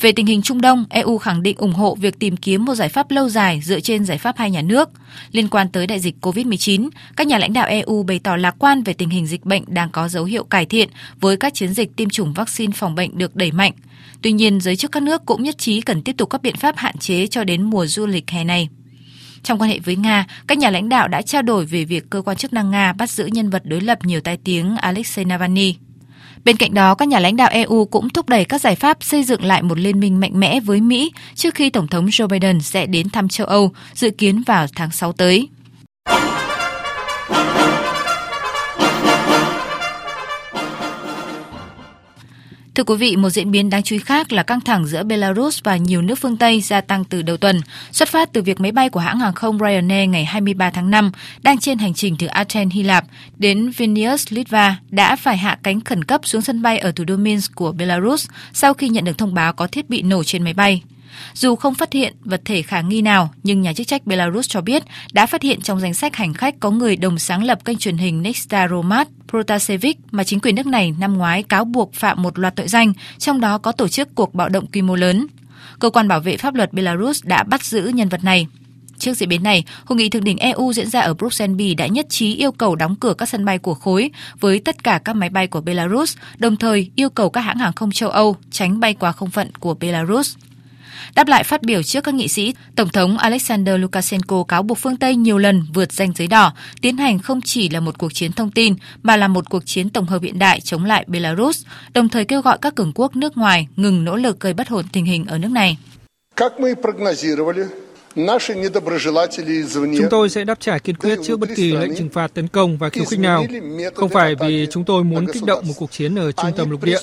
Về 0.00 0.12
tình 0.12 0.26
hình 0.26 0.42
Trung 0.42 0.60
Đông, 0.60 0.84
EU 0.90 1.18
khẳng 1.18 1.42
định 1.42 1.56
ủng 1.56 1.72
hộ 1.72 1.94
việc 1.94 2.18
tìm 2.18 2.36
kiếm 2.36 2.64
một 2.64 2.74
giải 2.74 2.88
pháp 2.88 3.10
lâu 3.10 3.28
dài 3.28 3.60
dựa 3.64 3.80
trên 3.80 4.04
giải 4.04 4.18
pháp 4.18 4.36
hai 4.38 4.50
nhà 4.50 4.62
nước. 4.62 4.90
Liên 5.32 5.48
quan 5.48 5.68
tới 5.68 5.86
đại 5.86 6.00
dịch 6.00 6.14
COVID-19, 6.20 6.88
các 7.16 7.26
nhà 7.26 7.38
lãnh 7.38 7.52
đạo 7.52 7.66
EU 7.66 8.02
bày 8.02 8.18
tỏ 8.18 8.36
lạc 8.36 8.54
quan 8.58 8.82
về 8.82 8.92
tình 8.92 9.08
hình 9.08 9.26
dịch 9.26 9.44
bệnh 9.44 9.62
đang 9.66 9.90
có 9.90 10.08
dấu 10.08 10.24
hiệu 10.24 10.44
cải 10.44 10.66
thiện 10.66 10.88
với 11.20 11.36
các 11.36 11.54
chiến 11.54 11.74
dịch 11.74 11.96
tiêm 11.96 12.10
chủng 12.10 12.32
vaccine 12.32 12.72
phòng 12.72 12.94
bệnh 12.94 13.18
được 13.18 13.36
đẩy 13.36 13.52
mạnh. 13.52 13.72
Tuy 14.22 14.32
nhiên, 14.32 14.60
giới 14.60 14.76
chức 14.76 14.92
các 14.92 15.02
nước 15.02 15.22
cũng 15.26 15.42
nhất 15.42 15.58
trí 15.58 15.80
cần 15.80 16.02
tiếp 16.02 16.14
tục 16.18 16.30
các 16.30 16.42
biện 16.42 16.56
pháp 16.56 16.76
hạn 16.76 16.98
chế 16.98 17.26
cho 17.26 17.44
đến 17.44 17.62
mùa 17.62 17.86
du 17.86 18.06
lịch 18.06 18.30
hè 18.30 18.44
này. 18.44 18.68
Trong 19.42 19.58
quan 19.58 19.70
hệ 19.70 19.78
với 19.78 19.96
Nga, 19.96 20.26
các 20.46 20.58
nhà 20.58 20.70
lãnh 20.70 20.88
đạo 20.88 21.08
đã 21.08 21.22
trao 21.22 21.42
đổi 21.42 21.66
về 21.66 21.84
việc 21.84 22.10
cơ 22.10 22.22
quan 22.22 22.36
chức 22.36 22.52
năng 22.52 22.70
Nga 22.70 22.92
bắt 22.92 23.10
giữ 23.10 23.26
nhân 23.26 23.50
vật 23.50 23.62
đối 23.64 23.80
lập 23.80 23.98
nhiều 24.04 24.20
tai 24.20 24.36
tiếng 24.36 24.76
Alexei 24.76 25.24
Navalny. 25.24 25.74
Bên 26.44 26.56
cạnh 26.56 26.74
đó, 26.74 26.94
các 26.94 27.08
nhà 27.08 27.18
lãnh 27.20 27.36
đạo 27.36 27.48
EU 27.52 27.84
cũng 27.84 28.10
thúc 28.10 28.28
đẩy 28.28 28.44
các 28.44 28.60
giải 28.60 28.76
pháp 28.76 28.98
xây 29.00 29.24
dựng 29.24 29.44
lại 29.44 29.62
một 29.62 29.78
liên 29.78 30.00
minh 30.00 30.20
mạnh 30.20 30.40
mẽ 30.40 30.60
với 30.60 30.80
Mỹ 30.80 31.12
trước 31.34 31.54
khi 31.54 31.70
Tổng 31.70 31.88
thống 31.88 32.06
Joe 32.06 32.28
Biden 32.28 32.60
sẽ 32.60 32.86
đến 32.86 33.08
thăm 33.08 33.28
châu 33.28 33.46
Âu, 33.46 33.72
dự 33.94 34.10
kiến 34.10 34.42
vào 34.46 34.66
tháng 34.74 34.90
6 34.90 35.12
tới. 35.12 35.48
Thưa 42.74 42.84
quý 42.84 42.94
vị, 42.96 43.16
một 43.16 43.30
diễn 43.30 43.50
biến 43.50 43.70
đáng 43.70 43.82
chú 43.82 43.96
ý 43.96 44.00
khác 44.00 44.32
là 44.32 44.42
căng 44.42 44.60
thẳng 44.60 44.86
giữa 44.86 45.02
Belarus 45.02 45.60
và 45.62 45.76
nhiều 45.76 46.02
nước 46.02 46.14
phương 46.14 46.36
Tây 46.36 46.60
gia 46.60 46.80
tăng 46.80 47.04
từ 47.04 47.22
đầu 47.22 47.36
tuần, 47.36 47.60
xuất 47.92 48.08
phát 48.08 48.32
từ 48.32 48.42
việc 48.42 48.60
máy 48.60 48.72
bay 48.72 48.90
của 48.90 49.00
hãng 49.00 49.18
hàng 49.18 49.32
không 49.34 49.58
Ryanair 49.58 50.08
ngày 50.08 50.24
23 50.24 50.70
tháng 50.70 50.90
5 50.90 51.12
đang 51.42 51.58
trên 51.58 51.78
hành 51.78 51.94
trình 51.94 52.16
từ 52.18 52.26
Athens, 52.26 52.72
Hy 52.74 52.82
Lạp 52.82 53.04
đến 53.36 53.70
Vilnius, 53.70 54.26
Litva 54.30 54.76
đã 54.90 55.16
phải 55.16 55.36
hạ 55.36 55.58
cánh 55.62 55.80
khẩn 55.80 56.04
cấp 56.04 56.20
xuống 56.24 56.42
sân 56.42 56.62
bay 56.62 56.78
ở 56.78 56.92
thủ 56.92 57.04
đô 57.04 57.16
Minsk 57.16 57.54
của 57.54 57.72
Belarus 57.72 58.28
sau 58.52 58.74
khi 58.74 58.88
nhận 58.88 59.04
được 59.04 59.18
thông 59.18 59.34
báo 59.34 59.52
có 59.52 59.66
thiết 59.66 59.90
bị 59.90 60.02
nổ 60.02 60.24
trên 60.24 60.44
máy 60.44 60.54
bay. 60.54 60.82
Dù 61.34 61.56
không 61.56 61.74
phát 61.74 61.92
hiện 61.92 62.14
vật 62.24 62.40
thể 62.44 62.62
khả 62.62 62.80
nghi 62.80 63.02
nào, 63.02 63.30
nhưng 63.42 63.60
nhà 63.60 63.72
chức 63.72 63.86
trách 63.86 64.06
Belarus 64.06 64.48
cho 64.48 64.60
biết 64.60 64.82
đã 65.12 65.26
phát 65.26 65.42
hiện 65.42 65.60
trong 65.60 65.80
danh 65.80 65.94
sách 65.94 66.16
hành 66.16 66.34
khách 66.34 66.60
có 66.60 66.70
người 66.70 66.96
đồng 66.96 67.18
sáng 67.18 67.44
lập 67.44 67.64
kênh 67.64 67.78
truyền 67.78 67.96
hình 67.96 68.22
Nexta 68.22 68.68
Romat 68.68 69.08
Protasevich 69.28 69.98
mà 70.10 70.24
chính 70.24 70.40
quyền 70.40 70.54
nước 70.54 70.66
này 70.66 70.94
năm 70.98 71.18
ngoái 71.18 71.42
cáo 71.42 71.64
buộc 71.64 71.94
phạm 71.94 72.22
một 72.22 72.38
loạt 72.38 72.56
tội 72.56 72.68
danh, 72.68 72.92
trong 73.18 73.40
đó 73.40 73.58
có 73.58 73.72
tổ 73.72 73.88
chức 73.88 74.14
cuộc 74.14 74.34
bạo 74.34 74.48
động 74.48 74.66
quy 74.66 74.82
mô 74.82 74.94
lớn. 74.94 75.26
Cơ 75.78 75.90
quan 75.90 76.08
bảo 76.08 76.20
vệ 76.20 76.36
pháp 76.36 76.54
luật 76.54 76.72
Belarus 76.72 77.24
đã 77.24 77.42
bắt 77.42 77.64
giữ 77.64 77.86
nhân 77.86 78.08
vật 78.08 78.24
này. 78.24 78.46
Trước 78.98 79.14
diễn 79.14 79.28
biến 79.28 79.42
này, 79.42 79.64
hội 79.84 79.96
nghị 79.96 80.08
thượng 80.08 80.24
đỉnh 80.24 80.38
EU 80.38 80.72
diễn 80.72 80.90
ra 80.90 81.00
ở 81.00 81.14
Bruxelles 81.14 81.56
Bỉ 81.56 81.74
đã 81.74 81.86
nhất 81.86 82.06
trí 82.08 82.36
yêu 82.36 82.52
cầu 82.52 82.76
đóng 82.76 82.96
cửa 82.96 83.14
các 83.18 83.28
sân 83.28 83.44
bay 83.44 83.58
của 83.58 83.74
khối 83.74 84.10
với 84.40 84.58
tất 84.58 84.84
cả 84.84 85.00
các 85.04 85.16
máy 85.16 85.28
bay 85.28 85.46
của 85.46 85.60
Belarus, 85.60 86.16
đồng 86.36 86.56
thời 86.56 86.90
yêu 86.96 87.10
cầu 87.10 87.30
các 87.30 87.40
hãng 87.40 87.58
hàng 87.58 87.72
không 87.72 87.90
châu 87.90 88.10
Âu 88.10 88.36
tránh 88.50 88.80
bay 88.80 88.94
qua 88.94 89.12
không 89.12 89.30
phận 89.30 89.50
của 89.60 89.74
Belarus. 89.74 90.36
Đáp 91.14 91.28
lại 91.28 91.44
phát 91.44 91.62
biểu 91.62 91.82
trước 91.82 92.04
các 92.04 92.14
nghị 92.14 92.28
sĩ, 92.28 92.54
Tổng 92.76 92.88
thống 92.88 93.18
Alexander 93.18 93.80
Lukashenko 93.80 94.44
cáo 94.44 94.62
buộc 94.62 94.78
phương 94.78 94.96
Tây 94.96 95.16
nhiều 95.16 95.38
lần 95.38 95.66
vượt 95.74 95.92
ranh 95.92 96.12
giới 96.16 96.28
đỏ, 96.28 96.52
tiến 96.80 96.96
hành 96.96 97.18
không 97.18 97.40
chỉ 97.40 97.68
là 97.68 97.80
một 97.80 97.98
cuộc 97.98 98.14
chiến 98.14 98.32
thông 98.32 98.50
tin 98.50 98.74
mà 99.02 99.16
là 99.16 99.28
một 99.28 99.50
cuộc 99.50 99.66
chiến 99.66 99.90
tổng 99.90 100.06
hợp 100.06 100.22
hiện 100.22 100.38
đại 100.38 100.60
chống 100.60 100.84
lại 100.84 101.04
Belarus, 101.08 101.66
đồng 101.94 102.08
thời 102.08 102.24
kêu 102.24 102.40
gọi 102.40 102.58
các 102.60 102.74
cường 102.74 102.92
quốc 102.94 103.16
nước 103.16 103.36
ngoài 103.36 103.68
ngừng 103.76 104.04
nỗ 104.04 104.16
lực 104.16 104.40
gây 104.40 104.54
bất 104.54 104.68
ổn 104.68 104.84
tình 104.92 105.04
hình 105.04 105.24
ở 105.24 105.38
nước 105.38 105.50
này. 105.50 105.76
Chúng 109.98 110.08
tôi 110.10 110.28
sẽ 110.28 110.44
đáp 110.44 110.60
trả 110.60 110.78
kiên 110.78 110.96
quyết 110.96 111.18
trước 111.24 111.40
bất 111.40 111.48
kỳ 111.56 111.72
lệnh 111.72 111.96
trừng 111.96 112.08
phạt 112.08 112.34
tấn 112.34 112.48
công 112.48 112.76
và 112.76 112.88
khiêu 112.88 113.04
khích 113.04 113.20
nào. 113.20 113.46
Không 113.94 114.08
phải 114.08 114.34
vì 114.40 114.66
chúng 114.70 114.84
tôi 114.84 115.04
muốn 115.04 115.26
kích 115.32 115.44
động 115.46 115.64
một 115.68 115.74
cuộc 115.76 115.90
chiến 115.92 116.18
ở 116.18 116.32
trung 116.32 116.50
tâm 116.56 116.70
lục 116.70 116.82
địa. 116.82 116.98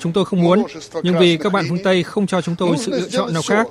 Chúng 0.00 0.12
tôi 0.12 0.24
không 0.24 0.42
muốn, 0.42 0.62
nhưng 1.02 1.18
vì 1.18 1.36
các 1.36 1.52
bạn 1.52 1.64
phương 1.68 1.82
Tây 1.84 2.02
không 2.02 2.26
cho 2.26 2.40
chúng 2.40 2.56
tôi 2.58 2.76
sự 2.78 2.92
lựa 2.92 3.08
chọn 3.08 3.32
nào 3.32 3.42
khác. 3.42 3.66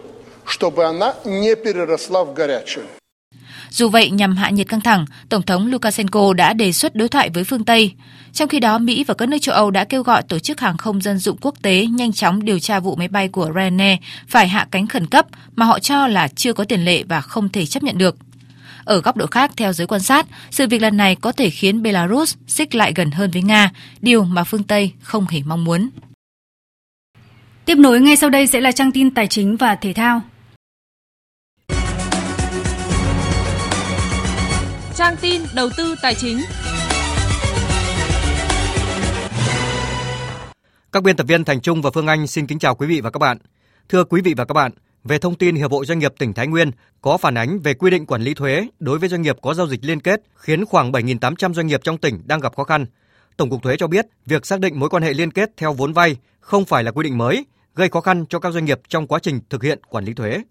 Dù 3.70 3.90
vậy, 3.90 4.10
nhằm 4.10 4.36
hạ 4.36 4.50
nhiệt 4.50 4.68
căng 4.68 4.82
thẳng, 4.82 5.06
Tổng 5.30 5.42
thống 5.42 5.68
Lukashenko 5.68 6.34
đã 6.34 6.54
đề 6.54 6.72
xuất 6.72 6.96
đối 6.96 7.08
thoại 7.08 7.30
với 7.34 7.44
phương 7.44 7.66
Tây. 7.66 7.94
Trong 8.34 8.50
khi 8.50 8.60
đó, 8.60 8.78
Mỹ 8.78 9.04
và 9.04 9.14
các 9.14 9.30
nước 9.30 9.38
châu 9.42 9.56
Âu 9.56 9.72
đã 9.72 9.84
kêu 9.84 10.04
gọi 10.04 10.24
Tổ 10.24 10.40
chức 10.40 10.60
Hàng 10.60 10.78
không 10.78 11.02
Dân 11.02 11.18
dụng 11.18 11.38
Quốc 11.42 11.56
tế 11.62 11.86
nhanh 11.86 12.14
chóng 12.14 12.46
điều 12.46 12.60
tra 12.60 12.80
vụ 12.80 12.96
máy 12.96 13.08
bay 13.08 13.28
của 13.28 13.52
Ryanair 13.56 14.00
phải 14.28 14.48
hạ 14.48 14.68
cánh 14.72 14.88
khẩn 14.88 15.08
cấp 15.08 15.26
mà 15.56 15.66
họ 15.66 15.80
cho 15.80 16.08
là 16.08 16.28
chưa 16.28 16.54
có 16.54 16.64
tiền 16.64 16.86
lệ 16.86 17.04
và 17.04 17.22
không 17.22 17.50
thể 17.50 17.66
chấp 17.66 17.84
nhận 17.84 17.98
được. 17.98 18.16
Ở 18.84 19.02
góc 19.02 19.18
độ 19.18 19.26
khác, 19.26 19.52
theo 19.58 19.74
giới 19.74 19.88
quan 19.88 20.02
sát, 20.02 20.26
sự 20.52 20.68
việc 20.68 20.82
lần 20.82 20.98
này 20.98 21.16
có 21.16 21.32
thể 21.32 21.50
khiến 21.50 21.84
Belarus 21.84 22.36
xích 22.48 22.76
lại 22.76 22.94
gần 22.96 23.12
hơn 23.12 23.32
với 23.32 23.42
Nga, 23.42 23.72
điều 24.02 24.24
mà 24.24 24.44
phương 24.44 24.64
Tây 24.64 24.92
không 25.02 25.26
hề 25.30 25.42
mong 25.46 25.64
muốn. 25.64 25.90
Tiếp 27.66 27.76
nối 27.78 28.02
ngay 28.02 28.16
sau 28.16 28.30
đây 28.30 28.48
sẽ 28.48 28.62
là 28.62 28.72
trang 28.72 28.92
tin 28.92 29.12
tài 29.12 29.28
chính 29.28 29.58
và 29.58 29.76
thể 29.76 29.94
thao. 29.94 30.22
Trang 35.00 35.18
tin 35.22 35.42
đầu 35.56 35.70
tư 35.78 35.96
tài 36.02 36.16
chính. 36.16 36.42
Các 40.92 41.04
biên 41.04 41.16
tập 41.16 41.28
viên 41.28 41.44
Thành 41.44 41.62
Trung 41.62 41.82
và 41.82 41.90
Phương 41.94 42.08
Anh 42.08 42.28
xin 42.28 42.48
kính 42.48 42.60
chào 42.60 42.76
quý 42.76 42.88
vị 42.88 43.02
và 43.02 43.10
các 43.10 43.18
bạn. 43.18 43.38
Thưa 43.90 44.04
quý 44.04 44.22
vị 44.22 44.34
và 44.38 44.46
các 44.46 44.54
bạn, 44.54 44.72
về 45.04 45.20
thông 45.20 45.36
tin 45.36 45.56
Hiệp 45.56 45.72
hội 45.72 45.86
Doanh 45.86 46.00
nghiệp 46.00 46.14
tỉnh 46.20 46.34
Thái 46.34 46.48
Nguyên 46.48 46.72
có 47.02 47.18
phản 47.18 47.38
ánh 47.38 47.60
về 47.60 47.74
quy 47.74 47.92
định 47.92 48.06
quản 48.06 48.22
lý 48.22 48.34
thuế 48.34 48.68
đối 48.80 49.00
với 49.00 49.10
doanh 49.10 49.22
nghiệp 49.22 49.38
có 49.42 49.54
giao 49.54 49.68
dịch 49.68 49.86
liên 49.86 50.00
kết 50.00 50.22
khiến 50.36 50.66
khoảng 50.66 50.92
7.800 50.92 51.54
doanh 51.54 51.68
nghiệp 51.68 51.82
trong 51.84 51.98
tỉnh 51.98 52.22
đang 52.26 52.40
gặp 52.40 52.56
khó 52.56 52.64
khăn. 52.64 52.86
Tổng 53.38 53.50
cục 53.50 53.64
Thuế 53.64 53.78
cho 53.78 53.88
biết, 53.88 54.06
việc 54.26 54.46
xác 54.46 54.60
định 54.60 54.80
mối 54.80 54.90
quan 54.90 55.04
hệ 55.04 55.14
liên 55.14 55.32
kết 55.32 55.50
theo 55.58 55.74
vốn 55.74 55.94
vay 55.94 56.16
không 56.40 56.66
phải 56.66 56.84
là 56.84 56.92
quy 56.92 57.04
định 57.04 57.18
mới, 57.18 57.46
gây 57.76 57.90
khó 57.90 58.02
khăn 58.02 58.26
cho 58.30 58.40
các 58.40 58.54
doanh 58.54 58.66
nghiệp 58.66 58.80
trong 58.88 59.08
quá 59.08 59.20
trình 59.20 59.40
thực 59.50 59.64
hiện 59.64 59.80
quản 59.90 60.06
lý 60.06 60.14
thuế. 60.14 60.42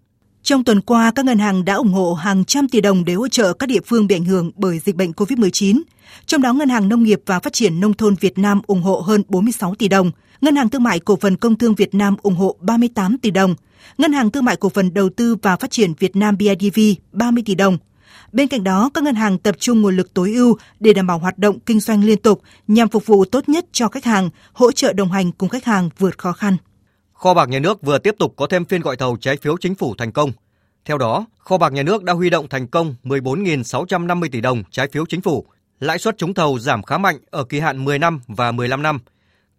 Trong 0.43 0.63
tuần 0.63 0.81
qua, 0.81 1.11
các 1.11 1.25
ngân 1.25 1.39
hàng 1.39 1.65
đã 1.65 1.73
ủng 1.73 1.93
hộ 1.93 2.13
hàng 2.13 2.45
trăm 2.45 2.67
tỷ 2.67 2.81
đồng 2.81 3.05
để 3.05 3.13
hỗ 3.13 3.27
trợ 3.27 3.53
các 3.53 3.69
địa 3.69 3.79
phương 3.85 4.07
bị 4.07 4.15
ảnh 4.15 4.25
hưởng 4.25 4.51
bởi 4.55 4.79
dịch 4.79 4.95
bệnh 4.95 5.11
COVID-19. 5.11 5.81
Trong 6.25 6.41
đó, 6.41 6.53
Ngân 6.53 6.69
hàng 6.69 6.89
Nông 6.89 7.03
nghiệp 7.03 7.21
và 7.25 7.39
Phát 7.39 7.53
triển 7.53 7.79
Nông 7.79 7.93
thôn 7.93 8.15
Việt 8.15 8.37
Nam 8.37 8.61
ủng 8.67 8.81
hộ 8.81 8.99
hơn 8.99 9.23
46 9.27 9.75
tỷ 9.75 9.87
đồng, 9.87 10.11
Ngân 10.41 10.55
hàng 10.55 10.69
Thương 10.69 10.83
mại 10.83 10.99
Cổ 10.99 11.15
phần 11.15 11.37
Công 11.37 11.57
thương 11.57 11.75
Việt 11.75 11.95
Nam 11.95 12.15
ủng 12.21 12.35
hộ 12.35 12.55
38 12.59 13.17
tỷ 13.17 13.31
đồng, 13.31 13.55
Ngân 13.97 14.13
hàng 14.13 14.31
Thương 14.31 14.45
mại 14.45 14.55
Cổ 14.55 14.69
phần 14.69 14.93
Đầu 14.93 15.09
tư 15.09 15.35
và 15.41 15.55
Phát 15.55 15.71
triển 15.71 15.93
Việt 15.99 16.15
Nam 16.15 16.37
BIDV 16.37 16.79
30 17.11 17.43
tỷ 17.45 17.55
đồng. 17.55 17.77
Bên 18.31 18.47
cạnh 18.47 18.63
đó, 18.63 18.89
các 18.93 19.03
ngân 19.03 19.15
hàng 19.15 19.37
tập 19.37 19.55
trung 19.59 19.81
nguồn 19.81 19.97
lực 19.97 20.13
tối 20.13 20.33
ưu 20.33 20.57
để 20.79 20.93
đảm 20.93 21.07
bảo 21.07 21.19
hoạt 21.19 21.37
động 21.37 21.59
kinh 21.59 21.79
doanh 21.79 22.03
liên 22.03 22.21
tục 22.21 22.41
nhằm 22.67 22.89
phục 22.89 23.05
vụ 23.05 23.25
tốt 23.25 23.49
nhất 23.49 23.65
cho 23.71 23.87
khách 23.87 24.05
hàng, 24.05 24.29
hỗ 24.53 24.71
trợ 24.71 24.93
đồng 24.93 25.11
hành 25.11 25.31
cùng 25.31 25.49
khách 25.49 25.65
hàng 25.65 25.89
vượt 25.97 26.17
khó 26.17 26.31
khăn. 26.31 26.57
Kho 27.19 27.33
bạc 27.33 27.49
nhà 27.49 27.59
nước 27.59 27.81
vừa 27.81 27.97
tiếp 27.97 28.15
tục 28.19 28.33
có 28.37 28.47
thêm 28.47 28.65
phiên 28.65 28.81
gọi 28.81 28.95
thầu 28.95 29.17
trái 29.21 29.37
phiếu 29.37 29.57
chính 29.57 29.75
phủ 29.75 29.95
thành 29.97 30.11
công. 30.11 30.31
Theo 30.85 30.97
đó, 30.97 31.25
kho 31.37 31.57
bạc 31.57 31.73
nhà 31.73 31.83
nước 31.83 32.03
đã 32.03 32.13
huy 32.13 32.29
động 32.29 32.47
thành 32.49 32.67
công 32.67 32.95
14.650 33.03 34.29
tỷ 34.31 34.41
đồng 34.41 34.63
trái 34.71 34.87
phiếu 34.91 35.05
chính 35.05 35.21
phủ. 35.21 35.45
Lãi 35.79 35.99
suất 35.99 36.17
trúng 36.17 36.33
thầu 36.33 36.59
giảm 36.59 36.83
khá 36.83 36.97
mạnh 36.97 37.17
ở 37.29 37.43
kỳ 37.43 37.59
hạn 37.59 37.85
10 37.85 37.99
năm 37.99 38.21
và 38.27 38.51
15 38.51 38.81
năm. 38.81 38.99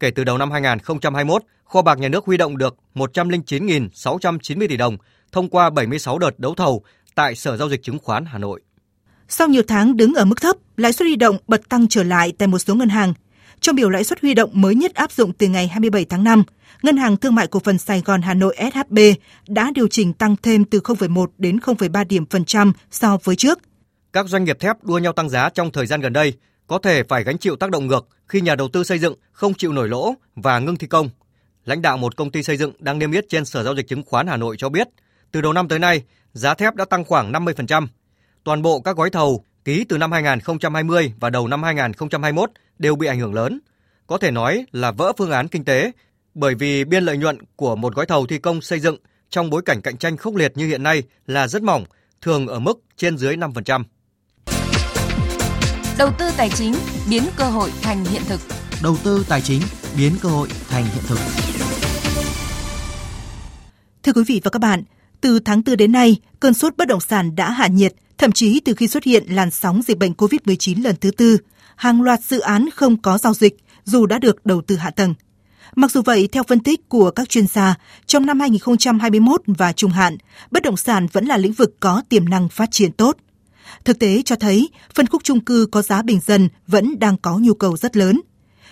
Kể 0.00 0.10
từ 0.10 0.24
đầu 0.24 0.38
năm 0.38 0.50
2021, 0.50 1.42
kho 1.64 1.82
bạc 1.82 1.98
nhà 1.98 2.08
nước 2.08 2.24
huy 2.24 2.36
động 2.36 2.58
được 2.58 2.76
109.690 2.94 4.68
tỷ 4.68 4.76
đồng 4.76 4.96
thông 5.32 5.48
qua 5.48 5.70
76 5.70 6.18
đợt 6.18 6.38
đấu 6.38 6.54
thầu 6.54 6.82
tại 7.14 7.34
Sở 7.34 7.56
Giao 7.56 7.68
dịch 7.68 7.82
Chứng 7.82 7.98
khoán 7.98 8.24
Hà 8.24 8.38
Nội. 8.38 8.60
Sau 9.28 9.48
nhiều 9.48 9.62
tháng 9.68 9.96
đứng 9.96 10.14
ở 10.14 10.24
mức 10.24 10.40
thấp, 10.40 10.56
lãi 10.76 10.92
suất 10.92 11.06
huy 11.06 11.16
động 11.16 11.36
bật 11.48 11.68
tăng 11.68 11.88
trở 11.88 12.02
lại 12.02 12.32
tại 12.38 12.48
một 12.48 12.58
số 12.58 12.74
ngân 12.74 12.88
hàng. 12.88 13.14
Trong 13.60 13.76
biểu 13.76 13.90
lãi 13.90 14.04
suất 14.04 14.20
huy 14.20 14.34
động 14.34 14.50
mới 14.52 14.74
nhất 14.74 14.94
áp 14.94 15.12
dụng 15.12 15.32
từ 15.32 15.48
ngày 15.48 15.68
27 15.68 16.04
tháng 16.04 16.24
5, 16.24 16.42
Ngân 16.82 16.96
hàng 16.96 17.16
Thương 17.16 17.34
mại 17.34 17.46
Cổ 17.46 17.60
phần 17.60 17.78
Sài 17.78 18.00
Gòn 18.00 18.22
Hà 18.22 18.34
Nội 18.34 18.56
SHB 18.72 18.98
đã 19.48 19.70
điều 19.74 19.88
chỉnh 19.88 20.12
tăng 20.12 20.36
thêm 20.42 20.64
từ 20.64 20.80
0,1 20.80 21.26
đến 21.38 21.56
0,3 21.56 22.06
điểm 22.06 22.26
phần 22.26 22.44
trăm 22.44 22.72
so 22.90 23.18
với 23.24 23.36
trước. 23.36 23.58
Các 24.12 24.26
doanh 24.28 24.44
nghiệp 24.44 24.60
thép 24.60 24.84
đua 24.84 24.98
nhau 24.98 25.12
tăng 25.12 25.28
giá 25.28 25.50
trong 25.50 25.70
thời 25.70 25.86
gian 25.86 26.00
gần 26.00 26.12
đây 26.12 26.32
có 26.66 26.78
thể 26.78 27.02
phải 27.08 27.24
gánh 27.24 27.38
chịu 27.38 27.56
tác 27.56 27.70
động 27.70 27.86
ngược 27.86 28.08
khi 28.28 28.40
nhà 28.40 28.54
đầu 28.54 28.68
tư 28.68 28.84
xây 28.84 28.98
dựng 28.98 29.14
không 29.32 29.54
chịu 29.54 29.72
nổi 29.72 29.88
lỗ 29.88 30.14
và 30.34 30.58
ngưng 30.58 30.76
thi 30.76 30.86
công. 30.86 31.10
Lãnh 31.64 31.82
đạo 31.82 31.96
một 31.96 32.16
công 32.16 32.30
ty 32.30 32.42
xây 32.42 32.56
dựng 32.56 32.72
đang 32.78 32.98
niêm 32.98 33.12
yết 33.12 33.24
trên 33.28 33.44
Sở 33.44 33.62
Giao 33.62 33.74
dịch 33.74 33.88
Chứng 33.88 34.02
khoán 34.06 34.26
Hà 34.26 34.36
Nội 34.36 34.56
cho 34.58 34.68
biết, 34.68 34.88
từ 35.32 35.40
đầu 35.40 35.52
năm 35.52 35.68
tới 35.68 35.78
nay, 35.78 36.02
giá 36.32 36.54
thép 36.54 36.74
đã 36.74 36.84
tăng 36.84 37.04
khoảng 37.04 37.32
50%. 37.32 37.86
Toàn 38.44 38.62
bộ 38.62 38.80
các 38.80 38.96
gói 38.96 39.10
thầu 39.10 39.44
ký 39.64 39.84
từ 39.88 39.98
năm 39.98 40.12
2020 40.12 41.12
và 41.20 41.30
đầu 41.30 41.48
năm 41.48 41.62
2021 41.62 42.50
đều 42.80 42.96
bị 42.96 43.06
ảnh 43.06 43.20
hưởng 43.20 43.34
lớn. 43.34 43.60
Có 44.06 44.18
thể 44.18 44.30
nói 44.30 44.64
là 44.72 44.90
vỡ 44.90 45.12
phương 45.18 45.30
án 45.30 45.48
kinh 45.48 45.64
tế 45.64 45.92
bởi 46.34 46.54
vì 46.54 46.84
biên 46.84 47.04
lợi 47.04 47.16
nhuận 47.16 47.38
của 47.56 47.76
một 47.76 47.94
gói 47.94 48.06
thầu 48.06 48.26
thi 48.26 48.38
công 48.38 48.60
xây 48.60 48.80
dựng 48.80 48.96
trong 49.30 49.50
bối 49.50 49.62
cảnh 49.62 49.82
cạnh 49.82 49.96
tranh 49.96 50.16
khốc 50.16 50.34
liệt 50.34 50.52
như 50.56 50.66
hiện 50.66 50.82
nay 50.82 51.02
là 51.26 51.48
rất 51.48 51.62
mỏng, 51.62 51.84
thường 52.20 52.46
ở 52.46 52.58
mức 52.58 52.80
trên 52.96 53.18
dưới 53.18 53.36
5%. 53.36 53.84
Đầu 55.98 56.10
tư 56.18 56.30
tài 56.36 56.50
chính 56.50 56.74
biến 57.10 57.22
cơ 57.36 57.44
hội 57.44 57.70
thành 57.82 58.04
hiện 58.04 58.22
thực. 58.28 58.40
Đầu 58.82 58.96
tư 59.04 59.24
tài 59.28 59.40
chính 59.40 59.62
biến 59.96 60.12
cơ 60.22 60.28
hội 60.28 60.48
thành 60.68 60.84
hiện 60.84 61.04
thực. 61.06 61.18
Thưa 64.02 64.12
quý 64.12 64.22
vị 64.26 64.40
và 64.44 64.50
các 64.50 64.58
bạn, 64.58 64.82
từ 65.20 65.40
tháng 65.40 65.62
4 65.66 65.76
đến 65.76 65.92
nay, 65.92 66.16
cơn 66.40 66.54
sốt 66.54 66.76
bất 66.76 66.88
động 66.88 67.00
sản 67.00 67.36
đã 67.36 67.50
hạ 67.50 67.66
nhiệt, 67.66 67.94
thậm 68.18 68.32
chí 68.32 68.60
từ 68.64 68.74
khi 68.74 68.88
xuất 68.88 69.04
hiện 69.04 69.24
làn 69.28 69.50
sóng 69.50 69.82
dịch 69.82 69.98
bệnh 69.98 70.12
COVID-19 70.12 70.82
lần 70.82 70.96
thứ 71.00 71.10
tư, 71.10 71.38
hàng 71.80 72.02
loạt 72.02 72.20
dự 72.22 72.40
án 72.40 72.70
không 72.74 72.96
có 72.96 73.18
giao 73.18 73.34
dịch 73.34 73.56
dù 73.84 74.06
đã 74.06 74.18
được 74.18 74.46
đầu 74.46 74.62
tư 74.66 74.76
hạ 74.76 74.90
tầng. 74.90 75.14
Mặc 75.74 75.90
dù 75.90 76.02
vậy, 76.02 76.28
theo 76.32 76.42
phân 76.42 76.60
tích 76.60 76.88
của 76.88 77.10
các 77.10 77.28
chuyên 77.28 77.46
gia, 77.46 77.74
trong 78.06 78.26
năm 78.26 78.40
2021 78.40 79.42
và 79.46 79.72
trung 79.72 79.90
hạn, 79.90 80.16
bất 80.50 80.62
động 80.62 80.76
sản 80.76 81.06
vẫn 81.12 81.24
là 81.26 81.36
lĩnh 81.36 81.52
vực 81.52 81.76
có 81.80 82.02
tiềm 82.08 82.28
năng 82.28 82.48
phát 82.48 82.70
triển 82.70 82.92
tốt. 82.92 83.16
Thực 83.84 83.98
tế 83.98 84.22
cho 84.24 84.36
thấy, 84.36 84.68
phân 84.94 85.06
khúc 85.06 85.24
trung 85.24 85.40
cư 85.40 85.66
có 85.72 85.82
giá 85.82 86.02
bình 86.02 86.20
dân 86.26 86.48
vẫn 86.66 86.98
đang 86.98 87.16
có 87.16 87.38
nhu 87.38 87.54
cầu 87.54 87.76
rất 87.76 87.96
lớn. 87.96 88.20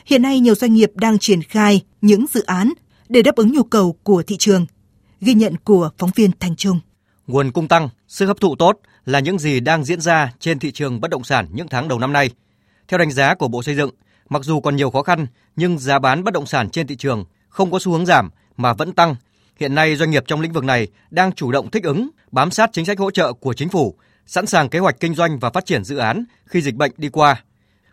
Hiện 0.07 0.23
nay 0.23 0.41
nhiều 0.41 0.55
doanh 0.55 0.75
nghiệp 0.75 0.91
đang 0.95 1.19
triển 1.19 1.43
khai 1.43 1.85
những 2.01 2.27
dự 2.33 2.43
án 2.43 2.73
để 3.09 3.23
đáp 3.23 3.37
ứng 3.37 3.53
nhu 3.53 3.63
cầu 3.63 3.97
của 4.03 4.23
thị 4.23 4.37
trường. 4.37 4.67
Ghi 5.21 5.35
nhận 5.35 5.57
của 5.57 5.91
phóng 5.99 6.11
viên 6.15 6.31
Thành 6.41 6.57
Trung. 6.57 6.81
Nguồn 7.27 7.53
cung 7.53 7.69
tăng, 7.69 7.89
sức 8.09 8.27
hấp 8.27 8.41
thụ 8.41 8.57
tốt 8.57 8.81
là 9.05 9.21
những 9.21 9.39
gì 9.39 9.61
đang 9.61 9.85
diễn 9.85 10.01
ra 10.01 10.33
trên 10.41 10.59
thị 10.59 10.73
trường 10.73 11.01
bất 11.01 11.11
động 11.11 11.25
sản 11.25 11.47
những 11.53 11.69
tháng 11.69 11.89
đầu 11.89 11.99
năm 11.99 12.13
nay. 12.13 12.31
Theo 12.89 12.99
đánh 12.99 13.11
giá 13.11 13.35
của 13.35 13.49
Bộ 13.49 13.63
Xây 13.63 13.75
dựng, 13.75 13.91
mặc 14.29 14.43
dù 14.45 14.61
còn 14.61 14.77
nhiều 14.77 14.91
khó 14.91 15.03
khăn 15.03 15.27
nhưng 15.57 15.79
giá 15.79 15.99
bán 15.99 16.25
bất 16.25 16.35
động 16.35 16.47
sản 16.47 16.71
trên 16.71 16.87
thị 16.87 16.97
trường 16.97 17.25
không 17.49 17.71
có 17.71 17.79
xu 17.79 17.93
hướng 17.93 18.07
giảm 18.07 18.31
mà 18.57 18.73
vẫn 18.73 18.93
tăng. 18.93 19.17
Hiện 19.61 19.75
nay 19.75 19.97
doanh 19.97 20.11
nghiệp 20.11 20.25
trong 20.27 20.41
lĩnh 20.41 20.53
vực 20.53 20.65
này 20.65 20.89
đang 21.11 21.33
chủ 21.33 21.53
động 21.53 21.71
thích 21.71 21.85
ứng, 21.85 22.09
bám 22.31 22.51
sát 22.51 22.71
chính 22.73 22.85
sách 22.85 22.99
hỗ 22.99 23.11
trợ 23.11 23.33
của 23.33 23.53
chính 23.53 23.69
phủ, 23.69 23.95
sẵn 24.27 24.47
sàng 24.47 24.69
kế 24.69 24.79
hoạch 24.79 25.01
kinh 25.01 25.15
doanh 25.15 25.39
và 25.39 25.51
phát 25.51 25.67
triển 25.67 25.85
dự 25.85 25.97
án 25.97 26.25
khi 26.47 26.61
dịch 26.61 26.75
bệnh 26.75 26.93
đi 26.97 27.09
qua. 27.09 27.43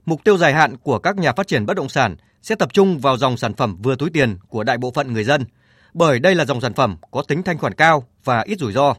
Mục 0.05 0.23
tiêu 0.23 0.37
dài 0.37 0.53
hạn 0.53 0.77
của 0.77 0.99
các 0.99 1.17
nhà 1.17 1.33
phát 1.33 1.47
triển 1.47 1.65
bất 1.65 1.77
động 1.77 1.89
sản 1.89 2.15
sẽ 2.41 2.55
tập 2.55 2.73
trung 2.73 2.99
vào 2.99 3.17
dòng 3.17 3.37
sản 3.37 3.53
phẩm 3.53 3.77
vừa 3.81 3.95
túi 3.95 4.09
tiền 4.09 4.37
của 4.49 4.63
đại 4.63 4.77
bộ 4.77 4.91
phận 4.91 5.13
người 5.13 5.23
dân, 5.23 5.45
bởi 5.93 6.19
đây 6.19 6.35
là 6.35 6.45
dòng 6.45 6.61
sản 6.61 6.73
phẩm 6.73 6.97
có 7.11 7.21
tính 7.21 7.43
thanh 7.43 7.57
khoản 7.57 7.73
cao 7.73 8.07
và 8.23 8.41
ít 8.41 8.59
rủi 8.59 8.73
ro. 8.73 8.95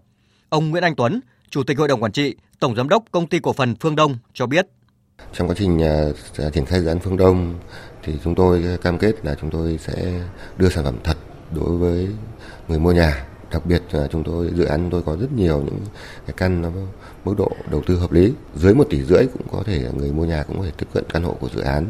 Ông 0.49 0.71
Nguyễn 0.71 0.85
Anh 0.85 0.95
Tuấn, 0.97 1.21
Chủ 1.51 1.63
tịch 1.63 1.79
Hội 1.79 1.89
đồng 1.89 2.03
Quản 2.03 2.13
trị, 2.13 2.35
Tổng 2.59 2.77
Giám 2.77 2.89
đốc 2.89 3.05
Công 3.11 3.27
ty 3.27 3.39
Cổ 3.39 3.53
phần 3.53 3.75
Phương 3.81 3.97
Đông 3.97 4.19
cho 4.35 4.47
biết. 4.47 4.67
Trong 5.33 5.49
quá 5.49 5.55
trình 5.59 5.77
uh, 5.77 6.53
triển 6.53 6.67
khai 6.67 6.81
dự 6.81 6.87
án 6.87 6.99
Phương 6.99 7.17
Đông 7.17 7.55
thì 8.03 8.13
chúng 8.25 8.35
tôi 8.35 8.79
cam 8.83 8.99
kết 8.99 9.25
là 9.25 9.35
chúng 9.41 9.51
tôi 9.51 9.79
sẽ 9.83 10.21
đưa 10.57 10.69
sản 10.69 10.85
phẩm 10.85 10.97
thật 11.05 11.17
đối 11.55 11.77
với 11.77 12.09
người 12.69 12.79
mua 12.79 12.93
nhà. 12.93 13.27
Đặc 13.51 13.67
biệt 13.67 13.83
là 13.91 14.09
chúng 14.13 14.25
tôi 14.25 14.51
dự 14.55 14.65
án 14.65 14.81
chúng 14.81 14.91
tôi 14.91 15.03
có 15.03 15.17
rất 15.21 15.33
nhiều 15.33 15.63
những 15.65 15.81
cái 16.27 16.35
căn 16.37 16.63
nó 16.63 16.69
mức 17.25 17.35
độ 17.39 17.51
đầu 17.71 17.83
tư 17.87 17.97
hợp 17.97 18.13
lý. 18.13 18.33
Dưới 18.55 18.75
một 18.75 18.87
tỷ 18.91 19.03
rưỡi 19.03 19.27
cũng 19.33 19.47
có 19.53 19.63
thể 19.67 19.91
người 19.97 20.13
mua 20.13 20.25
nhà 20.25 20.43
cũng 20.43 20.59
có 20.59 20.65
thể 20.65 20.71
tiếp 20.79 20.87
cận 20.95 21.05
căn 21.13 21.23
hộ 21.23 21.37
của 21.41 21.49
dự 21.55 21.61
án 21.61 21.87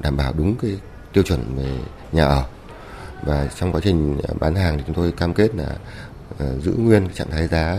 đảm 0.00 0.16
bảo 0.16 0.32
đúng 0.32 0.54
cái 0.62 0.78
tiêu 1.12 1.24
chuẩn 1.24 1.56
về 1.56 1.78
nhà 2.12 2.24
ở. 2.24 2.44
Và 3.22 3.48
trong 3.58 3.72
quá 3.72 3.80
trình 3.84 4.20
à, 4.28 4.34
bán 4.40 4.54
hàng 4.54 4.78
thì 4.78 4.84
chúng 4.86 4.96
tôi 4.96 5.12
cam 5.12 5.34
kết 5.34 5.50
là 5.54 5.76
giữ 6.60 6.72
nguyên 6.78 7.08
trạng 7.14 7.30
thái 7.30 7.48
giá 7.48 7.78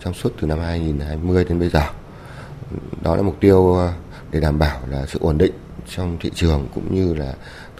trong 0.00 0.14
suốt 0.14 0.32
từ 0.40 0.46
năm 0.46 0.58
2020 0.58 1.44
đến 1.44 1.58
bây 1.58 1.68
giờ. 1.68 1.82
Đó 3.02 3.16
là 3.16 3.22
mục 3.22 3.36
tiêu 3.40 3.78
để 4.32 4.40
đảm 4.40 4.58
bảo 4.58 4.80
là 4.90 5.06
sự 5.06 5.18
ổn 5.22 5.38
định 5.38 5.52
trong 5.88 6.18
thị 6.20 6.30
trường 6.34 6.68
cũng 6.74 6.94
như 6.94 7.14
là 7.14 7.34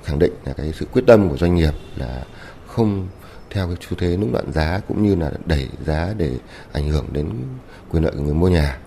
khẳng 0.05 0.18
định 0.18 0.32
là 0.44 0.53
cái 0.53 0.72
sự 0.78 0.86
quyết 0.92 1.03
tâm 1.07 1.28
của 1.28 1.36
doanh 1.36 1.55
nghiệp 1.55 1.74
là 1.96 2.24
không 2.66 3.09
theo 3.50 3.66
cái 3.66 3.76
xu 3.80 3.96
thế 3.98 4.16
nũng 4.16 4.32
đoạn 4.32 4.53
giá 4.53 4.80
cũng 4.88 5.03
như 5.03 5.14
là 5.14 5.30
đẩy 5.46 5.68
giá 5.86 6.14
để 6.16 6.30
ảnh 6.72 6.88
hưởng 6.88 7.07
đến 7.12 7.30
quyền 7.90 8.05
lợi 8.05 8.12
của 8.16 8.22
người 8.22 8.34
mua 8.34 8.48
nhà. 8.48 8.78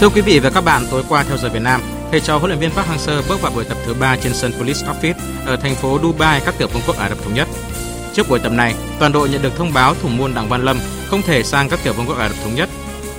Thưa 0.00 0.08
quý 0.08 0.20
vị 0.20 0.38
và 0.38 0.50
các 0.50 0.60
bạn, 0.60 0.86
tối 0.90 1.02
qua 1.08 1.24
theo 1.24 1.36
giờ 1.36 1.48
Việt 1.48 1.62
Nam, 1.62 1.80
thầy 2.10 2.20
trò 2.20 2.38
huấn 2.38 2.50
luyện 2.50 2.60
viên 2.60 2.70
Park 2.70 2.88
Hang-seo 2.88 3.22
bước 3.28 3.42
vào 3.42 3.52
buổi 3.54 3.64
tập 3.64 3.78
thứ 3.86 3.94
3 3.94 4.16
trên 4.16 4.34
sân 4.34 4.52
Police 4.52 4.86
Office 4.86 5.14
ở 5.46 5.56
thành 5.56 5.74
phố 5.74 5.98
Dubai, 6.02 6.40
các 6.44 6.54
tiểu 6.58 6.68
vương 6.68 6.82
quốc 6.86 6.96
Ả 6.96 7.08
Rập 7.08 7.18
thống 7.18 7.34
nhất. 7.34 7.48
Trước 8.18 8.28
buổi 8.28 8.38
tập 8.38 8.52
này, 8.52 8.74
toàn 8.98 9.12
đội 9.12 9.28
nhận 9.28 9.42
được 9.42 9.56
thông 9.56 9.72
báo 9.74 9.94
thủ 9.94 10.08
môn 10.08 10.34
Đặng 10.34 10.48
Văn 10.48 10.62
Lâm 10.62 10.78
không 11.06 11.22
thể 11.22 11.42
sang 11.42 11.68
các 11.68 11.80
tiểu 11.84 11.92
vương 11.92 12.06
quốc 12.06 12.18
Ả 12.18 12.28
Rập 12.28 12.38
thống 12.42 12.54
nhất. 12.54 12.68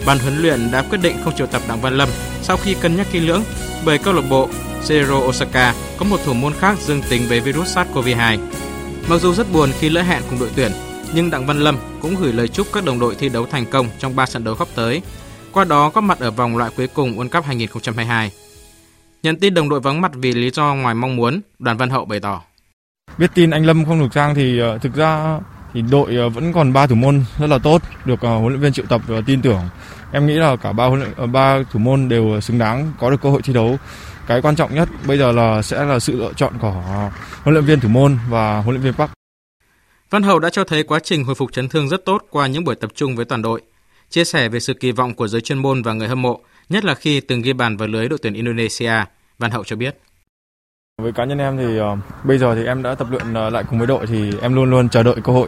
Ban 0.06 0.20
huấn 0.20 0.42
luyện 0.42 0.72
đã 0.72 0.82
quyết 0.90 0.98
định 1.02 1.16
không 1.24 1.36
triệu 1.36 1.48
tập 1.48 1.62
Đặng 1.68 1.82
Văn 1.82 1.98
Lâm 1.98 2.10
sau 2.42 2.58
khi 2.58 2.74
cân 2.74 2.96
nhắc 2.96 3.08
kỹ 3.12 3.20
lưỡng 3.20 3.44
bởi 3.86 3.98
câu 3.98 4.14
lạc 4.14 4.22
bộ 4.30 4.50
Zero 4.84 5.28
Osaka 5.28 5.74
có 5.98 6.06
một 6.06 6.20
thủ 6.26 6.34
môn 6.34 6.54
khác 6.54 6.78
dương 6.80 7.02
tính 7.10 7.22
với 7.30 7.40
virus 7.40 7.78
SARS-CoV-2. 7.78 8.38
Mặc 9.10 9.18
dù 9.18 9.34
rất 9.34 9.52
buồn 9.54 9.70
khi 9.80 9.90
lỡ 9.90 10.02
hẹn 10.02 10.24
cùng 10.30 10.40
đội 10.40 10.50
tuyển, 10.56 10.72
nhưng 11.14 11.30
Đặng 11.30 11.46
Văn 11.46 11.60
Lâm 11.60 11.78
cũng 12.02 12.16
gửi 12.16 12.34
lời 12.34 12.48
chúc 12.48 12.68
các 12.74 12.86
đồng 12.86 13.00
đội 13.00 13.16
thi 13.16 13.30
đấu 13.30 13.46
thành 13.46 13.66
công 13.66 13.88
trong 14.00 14.16
3 14.16 14.26
trận 14.26 14.44
đấu 14.44 14.56
sắp 14.60 14.68
tới, 14.76 15.02
qua 15.52 15.64
đó 15.64 15.90
góp 15.90 16.04
mặt 16.04 16.20
ở 16.20 16.32
vòng 16.32 16.58
loại 16.58 16.72
cuối 16.78 16.88
cùng 16.88 17.18
World 17.18 17.30
Cup 17.30 17.46
2022. 17.46 18.32
Nhận 19.24 19.40
tin 19.40 19.54
đồng 19.54 19.70
đội 19.70 19.80
vắng 19.80 20.02
mặt 20.02 20.12
vì 20.16 20.32
lý 20.32 20.50
do 20.50 20.74
ngoài 20.76 20.96
mong 20.96 21.16
muốn, 21.16 21.42
Đoàn 21.60 21.78
Văn 21.78 21.90
Hậu 21.90 22.06
bày 22.06 22.20
tỏ. 22.20 22.42
Biết 23.20 23.32
tin 23.34 23.50
anh 23.50 23.66
Lâm 23.66 23.86
không 23.86 24.00
được 24.00 24.14
sang 24.14 24.36
thì 24.36 24.62
uh, 24.62 24.82
thực 24.82 24.96
ra 24.96 25.40
thì 25.74 25.82
đội 25.82 26.28
uh, 26.28 26.34
vẫn 26.34 26.54
còn 26.54 26.74
ba 26.74 26.88
thủ 26.88 26.96
môn 26.96 27.24
rất 27.40 27.48
là 27.48 27.58
tốt, 27.58 27.82
được 28.06 28.14
uh, 28.14 28.22
huấn 28.22 28.48
luyện 28.48 28.60
viên 28.60 28.74
triệu 28.74 28.86
tập 28.86 29.02
và 29.08 29.22
tin 29.26 29.42
tưởng. 29.42 29.62
Em 30.12 30.28
nghĩ 30.28 30.34
là 30.34 30.56
cả 30.56 30.72
ba 30.72 30.86
huấn 30.86 31.00
luyện, 31.00 31.32
ba 31.32 31.64
thủ 31.72 31.80
môn 31.80 32.10
đều 32.10 32.42
xứng 32.42 32.58
đáng 32.58 32.92
có 33.00 33.10
được 33.10 33.22
cơ 33.22 33.30
hội 33.30 33.42
thi 33.42 33.54
đấu. 33.54 33.78
Cái 34.28 34.42
quan 34.42 34.56
trọng 34.56 34.76
nhất 34.76 34.90
bây 35.08 35.18
giờ 35.18 35.32
là 35.32 35.62
sẽ 35.62 35.86
là 35.86 36.00
sự 36.00 36.20
lựa 36.20 36.34
chọn 36.34 36.54
của 36.62 36.72
huấn 37.44 37.54
luyện 37.54 37.66
viên 37.66 37.80
thủ 37.80 37.90
môn 37.90 38.18
và 38.30 38.62
huấn 38.62 38.76
luyện 38.76 38.84
viên 38.84 38.94
Park. 38.94 39.12
Văn 40.10 40.24
Hậu 40.24 40.40
đã 40.40 40.50
cho 40.50 40.64
thấy 40.64 40.84
quá 40.84 41.00
trình 41.00 41.24
hồi 41.24 41.36
phục 41.36 41.52
chấn 41.52 41.70
thương 41.70 41.90
rất 41.90 42.06
tốt 42.06 42.24
qua 42.30 42.48
những 42.48 42.64
buổi 42.64 42.76
tập 42.76 42.92
trung 42.96 43.16
với 43.16 43.26
toàn 43.26 43.42
đội. 43.42 43.62
Chia 44.10 44.24
sẻ 44.24 44.50
về 44.50 44.60
sự 44.60 44.74
kỳ 44.74 44.92
vọng 44.92 45.14
của 45.14 45.28
giới 45.28 45.42
chuyên 45.42 45.58
môn 45.58 45.82
và 45.82 45.94
người 45.94 46.08
hâm 46.08 46.22
mộ, 46.22 46.40
nhất 46.70 46.86
là 46.86 46.96
khi 46.96 47.20
từng 47.20 47.42
ghi 47.42 47.54
bàn 47.54 47.78
vào 47.78 47.88
lưới 47.88 48.10
đội 48.10 48.20
tuyển 48.22 48.34
Indonesia, 48.34 48.94
Văn 49.40 49.52
Hậu 49.52 49.64
cho 49.64 49.76
biết. 49.76 50.00
Với 51.02 51.12
cá 51.12 51.26
nhân 51.26 51.38
em 51.38 51.58
thì 51.58 51.82
uh, 51.82 52.00
bây 52.24 52.38
giờ 52.38 52.56
thì 52.56 52.66
em 52.66 52.84
đã 52.84 52.96
tập 52.96 53.08
luyện 53.12 53.48
uh, 53.48 53.54
lại 53.54 53.64
cùng 53.70 53.80
với 53.80 53.88
đội 53.88 54.08
thì 54.08 54.34
em 54.42 54.56
luôn 54.56 54.70
luôn 54.70 54.90
chờ 54.90 55.04
đợi 55.04 55.16
cơ 55.24 55.34
hội 55.34 55.48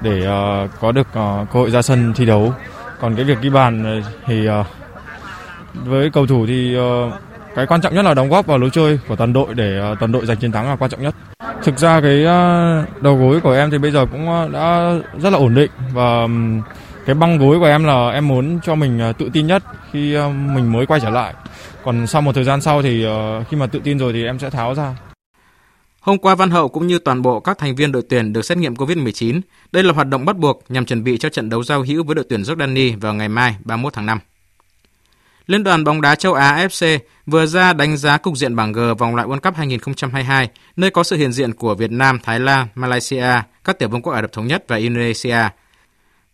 để 0.00 0.28
uh, 0.28 0.70
có 0.80 0.92
được 0.92 1.06
uh, 1.08 1.50
cơ 1.52 1.60
hội 1.60 1.70
ra 1.70 1.82
sân 1.82 2.12
thi 2.16 2.26
đấu. 2.26 2.52
Còn 3.00 3.16
cái 3.16 3.24
việc 3.24 3.38
ghi 3.40 3.50
bàn 3.50 4.02
thì 4.26 4.48
uh, 4.48 4.66
với 5.74 6.10
cầu 6.10 6.26
thủ 6.26 6.46
thì 6.46 6.76
uh, 6.78 7.12
cái 7.54 7.66
quan 7.66 7.80
trọng 7.80 7.94
nhất 7.94 8.04
là 8.04 8.14
đóng 8.14 8.28
góp 8.28 8.46
vào 8.46 8.58
lối 8.58 8.70
chơi 8.70 8.98
của 9.08 9.16
toàn 9.16 9.32
đội 9.32 9.54
để 9.54 9.92
uh, 9.92 9.98
toàn 10.00 10.12
đội 10.12 10.26
giành 10.26 10.36
chiến 10.36 10.52
thắng 10.52 10.68
là 10.68 10.76
quan 10.76 10.90
trọng 10.90 11.02
nhất. 11.02 11.14
Thực 11.62 11.78
ra 11.78 12.00
cái 12.00 12.20
uh, 12.22 13.02
đầu 13.02 13.16
gối 13.16 13.40
của 13.40 13.52
em 13.52 13.70
thì 13.70 13.78
bây 13.78 13.90
giờ 13.90 14.06
cũng 14.12 14.28
uh, 14.28 14.52
đã 14.52 14.92
rất 15.18 15.30
là 15.30 15.38
ổn 15.38 15.54
định 15.54 15.70
và 15.92 16.22
um, 16.22 16.62
cái 17.06 17.14
băng 17.14 17.38
gối 17.38 17.58
của 17.58 17.66
em 17.66 17.84
là 17.84 18.10
em 18.10 18.28
muốn 18.28 18.60
cho 18.62 18.74
mình 18.74 18.98
ờ, 18.98 19.12
tự 19.12 19.30
tin 19.32 19.46
nhất 19.46 19.62
khi 19.92 20.14
ờ, 20.14 20.28
mình 20.28 20.72
mới 20.72 20.86
quay 20.86 21.00
trở 21.00 21.10
lại 21.10 21.34
còn 21.84 22.06
sau 22.06 22.22
một 22.22 22.34
thời 22.34 22.44
gian 22.44 22.60
sau 22.60 22.82
thì 22.82 23.04
ờ, 23.04 23.44
khi 23.44 23.56
mà 23.56 23.66
tự 23.66 23.80
tin 23.84 23.98
rồi 23.98 24.12
thì 24.12 24.24
em 24.24 24.38
sẽ 24.38 24.50
tháo 24.50 24.74
ra. 24.74 24.96
Hôm 26.00 26.18
qua 26.18 26.34
Văn 26.34 26.50
Hậu 26.50 26.68
cũng 26.68 26.86
như 26.86 26.98
toàn 26.98 27.22
bộ 27.22 27.40
các 27.40 27.58
thành 27.58 27.74
viên 27.74 27.92
đội 27.92 28.02
tuyển 28.08 28.32
được 28.32 28.42
xét 28.42 28.58
nghiệm 28.58 28.74
COVID-19. 28.74 29.40
Đây 29.72 29.82
là 29.82 29.92
hoạt 29.92 30.08
động 30.08 30.24
bắt 30.24 30.36
buộc 30.36 30.64
nhằm 30.68 30.86
chuẩn 30.86 31.04
bị 31.04 31.18
cho 31.18 31.28
trận 31.28 31.48
đấu 31.48 31.64
giao 31.64 31.82
hữu 31.82 32.04
với 32.04 32.14
đội 32.14 32.24
tuyển 32.28 32.42
Jordani 32.42 33.00
vào 33.00 33.14
ngày 33.14 33.28
mai 33.28 33.56
31 33.64 33.92
tháng 33.92 34.06
5. 34.06 34.18
Liên 35.46 35.64
đoàn 35.64 35.84
bóng 35.84 36.00
đá 36.00 36.14
châu 36.14 36.34
Á 36.34 36.66
AFC 36.66 36.98
vừa 37.26 37.46
ra 37.46 37.72
đánh 37.72 37.96
giá 37.96 38.18
cục 38.18 38.36
diện 38.36 38.56
bảng 38.56 38.72
G 38.72 38.80
vòng 38.98 39.14
loại 39.14 39.28
World 39.28 39.40
Cup 39.40 39.54
2022, 39.56 40.48
nơi 40.76 40.90
có 40.90 41.02
sự 41.02 41.16
hiện 41.16 41.32
diện 41.32 41.52
của 41.52 41.74
Việt 41.74 41.90
Nam, 41.90 42.18
Thái 42.22 42.40
Lan, 42.40 42.66
Malaysia, 42.74 43.42
các 43.64 43.78
tiểu 43.78 43.88
vương 43.88 44.02
quốc 44.02 44.12
Ả 44.12 44.22
Rập 44.22 44.32
Thống 44.32 44.46
Nhất 44.46 44.64
và 44.68 44.76
Indonesia. 44.76 45.48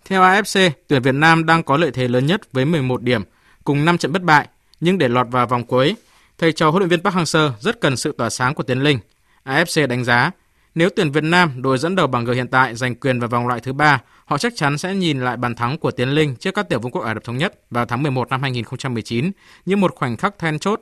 Theo 0.08 0.22
AFC, 0.22 0.70
tuyển 0.86 1.02
Việt 1.02 1.14
Nam 1.14 1.46
đang 1.46 1.62
có 1.62 1.76
lợi 1.76 1.90
thế 1.90 2.08
lớn 2.08 2.26
nhất 2.26 2.52
với 2.52 2.64
11 2.64 3.02
điểm, 3.02 3.22
cùng 3.64 3.84
5 3.84 3.98
trận 3.98 4.12
bất 4.12 4.22
bại, 4.22 4.48
nhưng 4.80 4.98
để 4.98 5.08
lọt 5.08 5.26
vào 5.30 5.46
vòng 5.46 5.64
cuối, 5.64 5.96
thầy 6.38 6.52
trò 6.52 6.70
huấn 6.70 6.80
luyện 6.80 6.88
viên 6.88 7.02
Park 7.02 7.16
Hang-seo 7.16 7.50
rất 7.60 7.80
cần 7.80 7.96
sự 7.96 8.14
tỏa 8.18 8.30
sáng 8.30 8.54
của 8.54 8.62
Tiến 8.62 8.82
Linh. 8.82 8.98
AFC 9.44 9.86
đánh 9.86 10.04
giá, 10.04 10.30
nếu 10.74 10.88
tuyển 10.96 11.10
Việt 11.10 11.24
Nam 11.24 11.62
đội 11.62 11.78
dẫn 11.78 11.96
đầu 11.96 12.06
bảng 12.06 12.24
G 12.24 12.30
hiện 12.30 12.48
tại 12.48 12.74
giành 12.74 12.94
quyền 12.94 13.20
vào 13.20 13.28
vòng 13.28 13.46
loại 13.46 13.60
thứ 13.60 13.72
ba, 13.72 14.00
họ 14.24 14.38
chắc 14.38 14.52
chắn 14.56 14.78
sẽ 14.78 14.94
nhìn 14.94 15.20
lại 15.20 15.36
bàn 15.36 15.54
thắng 15.54 15.78
của 15.78 15.90
Tiến 15.90 16.08
Linh 16.08 16.36
trước 16.36 16.54
các 16.54 16.68
tiểu 16.68 16.80
vương 16.80 16.92
quốc 16.92 17.02
Ả 17.02 17.14
Rập 17.14 17.24
thống 17.24 17.36
nhất 17.36 17.60
vào 17.70 17.86
tháng 17.86 18.02
11 18.02 18.28
năm 18.28 18.42
2019 18.42 19.30
như 19.66 19.76
một 19.76 19.94
khoảnh 19.94 20.16
khắc 20.16 20.38
then 20.38 20.58
chốt. 20.58 20.80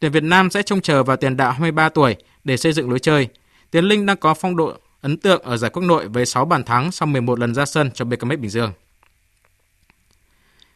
Tuyển 0.00 0.12
Việt 0.12 0.22
Nam 0.22 0.50
sẽ 0.50 0.62
trông 0.62 0.80
chờ 0.80 1.02
vào 1.02 1.16
tiền 1.16 1.36
đạo 1.36 1.50
23 1.50 1.88
tuổi 1.88 2.16
để 2.44 2.56
xây 2.56 2.72
dựng 2.72 2.90
lối 2.90 2.98
chơi. 2.98 3.28
Tiến 3.70 3.84
Linh 3.84 4.06
đang 4.06 4.16
có 4.16 4.34
phong 4.34 4.56
độ 4.56 4.74
ấn 5.00 5.16
tượng 5.16 5.42
ở 5.42 5.56
giải 5.56 5.70
quốc 5.70 5.82
nội 5.82 6.08
với 6.08 6.26
6 6.26 6.44
bàn 6.44 6.64
thắng 6.64 6.92
sau 6.92 7.06
11 7.06 7.38
lần 7.38 7.54
ra 7.54 7.64
sân 7.64 7.90
cho 7.94 8.04
BKM 8.04 8.28
Bình 8.28 8.50
Dương. 8.50 8.72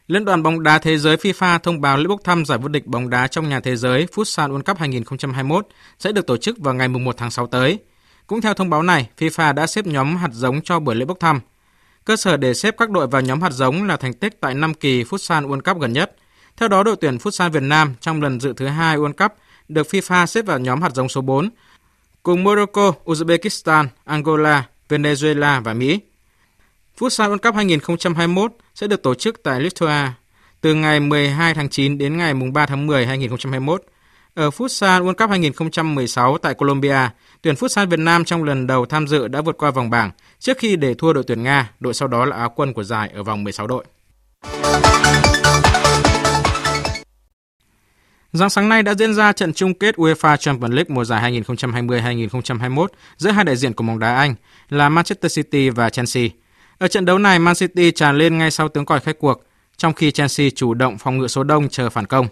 Liên 0.06 0.24
đoàn 0.24 0.42
bóng 0.42 0.62
đá 0.62 0.78
thế 0.78 0.98
giới 0.98 1.16
FIFA 1.16 1.58
thông 1.58 1.80
báo 1.80 1.96
lễ 1.96 2.06
bốc 2.08 2.20
thăm 2.24 2.44
giải 2.44 2.58
vô 2.58 2.68
địch 2.68 2.86
bóng 2.86 3.10
đá 3.10 3.26
trong 3.26 3.48
nhà 3.48 3.60
thế 3.60 3.76
giới 3.76 4.06
Futsal 4.14 4.50
World 4.50 4.62
Cup 4.62 4.78
2021 4.78 5.66
sẽ 5.98 6.12
được 6.12 6.26
tổ 6.26 6.36
chức 6.36 6.58
vào 6.58 6.74
ngày 6.74 6.88
1 6.88 7.16
tháng 7.16 7.30
6 7.30 7.46
tới. 7.46 7.78
Cũng 8.26 8.40
theo 8.40 8.54
thông 8.54 8.70
báo 8.70 8.82
này, 8.82 9.08
FIFA 9.18 9.54
đã 9.54 9.66
xếp 9.66 9.86
nhóm 9.86 10.16
hạt 10.16 10.30
giống 10.32 10.62
cho 10.62 10.80
buổi 10.80 10.94
lễ 10.94 11.04
bốc 11.04 11.20
thăm. 11.20 11.40
Cơ 12.04 12.16
sở 12.16 12.36
để 12.36 12.54
xếp 12.54 12.74
các 12.78 12.90
đội 12.90 13.06
vào 13.06 13.22
nhóm 13.22 13.42
hạt 13.42 13.52
giống 13.52 13.84
là 13.84 13.96
thành 13.96 14.12
tích 14.12 14.40
tại 14.40 14.54
5 14.54 14.74
kỳ 14.74 15.04
Futsal 15.04 15.48
World 15.48 15.60
Cup 15.60 15.82
gần 15.82 15.92
nhất. 15.92 16.16
Theo 16.56 16.68
đó, 16.68 16.82
đội 16.82 16.96
tuyển 17.00 17.16
Futsal 17.16 17.50
Việt 17.50 17.62
Nam 17.62 17.94
trong 18.00 18.22
lần 18.22 18.40
dự 18.40 18.52
thứ 18.56 18.66
hai 18.66 18.96
World 18.96 19.12
Cup 19.12 19.32
được 19.68 19.86
FIFA 19.90 20.26
xếp 20.26 20.46
vào 20.46 20.58
nhóm 20.58 20.82
hạt 20.82 20.94
giống 20.94 21.08
số 21.08 21.20
4, 21.20 21.50
cùng 22.22 22.44
Morocco, 22.44 22.92
Uzbekistan, 23.04 23.86
Angola, 24.04 24.64
Venezuela 24.88 25.60
và 25.60 25.74
Mỹ. 25.74 26.00
Futsal 26.98 27.30
World 27.30 27.38
Cup 27.38 27.54
2021 27.54 28.52
sẽ 28.74 28.86
được 28.86 29.02
tổ 29.02 29.14
chức 29.14 29.42
tại 29.42 29.60
Lithuania 29.60 30.12
từ 30.60 30.74
ngày 30.74 31.00
12 31.00 31.54
tháng 31.54 31.68
9 31.68 31.98
đến 31.98 32.16
ngày 32.16 32.34
3 32.34 32.66
tháng 32.66 32.86
10 32.86 33.06
2021. 33.06 33.82
Ở 34.34 34.48
Futsal 34.48 35.04
World 35.04 35.14
Cup 35.14 35.30
2016 35.30 36.38
tại 36.38 36.54
Colombia, 36.54 37.08
tuyển 37.42 37.54
Futsal 37.54 37.86
Việt 37.86 37.98
Nam 37.98 38.24
trong 38.24 38.44
lần 38.44 38.66
đầu 38.66 38.86
tham 38.86 39.06
dự 39.06 39.28
đã 39.28 39.40
vượt 39.40 39.58
qua 39.58 39.70
vòng 39.70 39.90
bảng 39.90 40.10
trước 40.38 40.58
khi 40.58 40.76
để 40.76 40.94
thua 40.94 41.12
đội 41.12 41.24
tuyển 41.26 41.42
Nga, 41.42 41.70
đội 41.80 41.94
sau 41.94 42.08
đó 42.08 42.24
là 42.24 42.36
áo 42.36 42.52
quân 42.56 42.72
của 42.72 42.84
giải 42.84 43.10
ở 43.14 43.22
vòng 43.22 43.44
16 43.44 43.66
đội. 43.66 43.84
Giáng 48.32 48.50
sáng 48.50 48.68
nay 48.68 48.82
đã 48.82 48.94
diễn 48.94 49.14
ra 49.14 49.32
trận 49.32 49.52
chung 49.52 49.74
kết 49.74 49.94
UEFA 49.96 50.36
Champions 50.36 50.74
League 50.74 50.94
mùa 50.94 51.04
giải 51.04 51.32
2020-2021 51.32 52.86
giữa 53.16 53.30
hai 53.30 53.44
đại 53.44 53.56
diện 53.56 53.72
của 53.72 53.84
bóng 53.84 53.98
đá 53.98 54.16
Anh 54.16 54.34
là 54.68 54.88
Manchester 54.88 55.36
City 55.36 55.70
và 55.70 55.90
Chelsea. 55.90 56.24
Ở 56.78 56.88
trận 56.88 57.04
đấu 57.04 57.18
này, 57.18 57.38
Man 57.38 57.54
City 57.54 57.90
tràn 57.90 58.18
lên 58.18 58.38
ngay 58.38 58.50
sau 58.50 58.68
tiếng 58.68 58.84
còi 58.84 59.00
khai 59.00 59.14
cuộc, 59.14 59.44
trong 59.76 59.92
khi 59.92 60.10
Chelsea 60.10 60.50
chủ 60.54 60.74
động 60.74 60.98
phòng 60.98 61.18
ngự 61.18 61.26
số 61.26 61.44
đông 61.44 61.68
chờ 61.68 61.90
phản 61.90 62.06
công. 62.06 62.26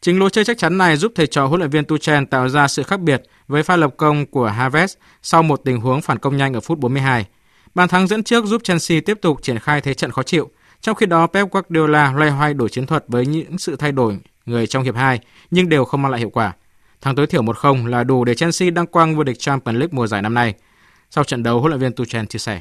Chính 0.00 0.18
lối 0.18 0.30
chơi 0.30 0.44
chắc 0.44 0.58
chắn 0.58 0.78
này 0.78 0.96
giúp 0.96 1.12
thầy 1.14 1.26
trò 1.26 1.46
huấn 1.46 1.60
luyện 1.60 1.70
viên 1.70 1.84
Tuchel 1.84 2.24
tạo 2.24 2.48
ra 2.48 2.68
sự 2.68 2.82
khác 2.82 3.00
biệt 3.00 3.22
với 3.48 3.62
pha 3.62 3.76
lập 3.76 3.90
công 3.96 4.26
của 4.26 4.52
Havertz 4.58 4.96
sau 5.22 5.42
một 5.42 5.60
tình 5.64 5.80
huống 5.80 6.02
phản 6.02 6.18
công 6.18 6.36
nhanh 6.36 6.54
ở 6.54 6.60
phút 6.60 6.78
42. 6.78 7.26
Bàn 7.74 7.88
thắng 7.88 8.06
dẫn 8.06 8.22
trước 8.22 8.44
giúp 8.44 8.64
Chelsea 8.64 9.00
tiếp 9.06 9.18
tục 9.22 9.42
triển 9.42 9.58
khai 9.58 9.80
thế 9.80 9.94
trận 9.94 10.10
khó 10.10 10.22
chịu, 10.22 10.50
trong 10.80 10.94
khi 10.94 11.06
đó 11.06 11.26
Pep 11.26 11.50
Guardiola 11.50 12.12
loay 12.12 12.30
hoay 12.30 12.54
đổi 12.54 12.68
chiến 12.68 12.86
thuật 12.86 13.04
với 13.08 13.26
những 13.26 13.58
sự 13.58 13.76
thay 13.76 13.92
đổi 13.92 14.18
người 14.46 14.66
trong 14.66 14.82
hiệp 14.82 14.96
2 14.96 15.20
nhưng 15.50 15.68
đều 15.68 15.84
không 15.84 16.02
mang 16.02 16.12
lại 16.12 16.20
hiệu 16.20 16.30
quả. 16.30 16.52
Thắng 17.00 17.16
tối 17.16 17.26
thiểu 17.26 17.42
1-0 17.42 17.86
là 17.86 18.04
đủ 18.04 18.24
để 18.24 18.34
Chelsea 18.34 18.70
đăng 18.70 18.86
quang 18.86 19.16
vô 19.16 19.22
địch 19.22 19.38
Champions 19.38 19.78
League 19.78 19.92
mùa 19.92 20.06
giải 20.06 20.22
năm 20.22 20.34
nay. 20.34 20.54
Sau 21.10 21.24
trận 21.24 21.42
đấu, 21.42 21.60
huấn 21.60 21.70
luyện 21.70 21.80
viên 21.80 21.92
Tuchel 21.92 22.24
chia 22.24 22.38
sẻ. 22.38 22.60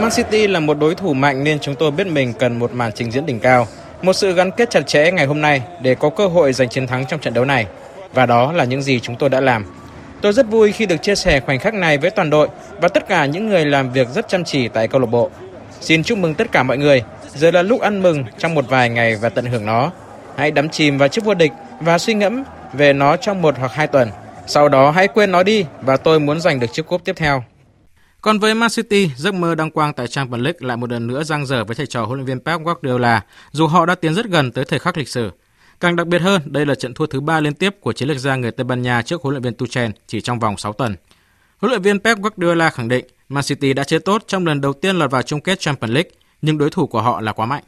Man 0.00 0.10
City 0.10 0.46
là 0.46 0.60
một 0.60 0.78
đối 0.78 0.94
thủ 0.94 1.14
mạnh 1.14 1.44
nên 1.44 1.58
chúng 1.60 1.74
tôi 1.74 1.90
biết 1.90 2.06
mình 2.06 2.32
cần 2.38 2.58
một 2.58 2.72
màn 2.74 2.92
trình 2.94 3.10
diễn 3.10 3.26
đỉnh 3.26 3.40
cao, 3.40 3.66
một 4.02 4.12
sự 4.12 4.32
gắn 4.32 4.50
kết 4.56 4.70
chặt 4.70 4.80
chẽ 4.86 5.12
ngày 5.12 5.26
hôm 5.26 5.40
nay 5.40 5.62
để 5.82 5.94
có 5.94 6.10
cơ 6.10 6.26
hội 6.26 6.52
giành 6.52 6.68
chiến 6.68 6.86
thắng 6.86 7.06
trong 7.06 7.20
trận 7.20 7.34
đấu 7.34 7.44
này. 7.44 7.66
Và 8.14 8.26
đó 8.26 8.52
là 8.52 8.64
những 8.64 8.82
gì 8.82 9.00
chúng 9.00 9.16
tôi 9.16 9.28
đã 9.28 9.40
làm. 9.40 9.64
Tôi 10.20 10.32
rất 10.32 10.50
vui 10.50 10.72
khi 10.72 10.86
được 10.86 11.02
chia 11.02 11.14
sẻ 11.14 11.40
khoảnh 11.40 11.58
khắc 11.58 11.74
này 11.74 11.98
với 11.98 12.10
toàn 12.10 12.30
đội 12.30 12.48
và 12.80 12.88
tất 12.88 13.08
cả 13.08 13.26
những 13.26 13.48
người 13.48 13.64
làm 13.64 13.92
việc 13.92 14.08
rất 14.08 14.28
chăm 14.28 14.44
chỉ 14.44 14.68
tại 14.68 14.88
câu 14.88 15.00
lạc 15.00 15.06
bộ. 15.06 15.30
Xin 15.82 16.02
chúc 16.02 16.18
mừng 16.18 16.34
tất 16.34 16.52
cả 16.52 16.62
mọi 16.62 16.78
người. 16.78 17.02
Giờ 17.34 17.50
là 17.50 17.62
lúc 17.62 17.80
ăn 17.80 18.02
mừng 18.02 18.24
trong 18.38 18.54
một 18.54 18.68
vài 18.68 18.88
ngày 18.88 19.16
và 19.16 19.28
tận 19.28 19.46
hưởng 19.46 19.66
nó. 19.66 19.90
Hãy 20.36 20.50
đắm 20.50 20.68
chìm 20.68 20.98
vào 20.98 21.08
chức 21.08 21.24
vô 21.24 21.34
địch 21.34 21.52
và 21.80 21.98
suy 21.98 22.14
ngẫm 22.14 22.42
về 22.72 22.92
nó 22.92 23.16
trong 23.16 23.42
một 23.42 23.54
hoặc 23.58 23.72
hai 23.72 23.86
tuần. 23.86 24.08
Sau 24.46 24.68
đó 24.68 24.90
hãy 24.90 25.08
quên 25.08 25.32
nó 25.32 25.42
đi 25.42 25.64
và 25.82 25.96
tôi 25.96 26.20
muốn 26.20 26.40
giành 26.40 26.60
được 26.60 26.72
chiếc 26.72 26.86
cúp 26.86 27.04
tiếp 27.04 27.12
theo. 27.16 27.44
Còn 28.20 28.38
với 28.38 28.54
Man 28.54 28.70
City, 28.70 29.10
giấc 29.16 29.34
mơ 29.34 29.54
đăng 29.54 29.70
quang 29.70 29.92
tại 29.92 30.08
Champions 30.08 30.44
League 30.44 30.58
lại 30.60 30.76
một 30.76 30.90
lần 30.90 31.06
nữa 31.06 31.24
giang 31.24 31.46
dở 31.46 31.64
với 31.64 31.76
thầy 31.76 31.86
trò 31.86 32.04
huấn 32.04 32.18
luyện 32.18 32.26
viên 32.26 32.40
Pep 32.40 32.60
Guardiola, 32.60 33.20
dù 33.50 33.66
họ 33.66 33.86
đã 33.86 33.94
tiến 33.94 34.14
rất 34.14 34.26
gần 34.26 34.52
tới 34.52 34.64
thời 34.64 34.78
khắc 34.78 34.98
lịch 34.98 35.08
sử. 35.08 35.30
Càng 35.80 35.96
đặc 35.96 36.06
biệt 36.06 36.22
hơn, 36.22 36.42
đây 36.44 36.66
là 36.66 36.74
trận 36.74 36.94
thua 36.94 37.06
thứ 37.06 37.20
ba 37.20 37.40
liên 37.40 37.54
tiếp 37.54 37.76
của 37.80 37.92
chiến 37.92 38.08
lược 38.08 38.18
gia 38.18 38.36
người 38.36 38.50
Tây 38.50 38.64
Ban 38.64 38.82
Nha 38.82 39.02
trước 39.02 39.22
huấn 39.22 39.34
luyện 39.34 39.42
viên 39.42 39.54
Tuchel 39.54 39.90
chỉ 40.06 40.20
trong 40.20 40.38
vòng 40.38 40.56
6 40.56 40.72
tuần. 40.72 40.96
Huấn 41.58 41.70
luyện 41.70 41.82
viên 41.82 42.00
Pep 42.00 42.18
Guardiola 42.18 42.70
khẳng 42.70 42.88
định 42.88 43.04
Man 43.32 43.44
City 43.44 43.72
đã 43.72 43.84
chơi 43.84 44.00
tốt 44.00 44.22
trong 44.26 44.46
lần 44.46 44.60
đầu 44.60 44.72
tiên 44.72 44.96
lọt 44.96 45.10
vào 45.10 45.22
chung 45.22 45.40
kết 45.40 45.60
Champions 45.60 45.94
League, 45.94 46.10
nhưng 46.42 46.58
đối 46.58 46.70
thủ 46.70 46.86
của 46.86 47.00
họ 47.02 47.20
là 47.20 47.32
quá 47.32 47.46
mạnh. 47.46 47.62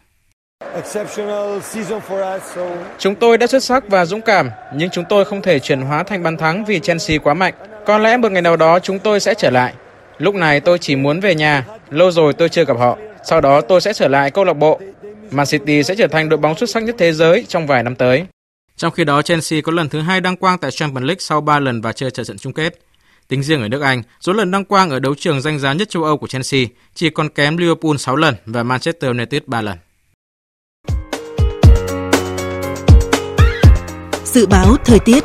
Chúng 2.98 3.14
tôi 3.14 3.38
đã 3.38 3.46
xuất 3.46 3.64
sắc 3.64 3.88
và 3.88 4.04
dũng 4.04 4.20
cảm, 4.20 4.50
nhưng 4.74 4.90
chúng 4.90 5.04
tôi 5.08 5.24
không 5.24 5.42
thể 5.42 5.58
chuyển 5.58 5.80
hóa 5.80 6.02
thành 6.02 6.22
bàn 6.22 6.36
thắng 6.36 6.64
vì 6.64 6.80
Chelsea 6.80 7.18
quá 7.18 7.34
mạnh. 7.34 7.54
Có 7.86 7.98
lẽ 7.98 8.16
một 8.16 8.32
ngày 8.32 8.42
nào 8.42 8.56
đó 8.56 8.78
chúng 8.78 8.98
tôi 8.98 9.20
sẽ 9.20 9.34
trở 9.34 9.50
lại. 9.50 9.74
Lúc 10.18 10.34
này 10.34 10.60
tôi 10.60 10.78
chỉ 10.78 10.96
muốn 10.96 11.20
về 11.20 11.34
nhà, 11.34 11.66
lâu 11.90 12.10
rồi 12.10 12.32
tôi 12.32 12.48
chưa 12.48 12.64
gặp 12.64 12.78
họ. 12.78 12.98
Sau 13.24 13.40
đó 13.40 13.60
tôi 13.60 13.80
sẽ 13.80 13.92
trở 13.92 14.08
lại 14.08 14.30
câu 14.30 14.44
lạc 14.44 14.52
bộ. 14.52 14.80
Man 15.30 15.46
City 15.46 15.82
sẽ 15.82 15.94
trở 15.94 16.06
thành 16.06 16.28
đội 16.28 16.38
bóng 16.38 16.56
xuất 16.56 16.70
sắc 16.70 16.82
nhất 16.82 16.94
thế 16.98 17.12
giới 17.12 17.44
trong 17.48 17.66
vài 17.66 17.82
năm 17.82 17.94
tới. 17.94 18.26
Trong 18.76 18.92
khi 18.92 19.04
đó, 19.04 19.22
Chelsea 19.22 19.60
có 19.60 19.72
lần 19.72 19.88
thứ 19.88 20.00
hai 20.00 20.20
đăng 20.20 20.36
quang 20.36 20.58
tại 20.58 20.70
Champions 20.70 21.06
League 21.06 21.20
sau 21.20 21.40
3 21.40 21.58
lần 21.58 21.80
và 21.80 21.92
chơi 21.92 22.10
trận 22.10 22.26
trận 22.26 22.38
chung 22.38 22.52
kết. 22.52 22.78
Tính 23.28 23.42
riêng 23.42 23.62
ở 23.62 23.68
nước 23.68 23.82
Anh, 23.82 24.02
số 24.20 24.32
lần 24.32 24.50
đăng 24.50 24.64
quang 24.64 24.90
ở 24.90 24.98
đấu 24.98 25.14
trường 25.14 25.40
danh 25.40 25.58
giá 25.58 25.72
nhất 25.72 25.90
châu 25.90 26.04
Âu 26.04 26.16
của 26.16 26.26
Chelsea 26.26 26.60
chỉ 26.94 27.10
còn 27.10 27.28
kém 27.28 27.56
Liverpool 27.56 27.96
6 27.96 28.16
lần 28.16 28.34
và 28.46 28.62
Manchester 28.62 29.08
United 29.08 29.42
3 29.46 29.60
lần. 29.60 29.78
Dự 34.24 34.46
báo 34.46 34.76
thời 34.84 34.98
tiết 34.98 35.24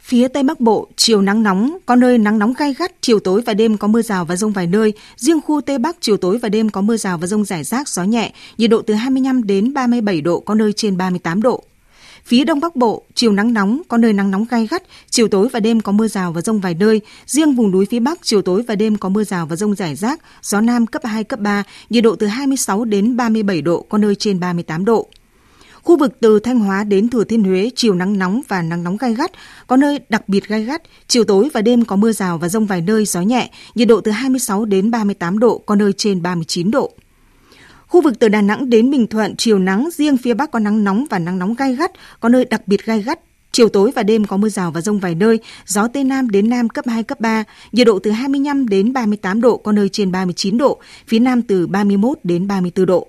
Phía 0.00 0.28
Tây 0.28 0.42
Bắc 0.42 0.60
Bộ, 0.60 0.88
chiều 0.96 1.22
nắng 1.22 1.42
nóng, 1.42 1.78
có 1.86 1.96
nơi 1.96 2.18
nắng 2.18 2.38
nóng 2.38 2.54
gai 2.58 2.74
gắt, 2.78 2.92
chiều 3.00 3.20
tối 3.20 3.42
và 3.46 3.54
đêm 3.54 3.76
có 3.76 3.88
mưa 3.88 4.02
rào 4.02 4.24
và 4.24 4.36
rông 4.36 4.52
vài 4.52 4.66
nơi. 4.66 4.92
Riêng 5.16 5.40
khu 5.40 5.60
Tây 5.60 5.78
Bắc, 5.78 5.96
chiều 6.00 6.16
tối 6.16 6.38
và 6.38 6.48
đêm 6.48 6.70
có 6.70 6.80
mưa 6.80 6.96
rào 6.96 7.18
và 7.18 7.26
rông 7.26 7.44
rải 7.44 7.64
rác, 7.64 7.88
gió 7.88 8.04
nhẹ, 8.04 8.32
nhiệt 8.58 8.70
độ 8.70 8.82
từ 8.82 8.94
25 8.94 9.46
đến 9.46 9.74
37 9.74 10.20
độ, 10.20 10.40
có 10.40 10.54
nơi 10.54 10.72
trên 10.72 10.96
38 10.96 11.42
độ. 11.42 11.64
Phía 12.26 12.44
Đông 12.44 12.60
Bắc 12.60 12.76
Bộ, 12.76 13.02
chiều 13.14 13.32
nắng 13.32 13.52
nóng, 13.54 13.82
có 13.88 13.96
nơi 13.96 14.12
nắng 14.12 14.30
nóng 14.30 14.44
gai 14.50 14.66
gắt, 14.70 14.82
chiều 15.10 15.28
tối 15.28 15.48
và 15.52 15.60
đêm 15.60 15.80
có 15.80 15.92
mưa 15.92 16.08
rào 16.08 16.32
và 16.32 16.40
rông 16.40 16.60
vài 16.60 16.74
nơi. 16.74 17.00
Riêng 17.26 17.54
vùng 17.54 17.70
núi 17.70 17.86
phía 17.90 18.00
Bắc, 18.00 18.18
chiều 18.22 18.42
tối 18.42 18.62
và 18.68 18.74
đêm 18.74 18.96
có 18.96 19.08
mưa 19.08 19.24
rào 19.24 19.46
và 19.46 19.56
rông 19.56 19.74
rải 19.74 19.94
rác, 19.94 20.20
gió 20.42 20.60
Nam 20.60 20.86
cấp 20.86 21.02
2, 21.04 21.24
cấp 21.24 21.40
3, 21.40 21.62
nhiệt 21.90 22.04
độ 22.04 22.16
từ 22.16 22.26
26 22.26 22.84
đến 22.84 23.16
37 23.16 23.62
độ, 23.62 23.86
có 23.88 23.98
nơi 23.98 24.14
trên 24.14 24.40
38 24.40 24.84
độ. 24.84 25.08
Khu 25.82 25.98
vực 25.98 26.16
từ 26.20 26.38
Thanh 26.38 26.60
Hóa 26.60 26.84
đến 26.84 27.08
Thừa 27.08 27.24
Thiên 27.24 27.44
Huế 27.44 27.70
chiều 27.76 27.94
nắng 27.94 28.18
nóng 28.18 28.42
và 28.48 28.62
nắng 28.62 28.84
nóng 28.84 28.96
gai 28.96 29.14
gắt, 29.14 29.30
có 29.66 29.76
nơi 29.76 30.00
đặc 30.08 30.28
biệt 30.28 30.48
gai 30.48 30.64
gắt, 30.64 30.82
chiều 31.08 31.24
tối 31.24 31.48
và 31.52 31.62
đêm 31.62 31.84
có 31.84 31.96
mưa 31.96 32.12
rào 32.12 32.38
và 32.38 32.48
rông 32.48 32.66
vài 32.66 32.80
nơi, 32.80 33.04
gió 33.04 33.20
nhẹ, 33.20 33.50
nhiệt 33.74 33.88
độ 33.88 34.00
từ 34.00 34.10
26 34.10 34.64
đến 34.64 34.90
38 34.90 35.38
độ, 35.38 35.58
có 35.58 35.74
nơi 35.74 35.92
trên 35.92 36.22
39 36.22 36.70
độ. 36.70 36.92
Khu 37.86 38.02
vực 38.02 38.18
từ 38.18 38.28
Đà 38.28 38.40
Nẵng 38.40 38.70
đến 38.70 38.90
Bình 38.90 39.06
Thuận 39.06 39.36
chiều 39.36 39.58
nắng, 39.58 39.88
riêng 39.92 40.16
phía 40.16 40.34
Bắc 40.34 40.50
có 40.50 40.58
nắng 40.58 40.84
nóng 40.84 41.04
và 41.10 41.18
nắng 41.18 41.38
nóng 41.38 41.54
gai 41.54 41.76
gắt, 41.76 41.90
có 42.20 42.28
nơi 42.28 42.44
đặc 42.44 42.68
biệt 42.68 42.86
gai 42.86 43.02
gắt, 43.02 43.20
Chiều 43.54 43.68
tối 43.68 43.90
và 43.94 44.02
đêm 44.02 44.24
có 44.24 44.36
mưa 44.36 44.48
rào 44.48 44.70
và 44.70 44.80
rông 44.80 44.98
vài 44.98 45.14
nơi, 45.14 45.38
gió 45.66 45.88
Tây 45.88 46.04
Nam 46.04 46.30
đến 46.30 46.50
Nam 46.50 46.68
cấp 46.68 46.86
2, 46.88 47.02
cấp 47.02 47.20
3, 47.20 47.44
nhiệt 47.72 47.86
độ 47.86 47.98
từ 47.98 48.10
25 48.10 48.68
đến 48.68 48.92
38 48.92 49.40
độ, 49.40 49.56
có 49.56 49.72
nơi 49.72 49.88
trên 49.88 50.12
39 50.12 50.58
độ, 50.58 50.80
phía 51.06 51.18
Nam 51.18 51.42
từ 51.42 51.66
31 51.66 52.18
đến 52.24 52.46
34 52.46 52.86
độ. 52.86 53.06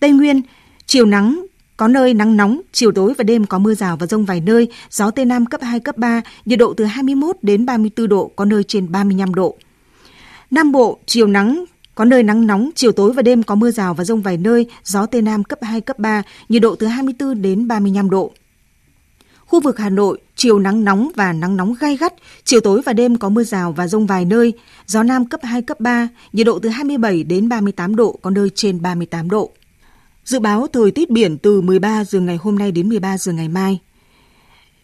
Tây 0.00 0.12
Nguyên, 0.12 0.42
chiều 0.86 1.06
nắng, 1.06 1.46
có 1.76 1.88
nơi 1.88 2.14
nắng 2.14 2.36
nóng, 2.36 2.60
chiều 2.72 2.92
tối 2.92 3.14
và 3.18 3.24
đêm 3.24 3.46
có 3.46 3.58
mưa 3.58 3.74
rào 3.74 3.96
và 3.96 4.06
rông 4.06 4.24
vài 4.24 4.40
nơi, 4.40 4.68
gió 4.90 5.10
Tây 5.10 5.24
Nam 5.24 5.46
cấp 5.46 5.60
2, 5.62 5.80
cấp 5.80 5.96
3, 5.96 6.22
nhiệt 6.44 6.58
độ 6.58 6.74
từ 6.74 6.84
21 6.84 7.36
đến 7.42 7.66
34 7.66 8.08
độ, 8.08 8.30
có 8.36 8.44
nơi 8.44 8.64
trên 8.64 8.92
35 8.92 9.34
độ. 9.34 9.56
Nam 10.50 10.72
Bộ, 10.72 10.98
chiều 11.06 11.26
nắng, 11.26 11.64
có 11.94 12.04
nơi 12.04 12.22
nắng 12.22 12.46
nóng, 12.46 12.70
chiều 12.74 12.92
tối 12.92 13.12
và 13.12 13.22
đêm 13.22 13.42
có 13.42 13.54
mưa 13.54 13.70
rào 13.70 13.94
và 13.94 14.04
rông 14.04 14.22
vài 14.22 14.36
nơi, 14.36 14.66
gió 14.84 15.06
Tây 15.06 15.22
Nam 15.22 15.44
cấp 15.44 15.58
2, 15.62 15.80
cấp 15.80 15.98
3, 15.98 16.22
nhiệt 16.48 16.62
độ 16.62 16.74
từ 16.74 16.86
24 16.86 17.42
đến 17.42 17.68
35 17.68 18.10
độ. 18.10 18.32
Khu 19.46 19.60
vực 19.60 19.78
Hà 19.78 19.90
Nội, 19.90 20.18
chiều 20.36 20.58
nắng 20.58 20.84
nóng 20.84 21.10
và 21.16 21.32
nắng 21.32 21.56
nóng 21.56 21.74
gai 21.80 21.96
gắt, 21.96 22.14
chiều 22.44 22.60
tối 22.60 22.82
và 22.86 22.92
đêm 22.92 23.16
có 23.16 23.28
mưa 23.28 23.44
rào 23.44 23.72
và 23.72 23.88
rông 23.88 24.06
vài 24.06 24.24
nơi, 24.24 24.52
gió 24.86 25.02
Nam 25.02 25.24
cấp 25.24 25.40
2, 25.42 25.62
cấp 25.62 25.80
3, 25.80 26.08
nhiệt 26.32 26.46
độ 26.46 26.58
từ 26.58 26.68
27 26.68 27.24
đến 27.24 27.48
38 27.48 27.96
độ, 27.96 28.18
có 28.22 28.30
nơi 28.30 28.48
trên 28.54 28.82
38 28.82 29.30
độ. 29.30 29.50
Dự 30.24 30.38
báo 30.38 30.66
thời 30.66 30.90
tiết 30.90 31.10
biển 31.10 31.38
từ 31.38 31.60
13 31.60 32.04
giờ 32.04 32.20
ngày 32.20 32.36
hôm 32.36 32.58
nay 32.58 32.72
đến 32.72 32.88
13 32.88 33.18
giờ 33.18 33.32
ngày 33.32 33.48
mai. 33.48 33.78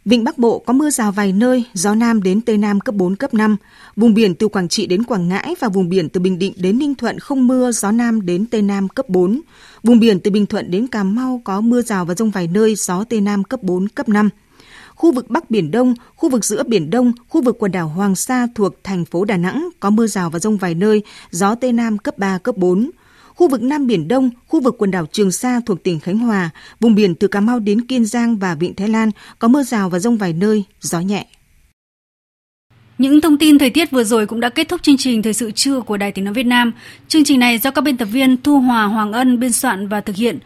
Vịnh 0.09 0.25
Bắc 0.25 0.39
Bộ 0.39 0.59
có 0.59 0.73
mưa 0.73 0.91
rào 0.91 1.13
vài 1.13 1.33
nơi, 1.33 1.65
gió 1.75 1.95
Nam 1.95 2.23
đến 2.23 2.41
Tây 2.41 2.59
Nam 2.59 2.81
cấp 2.81 2.95
4, 2.95 3.17
cấp 3.17 3.35
5. 3.35 3.57
Vùng 3.97 4.15
biển 4.15 4.35
từ 4.35 4.49
Quảng 4.49 4.69
Trị 4.69 4.87
đến 4.87 5.05
Quảng 5.05 5.29
Ngãi 5.29 5.55
và 5.61 5.69
vùng 5.69 5.89
biển 5.89 6.09
từ 6.09 6.21
Bình 6.21 6.39
Định 6.39 6.53
đến 6.57 6.79
Ninh 6.79 6.95
Thuận 6.95 7.19
không 7.19 7.47
mưa, 7.47 7.73
gió 7.73 7.91
Nam 7.91 8.27
đến 8.27 8.47
Tây 8.47 8.63
Nam 8.63 8.89
cấp 8.89 9.09
4. 9.09 9.41
Vùng 9.83 10.01
biển 10.01 10.21
từ 10.21 10.31
Bình 10.31 10.47
Thuận 10.47 10.71
đến 10.71 10.87
Cà 10.87 11.03
Mau 11.03 11.41
có 11.45 11.61
mưa 11.61 11.83
rào 11.83 12.05
và 12.05 12.15
rông 12.15 12.31
vài 12.31 12.47
nơi, 12.47 12.75
gió 12.75 13.05
Tây 13.05 13.21
Nam 13.21 13.45
cấp 13.45 13.63
4, 13.63 13.89
cấp 13.89 14.09
5 14.09 14.29
khu 14.95 15.13
vực 15.13 15.31
Bắc 15.31 15.51
Biển 15.51 15.71
Đông, 15.71 15.95
khu 16.17 16.29
vực 16.29 16.45
giữa 16.45 16.63
Biển 16.63 16.91
Đông, 16.91 17.13
khu 17.29 17.43
vực 17.43 17.57
quần 17.59 17.73
đảo 17.73 17.89
Hoàng 17.89 18.17
Sa 18.17 18.47
thuộc 18.55 18.85
thành 18.85 19.05
phố 19.05 19.25
Đà 19.25 19.37
Nẵng 19.37 19.69
có 19.81 19.91
mưa 19.91 20.07
rào 20.07 20.31
và 20.31 20.39
rông 20.39 20.57
vài 20.57 20.75
nơi, 20.75 21.03
gió 21.31 21.55
Tây 21.55 21.73
Nam 21.73 21.99
cấp 21.99 22.19
3, 22.19 22.39
cấp 22.39 22.57
4. 22.57 22.91
Khu 23.39 23.49
vực 23.49 23.63
Nam 23.63 23.87
Biển 23.87 24.09
Đông, 24.09 24.31
khu 24.47 24.61
vực 24.61 24.75
quần 24.79 24.91
đảo 24.91 25.07
Trường 25.13 25.33
Sa 25.33 25.61
thuộc 25.67 25.83
tỉnh 25.83 26.01
Khánh 26.01 26.19
Hòa, 26.19 26.51
vùng 26.81 26.95
biển 26.95 27.15
từ 27.15 27.29
Cà 27.29 27.41
Mau 27.41 27.59
đến 27.59 27.87
Kiên 27.87 28.05
Giang 28.05 28.37
và 28.37 28.55
Vịnh 28.55 28.75
Thái 28.75 28.89
Lan 28.89 29.11
có 29.39 29.49
mưa 29.49 29.63
rào 29.63 29.91
và 29.91 29.99
rông 29.99 30.17
vài 30.17 30.33
nơi, 30.33 30.65
gió 30.81 31.01
nhẹ. 31.01 31.27
Những 32.99 33.21
thông 33.21 33.39
tin 33.39 33.59
thời 33.59 33.71
tiết 33.71 33.91
vừa 33.91 34.05
rồi 34.05 34.27
cũng 34.27 34.41
đã 34.41 34.49
kết 34.49 34.69
thúc 34.69 34.83
chương 34.83 34.97
trình 34.97 35.23
Thời 35.23 35.35
sự 35.35 35.51
trưa 35.51 35.81
của 35.81 35.97
Đài 35.97 36.13
Tiếng 36.13 36.25
Nói 36.25 36.35
Việt 36.35 36.47
Nam. 36.47 36.73
Chương 37.09 37.25
trình 37.25 37.41
này 37.41 37.59
do 37.59 37.71
các 37.71 37.81
biên 37.81 37.97
tập 37.97 38.05
viên 38.05 38.37
Thu 38.43 38.61
Hòa 38.61 38.85
Hoàng 38.85 39.13
Ân 39.13 39.41
biên 39.41 39.53
soạn 39.53 39.89
và 39.89 40.01
thực 40.01 40.17
hiện 40.17 40.39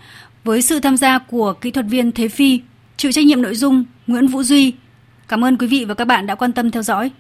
với 0.45 0.63
sự 0.63 0.81
tham 0.81 0.97
gia 0.97 1.19
của 1.19 1.53
kỹ 1.53 1.71
thuật 1.71 1.87
viên 1.89 2.13
Thế 2.13 2.29
Phi, 2.29 2.61
chịu 2.97 3.13
trách 3.13 3.27
nhiệm 3.27 3.43
nội 3.43 3.55
dung 3.55 3.85
Nguyễn 4.07 4.27
Vũ 4.27 4.43
Duy. 4.43 4.73
Cảm 5.29 5.45
ơn 5.45 5.59
quý 5.59 5.67
vị 5.67 5.85
và 5.85 5.95
các 5.95 6.05
bạn 6.05 6.27
đã 6.27 6.35
quan 6.35 6.53
tâm 6.53 6.71
theo 6.71 6.83
dõi. 6.83 7.11